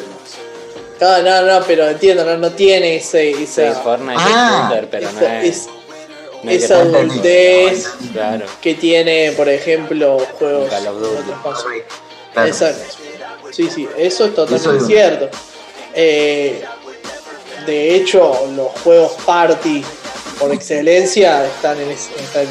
No, 1.00 1.22
no, 1.22 1.42
no, 1.42 1.64
pero 1.66 1.88
entiendo, 1.90 2.24
no, 2.24 2.38
no 2.38 2.50
tiene 2.52 2.96
ese, 2.96 3.34
Sí, 3.34 3.44
esa, 3.44 3.72
Fortnite 3.82 4.14
Ah, 4.18 4.72
es 4.80 4.86
pero 4.90 5.12
no 5.12 5.18
esa, 5.20 5.40
es. 5.42 5.56
es- 5.56 5.68
no 6.42 6.50
es 6.50 6.58
que 6.58 6.64
esa 6.64 6.80
adultez 6.80 7.88
Claro. 8.12 8.46
que 8.62 8.74
tiene, 8.74 9.32
por 9.36 9.48
ejemplo, 9.48 10.18
juegos 10.38 10.70
Call 10.70 10.86
of 10.86 11.00
Duty. 11.00 11.32
Claro. 12.32 12.48
Exacto. 12.48 12.82
Sí, 13.52 13.68
sí, 13.70 13.88
eso 13.98 14.24
es 14.26 14.34
totalmente 14.34 14.56
Eso 14.68 14.76
es- 14.76 14.86
cierto. 14.86 15.28
Eh, 15.94 16.64
de 17.66 17.94
hecho, 17.96 18.46
los 18.54 18.68
juegos 18.82 19.12
party 19.24 19.84
por 20.38 20.52
excelencia 20.52 21.44
están 21.46 21.80
en, 21.80 21.90
es- 21.90 22.08
están 22.18 22.42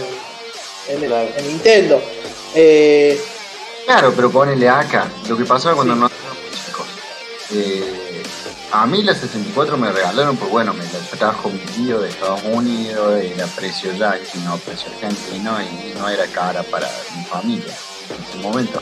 en, 0.90 1.04
en- 1.04 1.08
Claro. 1.10 1.30
en 1.38 1.48
Nintendo. 1.48 2.02
Eh, 2.54 3.20
Claro, 3.86 4.14
pero 4.16 4.32
ponele 4.32 4.68
acá. 4.68 5.08
Lo 5.30 5.38
que 5.38 5.46
pasaba 5.46 5.76
cuando 5.76 5.96
no. 5.96 6.10
Eh, 7.54 8.24
a 8.72 8.86
mí 8.88 9.04
la 9.04 9.14
64 9.14 9.78
me 9.78 9.92
regalaron, 9.92 10.36
pues 10.38 10.50
bueno, 10.52 10.74
me 10.74 10.84
la 10.84 11.00
trajo 11.18 11.50
mi 11.50 11.60
tío 11.60 12.00
de 12.02 12.10
Estados 12.10 12.42
Unidos, 12.44 13.22
era 13.24 13.46
precio 13.48 13.92
yankee, 13.94 14.40
no 14.44 14.58
precio 14.58 14.88
argentino, 14.94 15.56
y 15.62 15.94
no 16.00 16.10
era 16.10 16.26
cara 16.28 16.64
para 16.64 16.90
mi 17.16 17.24
familia 17.26 17.74
en 18.10 18.24
ese 18.24 18.38
momento. 18.40 18.82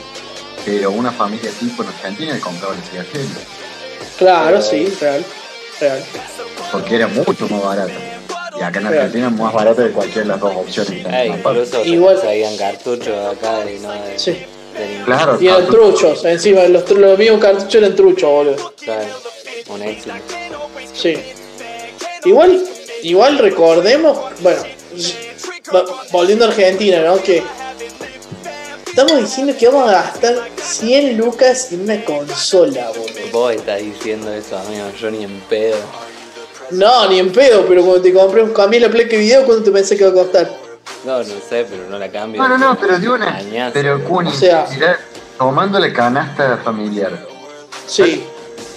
Pero 0.64 0.90
una 0.92 1.12
familia 1.12 1.50
tipo 1.60 1.82
en 1.82 1.90
Argentina 1.90 2.34
le 2.34 2.40
compraba 2.40 2.74
la 2.74 2.82
Sega 2.84 3.04
Genesis, 3.04 3.36
claro, 4.16 4.62
sí, 4.62 4.86
real. 5.00 5.24
Real. 5.80 6.04
porque 6.72 6.96
era 6.96 7.08
mucho 7.08 7.46
más 7.48 7.62
barata. 7.62 7.92
Y 8.58 8.62
acá 8.62 8.78
en. 8.80 8.86
Argentina 8.86 9.26
es 9.26 9.32
más 9.32 9.52
barata 9.52 9.82
de 9.82 9.90
cualquiera 9.90 10.22
de 10.22 10.28
las 10.28 10.40
dos 10.40 10.54
opciones. 10.56 11.04
incluso 11.26 11.84
Igual- 11.84 12.20
se 12.20 12.26
cartuchos 12.56 13.36
acá 13.36 13.68
y 13.70 13.80
no 13.80 13.92
de, 13.92 14.18
Sí. 14.18 14.46
Claro, 15.04 15.38
Y 15.40 15.48
eran 15.48 15.66
truchos, 15.66 16.24
encima, 16.24 16.64
los, 16.64 16.90
mismos 17.18 17.40
cartuchos 17.40 17.74
eran 17.74 17.94
truchos, 17.94 18.30
boludo. 18.30 18.74
Claro, 18.80 19.06
un 19.68 19.82
éxito. 19.82 20.14
Sí. 20.92 21.16
Igual, 22.24 22.64
igual 23.02 23.38
recordemos, 23.38 24.18
bueno, 24.40 24.62
volviendo 26.10 26.46
a 26.46 26.48
Argentina, 26.48 27.02
¿no? 27.02 27.22
Que 27.22 27.42
estamos 28.86 29.20
diciendo 29.20 29.54
que 29.58 29.68
vamos 29.68 29.90
a 29.90 29.92
gastar 29.92 30.48
100 30.56 31.18
lucas 31.18 31.72
en 31.72 31.82
una 31.82 32.04
consola, 32.04 32.88
boludo. 32.88 33.04
Vos 33.32 33.54
estás 33.54 33.80
diciendo 33.80 34.32
eso, 34.32 34.56
amigo, 34.56 34.86
yo 35.00 35.10
ni 35.10 35.24
en 35.24 35.40
pedo. 35.42 35.76
No, 36.70 37.08
ni 37.08 37.18
en 37.18 37.30
pedo, 37.30 37.66
pero 37.68 37.82
cuando 37.82 38.02
te 38.02 38.12
compré 38.12 38.42
un 38.42 38.52
cambié 38.52 38.80
la 38.80 38.88
placa 38.88 39.10
de 39.10 39.18
video, 39.18 39.44
¿cuánto 39.44 39.64
te 39.64 39.70
pensé 39.70 39.96
que 39.96 40.04
va 40.04 40.10
a 40.10 40.14
costar? 40.14 40.63
No, 41.04 41.18
no 41.18 41.24
sé, 41.24 41.66
pero 41.68 41.88
no 41.88 41.98
la 41.98 42.10
cambio. 42.10 42.42
No, 42.42 42.48
no, 42.48 42.56
no, 42.58 42.78
pero 42.78 42.98
de 42.98 43.08
una. 43.08 43.36
Añazo. 43.36 43.72
Pero 43.74 44.02
Kuni, 44.04 44.30
O 44.30 44.32
sea- 44.32 44.66
mirá, 44.70 44.98
tomando 45.38 45.78
la 45.78 45.92
canasta 45.92 46.58
familiar, 46.64 47.26
Sí. 47.86 48.24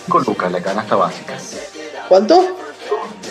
5 0.06 0.20
lucas 0.20 0.52
la 0.52 0.62
canasta 0.62 0.96
básica. 0.96 1.38
¿Cuánto? 2.08 2.56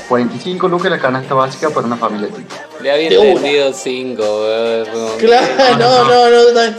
45 0.09 0.69
lucas 0.69 0.91
la 0.91 0.99
canasta 0.99 1.35
básica 1.35 1.71
para 1.71 1.87
una 1.87 1.97
familia 1.97 2.29
tipo. 2.29 2.55
Le 2.81 3.19
una. 3.19 3.41
vendido 3.43 3.73
5, 3.73 4.23
weón. 4.23 5.19
Claro, 5.19 5.77
no, 5.79 6.05
no, 6.05 6.31
no, 6.31 6.53
no. 6.53 6.77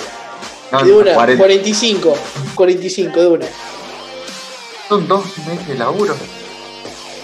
No, 0.72 0.84
De 0.84 0.92
una, 0.94 1.14
40. 1.14 1.42
45. 1.44 2.18
45, 2.56 3.20
de 3.22 3.28
una. 3.28 3.46
Son 4.90 5.08
dos 5.08 5.24
meses 5.48 5.68
de 5.68 5.76
laburo. 5.76 6.16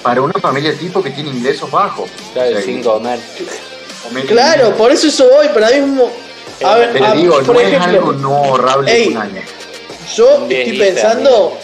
Para 0.02 0.22
una 0.22 0.34
familia 0.34 0.78
tipo 0.78 1.02
que 1.02 1.12
tiene 1.12 1.30
ingresos 1.30 1.70
bajos. 1.72 2.10
Claro, 2.34 2.50
O 2.50 2.54
sea, 2.54 2.62
sin 2.62 2.84
comer. 2.84 3.20
Claro, 4.28 4.76
por 4.76 4.92
eso 4.92 5.08
eso 5.08 5.30
voy, 5.30 5.48
para 5.50 5.70
mí 5.72 5.82
mismo. 5.82 6.12
A 6.64 6.76
ver, 6.78 6.90
Pero 6.94 7.06
a- 7.06 7.14
digo, 7.14 7.38
por 7.44 7.56
no 7.56 7.60
es 7.62 7.68
ejemplo, 7.68 7.90
algo 8.00 8.14
no 8.14 8.36
ahorrable 8.36 8.92
Ey. 8.92 9.08
un 9.10 9.18
año. 9.18 9.42
Yo 10.16 10.48
estoy 10.50 10.78
pensando. 10.78 11.58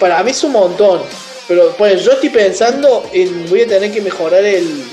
Para 0.00 0.22
mí 0.22 0.30
es 0.30 0.42
un 0.44 0.52
montón. 0.52 1.02
Pero 1.48 1.70
pues 1.78 2.02
yo 2.04 2.12
estoy 2.12 2.28
pensando 2.30 3.08
en. 3.12 3.48
Voy 3.48 3.62
a 3.62 3.66
tener 3.66 3.92
que 3.92 4.00
mejorar 4.00 4.44
el. 4.44 4.84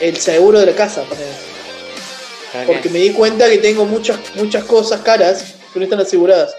El 0.00 0.16
seguro 0.18 0.58
de 0.60 0.66
la 0.66 0.72
casa. 0.72 1.02
Porque 2.66 2.88
me 2.88 2.98
di 2.98 3.10
cuenta 3.12 3.48
que 3.48 3.58
tengo 3.58 3.84
muchas 3.84 4.18
muchas 4.34 4.64
cosas 4.64 5.00
caras 5.02 5.54
que 5.72 5.78
no 5.78 5.84
están 5.84 6.00
aseguradas. 6.00 6.54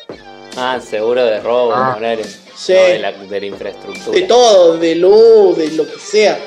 Ah, 0.55 0.79
seguro 0.79 1.23
de 1.25 1.39
robo, 1.41 1.73
Ah. 1.73 1.93
poner. 1.95 2.23
Sí. 2.55 2.73
No, 2.73 2.79
de, 2.79 2.99
la, 2.99 3.11
de 3.11 3.39
la 3.39 3.45
infraestructura. 3.45 4.17
De 4.17 4.23
todo, 4.23 4.77
de 4.77 4.95
luz, 4.95 5.57
de 5.57 5.71
lo 5.71 5.85
que 5.87 5.99
sea. 5.99 6.39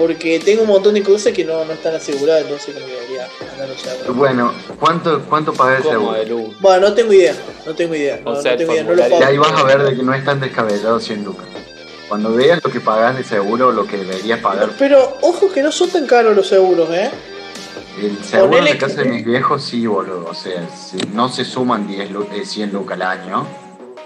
Porque 0.00 0.38
tengo 0.40 0.62
un 0.62 0.68
montón 0.68 0.94
de 0.94 1.02
cosas 1.02 1.34
que 1.34 1.44
no, 1.44 1.62
no 1.62 1.74
están 1.74 1.94
aseguradas, 1.94 2.42
entonces 2.44 2.72
como 2.74 2.86
que 2.86 2.92
debería 2.92 3.28
andar 3.52 3.68
a 3.70 3.78
seguro. 3.78 4.14
Bueno, 4.14 4.52
¿cuánto, 4.80 5.20
cuánto 5.28 5.52
paga 5.52 5.76
el 5.76 5.82
Como 5.82 5.94
seguro? 5.98 6.18
de 6.18 6.26
luz. 6.26 6.56
Bueno, 6.60 6.88
no 6.88 6.94
tengo 6.94 7.12
idea. 7.12 7.34
No 7.66 7.74
tengo 7.74 7.94
idea. 7.94 8.18
No, 8.24 8.30
O 8.30 8.40
sea, 8.40 8.52
no 8.52 8.56
tengo 8.58 8.72
idea. 8.72 8.84
No 8.84 8.94
lo 8.94 9.08
Y 9.08 9.22
ahí 9.22 9.36
vas 9.36 9.52
a 9.52 9.64
ver 9.64 9.82
de 9.82 9.94
que 9.96 10.02
no 10.02 10.14
es 10.14 10.24
tan 10.24 10.40
descabellado 10.40 10.98
100 10.98 11.22
lucas. 11.22 11.44
Cuando 12.08 12.32
veas 12.34 12.64
lo 12.64 12.70
que 12.72 12.80
pagas 12.80 13.16
de 13.18 13.24
seguro, 13.24 13.72
lo 13.72 13.86
que 13.86 13.98
deberías 13.98 14.40
pagar 14.40 14.70
Pero 14.78 15.18
ojo 15.20 15.52
que 15.52 15.62
no 15.62 15.70
son 15.70 15.90
tan 15.90 16.06
caros 16.06 16.34
los 16.34 16.48
seguros, 16.48 16.88
¿eh? 16.90 17.10
El 18.02 18.16
seguro 18.24 18.50
Ponele 18.52 18.72
de 18.72 18.78
casa 18.78 19.02
de 19.02 19.04
mis 19.04 19.22
viejos 19.24 19.62
sí, 19.62 19.86
boludo. 19.86 20.26
O 20.30 20.34
sea, 20.34 20.66
si- 20.74 20.96
no 21.12 21.28
se 21.28 21.44
suman 21.44 21.86
10 21.86 22.10
lu- 22.10 22.26
eh, 22.32 22.46
100 22.46 22.72
lucas 22.72 22.94
al 22.94 23.02
año, 23.02 23.46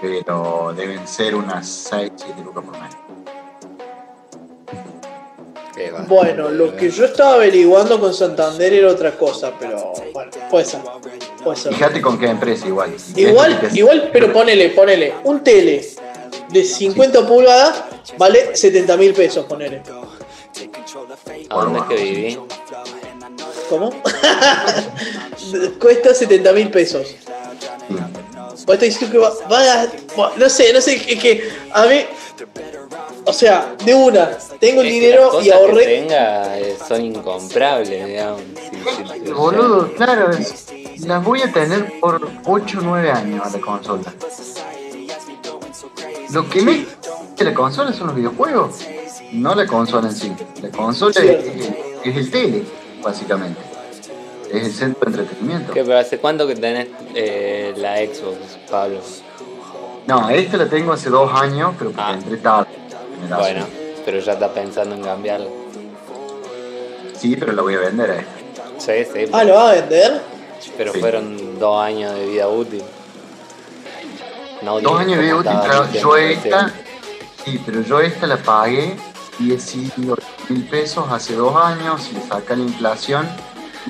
pero 0.01 0.75
deben 0.77 1.07
ser 1.07 1.37
unas 1.37 1.69
6, 1.69 2.11
7 2.17 2.43
lucas 2.45 2.65
por 2.65 2.79
mes. 2.81 2.91
Bueno, 6.07 6.51
lo 6.51 6.77
que 6.77 6.91
yo 6.91 7.05
estaba 7.07 7.35
averiguando 7.35 7.99
con 7.99 8.15
Santander 8.15 8.73
era 8.73 8.89
otra 8.89 9.13
cosa, 9.17 9.53
pero 9.59 9.93
bueno, 10.13 10.31
puede 10.51 10.65
ser. 10.65 10.81
Puede 11.43 11.57
ser. 11.57 11.73
Fíjate 11.75 12.01
con 12.01 12.19
qué 12.19 12.27
empresa 12.29 12.67
igual. 12.67 12.95
Igual, 13.17 13.61
que- 13.61 13.79
igual, 13.79 14.11
pero 14.13 14.33
ponele, 14.33 14.69
ponele. 14.71 15.15
Un 15.25 15.43
tele 15.43 15.85
de 16.51 16.65
50 16.65 17.27
pulgadas 17.27 17.83
vale 18.17 18.55
70 18.57 18.97
mil 18.97 19.13
pesos, 19.15 19.45
ponele. 19.47 19.83
¿A 21.51 21.55
dónde 21.57 21.79
es 21.81 21.85
que 21.87 21.95
viví? 21.97 22.39
¿Cómo? 23.69 23.91
Cuesta 25.81 26.15
70 26.15 26.53
mil 26.53 26.71
pesos. 26.71 27.09
Sí. 27.09 27.17
Vos 28.67 28.75
estás 28.77 28.81
diciendo 28.81 29.13
que 29.13 29.19
va, 29.19 29.33
va 29.51 29.83
a- 29.83 30.33
no 30.37 30.49
sé, 30.49 30.73
no 30.73 30.81
sé, 30.81 30.95
es 30.95 31.21
que 31.21 31.49
a 31.73 31.85
mí, 31.87 32.01
o 33.27 33.33
sea, 33.33 33.75
de 33.85 33.95
una, 33.95 34.31
tengo 34.61 34.81
el 34.83 34.89
que 34.89 34.93
dinero 34.95 35.41
y 35.41 35.45
que 35.45 35.53
ahorré. 35.53 35.85
tenga 35.85 36.59
eh, 36.59 36.77
son 36.87 37.03
incomprables, 37.05 38.07
digamos. 38.07 38.43
Boludo, 39.35 39.93
claro, 39.95 40.31
las 41.07 41.25
voy 41.25 41.43
a 41.43 41.53
tener 41.53 41.99
por 42.01 42.29
8 42.45 42.79
o 42.79 42.83
9 42.83 43.11
años 43.11 43.47
a 43.47 43.51
la 43.51 43.61
consola. 43.65 44.13
Lo 46.33 46.49
que 46.49 46.63
me 46.63 46.87
la 47.39 47.55
consola 47.55 47.93
son 47.93 48.09
los 48.09 48.17
videojuegos, 48.17 48.77
no 49.33 49.55
la 49.55 49.67
consola 49.67 50.09
en 50.09 50.15
sí. 50.15 50.33
La 50.63 50.71
consola 50.71 51.15
es 51.21 52.17
el 52.17 52.31
tele. 52.31 52.63
básicamente. 53.03 53.61
Es 54.53 54.65
el 54.67 54.73
centro 54.73 55.11
de 55.11 55.19
entretenimiento. 55.23 55.73
¿Qué, 55.73 55.83
pero 55.83 55.99
¿Hace 55.99 56.19
cuánto 56.19 56.47
que 56.47 56.55
tenés 56.55 56.89
eh, 57.15 57.75
la 57.77 57.97
Xbox, 57.97 58.37
Pablo? 58.71 59.01
No, 60.07 60.29
esta 60.31 60.57
la 60.59 60.69
tengo 60.69 60.93
hace 60.93 61.11
dos 61.11 61.31
años, 61.35 61.75
pero 61.79 61.91
porque 61.91 62.03
Ah. 62.07 62.15
entré 62.15 62.37
tarde. 62.37 62.69
Bueno, 63.29 63.67
pero 64.05 64.19
ya 64.21 64.33
estás 64.33 64.51
pensando 64.51 64.95
en 64.95 65.03
cambiarla. 65.03 65.49
Sí, 67.19 67.37
pero 67.37 67.53
la 67.53 67.63
voy 67.63 67.75
a 67.75 67.79
vender 67.81 68.11
esta. 68.11 68.33
Sí, 68.79 69.05
sí, 69.13 69.31
Ah, 69.33 69.45
¿lo 69.45 69.55
va 69.55 69.71
a 69.71 69.75
vender? 69.75 70.21
pero 70.79 70.93
sí. 70.93 71.01
fueron 71.01 71.59
dos 71.59 71.83
años 71.83 72.15
de 72.15 72.27
vida 72.27 72.49
útil. 72.49 72.83
No 74.63 74.81
Dos 74.81 74.99
años 75.01 75.19
de 75.19 75.29
como 75.29 75.41
útil, 75.41 75.53
pero 75.63 75.93
yo 75.93 76.17
esta, 76.17 76.73
sí, 77.45 77.61
pero 77.67 77.83
yo 77.83 78.01
esta 78.01 78.27
la 78.27 78.37
pagué 78.39 78.97
18 79.39 80.17
mil 80.49 80.65
pesos 80.69 81.05
hace 81.11 81.35
dos 81.35 81.55
años, 81.57 82.03
si 82.03 82.15
le 82.15 82.23
saca 82.23 82.57
la 82.57 82.63
inflación, 82.63 83.27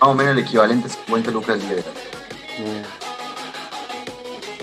más 0.00 0.10
o 0.10 0.14
menos 0.14 0.32
el 0.36 0.40
equivalente 0.40 0.88
a 0.88 0.90
50 0.90 1.30
lucas. 1.30 1.58
Mm, 2.58 2.82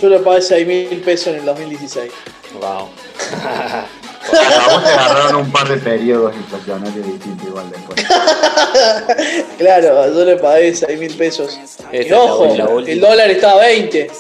Yo 0.02 0.10
le 0.10 0.20
pagué 0.20 0.42
6 0.42 0.68
mil 0.68 1.02
pesos 1.02 1.28
en 1.28 1.36
el 1.36 1.46
2016. 1.46 2.12
Wow. 2.60 2.90
A 4.24 4.74
vos 4.74 4.84
te 4.84 4.90
agarraron 4.90 5.36
un 5.38 5.52
par 5.52 5.68
de 5.68 5.78
periodos 5.78 6.36
inflacionarios 6.36 7.06
distintos 7.06 7.48
igual 7.48 7.70
después. 7.72 8.06
Claro, 9.58 10.14
yo 10.14 10.26
le 10.26 10.38
pagué 10.38 10.74
6 10.74 11.00
mil 11.00 11.14
pesos. 11.16 11.58
Esa 11.64 11.88
Y 11.92 11.98
es 12.00 12.10
la- 12.10 12.20
ojo, 12.20 12.56
la 12.56 12.68
última. 12.70 12.94
el 12.94 13.00
dólar 13.02 13.30
estaba 13.30 13.62
a 13.62 13.66
20. 13.66 14.12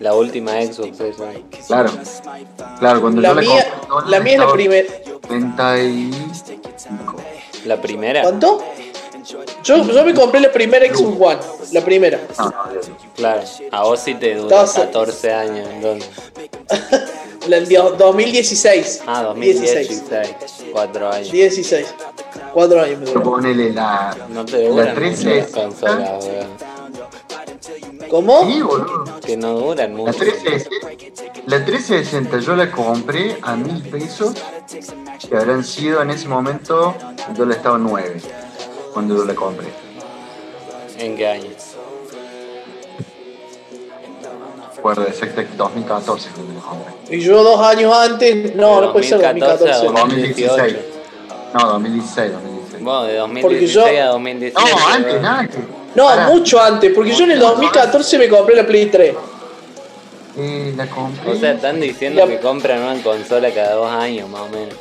La 0.00 0.14
última 0.14 0.52
Xbox 0.62 1.00
esa. 1.00 1.24
Claro, 1.66 1.90
claro, 2.78 3.00
cuando 3.00 3.20
La 3.22 3.28
yo 3.30 3.34
la 3.34 3.40
mía, 3.40 3.66
compré, 3.88 4.10
la 4.10 4.20
mía 4.20 4.32
es 4.34 4.38
la 4.40 4.52
primera. 4.52 4.88
35. 5.28 7.16
La 7.64 7.80
primera. 7.80 8.22
¿Cuánto? 8.22 8.62
Yo, 9.64 9.84
yo 9.84 10.04
me 10.04 10.14
compré 10.14 10.40
la 10.40 10.52
primera 10.52 10.86
Xbox 10.86 11.20
One. 11.20 11.38
La 11.72 11.80
primera. 11.80 12.20
No. 12.38 12.52
Claro. 13.16 13.42
A 13.72 13.82
vos 13.84 14.00
sí 14.00 14.14
te 14.14 14.34
dura 14.34 14.62
Estás- 14.64 14.74
14 14.84 15.32
años 15.32 15.68
entonces. 15.72 16.10
La 17.48 17.56
del 17.56 17.68
dio- 17.68 17.90
2016. 17.96 19.02
Ah, 19.06 19.32
16. 19.34 20.04
2016. 20.04 20.34
4 20.72 21.10
años. 21.12 21.30
16. 21.32 21.86
4 22.52 22.80
años 22.82 23.00
me 23.00 23.20
ponele 23.20 23.72
la, 23.72 24.16
No 24.30 24.44
te 24.44 24.62
la 24.62 24.68
duran 24.68 24.74
mucho 24.74 24.84
las 24.84 24.96
1360. 24.98 25.60
consolas, 25.62 26.24
weón. 26.24 26.76
¿Cómo? 28.10 28.44
Sí, 28.50 28.62
boludo. 28.62 29.20
Que 29.24 29.36
no 29.36 29.52
duran 29.58 29.90
La 29.92 29.96
mucho. 29.96 30.18
1360, 30.18 30.70
la 31.46 31.58
1360 31.58 32.38
yo 32.40 32.56
la 32.56 32.70
compré 32.70 33.36
a 33.42 33.56
mil 33.56 33.82
pesos, 33.82 34.34
que 35.28 35.36
habrán 35.36 35.64
sido 35.64 36.02
en 36.02 36.10
ese 36.10 36.28
momento, 36.28 36.94
el 37.28 37.34
dólar 37.34 37.56
estaba 37.58 37.78
9, 37.78 38.20
cuando 38.92 39.16
yo 39.16 39.24
la 39.24 39.34
compré. 39.34 39.68
¿En 40.98 41.16
qué 41.16 41.26
año? 41.28 41.50
Recuerdo 44.94 45.10
exacto, 45.10 45.42
2014 45.64 46.28
cuando 46.34 46.54
la 46.54 46.60
compré. 46.60 47.16
Y 47.16 47.20
yo 47.20 47.42
dos 47.42 47.60
años 47.60 47.92
antes. 47.92 48.54
No, 48.54 48.80
no 48.80 48.92
puede 48.92 49.04
ser 49.06 49.20
2014 49.20 49.72
a 49.72 49.76
2014. 49.78 50.16
2016. 50.16 50.76
No, 51.54 51.66
2016, 51.70 52.32
2016. 52.32 52.84
Bueno, 52.84 53.02
de 53.04 53.18
Porque 53.42 53.60
2016 53.66 53.74
yo- 53.74 54.02
a 54.02 54.06
2017. 54.12 54.70
No, 54.70 54.86
antes, 54.88 55.12
weón. 55.12 55.26
antes. 55.26 55.60
No, 55.96 56.06
Pará. 56.06 56.26
mucho 56.28 56.60
antes, 56.62 56.92
porque 56.94 57.12
yo 57.14 57.24
en 57.24 57.30
el 57.32 57.38
2014 57.40 58.18
me 58.18 58.28
compré 58.28 58.54
la 58.56 58.66
Play 58.66 58.86
3. 58.86 59.14
Eh, 60.38 60.74
la 60.76 60.86
compré. 60.86 61.32
O 61.32 61.36
sea, 61.36 61.52
están 61.52 61.80
diciendo 61.80 62.20
La- 62.24 62.28
que 62.30 62.38
compran 62.38 62.80
una 62.82 63.02
consola 63.02 63.50
cada 63.52 63.74
dos 63.74 63.90
años, 63.90 64.28
más 64.28 64.42
o 64.42 64.48
menos. 64.50 64.74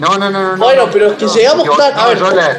No, 0.00 0.18
no, 0.18 0.30
no, 0.30 0.42
no. 0.42 0.56
no, 0.56 0.64
Bueno, 0.64 0.86
no, 0.86 0.90
pero 0.92 1.06
es 1.08 1.12
que 1.18 1.26
no, 1.26 1.34
llegamos 1.34 1.66
yo- 1.66 1.76
tan- 1.76 1.92
a 1.92 2.02
no, 2.02 2.08
ver, 2.08 2.18
yo 2.18 2.30
la. 2.32 2.58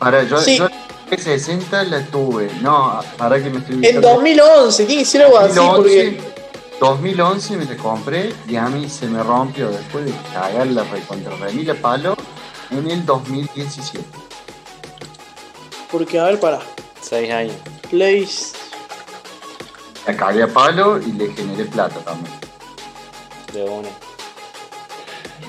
Para, 0.00 0.22
yo, 0.24 0.38
Sí. 0.38 0.58
yo 0.58 0.64
la 0.68 0.70
360 1.16 1.84
la 1.84 2.06
tuve. 2.06 2.48
No, 2.60 3.00
para 3.16 3.42
que 3.42 3.50
me 3.50 3.58
estoy. 3.58 3.84
En 3.84 4.00
2011, 4.00 4.84
tiene 4.86 5.02
que 5.02 5.06
ser 5.08 5.22
algo 5.22 5.38
así, 5.38 5.56
2011, 5.56 5.76
porque. 5.76 6.40
2011 6.80 7.56
me 7.56 7.64
la 7.66 7.76
compré 7.76 8.32
y 8.48 8.56
a 8.56 8.66
mí 8.68 8.88
se 8.88 9.06
me 9.06 9.22
rompió 9.22 9.68
después 9.68 10.06
de 10.06 10.12
cagar 10.32 10.66
la 10.68 10.82
recontra 10.84 11.36
remila 11.36 11.74
palo 11.74 12.16
en 12.70 12.90
el 12.90 13.04
2017. 13.04 14.02
Porque, 15.90 16.18
a 16.18 16.24
ver, 16.24 16.40
para. 16.40 16.60
6 17.02 17.32
años. 17.32 17.56
Play. 17.90 18.28
La 20.06 20.16
cagué 20.16 20.44
a 20.44 20.48
palo 20.48 20.98
y 20.98 21.12
le 21.12 21.32
generé 21.32 21.64
plata 21.64 21.98
también. 22.00 22.34
De 23.52 23.64
una. 23.64 23.88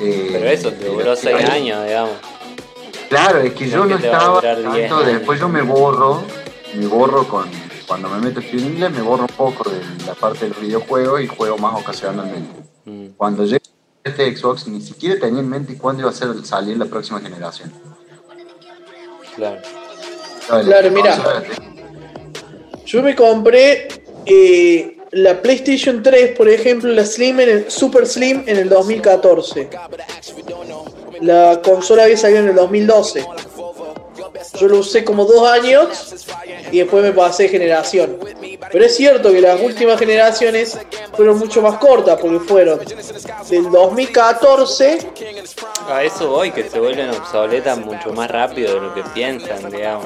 Eh, 0.02 0.30
Pero 0.32 0.50
eso 0.50 0.72
te 0.74 0.86
duró 0.86 1.16
6 1.16 1.36
claro. 1.38 1.54
años, 1.54 1.86
digamos. 1.86 2.31
Claro, 3.12 3.40
es 3.40 3.54
que 3.54 3.66
No 3.66 3.72
yo 3.72 3.86
no 3.88 3.96
estaba 3.98 4.36
durar 4.36 4.72
10 4.74 4.90
tanto, 4.90 5.04
después 5.04 5.38
yo 5.38 5.50
me 5.50 5.62
borro, 5.62 6.24
me 6.76 6.88
borro 6.88 7.28
con, 7.28 7.50
cuando 7.86 8.08
me 8.08 8.20
meto 8.20 8.40
a 8.40 8.42
estudiar 8.42 8.72
inglés, 8.72 8.92
me 8.92 9.02
borro 9.02 9.24
un 9.24 9.36
poco 9.36 9.70
de 9.70 9.82
la 10.06 10.14
parte 10.14 10.46
del 10.46 10.54
videojuego 10.54 11.20
y 11.20 11.28
juego 11.28 11.58
más 11.58 11.78
ocasionalmente. 11.78 12.62
Mm. 12.86 13.08
Cuando 13.18 13.44
llegué 13.44 13.64
a 14.06 14.10
este 14.10 14.34
Xbox 14.34 14.66
ni 14.68 14.80
siquiera 14.80 15.20
tenía 15.20 15.42
en 15.42 15.50
mente 15.50 15.78
cuándo 15.78 16.04
iba 16.04 16.10
a 16.10 16.14
ser, 16.14 16.30
salir 16.46 16.78
la 16.78 16.86
próxima 16.86 17.20
generación. 17.20 17.74
Claro. 19.36 19.62
Claro, 20.48 20.92
mira. 20.92 21.44
Yo 22.86 23.04
me 23.04 23.14
compré 23.14 23.90
eh, 24.26 24.98
la 25.12 25.42
PlayStation 25.42 26.02
3, 26.02 26.38
por 26.38 26.48
ejemplo, 26.48 26.90
la 26.94 27.06
Slim 27.06 27.42
en 27.42 27.50
el, 27.50 27.72
Super 27.72 28.08
Slim 28.08 28.46
en 28.48 28.56
el 28.56 28.70
2014. 28.70 29.70
La 31.22 31.62
consola 31.62 32.04
había 32.04 32.18
salido 32.18 32.40
en 32.42 32.50
el 32.50 32.56
2012. 32.56 33.26
Yo 34.60 34.68
lo 34.68 34.78
usé 34.80 35.04
como 35.06 35.26
dos 35.26 35.48
años 35.48 36.14
y 36.72 36.80
después 36.80 37.04
me 37.04 37.12
pasé 37.12 37.44
de 37.44 37.50
generación. 37.50 38.18
Pero 38.72 38.86
es 38.86 38.96
cierto 38.96 39.32
que 39.32 39.42
las 39.42 39.60
últimas 39.62 40.00
generaciones 40.00 40.78
fueron 41.16 41.38
mucho 41.40 41.62
más 41.62 41.78
cortas 41.78 42.18
porque 42.20 42.40
fueron 42.40 42.80
del 43.50 43.72
2014 43.72 45.00
A 45.90 46.04
eso 46.04 46.30
voy, 46.30 46.52
que 46.52 46.70
se 46.70 46.80
vuelven 46.80 47.10
obsoletas 47.12 47.78
mucho 47.78 48.14
más 48.14 48.30
rápido 48.32 48.74
de 48.76 48.82
lo 48.82 48.94
que 48.94 49.04
piensan, 49.14 49.70
digamos. 49.72 50.06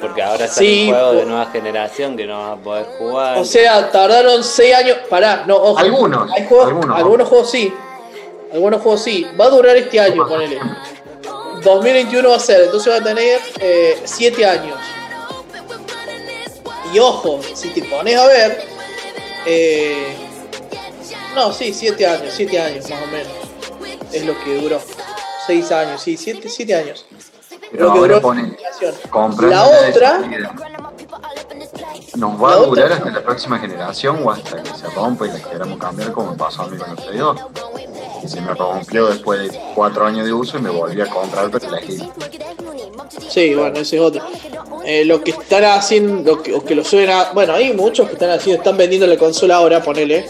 Porque 0.00 0.22
ahora 0.22 0.46
sale 0.48 0.66
Sí, 0.66 0.86
un 0.88 0.94
juego 0.94 1.12
de 1.14 1.24
nueva 1.26 1.46
generación 1.46 2.16
que 2.16 2.26
no 2.26 2.38
vas 2.50 2.58
a 2.58 2.62
poder 2.62 2.86
jugar. 2.98 3.38
O 3.38 3.44
sea, 3.44 3.90
tardaron 3.90 4.42
6 4.44 4.74
años. 4.74 4.98
Pará, 5.10 5.44
no, 5.46 5.56
ojo. 5.56 5.78
Algunos, 5.78 6.30
Hay 6.32 6.46
juegos- 6.46 6.68
algunos. 6.68 6.96
algunos 6.98 7.28
juegos 7.28 7.50
sí. 7.50 7.74
Algunos 8.54 8.82
juegos 8.82 9.02
sí. 9.02 9.26
Va 9.38 9.46
a 9.46 9.50
durar 9.50 9.76
este 9.76 9.98
año, 9.98 10.26
ponele. 10.28 10.60
2021 11.64 12.28
va 12.28 12.36
a 12.36 12.38
ser, 12.38 12.62
entonces 12.62 12.92
va 12.92 12.98
a 12.98 13.02
tener 13.02 13.40
eh, 13.58 14.00
7 14.04 14.46
años. 14.46 14.78
Y 16.92 16.98
ojo, 17.00 17.40
si 17.52 17.70
te 17.70 17.82
pones 17.82 18.16
a 18.16 18.26
ver. 18.28 18.64
Eh, 19.44 20.14
no, 21.34 21.52
sí, 21.52 21.74
7 21.74 22.06
años, 22.06 22.32
7 22.32 22.60
años 22.60 22.88
más 22.88 23.02
o 23.02 23.06
menos. 23.08 23.32
Es 24.12 24.24
lo 24.24 24.38
que 24.44 24.54
duró. 24.60 24.80
6 25.48 25.72
años, 25.72 26.00
sí, 26.00 26.16
7 26.16 26.48
siete, 26.48 26.76
años. 26.76 27.06
Pero 27.72 27.86
lo 27.86 27.92
que 27.94 27.98
duró 27.98 28.20
ponen, 28.20 28.56
la 29.50 29.66
otra. 29.66 30.20
¿Nos 32.16 32.40
va 32.40 32.52
a 32.52 32.56
durar 32.58 32.92
hasta 32.92 33.10
la 33.10 33.22
próxima 33.22 33.58
generación 33.58 34.20
o 34.24 34.30
hasta 34.30 34.62
que 34.62 34.70
se 34.70 34.88
rompa 34.90 35.26
y 35.26 35.30
la 35.30 35.40
queramos 35.40 35.78
cambiar 35.78 36.12
como 36.12 36.36
pasó 36.36 36.62
a 36.62 36.68
mí 36.68 36.78
con 36.78 36.90
el 36.90 36.96
32? 36.96 37.40
que 38.24 38.30
se 38.30 38.40
me 38.40 38.54
rompió 38.54 39.08
después 39.08 39.52
de 39.52 39.60
cuatro 39.74 40.06
años 40.06 40.24
de 40.24 40.32
uso 40.32 40.56
y 40.56 40.62
me 40.62 40.70
volví 40.70 40.98
a 40.98 41.06
comprar, 41.06 41.50
pero 41.50 41.68
elegí. 41.68 41.98
Sí, 43.28 43.54
bueno, 43.54 43.78
ese 43.78 43.96
es 43.96 44.02
otro. 44.02 44.22
Eh, 44.82 45.04
lo 45.04 45.22
que 45.22 45.32
están 45.32 45.64
haciendo, 45.64 46.42
lo 46.46 46.64
que, 46.64 46.74
lo 46.74 46.82
suben 46.82 47.10
a, 47.10 47.32
Bueno, 47.32 47.52
hay 47.52 47.74
muchos 47.74 48.06
que 48.06 48.14
están 48.14 48.30
haciendo, 48.30 48.62
están 48.62 48.78
vendiendo 48.78 49.06
la 49.06 49.18
consola 49.18 49.56
ahora, 49.56 49.82
ponele. 49.82 50.26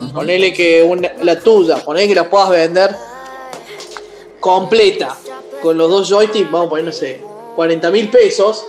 Uh. 0.00 0.12
Ponele 0.12 0.52
que 0.52 0.80
una, 0.84 1.12
la 1.22 1.40
tuya, 1.40 1.78
ponele 1.78 2.06
que 2.06 2.14
la 2.14 2.30
puedas 2.30 2.50
vender 2.50 2.94
completa. 4.38 5.16
Con 5.60 5.76
los 5.76 5.90
dos 5.90 6.08
joysticks, 6.08 6.50
vamos 6.52 6.68
a 6.68 6.70
poner, 6.70 6.84
no 6.84 6.92
sé, 6.92 7.20
40 7.56 7.90
mil 7.90 8.10
pesos. 8.10 8.64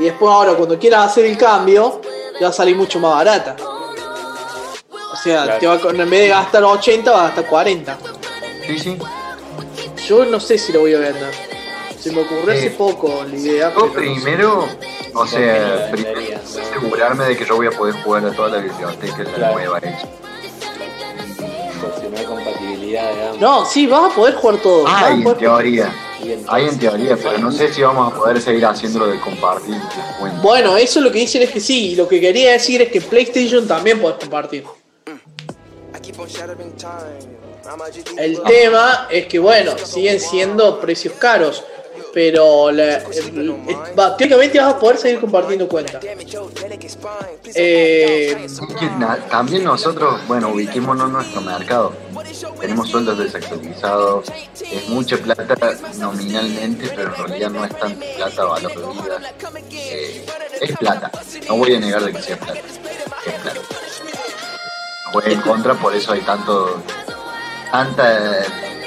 Y 0.00 0.04
después 0.04 0.32
ahora, 0.32 0.54
cuando 0.54 0.76
quieras 0.80 1.12
hacer 1.12 1.26
el 1.26 1.38
cambio, 1.38 2.00
ya 2.40 2.46
va 2.46 2.48
a 2.48 2.52
salir 2.52 2.74
mucho 2.74 2.98
más 2.98 3.12
barata. 3.12 3.54
O 5.14 5.16
sea, 5.16 5.44
Claro. 5.44 5.60
te 5.60 5.66
va 5.68 5.74
a- 5.74 5.90
en 6.02 6.10
vez 6.10 6.20
de 6.22 6.28
gastar 6.28 6.64
80, 6.64 7.12
va 7.12 7.20
a 7.20 7.24
gastar 7.26 7.46
40. 7.46 7.96
Sí, 8.66 8.78
sí. 8.80 8.98
Yo 10.08 10.24
no 10.24 10.40
sé 10.40 10.58
si 10.58 10.72
lo 10.72 10.80
voy 10.80 10.92
a 10.94 10.98
vender. 10.98 11.30
Se 12.00 12.10
me 12.10 12.22
ocurrió 12.22 12.52
hace 12.52 12.66
Eh, 12.66 12.70
poco 12.76 13.24
la 13.30 13.36
idea. 13.36 13.72
Yo 13.72 13.74
pero 13.74 13.86
no 13.86 13.92
sé. 13.92 14.20
primero, 14.20 14.68
o 15.14 15.26
sea, 15.26 15.88
primero 15.92 16.20
asegurarme 16.44 17.24
de 17.26 17.36
que 17.36 17.44
yo 17.44 17.54
voy 17.56 17.68
a 17.68 17.70
poder 17.70 17.94
jugar 18.02 18.26
a 18.26 18.32
toda 18.32 18.48
la 18.48 18.58
biblioteca 18.58 19.18
de 19.18 19.24
la 19.24 19.30
Claro. 19.34 19.54
nueva 19.54 19.78
hecha. 19.78 20.08
No 22.10 22.18
hay 22.18 22.24
compatibilidad, 22.24 23.12
digamos. 23.14 23.40
No, 23.40 23.64
sí, 23.64 23.86
vas 23.86 24.10
a 24.12 24.14
poder 24.14 24.34
jugar 24.34 24.56
todo. 24.58 24.82
vas 24.84 25.02
a 25.02 25.06
Hay 25.06 25.14
en 25.22 25.34
teoría, 25.36 25.94
hay 26.48 26.64
en 26.68 26.78
teoría, 26.78 27.16
pero 27.16 27.38
no 27.38 27.52
sé 27.52 27.72
si 27.72 27.82
vamos 27.82 28.12
a 28.12 28.16
poder 28.16 28.40
seguir 28.40 28.66
haciéndolo 28.66 29.06
de 29.06 29.20
compartir. 29.20 29.76
Bueno, 30.42 30.76
eso 30.76 31.00
lo 31.00 31.10
que 31.12 31.20
dicen 31.20 31.42
es 31.42 31.50
que 31.50 31.60
sí. 31.60 31.92
Y 31.92 31.96
lo 31.96 32.08
que 32.08 32.20
quería 32.20 32.52
decir 32.52 32.82
es 32.82 32.90
que 32.90 33.00
PlayStation 33.00 33.66
también 33.68 34.00
podés 34.00 34.18
compartir. 34.18 34.64
El 38.18 38.42
tema 38.42 39.08
es 39.10 39.26
que, 39.26 39.38
bueno, 39.38 39.72
siguen 39.78 40.20
siendo 40.20 40.80
precios 40.80 41.14
caros. 41.14 41.64
Pero 42.12 42.70
la, 42.70 42.98
el- 42.98 43.50
eh, 43.68 43.76
va, 43.98 44.16
técnicamente 44.16 44.58
vas 44.60 44.74
a 44.74 44.78
poder 44.78 44.98
seguir 44.98 45.18
compartiendo 45.20 45.66
cuenta. 45.68 45.98
Eh, 47.56 48.46
también 49.28 49.64
nosotros, 49.64 50.20
bueno, 50.28 50.50
ubiquémonos 50.50 51.06
en 51.08 51.12
nuestro 51.12 51.40
mercado. 51.40 51.92
Tenemos 52.60 52.88
sueldos 52.88 53.18
desactualizados, 53.18 54.26
es 54.60 54.88
mucha 54.88 55.16
plata 55.18 55.56
nominalmente, 55.96 56.88
pero 56.94 57.14
en 57.16 57.26
realidad 57.26 57.50
no 57.50 57.64
es 57.64 57.76
tanta 57.76 58.06
plata 58.16 58.44
valor 58.44 58.70
de 58.74 58.92
vida. 58.92 59.32
Eh, 59.72 60.24
es 60.60 60.76
plata, 60.78 61.10
no 61.48 61.56
voy 61.56 61.74
a 61.74 61.80
negar 61.80 62.04
de 62.04 62.12
que 62.12 62.22
sea 62.22 62.36
plata. 62.38 62.60
Es 62.60 62.78
plata. 63.42 63.60
Voy 65.14 65.22
en 65.32 65.40
contra, 65.40 65.74
por 65.74 65.94
eso 65.94 66.12
hay 66.12 66.20
tanto 66.20 66.82
tanta 67.70 68.40
eh, 68.40 68.44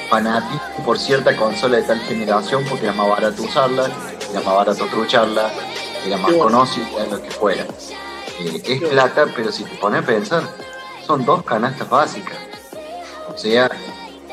fanatismo 0.09 0.83
por 0.85 0.99
cierta 0.99 1.35
consola 1.35 1.77
de 1.77 1.83
tal 1.83 1.99
generación, 2.01 2.63
porque 2.69 2.85
era 2.85 2.93
más 2.93 3.09
barato 3.09 3.43
usarla, 3.43 3.89
era 4.31 4.41
más 4.41 4.55
barato 4.55 4.85
trucharla, 4.87 5.49
era 6.05 6.17
más 6.17 6.33
conocida, 6.33 7.05
lo 7.09 7.21
que 7.21 7.31
fuera. 7.31 7.63
Eh, 8.39 8.61
es 8.63 8.81
plata, 8.89 9.25
pero 9.35 9.51
si 9.51 9.63
te 9.63 9.75
pones 9.77 10.03
a 10.03 10.05
pensar, 10.05 10.43
son 11.05 11.25
dos 11.25 11.43
canastas 11.43 11.89
básicas. 11.89 12.37
O 13.33 13.37
sea, 13.37 13.65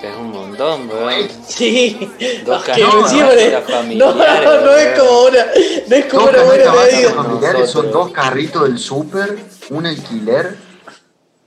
es 0.03 0.17
un 0.19 0.31
montón, 0.33 0.89
weón. 0.89 1.29
sí, 1.49 2.11
Dos 2.45 2.63
que 2.65 2.73
canastas 2.73 3.11
siempre- 3.11 3.63
familiares, 3.63 3.99
no, 3.99 4.15
no, 4.15 4.61
no 4.67 4.77
es 4.77 4.99
como 4.99 5.23
una, 5.23 5.45
no 5.89 5.97
es 5.97 6.05
como 6.07 6.27
dos 6.27 6.35
una 6.35 6.43
buena 6.45 6.73
medida. 6.73 7.67
son 7.67 7.91
dos 7.91 8.11
carritos 8.11 8.63
del 8.65 8.79
súper, 8.79 9.39
un 9.71 9.87
alquiler, 9.87 10.57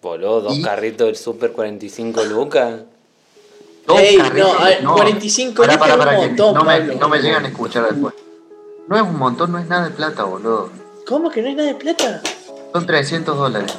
Voló 0.02 0.41
dos 0.41 0.57
Y- 0.57 0.61
carritos 0.61 1.07
del 1.07 1.15
Super 1.15 1.52
45 1.52 2.24
lucas. 2.26 2.76
dos 3.88 3.99
Ey, 3.99 4.18
no, 4.18 4.24
carritos. 4.24 4.56
a 4.60 4.64
ver, 4.65 4.84
45 4.84 5.56
Pará, 5.64 5.74
lucas 5.74 5.98
pará, 5.98 6.11
es 6.14 6.19
un 6.19 6.28
montón, 6.28 6.53
no, 6.56 6.64
me, 6.64 6.80
no 6.95 7.10
me 7.10 7.19
llegan 7.19 7.45
a 7.45 7.48
escuchar 7.48 7.90
después. 7.90 8.14
No 8.88 8.95
es 8.95 9.02
un 9.02 9.18
montón, 9.18 9.52
no 9.52 9.60
es 9.60 9.68
nada 9.68 9.86
de 9.86 9.91
plata, 9.91 10.24
boludo. 10.24 10.69
¿Cómo 11.07 11.30
que 11.30 11.41
no 11.41 11.48
hay 11.49 11.56
nada 11.56 11.69
de 11.69 11.76
plata? 11.76 12.22
Son 12.74 12.86
300 12.86 13.38
dólares. 13.38 13.74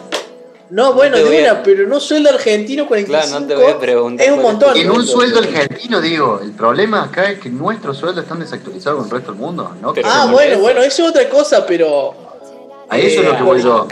No, 0.70 0.92
bueno, 0.92 1.16
te 1.16 1.24
de 1.24 1.48
a- 1.48 1.62
pero 1.62 1.86
no 1.86 1.98
sueldo 2.00 2.28
argentino 2.30 2.86
45. 2.86 3.26
Claro, 3.28 3.40
no 3.40 3.46
te 3.46 3.54
voy 3.54 3.72
a 3.72 3.78
preguntar 3.78 4.26
Es 4.26 4.32
un 4.32 4.42
montón. 4.42 4.76
En 4.76 4.90
un 4.90 5.06
sueldo 5.06 5.38
argentino, 5.38 6.00
digo, 6.00 6.40
el 6.42 6.52
problema 6.52 7.04
acá 7.04 7.30
es 7.30 7.38
que 7.38 7.48
nuestros 7.48 7.96
sueldos 7.96 8.24
están 8.24 8.40
desactualizados 8.40 8.98
con 8.98 9.06
el 9.06 9.10
resto 9.10 9.32
del 9.32 9.40
mundo, 9.40 9.74
¿no? 9.80 9.94
Pero 9.94 10.08
Ah, 10.10 10.28
bueno, 10.30 10.52
eso. 10.52 10.60
bueno, 10.60 10.80
eso 10.82 11.02
es 11.04 11.08
otra 11.10 11.28
cosa, 11.28 11.64
pero. 11.66 12.14
A 12.88 12.98
eso 12.98 13.20
es 13.20 13.28
lo 13.28 13.36
que 13.36 13.42
voy 13.42 13.62
yo. 13.62 13.86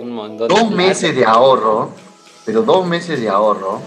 Un 0.00 0.12
montón. 0.12 0.48
Dos 0.48 0.70
meses 0.70 1.14
de 1.14 1.24
ahorro, 1.24 1.90
pero 2.44 2.62
dos 2.62 2.86
meses 2.86 3.20
de 3.20 3.28
ahorro 3.28 3.80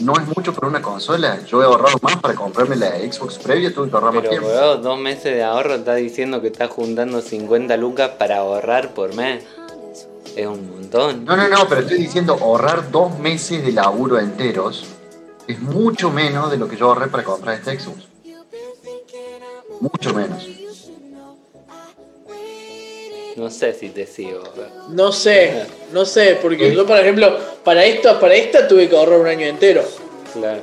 no 0.00 0.12
es 0.14 0.26
mucho 0.36 0.52
para 0.52 0.68
una 0.68 0.82
consola. 0.82 1.38
Yo 1.46 1.62
he 1.62 1.64
ahorrado 1.66 1.98
más 2.02 2.16
para 2.16 2.34
comprarme 2.34 2.76
la 2.76 2.98
Xbox 2.98 3.38
previa, 3.38 3.72
tuve 3.72 3.88
que 3.90 3.94
ahorrar 3.94 4.12
más 4.12 4.22
Pero, 4.22 4.30
tiempo. 4.30 4.48
weón, 4.48 4.82
dos 4.82 4.98
meses 4.98 5.34
de 5.34 5.42
ahorro 5.42 5.76
está 5.76 5.94
diciendo 5.94 6.40
que 6.40 6.48
estás 6.48 6.70
juntando 6.70 7.20
50 7.20 7.76
lucas 7.76 8.10
para 8.18 8.38
ahorrar 8.38 8.94
por 8.94 9.14
mes. 9.14 9.44
Es 10.34 10.46
un 10.46 10.70
montón. 10.70 11.24
No, 11.24 11.36
no, 11.36 11.48
no, 11.48 11.66
pero 11.68 11.82
estoy 11.82 11.98
diciendo 11.98 12.36
ahorrar 12.40 12.90
dos 12.90 13.18
meses 13.18 13.64
de 13.64 13.72
laburo 13.72 14.18
enteros 14.18 14.84
es 15.46 15.60
mucho 15.60 16.10
menos 16.10 16.50
de 16.50 16.56
lo 16.56 16.68
que 16.68 16.76
yo 16.76 16.86
ahorré 16.88 17.06
para 17.08 17.22
comprar 17.22 17.54
este 17.56 17.78
Xbox. 17.78 18.08
Mucho 19.80 20.14
menos. 20.14 20.48
No 23.36 23.50
sé 23.50 23.74
si 23.74 23.90
te 23.90 24.06
sigo. 24.06 24.42
No 24.88 25.12
sé, 25.12 25.66
no 25.92 26.04
sé, 26.06 26.38
porque 26.40 26.74
yo, 26.74 26.86
por 26.86 26.96
ejemplo, 26.98 27.38
para 27.62 27.84
esto, 27.84 28.18
para 28.18 28.34
esta 28.34 28.66
tuve 28.66 28.88
que 28.88 28.96
ahorrar 28.96 29.20
un 29.20 29.26
año 29.26 29.46
entero. 29.46 29.84
Claro. 30.32 30.62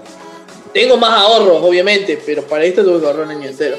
Tengo 0.73 0.97
más 0.97 1.11
ahorros, 1.21 1.61
obviamente, 1.61 2.19
pero 2.25 2.41
para 2.43 2.63
esta 2.65 2.83
tuve 2.83 2.99
que 2.99 3.05
ahorrar 3.05 3.25
un 3.25 3.31
año 3.31 3.47
entero. 3.47 3.77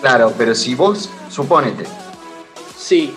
Claro, 0.00 0.32
pero 0.38 0.54
si 0.54 0.74
vos, 0.76 1.08
suponete, 1.28 1.84
Sí, 2.78 3.12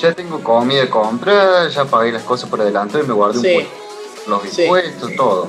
ya 0.00 0.14
tengo 0.14 0.40
comida 0.42 0.88
comprada, 0.88 1.68
ya 1.68 1.84
pagué 1.84 2.12
las 2.12 2.22
cosas 2.22 2.48
por 2.48 2.60
adelantado 2.60 3.02
y 3.02 3.06
me 3.08 3.12
guardé 3.12 3.40
Sí. 3.40 3.48
un 3.48 3.54
puesto. 3.54 4.30
Los 4.30 4.54
Sí. 4.54 4.62
impuestos, 4.62 5.16
todo. 5.16 5.48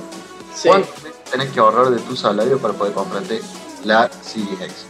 sí. 0.55 0.67
¿Cuánto 0.67 0.89
tenés 1.29 1.51
que 1.51 1.59
ahorrar 1.59 1.91
de 1.91 1.99
tu 2.01 2.15
salario 2.15 2.57
para 2.57 2.73
poder 2.73 2.93
comprarte 2.93 3.41
la 3.83 4.09
Series 4.23 4.59
X? 4.59 4.85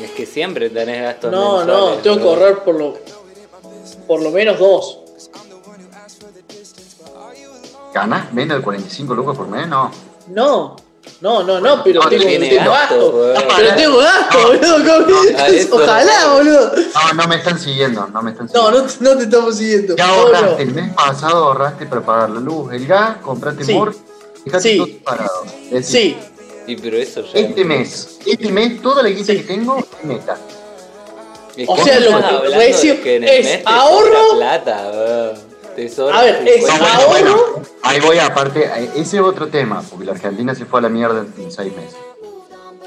Es 0.00 0.10
que 0.10 0.26
siempre 0.26 0.70
tenés 0.70 1.02
gastos 1.02 1.30
No, 1.30 1.64
no, 1.64 1.90
tengo 1.96 2.16
que 2.18 2.22
ahorrar 2.24 2.64
por 2.64 2.74
lo, 2.76 2.94
por 4.06 4.22
lo 4.22 4.30
menos 4.30 4.58
dos. 4.58 5.00
¿Ganás 7.92 8.32
menos 8.32 8.58
de 8.58 8.64
45 8.64 9.14
lucas 9.14 9.36
por 9.36 9.46
mes? 9.48 9.68
No. 9.68 9.90
No, 10.28 10.74
no, 11.20 11.42
no, 11.44 11.60
no, 11.60 11.84
pero 11.84 12.02
No, 12.02 12.08
tengo, 12.08 12.24
tengo 12.24 12.70
gasto, 12.70 12.70
gasto. 12.70 13.10
weón. 13.16 13.44
Pero 13.56 13.76
tengo 13.76 13.98
gasto, 13.98 14.38
boludo. 14.48 15.76
Ojalá, 15.84 16.22
no. 16.24 16.34
boludo. 16.34 16.72
No, 16.76 17.12
no 17.14 17.28
me 17.28 17.36
están 17.36 17.58
siguiendo, 17.58 18.06
no 18.08 18.22
me 18.22 18.30
están 18.32 18.46
No, 18.52 18.66
siguiendo. 18.66 18.88
no, 19.00 19.10
no 19.12 19.18
te 19.18 19.24
estamos 19.24 19.56
siguiendo. 19.56 19.96
Ya 19.96 20.08
ahorraste, 20.08 20.50
no. 20.50 20.58
el 20.58 20.74
mes 20.74 20.92
pasado 20.94 21.44
ahorraste 21.44 21.86
para 21.86 22.00
pagar 22.00 22.30
la 22.30 22.40
luz, 22.40 22.72
el 22.72 22.86
gas, 22.86 23.18
compraste 23.18 23.64
Sí. 23.64 23.74
mor, 23.74 23.94
dejaste 24.44 24.68
Sí. 24.72 24.76
todo 24.78 25.04
parado. 25.04 25.44
Decir, 25.70 25.84
Sí, 25.84 26.16
Y 26.66 26.76
pero 26.76 26.96
eso 26.96 27.22
ya. 27.22 27.38
Este 27.40 27.64
mes, 27.64 28.18
este 28.26 28.50
mes, 28.50 28.80
toda 28.80 29.02
la 29.02 29.10
guita 29.10 29.32
que 29.34 29.42
tengo 29.42 29.76
es 29.78 29.84
neta. 30.04 30.38
Es 31.56 31.68
O 31.68 31.76
sea, 31.76 32.00
lo 32.00 32.08
que 32.08 32.14
hablando 32.14 32.42
recibo 32.56 32.94
de 32.96 33.00
que 33.02 33.16
en 33.16 33.24
el 33.24 33.30
es 33.30 33.44
mes 33.44 33.58
te 33.64 33.70
ahorro- 33.70 34.36
plata, 34.36 34.78
A 34.86 36.22
ver, 36.22 36.48
es 36.48 36.64
50 36.66 36.78
No, 36.78 37.08
bueno, 37.08 37.30
ahorro. 37.30 37.52
bueno, 37.52 37.62
ahí 37.82 38.00
voy 38.00 38.18
aparte, 38.18 38.70
ese 38.96 39.16
es 39.18 39.22
otro 39.22 39.48
tema, 39.48 39.82
porque 39.88 40.04
la 40.06 40.12
Argentina 40.12 40.54
se 40.54 40.64
fue 40.64 40.78
a 40.80 40.82
la 40.82 40.88
mierda 40.88 41.24
en 41.38 41.52
seis 41.52 41.72
meses. 41.76 41.96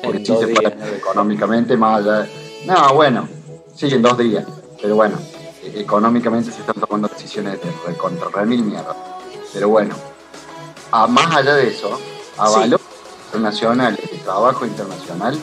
Porque 0.03 0.17
En 0.19 0.25
sí 0.25 0.33
se 0.37 0.47
fue 0.47 0.65
a 0.65 0.69
la 0.69 0.75
mierda 0.75 0.97
económicamente, 0.97 1.77
más 1.77 1.99
allá. 2.05 2.27
No, 2.65 2.93
bueno, 2.93 3.27
sí, 3.75 3.87
en 3.87 4.01
dos 4.01 4.17
días. 4.17 4.45
Pero 4.81 4.95
bueno, 4.95 5.17
eh, 5.63 5.73
económicamente 5.77 6.51
se 6.51 6.59
están 6.61 6.75
tomando 6.75 7.07
decisiones 7.07 7.59
de 7.61 7.93
contra 7.95 8.27
remil 8.29 8.63
mierda. 8.63 8.95
Pero 9.53 9.69
bueno, 9.69 9.95
a, 10.91 11.07
más 11.07 11.35
allá 11.35 11.55
de 11.55 11.67
eso, 11.69 11.97
a 12.37 12.47
Sí. 12.47 12.55
valor 12.59 12.76
internacional, 13.27 13.95
de 13.95 14.17
trabajo 14.19 14.65
internacional, 14.65 15.35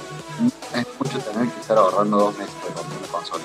es 0.75 0.87
mucho 0.99 1.19
tener 1.19 1.49
que 1.49 1.61
estar 1.61 1.79
ahorrando 1.79 2.17
dos 2.19 2.39
meses 2.39 2.55
para 2.63 2.75
comprar 2.75 2.99
una 2.99 3.09
consola. 3.09 3.45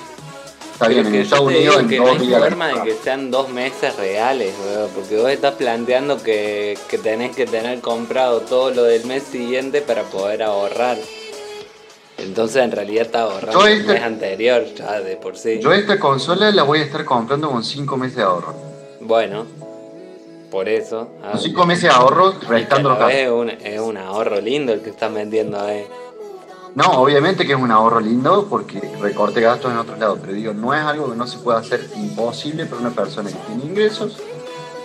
Está 0.72 0.86
Pero 0.88 1.02
bien, 1.02 1.14
en 1.14 1.20
Estados 1.20 1.46
Unidos 1.46 1.76
en 1.80 1.88
que 1.88 1.98
no 1.98 2.06
hay 2.10 2.28
forma 2.30 2.68
de 2.68 2.82
que 2.82 2.94
sean 3.04 3.30
dos 3.30 3.50
meses 3.50 3.96
reales, 3.96 4.54
porque 4.94 5.16
vos 5.18 5.30
estás 5.30 5.54
planteando 5.54 6.22
que, 6.22 6.78
que 6.88 6.96
tenés 6.98 7.36
que 7.36 7.44
tener 7.46 7.80
comprado 7.80 8.40
todo 8.40 8.70
lo 8.70 8.84
del 8.84 9.04
mes 9.04 9.24
siguiente 9.24 9.82
para 9.82 10.04
poder 10.04 10.42
ahorrar. 10.42 10.96
Entonces 12.16 12.62
en 12.62 12.72
realidad 12.72 13.06
estás 13.06 13.22
ahorrando 13.22 13.66
el 13.66 13.80
este- 13.80 13.92
mes 13.94 14.02
anterior 14.02 14.64
ya 14.74 15.00
de 15.00 15.16
por 15.16 15.36
sí. 15.36 15.58
Yo 15.60 15.72
esta 15.72 15.98
consola 15.98 16.50
la 16.50 16.62
voy 16.64 16.80
a 16.80 16.82
estar 16.82 17.04
comprando 17.04 17.50
con 17.50 17.62
cinco 17.62 17.96
meses 17.96 18.16
de 18.16 18.22
ahorro. 18.22 18.54
Bueno, 19.00 19.46
por 20.50 20.68
eso. 20.68 21.08
ah, 21.22 21.38
cinco 21.38 21.64
meses 21.66 21.84
de 21.84 21.90
ahorro, 21.90 22.34
restando 22.48 22.90
los 22.90 23.10
es, 23.12 23.30
un, 23.30 23.50
es 23.50 23.80
un 23.80 23.96
ahorro 23.96 24.40
lindo 24.40 24.72
el 24.72 24.80
que 24.82 24.90
estás 24.90 25.12
vendiendo 25.12 25.60
ahí. 25.60 25.86
No, 26.74 26.84
obviamente 27.02 27.44
que 27.46 27.52
es 27.54 27.58
un 27.58 27.70
ahorro 27.70 28.00
lindo 28.00 28.46
porque 28.48 28.80
recorte 29.00 29.40
gastos 29.40 29.72
en 29.72 29.78
otros 29.78 29.98
lados, 29.98 30.18
pero 30.20 30.32
digo, 30.32 30.52
no 30.54 30.72
es 30.74 30.80
algo 30.80 31.10
que 31.10 31.16
no 31.16 31.26
se 31.26 31.38
pueda 31.38 31.58
hacer 31.58 31.84
imposible 31.96 32.66
para 32.66 32.80
una 32.80 32.90
persona 32.90 33.28
que 33.30 33.36
tiene 33.48 33.64
ingresos 33.64 34.18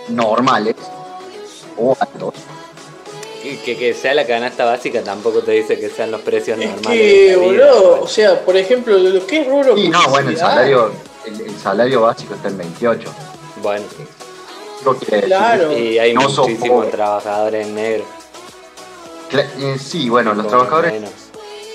normales 0.08 0.74
o 1.76 1.96
altos. 1.98 2.34
Y 3.44 3.56
que, 3.58 3.76
que 3.76 3.94
sea 3.94 4.14
la 4.14 4.26
canasta 4.26 4.64
básica 4.64 5.02
tampoco 5.04 5.40
te 5.42 5.52
dice 5.52 5.78
que 5.78 5.88
sean 5.88 6.10
los 6.10 6.20
precios 6.22 6.58
Es 6.58 6.66
normales. 6.68 7.00
que, 7.00 7.36
boludo, 7.36 8.02
o 8.02 8.08
sea, 8.08 8.44
por 8.44 8.56
ejemplo, 8.56 8.98
lo 8.98 9.24
que 9.24 9.42
es 9.42 9.46
rubro 9.48 9.76
Y 9.78 9.88
no, 9.88 10.00
bueno, 10.08 10.30
el 10.30 10.36
salario, 10.36 10.90
el, 11.24 11.40
el 11.40 11.56
salario 11.56 12.00
básico 12.02 12.34
está 12.34 12.48
en 12.48 12.58
28. 12.58 13.08
Bueno, 13.62 13.84
Lo 14.86 14.98
que 14.98 15.20
Claro. 15.22 15.76
y 15.76 15.98
hay 15.98 16.14
No 16.14 16.22
muchísimos 16.22 16.90
trabajadores 16.90 17.66
en 17.66 17.74
negro. 17.74 18.04
Cla- 19.30 19.46
eh, 19.60 19.76
sí, 19.78 20.08
bueno, 20.08 20.32
los 20.34 20.46
trabajadores 20.46 20.92
menos. 20.92 21.10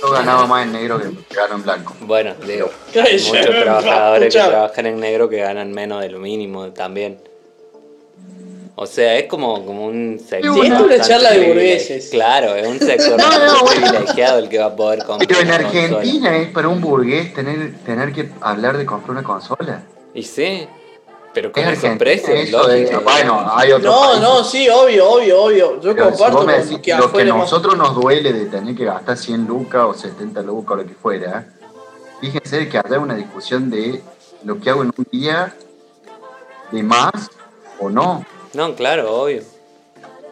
yo 0.02 0.10
ganaba 0.12 0.48
más 0.48 0.66
en 0.66 0.72
negro 0.72 0.98
que 1.00 1.36
gano 1.36 1.56
en 1.56 1.64
blanco. 1.64 1.94
Bueno, 2.02 2.34
digo, 2.48 2.70
hay 2.96 3.22
muchos 3.22 3.46
trabajadores 3.46 4.34
que 4.34 4.40
trabajan 4.42 4.86
en 4.86 5.00
negro 5.00 5.28
que 5.30 5.38
ganan 5.38 5.72
menos 5.74 6.02
de 6.02 6.10
lo 6.10 6.20
mínimo 6.20 6.70
también. 6.72 7.20
O 8.76 8.86
sea, 8.88 9.18
es 9.18 9.26
como, 9.28 9.64
como 9.66 9.86
un 9.86 10.18
sector. 10.18 10.54
Sí, 10.56 10.62
esto 10.64 10.76
es 10.90 10.96
una 10.96 11.02
charla 11.02 11.32
de 11.32 11.48
burgueses. 11.48 12.10
Claro, 12.10 12.56
es 12.56 12.66
un 12.68 12.80
sector 12.80 13.18
No, 13.20 13.46
no, 13.60 13.66
privilegiado 13.66 14.40
el 14.40 14.48
que 14.50 14.58
va 14.58 14.68
a 14.68 14.76
poder 14.76 15.04
comprar. 15.04 15.28
Pero 15.28 15.42
en 15.42 15.48
una 15.50 15.58
consola. 15.62 15.84
Argentina 15.98 16.38
es 16.38 16.48
para 16.50 16.68
un 16.70 16.82
burgués 16.82 17.34
tener, 17.34 17.74
tener 17.86 18.14
que 18.14 18.30
hablar 18.40 18.78
de 18.78 18.86
comprar 18.86 19.12
una 19.12 19.24
consola. 19.24 19.84
Y 20.16 20.24
sí, 20.24 20.66
pero 21.34 21.52
con 21.52 21.64
Es 21.64 21.70
esos 21.74 21.84
Argentina 21.86 21.98
precios, 22.24 22.52
lógico. 22.52 23.02
bueno, 23.04 23.46
hay 23.56 23.72
otros 23.72 23.94
No, 23.96 24.02
países. 24.02 24.22
no, 24.22 24.44
sí, 24.44 24.70
obvio, 24.70 25.10
obvio, 25.10 25.44
obvio. 25.44 25.82
Yo 25.82 25.96
Pero 25.96 26.10
comparto 26.12 26.46
decís, 26.46 26.80
que 26.80 26.94
lo 26.96 27.12
que 27.12 27.22
a 27.22 27.26
más- 27.26 27.38
nosotros 27.38 27.78
nos 27.78 27.96
duele 27.96 28.34
de 28.34 28.46
tener 28.48 28.76
que 28.76 28.86
gastar 28.86 29.18
100 29.18 29.46
lucas 29.48 29.84
o 29.86 29.94
70 29.94 30.42
lucas 30.42 30.72
o 30.74 30.76
lo 30.78 30.86
que 30.86 30.94
fuera, 30.94 31.48
fíjense 32.20 32.68
que 32.70 32.78
haya 32.78 33.00
una 33.00 33.16
discusión 33.16 33.70
de 33.70 34.02
lo 34.44 34.60
que 34.60 34.70
hago 34.70 34.82
en 34.84 34.92
un 34.96 35.08
día 35.12 35.56
de 36.72 36.84
más 36.84 37.12
o 37.80 37.90
no. 37.90 38.26
No, 38.54 38.76
claro, 38.76 39.14
obvio. 39.22 39.44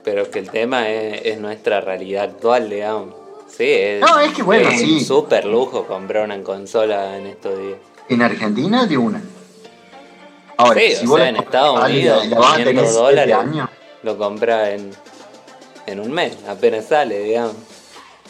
Pero 0.03 0.30
que 0.31 0.39
el 0.39 0.49
tema 0.49 0.89
es, 0.89 1.21
es 1.26 1.39
nuestra 1.39 1.81
realidad 1.81 2.23
actual, 2.26 2.69
digamos. 2.69 3.15
Sí, 3.47 3.65
es, 3.67 4.01
No, 4.01 4.19
es 4.19 4.34
que 4.34 4.43
bueno, 4.43 4.69
es 4.69 4.80
sí. 4.81 4.93
un 4.95 4.99
super 5.01 5.45
lujo 5.45 5.85
comprar 5.85 6.23
una 6.26 6.41
consola 6.43 7.17
en 7.17 7.26
estos 7.27 7.57
días. 7.57 7.77
En 8.07 8.21
Argentina 8.21 8.85
de 8.85 8.97
una. 8.97 9.21
Ahora, 10.60 10.80
Sí, 10.81 10.95
si 10.98 11.06
o 11.06 11.10
vos 11.10 11.19
sea, 11.19 11.30
en 11.30 11.36
Estados 11.38 11.84
Unidos, 11.90 12.27
la 12.27 12.56
500 12.57 12.94
dólares. 12.94 13.36
años, 13.36 13.69
Lo 14.03 14.18
compra 14.18 14.72
en, 14.72 14.91
en 15.86 15.99
un 16.02 16.11
mes, 16.11 16.34
apenas 16.48 16.86
sale, 16.88 17.19
digamos. 17.19 17.53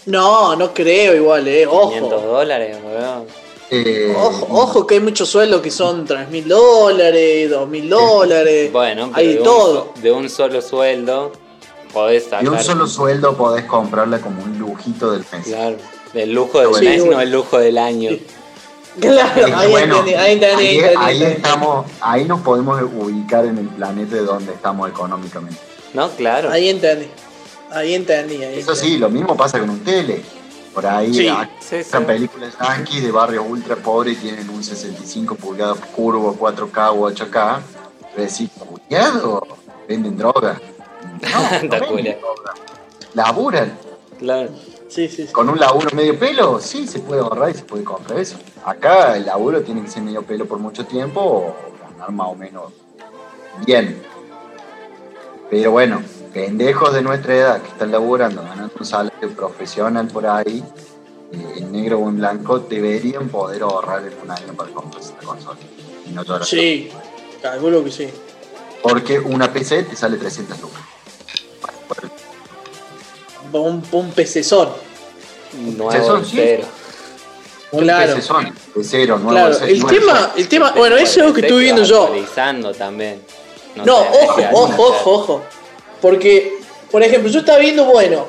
No, 0.05 0.55
no 0.55 0.71
creo 0.73 1.15
igual, 1.15 1.47
eh. 1.47 1.67
500 1.69 2.13
Ojo. 2.13 2.27
dólares, 2.27 2.77
weón. 2.85 3.25
eh, 3.71 4.13
Ojo, 4.15 4.47
ojo 4.51 4.87
que 4.87 4.95
hay 4.95 4.99
muchos 5.01 5.27
sueldos 5.27 5.61
que 5.61 5.71
son 5.71 6.05
3 6.05 6.29
mil 6.29 6.47
dólares, 6.47 7.49
2 7.49 7.67
mil 7.67 7.89
dólares. 7.89 8.71
Bueno, 8.71 9.11
pero 9.13 9.17
hay 9.17 9.33
de, 9.33 9.37
un 9.39 9.43
todo. 9.43 9.73
so- 9.95 10.01
de 10.01 10.11
un 10.11 10.29
solo 10.29 10.61
sueldo 10.61 11.31
podés 11.93 12.25
sacar. 12.25 12.43
de 12.43 12.49
un 12.49 12.59
solo 12.59 12.85
sueldo 12.87 13.35
podés 13.35 13.65
comprarla 13.65 14.19
como 14.19 14.43
un 14.43 14.57
lujito 14.59 15.11
del 15.11 15.25
mes. 15.31 15.45
Claro, 15.47 15.77
del 16.13 16.31
lujo 16.31 16.59
del 16.61 16.75
Sí, 16.75 16.85
mes, 16.85 16.99
bueno. 17.01 17.15
no 17.17 17.21
el 17.21 17.31
lujo 17.31 17.57
del 17.57 17.77
año. 17.79 18.11
Claro, 18.99 19.39
Es 19.39 19.45
que 19.45 19.53
ahí 19.53 19.71
bueno, 19.71 19.95
entendí, 19.99 20.13
ahí 20.15 20.33
entendí, 20.33 20.65
ahí, 20.65 20.77
entendí, 20.79 20.97
ahí 20.97 21.23
estamos, 21.23 21.85
ahí 22.01 22.25
nos 22.25 22.41
podemos 22.41 22.81
ubicar 22.81 23.45
en 23.45 23.57
el 23.57 23.67
planeta 23.67 24.15
de 24.15 24.21
donde 24.21 24.53
estamos 24.53 24.89
económicamente. 24.89 25.59
No, 25.93 26.09
claro. 26.11 26.49
Ahí 26.51 26.69
entendí. 26.69 27.07
Ahí 27.71 27.93
entendí, 27.93 28.43
ahí 28.43 28.59
Eso 28.59 28.71
entendí. 28.71 28.93
sí, 28.93 28.97
lo 28.97 29.09
mismo 29.09 29.37
pasa 29.37 29.59
con 29.59 29.69
un 29.69 29.83
tele. 29.83 30.21
Por 30.73 30.85
ahí 30.85 31.13
Sí. 31.13 31.29
Sí, 31.59 31.83
sí. 31.83 31.97
películas 32.05 32.55
yankees 32.61 33.03
de 33.03 33.11
barrios 33.11 33.45
ultra 33.47 33.75
pobres 33.75 34.17
y 34.17 34.21
tienen 34.21 34.49
un 34.49 34.63
65 34.63 35.35
pulgadas 35.35 35.77
curvo, 35.95 36.35
4K 36.39 36.91
o 36.91 37.09
8K. 37.11 37.59
Pero. 38.15 39.47
¿Venden 39.87 40.17
droga? 40.17 40.59
No, 41.21 41.63
no 41.63 41.95
venden 41.95 42.19
droga. 42.19 42.53
Laburan. 43.13 43.77
Claro. 44.19 44.49
Sí, 44.89 45.07
sí, 45.07 45.27
sí. 45.27 45.31
Con 45.31 45.49
un 45.49 45.59
laburo 45.59 45.89
medio 45.95 46.17
pelo, 46.17 46.59
sí, 46.59 46.87
se 46.87 46.99
puede 46.99 47.21
ahorrar 47.21 47.51
y 47.51 47.53
se 47.53 47.63
puede 47.63 47.83
comprar 47.83 48.19
eso. 48.19 48.37
Acá 48.65 49.15
el 49.15 49.25
laburo 49.25 49.61
tiene 49.61 49.83
que 49.83 49.87
ser 49.87 50.01
medio 50.01 50.23
pelo 50.23 50.45
por 50.45 50.57
mucho 50.57 50.85
tiempo 50.85 51.21
o 51.21 51.55
ganar 51.91 52.11
más 52.11 52.27
o 52.27 52.35
menos 52.35 52.73
bien. 53.65 54.01
Pero 55.49 55.71
bueno, 55.71 56.01
pendejos 56.33 56.93
de 56.93 57.03
nuestra 57.03 57.35
edad 57.35 57.61
que 57.61 57.69
están 57.69 57.91
laburando, 57.91 58.41
ganando 58.41 58.73
un 58.79 58.85
salario 58.85 59.29
profesional 59.35 60.07
por 60.07 60.25
ahí, 60.25 60.63
eh, 61.31 61.53
en 61.57 61.71
negro 61.71 61.99
o 61.99 62.09
en 62.09 62.17
blanco, 62.17 62.59
deberían 62.59 63.29
poder 63.29 63.61
ahorrar 63.61 64.03
en 64.05 64.13
un 64.23 64.31
año 64.31 64.53
para 64.53 64.71
comprarse 64.71 65.13
la 65.21 65.27
consola. 65.27 65.59
Y 66.07 66.11
no. 66.11 66.43
Sí, 66.43 66.89
calculo 67.41 67.83
que 67.83 67.91
sí. 67.91 68.09
Porque 68.81 69.19
una 69.19 69.51
PC 69.51 69.83
te 69.83 69.95
sale 69.95 70.17
300 70.17 70.59
lucas. 70.61 70.81
Un, 73.53 73.83
un 73.91 74.11
pecezón. 74.11 74.69
Sí. 76.25 76.35
cero. 76.35 76.63
Un 77.71 77.83
Claro. 77.83 78.15
Nuevo, 78.15 79.57
el 79.65 79.79
nuevo, 79.79 79.87
tema, 79.89 80.13
cero. 80.15 80.31
el 80.37 80.47
tema, 80.47 80.73
bueno, 80.75 80.95
eso 80.95 81.05
es 81.05 81.17
algo 81.19 81.33
que 81.33 81.41
estuve 81.41 81.63
viendo 81.63 81.83
yo. 81.83 82.03
Actualizando 82.03 82.73
también. 82.73 83.21
No, 83.75 84.01
sé, 84.01 84.07
ojo, 84.23 84.37
año 84.37 84.49
ojo, 84.53 84.83
ojo, 84.83 85.11
ojo. 85.11 85.43
Porque, 86.01 86.57
por 86.91 87.03
ejemplo, 87.03 87.29
yo 87.29 87.39
estaba 87.39 87.59
viendo, 87.59 87.85
bueno, 87.85 88.25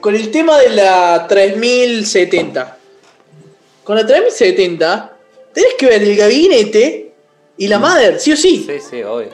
con 0.00 0.14
el 0.14 0.30
tema 0.30 0.58
de 0.58 0.70
la 0.70 1.26
3070. 1.28 2.78
Con 3.84 3.96
la 3.96 4.06
3070, 4.06 5.16
tenés 5.52 5.74
que 5.78 5.86
ver 5.86 6.02
el 6.02 6.16
gabinete 6.16 7.12
y 7.56 7.68
la 7.68 7.78
madre, 7.78 8.18
sí 8.18 8.32
o 8.32 8.36
sí. 8.36 8.66
Sí, 8.68 8.78
sí, 8.90 9.02
obvio. 9.02 9.28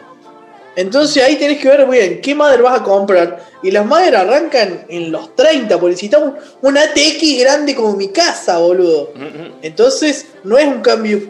Entonces 0.79 1.21
ahí 1.25 1.35
tenés 1.35 1.59
que 1.59 1.69
ver 1.69 1.85
bien 1.87 2.21
qué 2.21 2.37
madre 2.37 2.63
vas 2.63 2.81
a 2.81 2.85
comprar. 2.85 3.45
Y 3.65 3.73
las 3.73 3.85
madres 3.85 4.15
arrancan 4.15 4.87
en 4.89 5.11
los 5.11 5.35
30, 5.35 5.75
porque 5.77 5.91
necesitamos 5.91 6.35
una 6.63 6.83
ATX 6.83 7.41
grande 7.41 7.75
como 7.75 7.97
mi 7.97 8.09
casa, 8.11 8.59
boludo. 8.59 9.11
Mm, 9.17 9.23
mm. 9.25 9.53
Entonces 9.63 10.27
no 10.45 10.57
es 10.57 10.67
un 10.69 10.81
cambio 10.81 11.21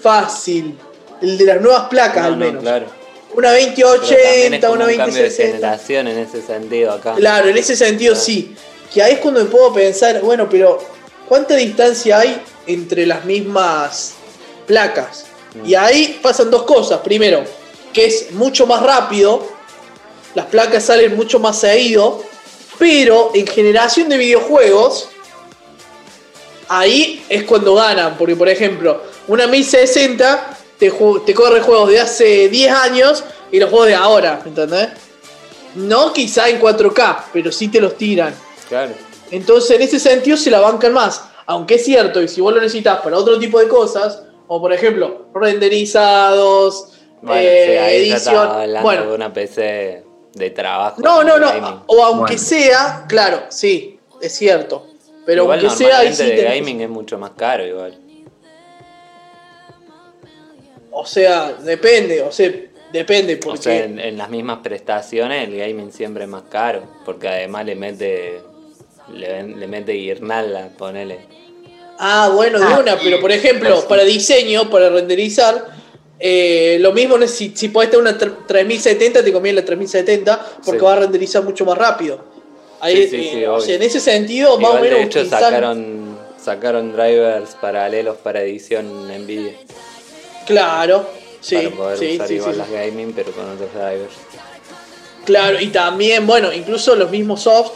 fácil. 0.00 0.78
El 1.20 1.36
de 1.36 1.44
las 1.44 1.60
nuevas 1.60 1.88
placas, 1.88 2.22
No, 2.22 2.28
al 2.28 2.38
no, 2.38 2.44
menos. 2.46 2.62
claro. 2.62 2.86
Una 3.34 3.50
Pero 3.50 3.64
también 3.64 4.54
es 4.54 4.60
2080, 4.60 4.66
como 4.68 4.74
una 4.74 4.84
un 4.84 4.96
cambio 4.96 5.14
de 5.16 5.22
2060. 5.24 5.56
generación 5.56 6.06
en 6.08 6.18
ese 6.18 6.42
sentido 6.42 6.92
acá. 6.92 7.14
Claro, 7.14 7.48
en 7.48 7.56
ese 7.56 7.74
sentido 7.76 8.12
Claro. 8.12 8.24
sí. 8.24 8.54
Que 8.94 9.02
ahí 9.02 9.14
es 9.14 9.18
cuando 9.18 9.40
me 9.42 9.46
puedo 9.50 9.72
pensar, 9.72 10.20
bueno, 10.20 10.46
pero 10.48 10.78
¿cuánta 11.28 11.56
distancia 11.56 12.18
hay 12.20 12.40
entre 12.68 13.04
las 13.06 13.24
mismas 13.24 14.12
placas? 14.66 15.24
Mm. 15.54 15.66
Y 15.66 15.74
ahí 15.74 16.20
pasan 16.22 16.50
dos 16.50 16.62
cosas. 16.62 17.00
Primero, 17.00 17.42
que 17.92 18.06
es 18.06 18.32
mucho 18.32 18.66
más 18.66 18.82
rápido, 18.82 19.46
las 20.34 20.46
placas 20.46 20.84
salen 20.84 21.14
mucho 21.16 21.38
más 21.38 21.58
seguido, 21.58 22.22
pero 22.78 23.30
en 23.34 23.46
generación 23.46 24.08
de 24.08 24.16
videojuegos, 24.16 25.08
ahí 26.68 27.24
es 27.28 27.44
cuando 27.44 27.74
ganan. 27.74 28.16
Porque, 28.16 28.34
por 28.34 28.48
ejemplo, 28.48 29.02
una 29.28 29.46
1060 29.46 30.58
te, 30.78 30.90
te 30.90 31.34
corre 31.34 31.60
juegos 31.60 31.90
de 31.90 32.00
hace 32.00 32.48
10 32.48 32.72
años 32.72 33.24
y 33.50 33.60
los 33.60 33.70
juegos 33.70 33.88
de 33.88 33.94
ahora, 33.94 34.42
¿entendés? 34.44 34.88
No 35.74 36.12
quizá 36.12 36.48
en 36.48 36.60
4K, 36.60 37.24
pero 37.32 37.52
sí 37.52 37.68
te 37.68 37.80
los 37.80 37.96
tiran. 37.96 38.34
Claro. 38.68 38.92
Entonces, 39.30 39.76
en 39.76 39.82
ese 39.82 39.98
sentido, 39.98 40.36
se 40.36 40.50
la 40.50 40.60
bancan 40.60 40.92
más. 40.92 41.24
Aunque 41.46 41.74
es 41.74 41.84
cierto 41.84 42.20
que 42.20 42.28
si 42.28 42.40
vos 42.40 42.54
lo 42.54 42.60
necesitas 42.60 43.00
para 43.00 43.18
otro 43.18 43.38
tipo 43.38 43.58
de 43.58 43.68
cosas, 43.68 44.22
o 44.46 44.60
por 44.60 44.72
ejemplo, 44.72 45.26
renderizados, 45.34 46.91
Bueno, 47.22 47.40
eh, 47.42 47.64
sí, 47.66 47.70
ahí 47.76 48.08
ya 48.08 48.14
edición. 48.16 48.48
hablando 48.48 48.82
Bueno, 48.82 49.06
de 49.06 49.14
una 49.14 49.32
PC 49.32 50.04
de 50.34 50.50
trabajo. 50.50 51.00
no, 51.00 51.22
no, 51.24 51.38
no. 51.38 51.46
gaming. 51.48 51.80
O 51.86 52.02
aunque 52.04 52.34
Bueno. 52.34 52.38
sea, 52.38 53.04
claro, 53.08 53.42
sí, 53.48 53.98
es 54.20 54.32
cierto. 54.34 54.86
Pero 55.24 55.44
igual 55.44 55.60
aunque 55.60 55.76
sea, 55.76 55.98
ahí 55.98 56.12
sí 56.12 56.24
de 56.24 56.42
gaming 56.42 56.80
es 56.80 56.88
mucho 56.90 57.16
más 57.18 57.30
caro 57.36 57.64
igual. 57.66 57.96
O 60.90 61.06
sea, 61.06 61.54
depende, 61.54 62.22
o 62.22 62.30
sea, 62.32 62.50
depende, 62.92 63.36
porque. 63.38 63.58
O 63.58 63.62
sea, 63.62 63.84
en, 63.84 63.98
en 63.98 64.18
las 64.18 64.28
mismas 64.28 64.58
prestaciones 64.62 65.48
el 65.48 65.56
gaming 65.56 65.92
siempre 65.92 66.24
es 66.24 66.28
más 66.30 66.42
caro, 66.50 66.82
porque 67.04 67.28
además 67.28 67.64
le 67.66 67.74
mete 67.76 68.40
le, 69.12 69.28
ven- 69.32 69.58
le 69.60 69.66
mete 69.68 69.92
guirnalda, 69.92 70.68
ponele. 70.76 71.20
Ah, 71.98 72.30
bueno, 72.34 72.58
de 72.58 72.64
Ah, 72.66 72.78
una, 72.80 72.98
pero 72.98 73.20
por 73.20 73.32
ejemplo, 73.32 73.86
para 73.88 74.02
diseño, 74.02 74.68
para 74.70 74.90
renderizar, 74.90 75.64
eh, 76.24 76.78
lo 76.80 76.92
mismo 76.92 77.16
si, 77.26 77.52
si 77.54 77.68
podés 77.68 77.90
tener 77.90 78.02
una 78.02 78.16
tre- 78.16 78.46
3070, 78.46 79.24
te 79.24 79.32
conviene 79.32 79.60
la 79.60 79.64
3070 79.66 80.46
porque 80.64 80.78
Sí. 80.78 80.84
va 80.86 80.92
a 80.92 80.96
renderizar 81.00 81.42
mucho 81.42 81.64
más 81.64 81.76
rápido. 81.76 82.24
Ahí, 82.80 82.96
Sí, 82.96 83.02
sí, 83.08 83.30
sí, 83.32 83.38
eh, 83.40 83.48
o 83.48 83.54
obvio. 83.54 83.64
sea, 83.66 83.74
en 83.76 83.82
ese 83.82 84.00
sentido, 84.00 84.56
más 84.58 84.70
o 84.70 84.74
Igual 84.76 84.82
menos 84.82 84.98
de 85.00 85.04
hecho 85.04 85.18
utilizar- 85.20 85.40
sacaron 85.40 86.18
sacaron 86.42 86.92
drivers 86.92 87.50
paralelos 87.60 88.16
para 88.16 88.42
edición 88.42 89.06
Nvidia 89.08 89.52
Claro, 90.46 91.06
sí, 91.40 91.54
para 91.56 91.70
poder 91.70 91.98
sí, 91.98 92.14
usar 92.14 92.28
sí, 92.28 92.34
igual 92.34 92.52
sí, 92.52 92.58
las 92.58 92.70
gaming 92.70 93.12
pero 93.12 93.30
con 93.32 93.48
otros 93.50 93.72
drivers. 93.72 94.12
Claro, 95.24 95.60
y 95.60 95.68
también, 95.68 96.26
bueno, 96.26 96.52
incluso 96.52 96.96
los 96.96 97.10
mismos 97.10 97.42
soft 97.42 97.70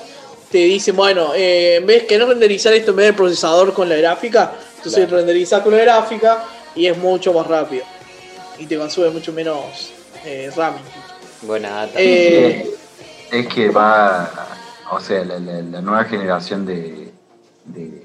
te 0.51 0.59
dicen, 0.59 0.97
bueno, 0.97 1.33
eh, 1.37 1.77
en 1.77 1.87
vez 1.87 2.05
que 2.05 2.19
no 2.19 2.27
renderizar 2.27 2.73
esto 2.73 2.91
en 2.91 2.97
vez 2.97 3.07
del 3.07 3.15
procesador 3.15 3.73
con 3.73 3.89
la 3.89 3.97
gráfica, 3.97 4.53
entonces 4.79 5.07
Claro. 5.07 5.63
con 5.63 5.73
la 5.77 5.83
gráfica 5.83 6.45
y 6.75 6.87
es 6.87 6.97
mucho 6.99 7.33
más 7.33 7.47
rápido. 7.47 7.85
Y 8.59 8.67
te 8.67 8.77
consume 8.79 9.11
mucho 9.11 9.33
menos 9.33 9.93
eh, 10.25 10.51
RAM. 10.57 10.75
Buena 11.43 11.71
data. 11.87 11.93
Eh, 11.97 12.71
Es 13.31 13.47
que 13.49 13.69
va, 13.71 14.31
o 14.91 15.01
sea, 15.01 15.25
la, 15.25 15.39
la- 15.39 15.61
la 15.63 15.81
nueva 15.81 16.05
generación 16.05 16.65
de, 16.65 17.13
de 17.65 18.03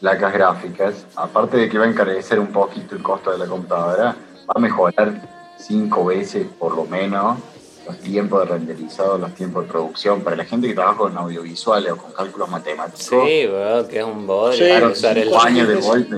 placas 0.00 0.32
gráficas, 0.32 1.06
aparte 1.16 1.56
de 1.56 1.68
que 1.68 1.78
va 1.78 1.86
a 1.86 1.88
encarecer 1.88 2.38
un 2.38 2.48
poquito 2.48 2.94
el 2.94 3.02
costo 3.02 3.30
de 3.32 3.38
la 3.38 3.46
computadora, 3.46 4.14
va 4.48 4.52
a 4.54 4.58
mejorar 4.58 5.28
cinco 5.58 6.04
veces 6.06 6.46
por 6.58 6.74
lo 6.76 6.84
menos 6.84 7.38
los 7.86 7.98
tiempos 7.98 8.40
de 8.40 8.46
renderizado, 8.54 9.16
los 9.18 9.34
tiempos 9.34 9.64
de 9.64 9.72
producción. 9.72 10.20
Para 10.22 10.36
la 10.36 10.44
gente 10.44 10.68
que 10.68 10.74
trabaja 10.74 10.98
con 10.98 11.16
audiovisuales 11.16 11.92
o 11.92 11.96
con 11.96 12.12
cálculos 12.12 12.48
matemáticos, 12.50 13.00
Sí, 13.06 13.46
bro, 13.46 13.88
que 13.88 13.98
es 13.98 14.04
un 14.04 14.26
bodrio 14.26 14.58
Sí, 14.58 14.70
claro, 14.70 14.92
usar 14.92 15.18
el 15.18 15.24
cinco 15.24 15.40
años 15.42 15.68
de 15.68 15.74
golpe. 15.76 16.16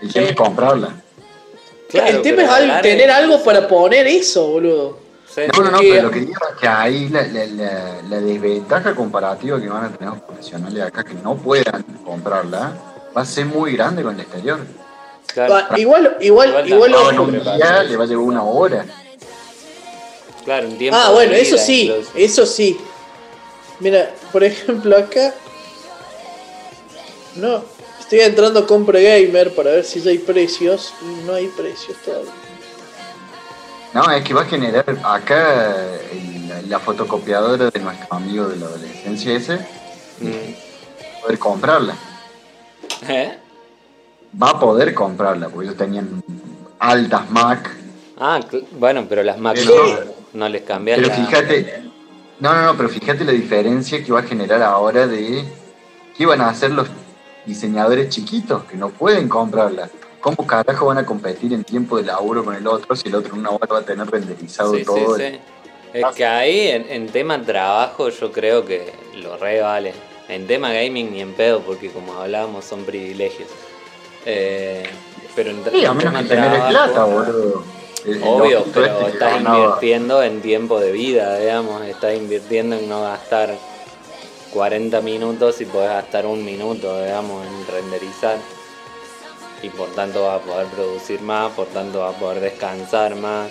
Y 0.00 0.08
tienes 0.08 0.30
que 0.30 0.36
comprarla. 0.36 0.94
Claro, 1.88 2.08
el 2.08 2.22
tema 2.22 2.42
es 2.42 2.48
al- 2.50 2.82
tener 2.82 3.10
algo 3.10 3.42
para 3.42 3.66
poner 3.66 4.06
eso, 4.06 4.46
boludo. 4.48 4.98
Sí, 5.34 5.42
No, 5.56 5.62
no, 5.62 5.70
no, 5.70 5.78
pero 5.78 6.02
lo 6.02 6.10
que 6.10 6.20
digo 6.20 6.40
es 6.52 6.60
que 6.60 6.68
ahí 6.68 7.08
la, 7.08 7.22
la- 7.22 7.46
la- 7.46 8.02
la 8.08 8.20
desventaja 8.20 8.94
comparativa 8.94 9.60
que 9.60 9.68
van 9.68 9.84
a 9.84 9.88
tener 9.90 10.12
los 10.14 10.22
profesionales 10.22 10.82
acá 10.82 11.04
que 11.04 11.14
no 11.14 11.36
puedan 11.36 11.82
comprarla 12.04 12.72
va 13.16 13.20
a 13.22 13.24
ser 13.24 13.46
muy 13.46 13.72
grande 13.72 14.02
con 14.02 14.14
el 14.14 14.20
exterior. 14.20 14.60
claro, 15.26 15.54
Ah, 15.56 15.78
igual, 15.78 16.16
igual, 16.20 16.48
Igual 16.66 16.90
igual, 16.90 17.20
un 17.20 17.32
día 17.42 17.82
le 17.84 17.96
va 17.96 18.04
a 18.04 18.06
llevar 18.06 18.24
una 18.24 18.42
hora. 18.42 18.84
claro, 20.44 20.68
un 20.68 20.78
tiempo. 20.78 20.98
Ah, 21.00 21.10
bueno, 21.12 21.30
vida 21.32 21.40
eso 21.42 21.58
sí, 21.58 21.82
incluso. 21.88 22.10
eso 22.14 22.46
sí. 22.46 22.78
Mira, 23.80 24.10
por 24.32 24.42
ejemplo, 24.44 24.96
acá. 24.96 25.32
No, 27.36 27.62
estoy 28.08 28.20
entrando 28.20 28.60
a 28.60 28.66
Compra 28.66 28.98
Gamer 28.98 29.54
para 29.54 29.72
ver 29.72 29.84
si 29.84 30.00
ya 30.00 30.10
hay 30.10 30.18
precios. 30.18 30.94
Y 31.02 31.26
no 31.26 31.34
hay 31.34 31.46
precios 31.48 31.96
todavía. 32.04 32.32
No, 33.92 34.10
es 34.10 34.24
que 34.24 34.32
va 34.34 34.42
a 34.42 34.46
generar 34.46 34.84
acá 35.04 35.76
la, 36.48 36.62
la 36.62 36.78
fotocopiadora 36.78 37.70
de 37.70 37.80
nuestro 37.80 38.06
amigo 38.16 38.48
de 38.48 38.56
la 38.56 38.66
adolescencia 38.66 39.34
ese. 39.36 39.56
Mm. 40.20 41.20
Poder 41.22 41.38
comprarla. 41.38 41.94
¿Eh? 43.08 43.36
Va 44.42 44.50
a 44.50 44.60
poder 44.60 44.94
comprarla, 44.94 45.48
porque 45.48 45.66
ellos 45.66 45.76
tenían 45.78 46.22
altas 46.78 47.30
Mac. 47.30 47.70
Ah, 48.18 48.40
bueno, 48.72 49.04
pero 49.08 49.22
las 49.22 49.38
Mac 49.38 49.56
Pero- 49.56 50.04
no, 50.04 50.12
no 50.34 50.48
les 50.48 50.62
cambian 50.62 51.00
Pero 51.00 51.08
la- 51.08 51.14
fíjate, 51.26 51.82
no, 52.40 52.54
no, 52.54 52.62
no, 52.62 52.76
pero 52.76 52.88
fíjate 52.88 53.24
la 53.24 53.32
diferencia 53.32 54.02
que 54.02 54.12
va 54.12 54.20
a 54.20 54.24
generar 54.24 54.62
ahora 54.62 55.06
de 55.06 55.44
qué 56.16 56.26
van 56.26 56.40
a 56.40 56.48
hacer 56.50 56.70
los 56.72 56.88
diseñadores 57.48 58.10
chiquitos 58.10 58.64
que 58.64 58.76
no 58.76 58.90
pueden 58.90 59.28
comprarla. 59.28 59.88
¿Cómo 60.20 60.46
carajo 60.46 60.86
van 60.86 60.98
a 60.98 61.06
competir 61.06 61.52
en 61.52 61.64
tiempo 61.64 61.96
de 61.96 62.02
laburo 62.04 62.44
con 62.44 62.54
el 62.54 62.66
otro 62.66 62.94
si 62.94 63.08
el 63.08 63.14
otro 63.14 63.32
en 63.34 63.40
una 63.40 63.50
hora 63.50 63.66
va 63.72 63.78
a 63.78 63.82
tener 63.82 64.06
renderizado 64.08 64.72
Sí, 64.74 64.80
sí, 64.80 64.84
todo? 64.84 65.16
sí. 65.16 65.38
Es 65.94 66.04
que 66.14 66.26
ahí 66.26 66.68
en, 66.68 66.86
en 66.90 67.06
tema 67.08 67.40
trabajo 67.42 68.10
yo 68.10 68.30
creo 68.30 68.64
que 68.66 68.92
lo 69.22 69.36
re 69.38 69.60
vale. 69.62 69.94
En 70.28 70.46
tema 70.46 70.70
gaming 70.72 71.10
ni 71.12 71.22
en 71.22 71.32
pedo, 71.32 71.60
porque 71.60 71.88
como 71.90 72.12
hablábamos 72.14 72.64
son 72.66 72.84
privilegios. 72.84 73.48
Eh, 74.26 74.82
pero 75.34 75.50
en, 75.50 75.64
Sí, 75.72 75.84
a 75.86 75.90
en 75.92 75.96
menos 75.96 76.22
que 76.22 76.28
tener 76.28 76.50
trabajo, 76.50 76.68
plata, 76.70 77.04
boludo. 77.04 77.64
El- 78.04 78.16
el 78.16 78.22
Obvio, 78.22 78.64
pero 78.74 78.86
este 79.00 79.10
estás 79.12 79.34
ganaba- 79.34 79.58
invirtiendo 79.64 80.22
en 80.22 80.40
tiempo 80.42 80.78
de 80.80 80.92
vida, 80.92 81.38
digamos, 81.38 81.82
estás 81.86 82.14
invirtiendo 82.14 82.76
en 82.76 82.88
no 82.88 83.02
gastar 83.02 83.54
40 84.52 85.00
minutos 85.00 85.60
y 85.60 85.64
podés 85.64 85.90
gastar 85.90 86.26
un 86.26 86.44
minuto, 86.44 87.02
digamos, 87.02 87.46
en 87.46 87.66
renderizar. 87.66 88.38
Y 89.62 89.68
por 89.70 89.88
tanto 89.90 90.24
vas 90.24 90.40
a 90.40 90.44
poder 90.44 90.66
producir 90.68 91.20
más, 91.20 91.52
por 91.52 91.66
tanto 91.66 92.00
vas 92.00 92.14
a 92.14 92.18
poder 92.18 92.40
descansar 92.40 93.16
más. 93.16 93.50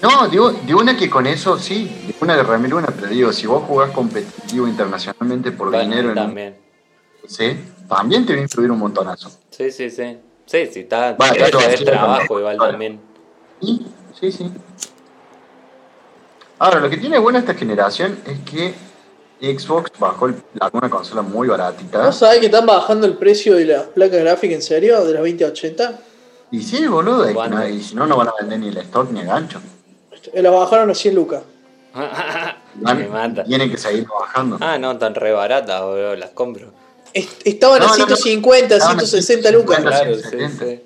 No, 0.00 0.28
digo, 0.28 0.52
de 0.52 0.74
una 0.74 0.96
que 0.96 1.10
con 1.10 1.26
eso 1.26 1.58
sí, 1.58 1.90
de 2.06 2.14
una 2.20 2.36
de 2.36 2.44
remera 2.44 2.76
una, 2.76 2.86
pero 2.86 3.08
digo, 3.08 3.32
si 3.32 3.46
vos 3.48 3.64
jugás 3.64 3.90
competitivo 3.90 4.68
internacionalmente 4.68 5.50
por 5.50 5.70
Bueno, 5.70 5.84
dinero 5.84 6.02
en 6.02 6.08
un 6.10 6.14
también. 6.14 6.56
También 7.88 8.26
te 8.26 8.34
va 8.34 8.38
a 8.38 8.42
influir 8.42 8.70
un 8.70 8.78
montonazo. 8.78 9.30
Sí, 9.50 9.70
sí, 9.72 9.90
sí. 9.90 10.18
Sí, 10.46 10.66
sí, 10.72 10.80
está. 10.80 11.14
Bueno, 11.14 11.34
claro, 11.34 11.60
es 11.60 11.78
sí, 11.78 11.84
trabajo 11.84 12.16
también. 12.20 12.38
igual 12.38 12.58
también. 12.58 13.00
Sí, 13.60 13.86
sí, 14.20 14.32
sí. 14.32 14.52
Ahora, 16.58 16.80
lo 16.80 16.88
que 16.88 16.96
tiene 16.96 17.18
buena 17.18 17.40
esta 17.40 17.54
generación 17.54 18.18
es 18.24 18.38
que 18.50 18.74
Xbox 19.40 19.90
bajó 19.98 20.26
el- 20.26 20.34
la- 20.54 20.70
una 20.72 20.90
consola 20.90 21.22
muy 21.22 21.48
baratita. 21.48 22.02
¿No 22.02 22.12
sabés 22.12 22.40
que 22.40 22.46
están 22.46 22.66
bajando 22.66 23.06
el 23.06 23.14
precio 23.16 23.54
de 23.56 23.64
las 23.66 23.82
placas 23.84 24.20
gráficas 24.20 24.54
en 24.56 24.62
serio? 24.62 24.96
¿De 25.04 25.12
las 25.12 25.22
2080? 25.22 25.98
Y 26.50 26.62
sí, 26.62 26.86
boludo, 26.86 27.24
es 27.26 27.36
que 27.36 27.48
no- 27.48 27.68
y 27.68 27.82
si 27.82 27.94
no, 27.94 28.06
no 28.06 28.16
van 28.16 28.28
a 28.28 28.32
vender 28.40 28.58
ni 28.58 28.68
el 28.68 28.78
stock 28.78 29.10
ni 29.10 29.20
el 29.20 29.26
gancho. 29.26 29.60
Eh, 30.32 30.42
La 30.42 30.50
bajaron 30.50 30.90
a 30.90 30.94
100 30.94 31.14
lucas. 31.14 31.42
Van- 31.94 32.98
Me 32.98 33.08
mata. 33.08 33.44
Tienen 33.44 33.70
que 33.70 33.76
seguir 33.76 34.06
bajando. 34.08 34.56
Ah, 34.60 34.78
no, 34.78 34.96
tan 34.98 35.14
re 35.14 35.32
barata, 35.32 35.82
boludo, 35.84 36.16
las 36.16 36.30
compro. 36.30 36.72
Est- 37.14 37.42
Estaban 37.46 37.78
No, 37.80 37.86
a 37.86 37.88
no, 37.88 37.96
no. 37.96 38.06
150, 38.16 38.74
Estaban 38.76 38.96
a 38.98 39.00
160 39.00 39.50
lucas. 39.50 39.76
150. 39.78 39.90
Claro, 39.90 40.14
sí, 40.16 40.36
170. 40.36 40.64
sí. 40.66 40.82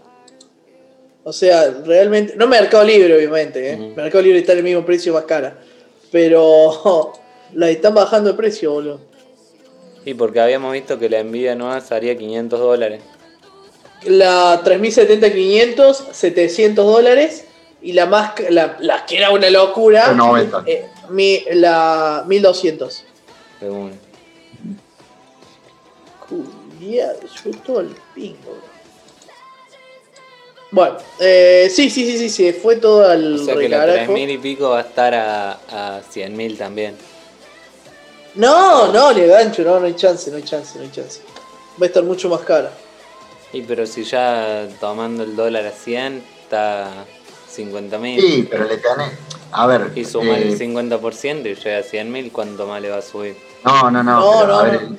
O 1.24 1.33
sea, 1.33 1.70
realmente. 1.85 2.35
No 2.37 2.47
Mercado 2.49 2.85
Libre, 2.85 3.15
obviamente. 3.16 3.73
¿eh? 3.73 3.77
Ujú. 3.77 3.95
Mercado 3.97 4.23
Libre 4.23 4.41
está 4.41 4.53
en 4.53 4.59
el 4.59 4.65
mismo 4.65 4.85
precio 4.85 5.12
más 5.15 5.24
cara. 5.24 5.57
Pero 6.11 7.12
la 7.55 7.70
están 7.70 7.95
bajando 7.95 8.31
de 8.31 8.37
precio, 8.37 8.73
boludo. 8.73 9.01
Y 10.05 10.15
porque 10.15 10.41
habíamos 10.41 10.73
visto 10.73 10.99
que 10.99 11.09
la 11.09 11.23
Nvidia 11.23 11.55
nueva 11.55 11.81
salía 11.81 12.16
500 12.16 12.59
dólares. 12.59 13.03
La 14.05 14.62
3070-500, 14.65 16.12
700 16.12 16.85
dólares. 16.85 17.45
Y 17.81 17.93
la 17.93 18.07
más. 18.07 18.33
La, 18.51 18.77
la 18.81 19.07
que 19.07 19.19
era 19.19 19.31
una 19.31 19.49
locura. 19.51 20.12
90. 20.12 20.65
eh, 20.66 20.87
mi, 21.11 21.43
la 21.53 22.24
1200. 22.27 23.05
de 23.61 23.70
una. 23.70 23.93
Culiado, 26.29 27.19
yo 27.45 27.51
todo 27.65 27.81
el 27.81 27.95
pingo. 28.15 28.59
Bueno, 30.73 30.97
eh, 31.20 31.69
sí, 31.70 31.91
sí, 31.91 32.07
sí, 32.07 32.16
sí, 32.16 32.31
sí, 32.31 32.53
fue 32.53 32.77
todo 32.77 33.07
al 33.07 33.35
O 33.35 33.45
sea 33.45 33.55
que 33.55 33.69
la 33.69 33.85
recarajo. 33.85 34.15
3000 34.15 34.31
y 34.31 34.39
pico 34.39 34.70
va 34.70 34.79
a 34.79 34.83
estar 34.83 35.15
a, 35.15 35.53
a 35.53 36.01
100.000 36.03 36.57
también. 36.57 36.97
No, 38.34 38.90
no, 38.92 39.12
le 39.12 39.26
gancho, 39.26 39.62
no, 39.62 39.78
no 39.78 39.86
hay 39.86 39.94
chance, 39.94 40.30
no 40.30 40.36
hay 40.38 40.42
chance, 40.42 40.78
no 40.78 40.84
hay 40.84 40.90
chance. 40.90 41.20
Va 41.80 41.84
a 41.84 41.86
estar 41.86 42.02
mucho 42.02 42.28
más 42.28 42.40
cara. 42.40 42.72
Y 43.52 43.62
pero 43.62 43.86
si 43.86 44.04
ya 44.04 44.66
tomando 44.80 45.22
el 45.24 45.36
dólar 45.36 45.66
a 45.66 45.70
100 45.72 46.22
está 46.44 47.04
50.000 47.54 48.20
Sí, 48.20 48.48
pero 48.50 48.64
le 48.64 48.78
tenés. 48.78 49.18
A 49.54 49.66
ver. 49.66 49.92
y 49.94 50.04
sumar 50.06 50.38
eh, 50.38 50.48
el 50.52 50.59
50% 50.59 51.40
y 51.50 51.54
llega 51.54 51.78
a 51.78 51.82
100.000, 51.82 52.32
¿cuánto 52.32 52.66
más 52.66 52.80
le 52.80 52.88
va 52.88 52.96
a 52.98 53.02
subir? 53.02 53.36
No, 53.64 53.90
no, 53.90 54.02
no. 54.02 54.18
No, 54.20 54.32
pero, 54.40 54.46
no, 54.46 54.59
a 54.59 54.62
ver, 54.62 54.82
no. 54.82 54.88
El, 54.88 54.96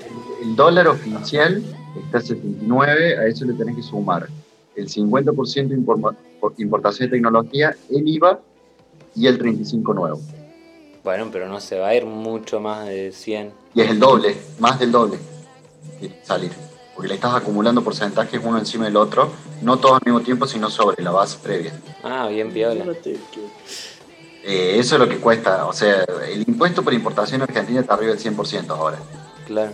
el 0.49 0.55
dólar 0.55 0.87
oficial 0.89 1.63
está 2.05 2.19
a 2.19 2.21
79, 2.21 3.17
a 3.17 3.25
eso 3.25 3.45
le 3.45 3.53
tenés 3.53 3.75
que 3.77 3.81
sumar 3.81 4.27
el 4.75 4.87
50% 4.87 5.67
de 5.69 5.75
informa- 5.75 6.15
por 6.39 6.53
importación 6.59 7.09
de 7.09 7.15
tecnología, 7.17 7.75
el 7.89 8.07
IVA 8.07 8.39
y 9.15 9.25
el 9.27 9.37
35 9.39 9.93
nuevo. 9.95 10.19
Bueno, 11.03 11.29
pero 11.31 11.47
no 11.47 11.59
se 11.59 11.77
va 11.77 11.89
a 11.89 11.95
ir 11.95 12.05
mucho 12.05 12.59
más 12.59 12.87
de 12.87 13.11
100. 13.11 13.51
Y 13.75 13.81
es 13.81 13.89
el 13.89 13.99
doble, 13.99 14.37
más 14.59 14.79
del 14.79 14.91
doble 14.91 15.19
que 15.99 16.19
salir. 16.23 16.51
Porque 16.95 17.07
le 17.09 17.15
estás 17.15 17.33
acumulando 17.33 17.83
porcentajes 17.83 18.39
uno 18.43 18.57
encima 18.57 18.85
del 18.85 18.95
otro, 18.95 19.31
no 19.61 19.77
todos 19.77 19.95
al 19.95 20.01
mismo 20.05 20.21
tiempo, 20.21 20.45
sino 20.45 20.69
sobre 20.69 21.01
la 21.03 21.11
base 21.11 21.37
previa. 21.41 21.73
Ah, 22.03 22.27
bien 22.27 22.51
piola. 22.51 22.85
Eh, 24.45 24.75
eso 24.77 24.95
es 24.95 24.99
lo 24.99 25.09
que 25.09 25.17
cuesta. 25.17 25.65
O 25.65 25.73
sea, 25.73 26.03
el 26.29 26.43
impuesto 26.47 26.83
por 26.83 26.93
importación 26.93 27.41
en 27.41 27.49
Argentina 27.49 27.79
está 27.79 27.95
arriba 27.95 28.13
del 28.13 28.21
100% 28.21 28.69
ahora. 28.69 28.99
Claro. 29.47 29.71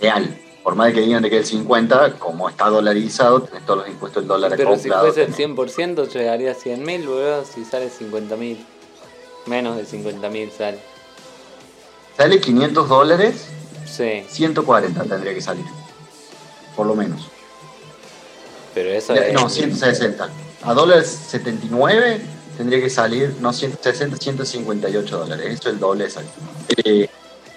Real. 0.00 0.36
Por 0.64 0.74
más 0.74 0.88
de 0.88 0.94
que 0.94 1.00
digan 1.00 1.22
de 1.22 1.30
que 1.30 1.38
el 1.38 1.46
50, 1.46 2.14
como 2.18 2.48
está 2.48 2.68
dolarizado, 2.68 3.40
tenés 3.42 3.64
todos 3.64 3.80
los 3.80 3.88
impuestos 3.88 4.22
del 4.22 4.28
dólar 4.28 4.52
Pero 4.56 4.74
si 4.76 4.88
acoplado. 4.90 5.12
fuese 5.12 5.22
el 5.22 5.34
100% 5.34 6.08
llegaría 6.08 6.50
a 6.50 6.54
100.000, 6.54 7.06
boludo, 7.06 7.44
si 7.44 7.64
sale 7.64 7.88
50.000. 7.88 8.58
Menos 9.46 9.76
de 9.76 9.84
50.000 9.84 10.50
sale. 10.50 10.78
Sale 12.16 12.40
500 12.40 12.88
dólares, 12.88 13.46
Sí, 13.90 14.24
140 14.28 15.02
tendría 15.04 15.34
que 15.34 15.40
salir. 15.40 15.64
Por 16.76 16.86
lo 16.86 16.94
menos. 16.94 17.28
pero 18.72 18.90
eso 18.90 19.14
es... 19.14 19.32
No, 19.32 19.48
160. 19.48 20.28
A 20.62 20.74
dólares 20.74 21.08
79 21.28 22.20
tendría 22.56 22.80
que 22.80 22.90
salir, 22.90 23.34
no 23.40 23.52
160, 23.52 24.16
158 24.16 25.18
dólares. 25.18 25.46
Eso 25.46 25.68
es 25.68 25.74
el 25.74 25.80
doble 25.80 26.04
exacto. 26.04 26.30
Eh, 26.84 27.08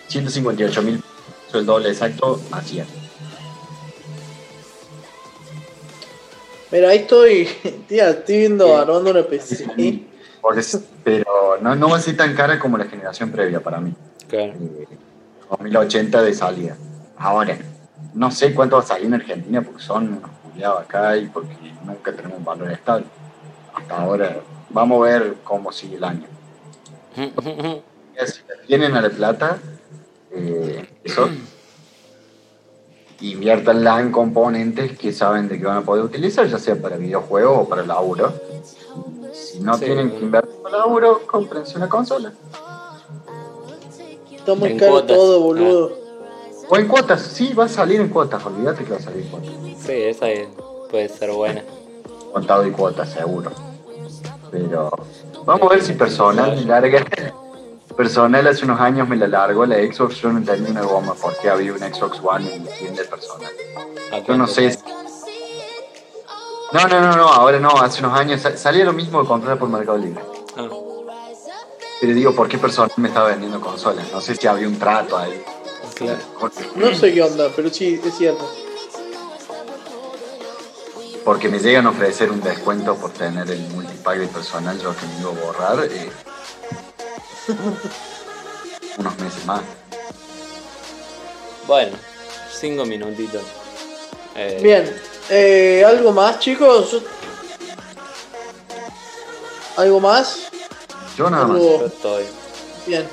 158 0.07 0.81
mil, 0.81 0.95
eso 0.95 1.03
es 1.49 1.55
el 1.55 1.65
doble 1.65 1.89
exacto 1.89 2.41
a 2.51 2.61
100. 2.61 2.85
Mira, 6.71 6.89
ahí 6.89 6.97
estoy, 6.99 7.45
tía, 7.87 8.09
estoy 8.09 8.39
viendo 8.39 8.75
armando 8.75 9.11
una 9.11 9.23
PC. 9.23 9.67
Por 10.43 10.59
eso- 10.59 10.83
pero 11.05 11.57
no, 11.61 11.73
no 11.75 11.89
va 11.89 11.97
a 11.97 12.01
ser 12.01 12.17
tan 12.17 12.35
cara 12.35 12.59
como 12.59 12.77
la 12.77 12.83
generación 12.85 13.31
previa 13.31 13.61
para 13.61 13.79
mí. 13.79 13.95
Claro. 14.27 14.53
Eh, 14.61 14.87
2080 15.49 16.21
de 16.21 16.33
salida. 16.33 16.75
Ahora, 17.17 17.57
no 18.13 18.29
sé 18.29 18.53
cuánto 18.53 18.75
va 18.75 18.83
a 18.83 18.85
salir 18.85 19.05
en 19.07 19.13
Argentina 19.15 19.61
porque 19.61 19.81
son 19.81 20.19
unos 20.55 20.79
acá 20.79 21.15
y 21.17 21.27
porque 21.27 21.55
nunca 21.85 22.11
tenemos 22.13 22.37
un 22.37 22.45
valor 22.45 22.71
estable. 22.71 23.05
Hasta 23.73 23.97
ahora, 23.97 24.37
vamos 24.69 25.01
a 25.07 25.11
ver 25.11 25.35
cómo 25.43 25.71
sigue 25.71 25.95
el 25.95 26.03
año. 26.03 26.27
Si 28.25 28.41
tienen 28.67 28.95
a 28.95 29.01
la 29.01 29.09
plata, 29.09 29.57
eh, 30.31 30.87
eso, 31.03 31.27
inviértanla 33.21 33.99
en 34.01 34.11
componentes 34.11 34.97
que 34.99 35.11
saben 35.11 35.47
de 35.47 35.57
que 35.57 35.65
van 35.65 35.77
a 35.77 35.81
poder 35.81 36.03
utilizar, 36.03 36.45
ya 36.47 36.59
sea 36.59 36.75
para 36.75 36.97
videojuegos 36.97 37.57
o 37.59 37.67
para 37.69 37.83
laburo. 37.83 38.31
Si 39.33 39.59
no 39.59 39.73
Sí. 39.77 39.85
tienen 39.85 40.11
que 40.11 40.19
invertir 40.19 40.55
para 40.61 40.77
laburo, 40.79 41.21
cómprense 41.25 41.77
una 41.77 41.89
consola. 41.89 42.31
Está 44.31 44.55
muy 44.55 44.71
En 44.71 44.79
caro 44.79 44.91
cuotas. 44.93 45.17
todo, 45.17 45.39
boludo. 45.39 45.91
O 46.69 46.77
en 46.77 46.87
cuotas, 46.87 47.21
sí, 47.21 47.53
va 47.53 47.65
a 47.65 47.69
salir 47.69 47.99
en 48.01 48.09
cuotas, 48.09 48.45
olvídate 48.45 48.83
que 48.83 48.91
va 48.91 48.97
a 48.97 49.01
salir 49.01 49.23
en 49.25 49.29
cuotas. 49.29 49.51
Sí, 49.85 49.91
esa 49.93 50.29
es- 50.29 50.47
puede 50.89 51.09
ser 51.09 51.31
buena. 51.31 51.63
Contado 52.31 52.65
y 52.65 52.71
cuotas, 52.71 53.09
seguro. 53.11 53.51
Pero 54.51 54.91
vamos 55.45 55.71
a 55.71 55.73
ver 55.75 55.83
si 55.83 55.93
personal 55.93 56.67
larga. 56.67 57.03
Personal 57.97 58.47
hace 58.47 58.65
unos 58.65 58.79
años 58.79 59.07
me 59.07 59.15
la 59.15 59.27
largó 59.27 59.65
la 59.67 59.75
Xbox, 59.77 60.15
yo 60.15 60.31
no 60.31 60.39
entendí 60.39 60.71
una 60.71 60.81
goma 60.81 61.13
porque 61.21 61.49
había 61.49 61.73
una 61.73 61.93
Xbox 61.93 62.19
One 62.23 62.55
en 62.55 62.67
el 62.67 62.73
tienda 62.73 63.03
de 63.03 63.07
personal. 63.07 63.51
¿A 64.11 64.19
Yo 64.19 64.35
no 64.37 64.47
sé. 64.47 64.65
está? 64.67 64.85
No, 66.73 66.87
no, 66.87 67.01
no, 67.01 67.15
no, 67.15 67.27
ahora 67.27 67.59
no, 67.59 67.69
hace 67.69 67.99
unos 67.99 68.17
años 68.19 68.41
sa- 68.41 68.57
salía 68.57 68.83
lo 68.85 68.93
mismo 68.93 69.21
de 69.21 69.27
comprar 69.27 69.59
por 69.59 69.69
Mercado 69.69 69.97
Libre. 69.97 70.23
Ah, 70.57 70.67
Pero 72.01 72.13
digo, 72.13 72.33
¿por 72.33 72.47
qué 72.47 72.57
personal 72.57 72.91
me 72.97 73.09
estaba 73.09 73.29
vendiendo 73.29 73.61
consolas? 73.61 74.11
No 74.11 74.19
sé 74.19 74.35
si 74.35 74.47
había 74.47 74.67
un 74.67 74.79
trato 74.79 75.17
ahí. 75.17 75.43
claro. 75.95 76.19
No 76.75 76.93
sé 76.95 77.13
qué 77.13 77.21
onda, 77.21 77.49
pero 77.55 77.69
sí, 77.69 77.99
es 78.03 78.17
cierto. 78.17 78.49
porque 81.23 81.47
me 81.47 81.57
llegan 81.59 81.85
a 81.87 81.91
ofrecer 81.91 82.29
un 82.31 82.41
descuento 82.41 82.95
por 82.95 83.11
tener 83.11 83.49
el 83.49 83.61
multipack 83.69 84.17
de 84.17 84.27
personal, 84.27 84.77
yo 84.77 84.93
que 84.93 85.05
me 85.05 85.19
iba 85.21 85.29
a 85.29 85.45
borrar 85.45 85.85
eh, 85.89 86.11
unos 88.97 89.17
meses 89.19 89.45
más. 89.45 89.61
Bueno, 91.65 91.95
cinco 92.51 92.85
minutitos. 92.85 93.41
Eh, 94.35 94.59
Bien. 94.61 94.93
Eh, 95.29 95.83
¿Algo 95.85 96.11
más, 96.11 96.39
chicos? 96.39 97.01
¿Algo 99.77 99.99
más? 99.99 100.49
Yo 101.17 101.29
nada 101.29 101.47
más. 101.47 101.59
Yo 101.61 101.85
estoy. 101.85 102.23
Bien. 102.85 103.07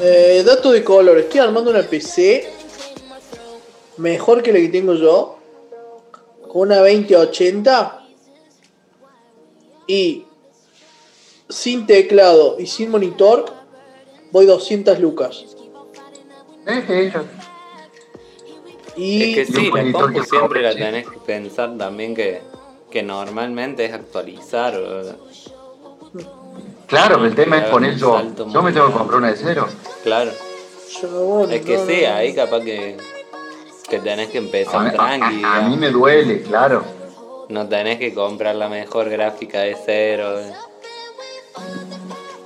Eh, 0.00 0.42
dato 0.44 0.70
de 0.70 0.84
color. 0.84 1.18
Estoy 1.18 1.40
armando 1.40 1.70
una 1.70 1.82
PC 1.82 2.52
mejor 3.96 4.42
que 4.42 4.52
la 4.52 4.58
que 4.58 4.68
tengo 4.68 4.94
yo. 4.94 5.38
Con 6.48 6.62
una 6.62 6.76
2080. 6.76 8.06
Y 9.86 10.26
sin 11.48 11.86
teclado 11.86 12.56
y 12.58 12.66
sin 12.66 12.90
monitor. 12.90 13.46
Voy 14.30 14.44
200 14.44 15.00
lucas. 15.00 15.44
Yo- 17.10 17.24
Y 18.98 19.22
Es 19.40 19.48
que 19.48 19.60
sí, 19.60 19.70
la 19.72 19.92
compu 19.92 20.22
siempre 20.24 20.60
la 20.62 20.74
tenés 20.74 21.08
que 21.08 21.18
pensar 21.18 21.76
también 21.78 22.14
que, 22.14 22.42
que 22.90 23.02
normalmente 23.02 23.84
es 23.84 23.92
actualizar. 23.92 24.74
Claro, 26.86 27.24
el 27.24 27.34
tema 27.34 27.58
es 27.58 27.64
poner 27.70 27.96
yo. 27.96 28.20
Yo 28.52 28.62
me 28.62 28.72
tengo 28.72 28.88
que 28.88 28.92
comprar 28.94 29.18
una 29.18 29.28
de 29.30 29.36
cero. 29.36 29.68
Claro. 30.02 30.30
Es 31.50 31.64
que 31.64 31.78
sí, 31.86 32.04
ahí 32.06 32.34
capaz 32.34 32.60
que, 32.62 32.96
que 33.88 33.98
tenés 34.00 34.28
que 34.30 34.38
A, 34.38 34.40
empezar 34.40 34.86
a- 34.86 34.92
tranqui. 34.92 35.22
a- 35.22 35.26
a 35.28 35.30
mí 35.30 35.36
digamos. 35.36 35.78
me 35.78 35.90
duele, 35.90 36.42
claro. 36.42 36.82
No 37.50 37.68
tenés 37.68 37.98
que 37.98 38.12
comprar 38.12 38.54
la 38.56 38.68
mejor 38.68 39.08
gráfica 39.10 39.60
de 39.60 39.76
cero. 39.86 40.34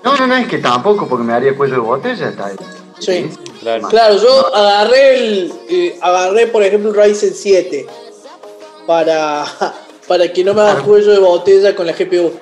No, 0.05 0.17
no, 0.17 0.27
no, 0.27 0.37
es 0.37 0.49
que 0.49 0.59
tampoco, 0.59 1.07
porque 1.09 1.25
me 1.25 1.33
haría 1.33 1.57
cuello 1.57 1.75
de 1.75 1.81
botella. 1.81 2.29
Está 2.29 2.47
ahí. 2.47 2.57
Sí. 3.05 3.29
Claro. 3.61 3.89
Claro, 3.89 4.17
yo 4.17 4.55
agarré 4.55 5.15
el. 5.15 5.53
eh, 5.69 5.99
agarré, 6.01 6.47
por 6.47 6.63
ejemplo, 6.63 6.91
el 6.91 6.97
Ryzen 6.97 7.35
7 7.35 7.87
para, 8.87 9.45
para 10.09 10.33
que 10.33 10.45
no 10.45 10.55
me 10.55 10.61
haga 10.63 10.73
Claro. 10.75 10.87
cuello 10.87 11.13
de 11.13 11.19
botella 11.19 11.75
con 11.75 11.87
la 11.87 11.93
GPU. 11.93 12.33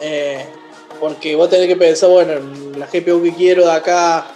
Eh, 0.00 0.44
porque 1.00 1.34
vos 1.36 1.48
tenés 1.50 1.66
que 1.66 1.76
pensar, 1.76 2.08
bueno, 2.10 2.34
la 2.78 2.86
GPU 2.86 3.22
que 3.22 3.34
quiero 3.34 3.64
de 3.64 3.72
acá 3.72 4.26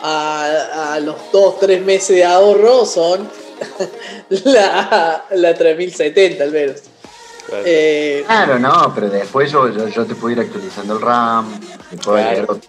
a, 0.00 0.92
a 0.94 1.00
los 1.00 1.16
2-3 1.32 1.80
meses 1.82 2.16
de 2.16 2.24
ahorro 2.24 2.84
son 2.84 3.28
la, 4.28 5.24
la 5.30 5.54
3070 5.54 6.42
al 6.44 6.50
menos. 6.50 6.80
claro. 7.46 7.62
Eh, 7.66 8.24
Claro, 8.26 8.58
no, 8.58 8.92
pero 8.94 9.08
después 9.10 9.50
yo, 9.52 9.68
yo, 9.68 9.86
yo 9.88 10.04
te 10.06 10.14
puedo 10.14 10.32
ir 10.32 10.40
actualizando 10.40 10.94
el 10.94 11.00
RAM, 11.00 11.60
te 11.90 11.96
puedo 11.98 12.16
Claro. 12.16 12.60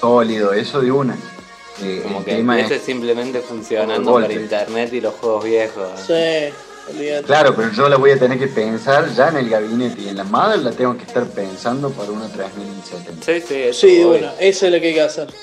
Sólido, 0.00 0.52
eso 0.52 0.80
de 0.80 0.90
una. 0.92 1.16
Eh, 1.82 2.00
Como 2.02 2.24
que 2.24 2.38
empiece 2.38 2.76
es- 2.76 2.82
simplemente 2.82 3.40
funcionando 3.40 4.14
para 4.14 4.32
internet 4.32 4.92
y 4.92 5.00
los 5.00 5.14
juegos 5.14 5.44
viejos. 5.44 5.88
sí, 6.06 6.52
olvídate. 6.90 7.22
Claro, 7.24 7.54
pero 7.54 7.70
yo 7.72 7.88
la 7.88 7.96
voy 7.96 8.10
a 8.10 8.18
tener 8.18 8.38
que 8.38 8.48
pensar 8.48 9.08
ya 9.14 9.28
en 9.28 9.36
el 9.36 9.48
gabinete 9.48 10.02
y 10.02 10.08
en 10.08 10.16
la 10.16 10.24
madre 10.24 10.58
la 10.58 10.72
tengo 10.72 10.96
que 10.96 11.04
estar 11.04 11.24
pensando 11.26 11.90
para 11.90 12.10
una 12.10 12.26
3070. 12.28 13.24
Sí, 13.24 13.40
sí, 13.40 13.54
eso 13.54 13.86
Sí, 13.86 14.02
una, 14.02 14.34
eso 14.40 14.66
es 14.66 14.72
lo 14.72 14.80
que 14.80 14.88
hay 14.88 14.94
que 14.94 15.00
hacer. 15.02 15.28
Eso 15.28 15.34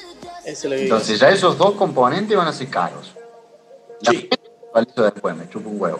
es 0.45 0.63
lo 0.65 0.69
que 0.71 0.75
hay 0.75 0.79
que 0.81 0.83
Entonces 0.85 1.19
ya 1.19 1.29
esos 1.29 1.57
dos 1.57 1.75
componentes 1.75 2.35
van 2.35 2.47
a 2.47 2.53
ser 2.53 2.67
caros. 2.67 3.13
La 4.01 4.11
Sí. 4.11 4.29
eso 4.75 5.03
después, 5.03 5.35
me 5.37 5.47
chupo 5.49 5.69
un 5.69 5.79
huevo. 5.81 5.99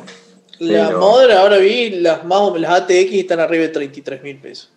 La 0.60 0.88
Pero- 0.88 1.00
Mother 1.00 1.32
ahora 1.34 1.58
vi, 1.58 1.90
las, 1.92 2.26
más, 2.26 2.42
las 2.60 2.72
ATX 2.82 3.14
están 3.14 3.40
arriba 3.40 3.64
de 3.64 3.70
33 3.70 4.22
mil 4.22 4.38
pesos. 4.38 4.70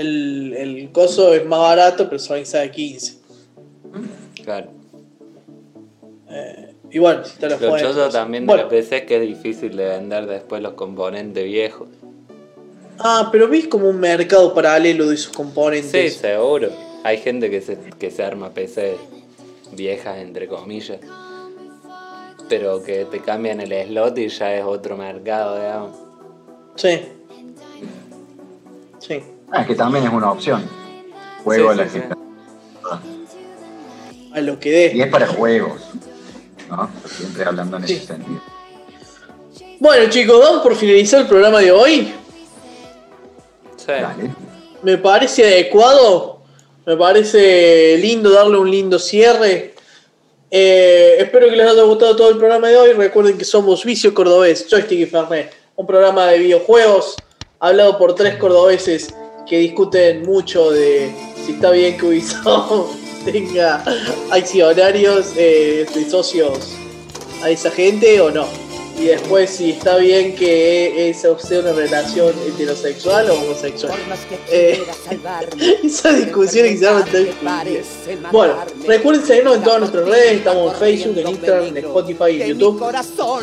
El, 0.00 0.54
el 0.56 0.92
coso 0.92 1.34
es 1.34 1.44
más 1.46 1.60
barato, 1.60 2.06
pero 2.08 2.18
solo 2.18 2.44
sale 2.44 2.70
15. 2.70 3.18
Claro. 4.44 4.68
Eh, 6.30 6.74
y 6.92 6.98
bueno, 6.98 7.24
si 7.24 7.40
la 7.42 7.48
Lo 7.50 7.58
fuente. 7.58 7.82
choso 7.82 8.08
también 8.08 8.46
de 8.46 8.56
la 8.56 8.68
PC 8.68 8.98
es 8.98 9.02
que 9.04 9.16
es 9.16 9.22
difícil 9.22 9.76
de 9.76 9.84
vender 9.88 10.26
después 10.26 10.62
los 10.62 10.72
componentes 10.74 11.44
viejos. 11.44 11.88
Ah, 12.98 13.28
pero 13.32 13.48
vi 13.48 13.62
como 13.64 13.88
un 13.88 13.98
mercado 13.98 14.52
paralelo 14.54 15.06
de 15.08 15.14
esos 15.14 15.28
Sí, 15.30 15.36
componentes. 15.36 16.16
seguro. 16.16 16.70
Hay 17.04 17.18
gente 17.18 17.50
que 17.50 17.60
se, 17.60 17.78
que 17.98 18.10
se 18.10 18.22
arma 18.22 18.50
PC 18.50 18.96
viejas, 19.72 20.18
entre 20.18 20.46
comillas. 20.48 20.98
Pero 22.48 22.82
que 22.82 23.04
te 23.04 23.20
cambian 23.20 23.60
el 23.60 23.72
slot 23.88 24.18
y 24.18 24.28
ya 24.28 24.54
es 24.56 24.64
otro 24.64 24.96
mercado, 24.96 25.56
digamos. 25.56 25.96
Sí. 26.76 27.00
Ah, 29.52 29.66
que 29.66 29.74
también 29.74 30.04
es 30.04 30.12
una 30.12 30.30
opción. 30.32 30.68
Juego 31.44 31.72
Sí, 31.72 31.80
a 31.80 31.82
la 31.82 31.88
sí, 31.88 31.90
sí. 31.94 32.00
gente. 32.00 32.14
A 34.32 34.40
lo 34.40 34.60
que 34.60 34.68
Y 34.68 34.98
dé. 34.98 35.02
es 35.04 35.10
para 35.10 35.26
juegos. 35.26 35.80
¿No? 36.68 36.88
Siempre 37.08 37.44
hablando 37.44 37.78
en 37.78 37.86
Sí. 37.86 37.94
ese 37.94 38.06
sentido. 38.06 38.40
Bueno, 39.80 40.08
chicos, 40.10 40.40
damos 40.40 40.62
por 40.62 40.76
finalizar 40.76 41.22
el 41.22 41.26
programa 41.26 41.58
de 41.60 41.72
hoy. 41.72 42.12
Sí. 43.76 43.86
Dale. 43.86 44.30
Me 44.82 44.98
parece 44.98 45.44
adecuado. 45.44 46.38
Me 46.86 46.96
parece 46.96 47.98
lindo 47.98 48.30
darle 48.30 48.58
un 48.58 48.70
lindo 48.70 48.98
cierre. 48.98 49.74
Eh, 50.50 51.16
espero 51.18 51.48
que 51.48 51.56
les 51.56 51.66
haya 51.68 51.82
gustado 51.82 52.14
todo 52.16 52.30
el 52.30 52.36
programa 52.38 52.68
de 52.68 52.76
hoy. 52.76 52.92
Recuerden 52.92 53.36
que 53.38 53.44
somos 53.44 53.84
Vicio 53.84 54.12
Cordobés, 54.14 54.66
Joystick 54.68 55.00
y 55.00 55.06
Fernet. 55.06 55.52
Un 55.76 55.86
programa 55.86 56.26
de 56.26 56.38
videojuegos 56.38 57.16
hablado 57.58 57.98
por 57.98 58.14
tres 58.14 58.36
cordobeses 58.36 59.14
que 59.46 59.58
discuten 59.58 60.22
mucho 60.22 60.70
de 60.70 61.12
si 61.44 61.52
está 61.52 61.70
bien 61.70 61.96
que 61.96 62.06
Ubisoft 62.06 62.96
tenga 63.24 63.82
accionarios 64.30 65.32
eh, 65.36 65.86
de 65.94 66.10
socios 66.10 66.74
a 67.42 67.50
esa 67.50 67.70
gente 67.70 68.20
o 68.20 68.30
no. 68.30 68.69
Y 69.00 69.06
después 69.06 69.48
si 69.48 69.70
está 69.70 69.96
bien 69.96 70.34
que 70.36 71.08
esa 71.08 71.38
sea 71.38 71.60
una 71.60 71.72
relación 71.72 72.34
heterosexual 72.46 73.30
o 73.30 73.34
homosexual. 73.34 73.98
Eh, 74.50 74.84
esa 75.84 76.12
discusión 76.12 76.68
que 76.68 76.76
se 76.76 76.84
llama. 76.84 77.06
Bueno, 78.30 78.56
recuerden 78.86 79.24
seguirnos 79.24 79.56
en 79.56 79.62
todas 79.62 79.80
nuestras 79.80 80.06
redes, 80.06 80.32
estamos 80.32 80.74
en 80.74 80.78
Facebook, 80.78 81.18
en 81.18 81.28
Instagram, 81.28 81.64
en 81.64 81.76
Spotify 81.78 82.42
en 82.42 82.48
YouTube. 82.48 82.94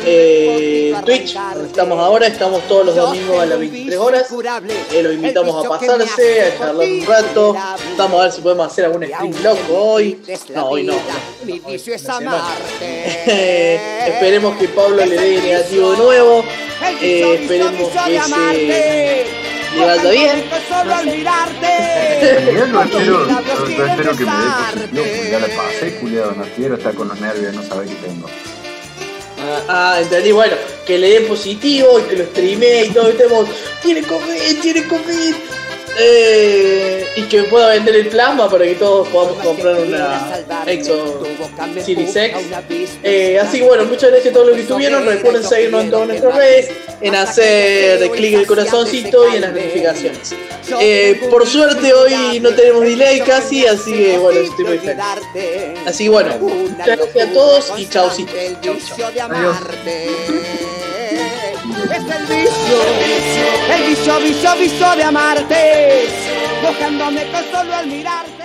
Eh, 0.04 0.94
Twitch, 1.04 1.34
donde 1.34 1.66
estamos 1.66 1.98
ahora, 1.98 2.28
estamos 2.28 2.62
todos 2.68 2.86
los 2.86 2.94
domingos 2.94 3.40
a 3.40 3.46
las 3.46 3.58
23 3.58 3.98
horas. 3.98 4.26
Eh, 4.92 5.02
los 5.02 5.12
invitamos 5.12 5.66
a 5.66 5.68
pasarse, 5.68 6.42
a 6.42 6.58
charlar 6.58 6.86
un 6.86 7.04
rato. 7.04 7.56
Vamos 7.96 8.20
a 8.20 8.22
ver 8.22 8.32
si 8.32 8.40
podemos 8.42 8.66
hacer 8.68 8.84
algún 8.84 9.04
stream 9.04 9.34
loco 9.42 9.74
hoy. 9.76 10.20
No, 10.54 10.68
hoy 10.68 10.84
no. 10.84 10.94
Eh, 12.80 14.04
esperemos 14.08 14.56
que 14.56 14.68
Pablo 14.68 15.04
le 15.04 15.16
dé 15.16 15.47
negativo 15.48 15.92
de 15.92 15.98
nuevo. 15.98 16.44
Eh, 17.00 17.38
esperemos 17.40 17.72
que 17.72 17.98
se 17.98 18.10
le 18.10 18.18
vaya 19.86 20.10
bien. 20.10 20.44
Solo 20.68 20.94
al 20.94 21.06
mirarte. 21.06 21.66
En 22.20 22.44
realidad 22.44 22.66
no 22.68 22.82
espero, 22.82 23.18
Mis 23.66 23.76
yo, 23.76 23.86
espero 23.86 24.16
que 24.16 24.24
me 24.24 25.02
dé 25.02 25.30
ya 25.30 25.38
la 25.40 25.48
pasé, 25.48 25.94
culiado, 25.96 26.32
no 26.32 26.44
quiero 26.56 26.74
estar 26.76 26.94
con 26.94 27.08
los 27.08 27.20
nervios, 27.20 27.54
no 27.54 27.62
saber 27.62 27.88
qué 27.88 27.94
tengo. 27.94 28.28
Ah, 29.68 29.98
entendí, 30.00 30.32
bueno, 30.32 30.56
que 30.86 30.98
le 30.98 31.10
dé 31.10 31.20
positivo 31.22 32.00
y 32.00 32.02
que 32.02 32.16
lo 32.16 32.24
streamee 32.24 32.86
y 32.86 32.90
todo. 32.90 33.10
Y 33.10 33.12
tenemos, 33.12 33.46
tiene 33.82 34.02
COVID, 34.02 34.60
tiene 34.60 34.84
COVID. 34.86 35.34
Eh, 35.98 37.06
y 37.16 37.22
que 37.22 37.42
pueda 37.44 37.70
vender 37.70 37.96
el 37.96 38.08
plasma 38.08 38.48
para 38.48 38.64
que 38.64 38.74
todos 38.74 39.08
podamos 39.08 39.42
comprar 39.44 39.76
una 39.76 40.38
Exo 40.66 41.22
Series 41.84 42.14
X. 42.14 42.36
Eh, 43.02 43.38
así 43.40 43.58
que 43.58 43.64
bueno, 43.64 43.84
muchas 43.84 44.10
gracias 44.10 44.30
a 44.30 44.34
todos 44.34 44.46
los 44.48 44.56
que 44.56 44.62
estuvieron. 44.62 45.04
Recuerden 45.04 45.42
seguirnos 45.42 45.84
en 45.84 45.90
todas 45.90 46.08
nuestras 46.08 46.34
redes, 46.36 46.70
en 47.00 47.14
hacer 47.14 48.10
clic 48.10 48.34
el 48.34 48.46
corazoncito 48.46 49.28
y 49.32 49.36
en 49.36 49.42
las 49.42 49.52
notificaciones. 49.52 50.34
Eh, 50.80 51.20
por 51.30 51.46
suerte 51.46 51.92
hoy 51.94 52.40
no 52.40 52.50
tenemos 52.50 52.82
delay 52.82 53.20
casi, 53.20 53.66
así 53.66 53.92
que 53.92 54.18
bueno, 54.18 54.40
estoy 54.40 54.64
muy 54.64 54.78
feliz. 54.78 55.02
Así 55.86 56.04
que 56.04 56.10
bueno, 56.10 56.38
muchas 56.38 56.86
gracias 56.86 57.28
a 57.28 57.32
todos 57.32 57.72
y 57.76 57.86
chaucitos. 57.86 58.34
Chau, 58.62 59.12
chau. 59.14 59.28
El 62.10 62.26
vicio, 62.26 62.78
el 63.74 63.82
vicio, 63.88 64.20
vicio, 64.20 64.56
vicio 64.56 64.96
de 64.96 65.02
amarte. 65.04 66.08
Mojándome 66.62 67.26
con 67.30 67.44
solo 67.52 67.74
al 67.74 67.86
mirarte. 67.86 68.37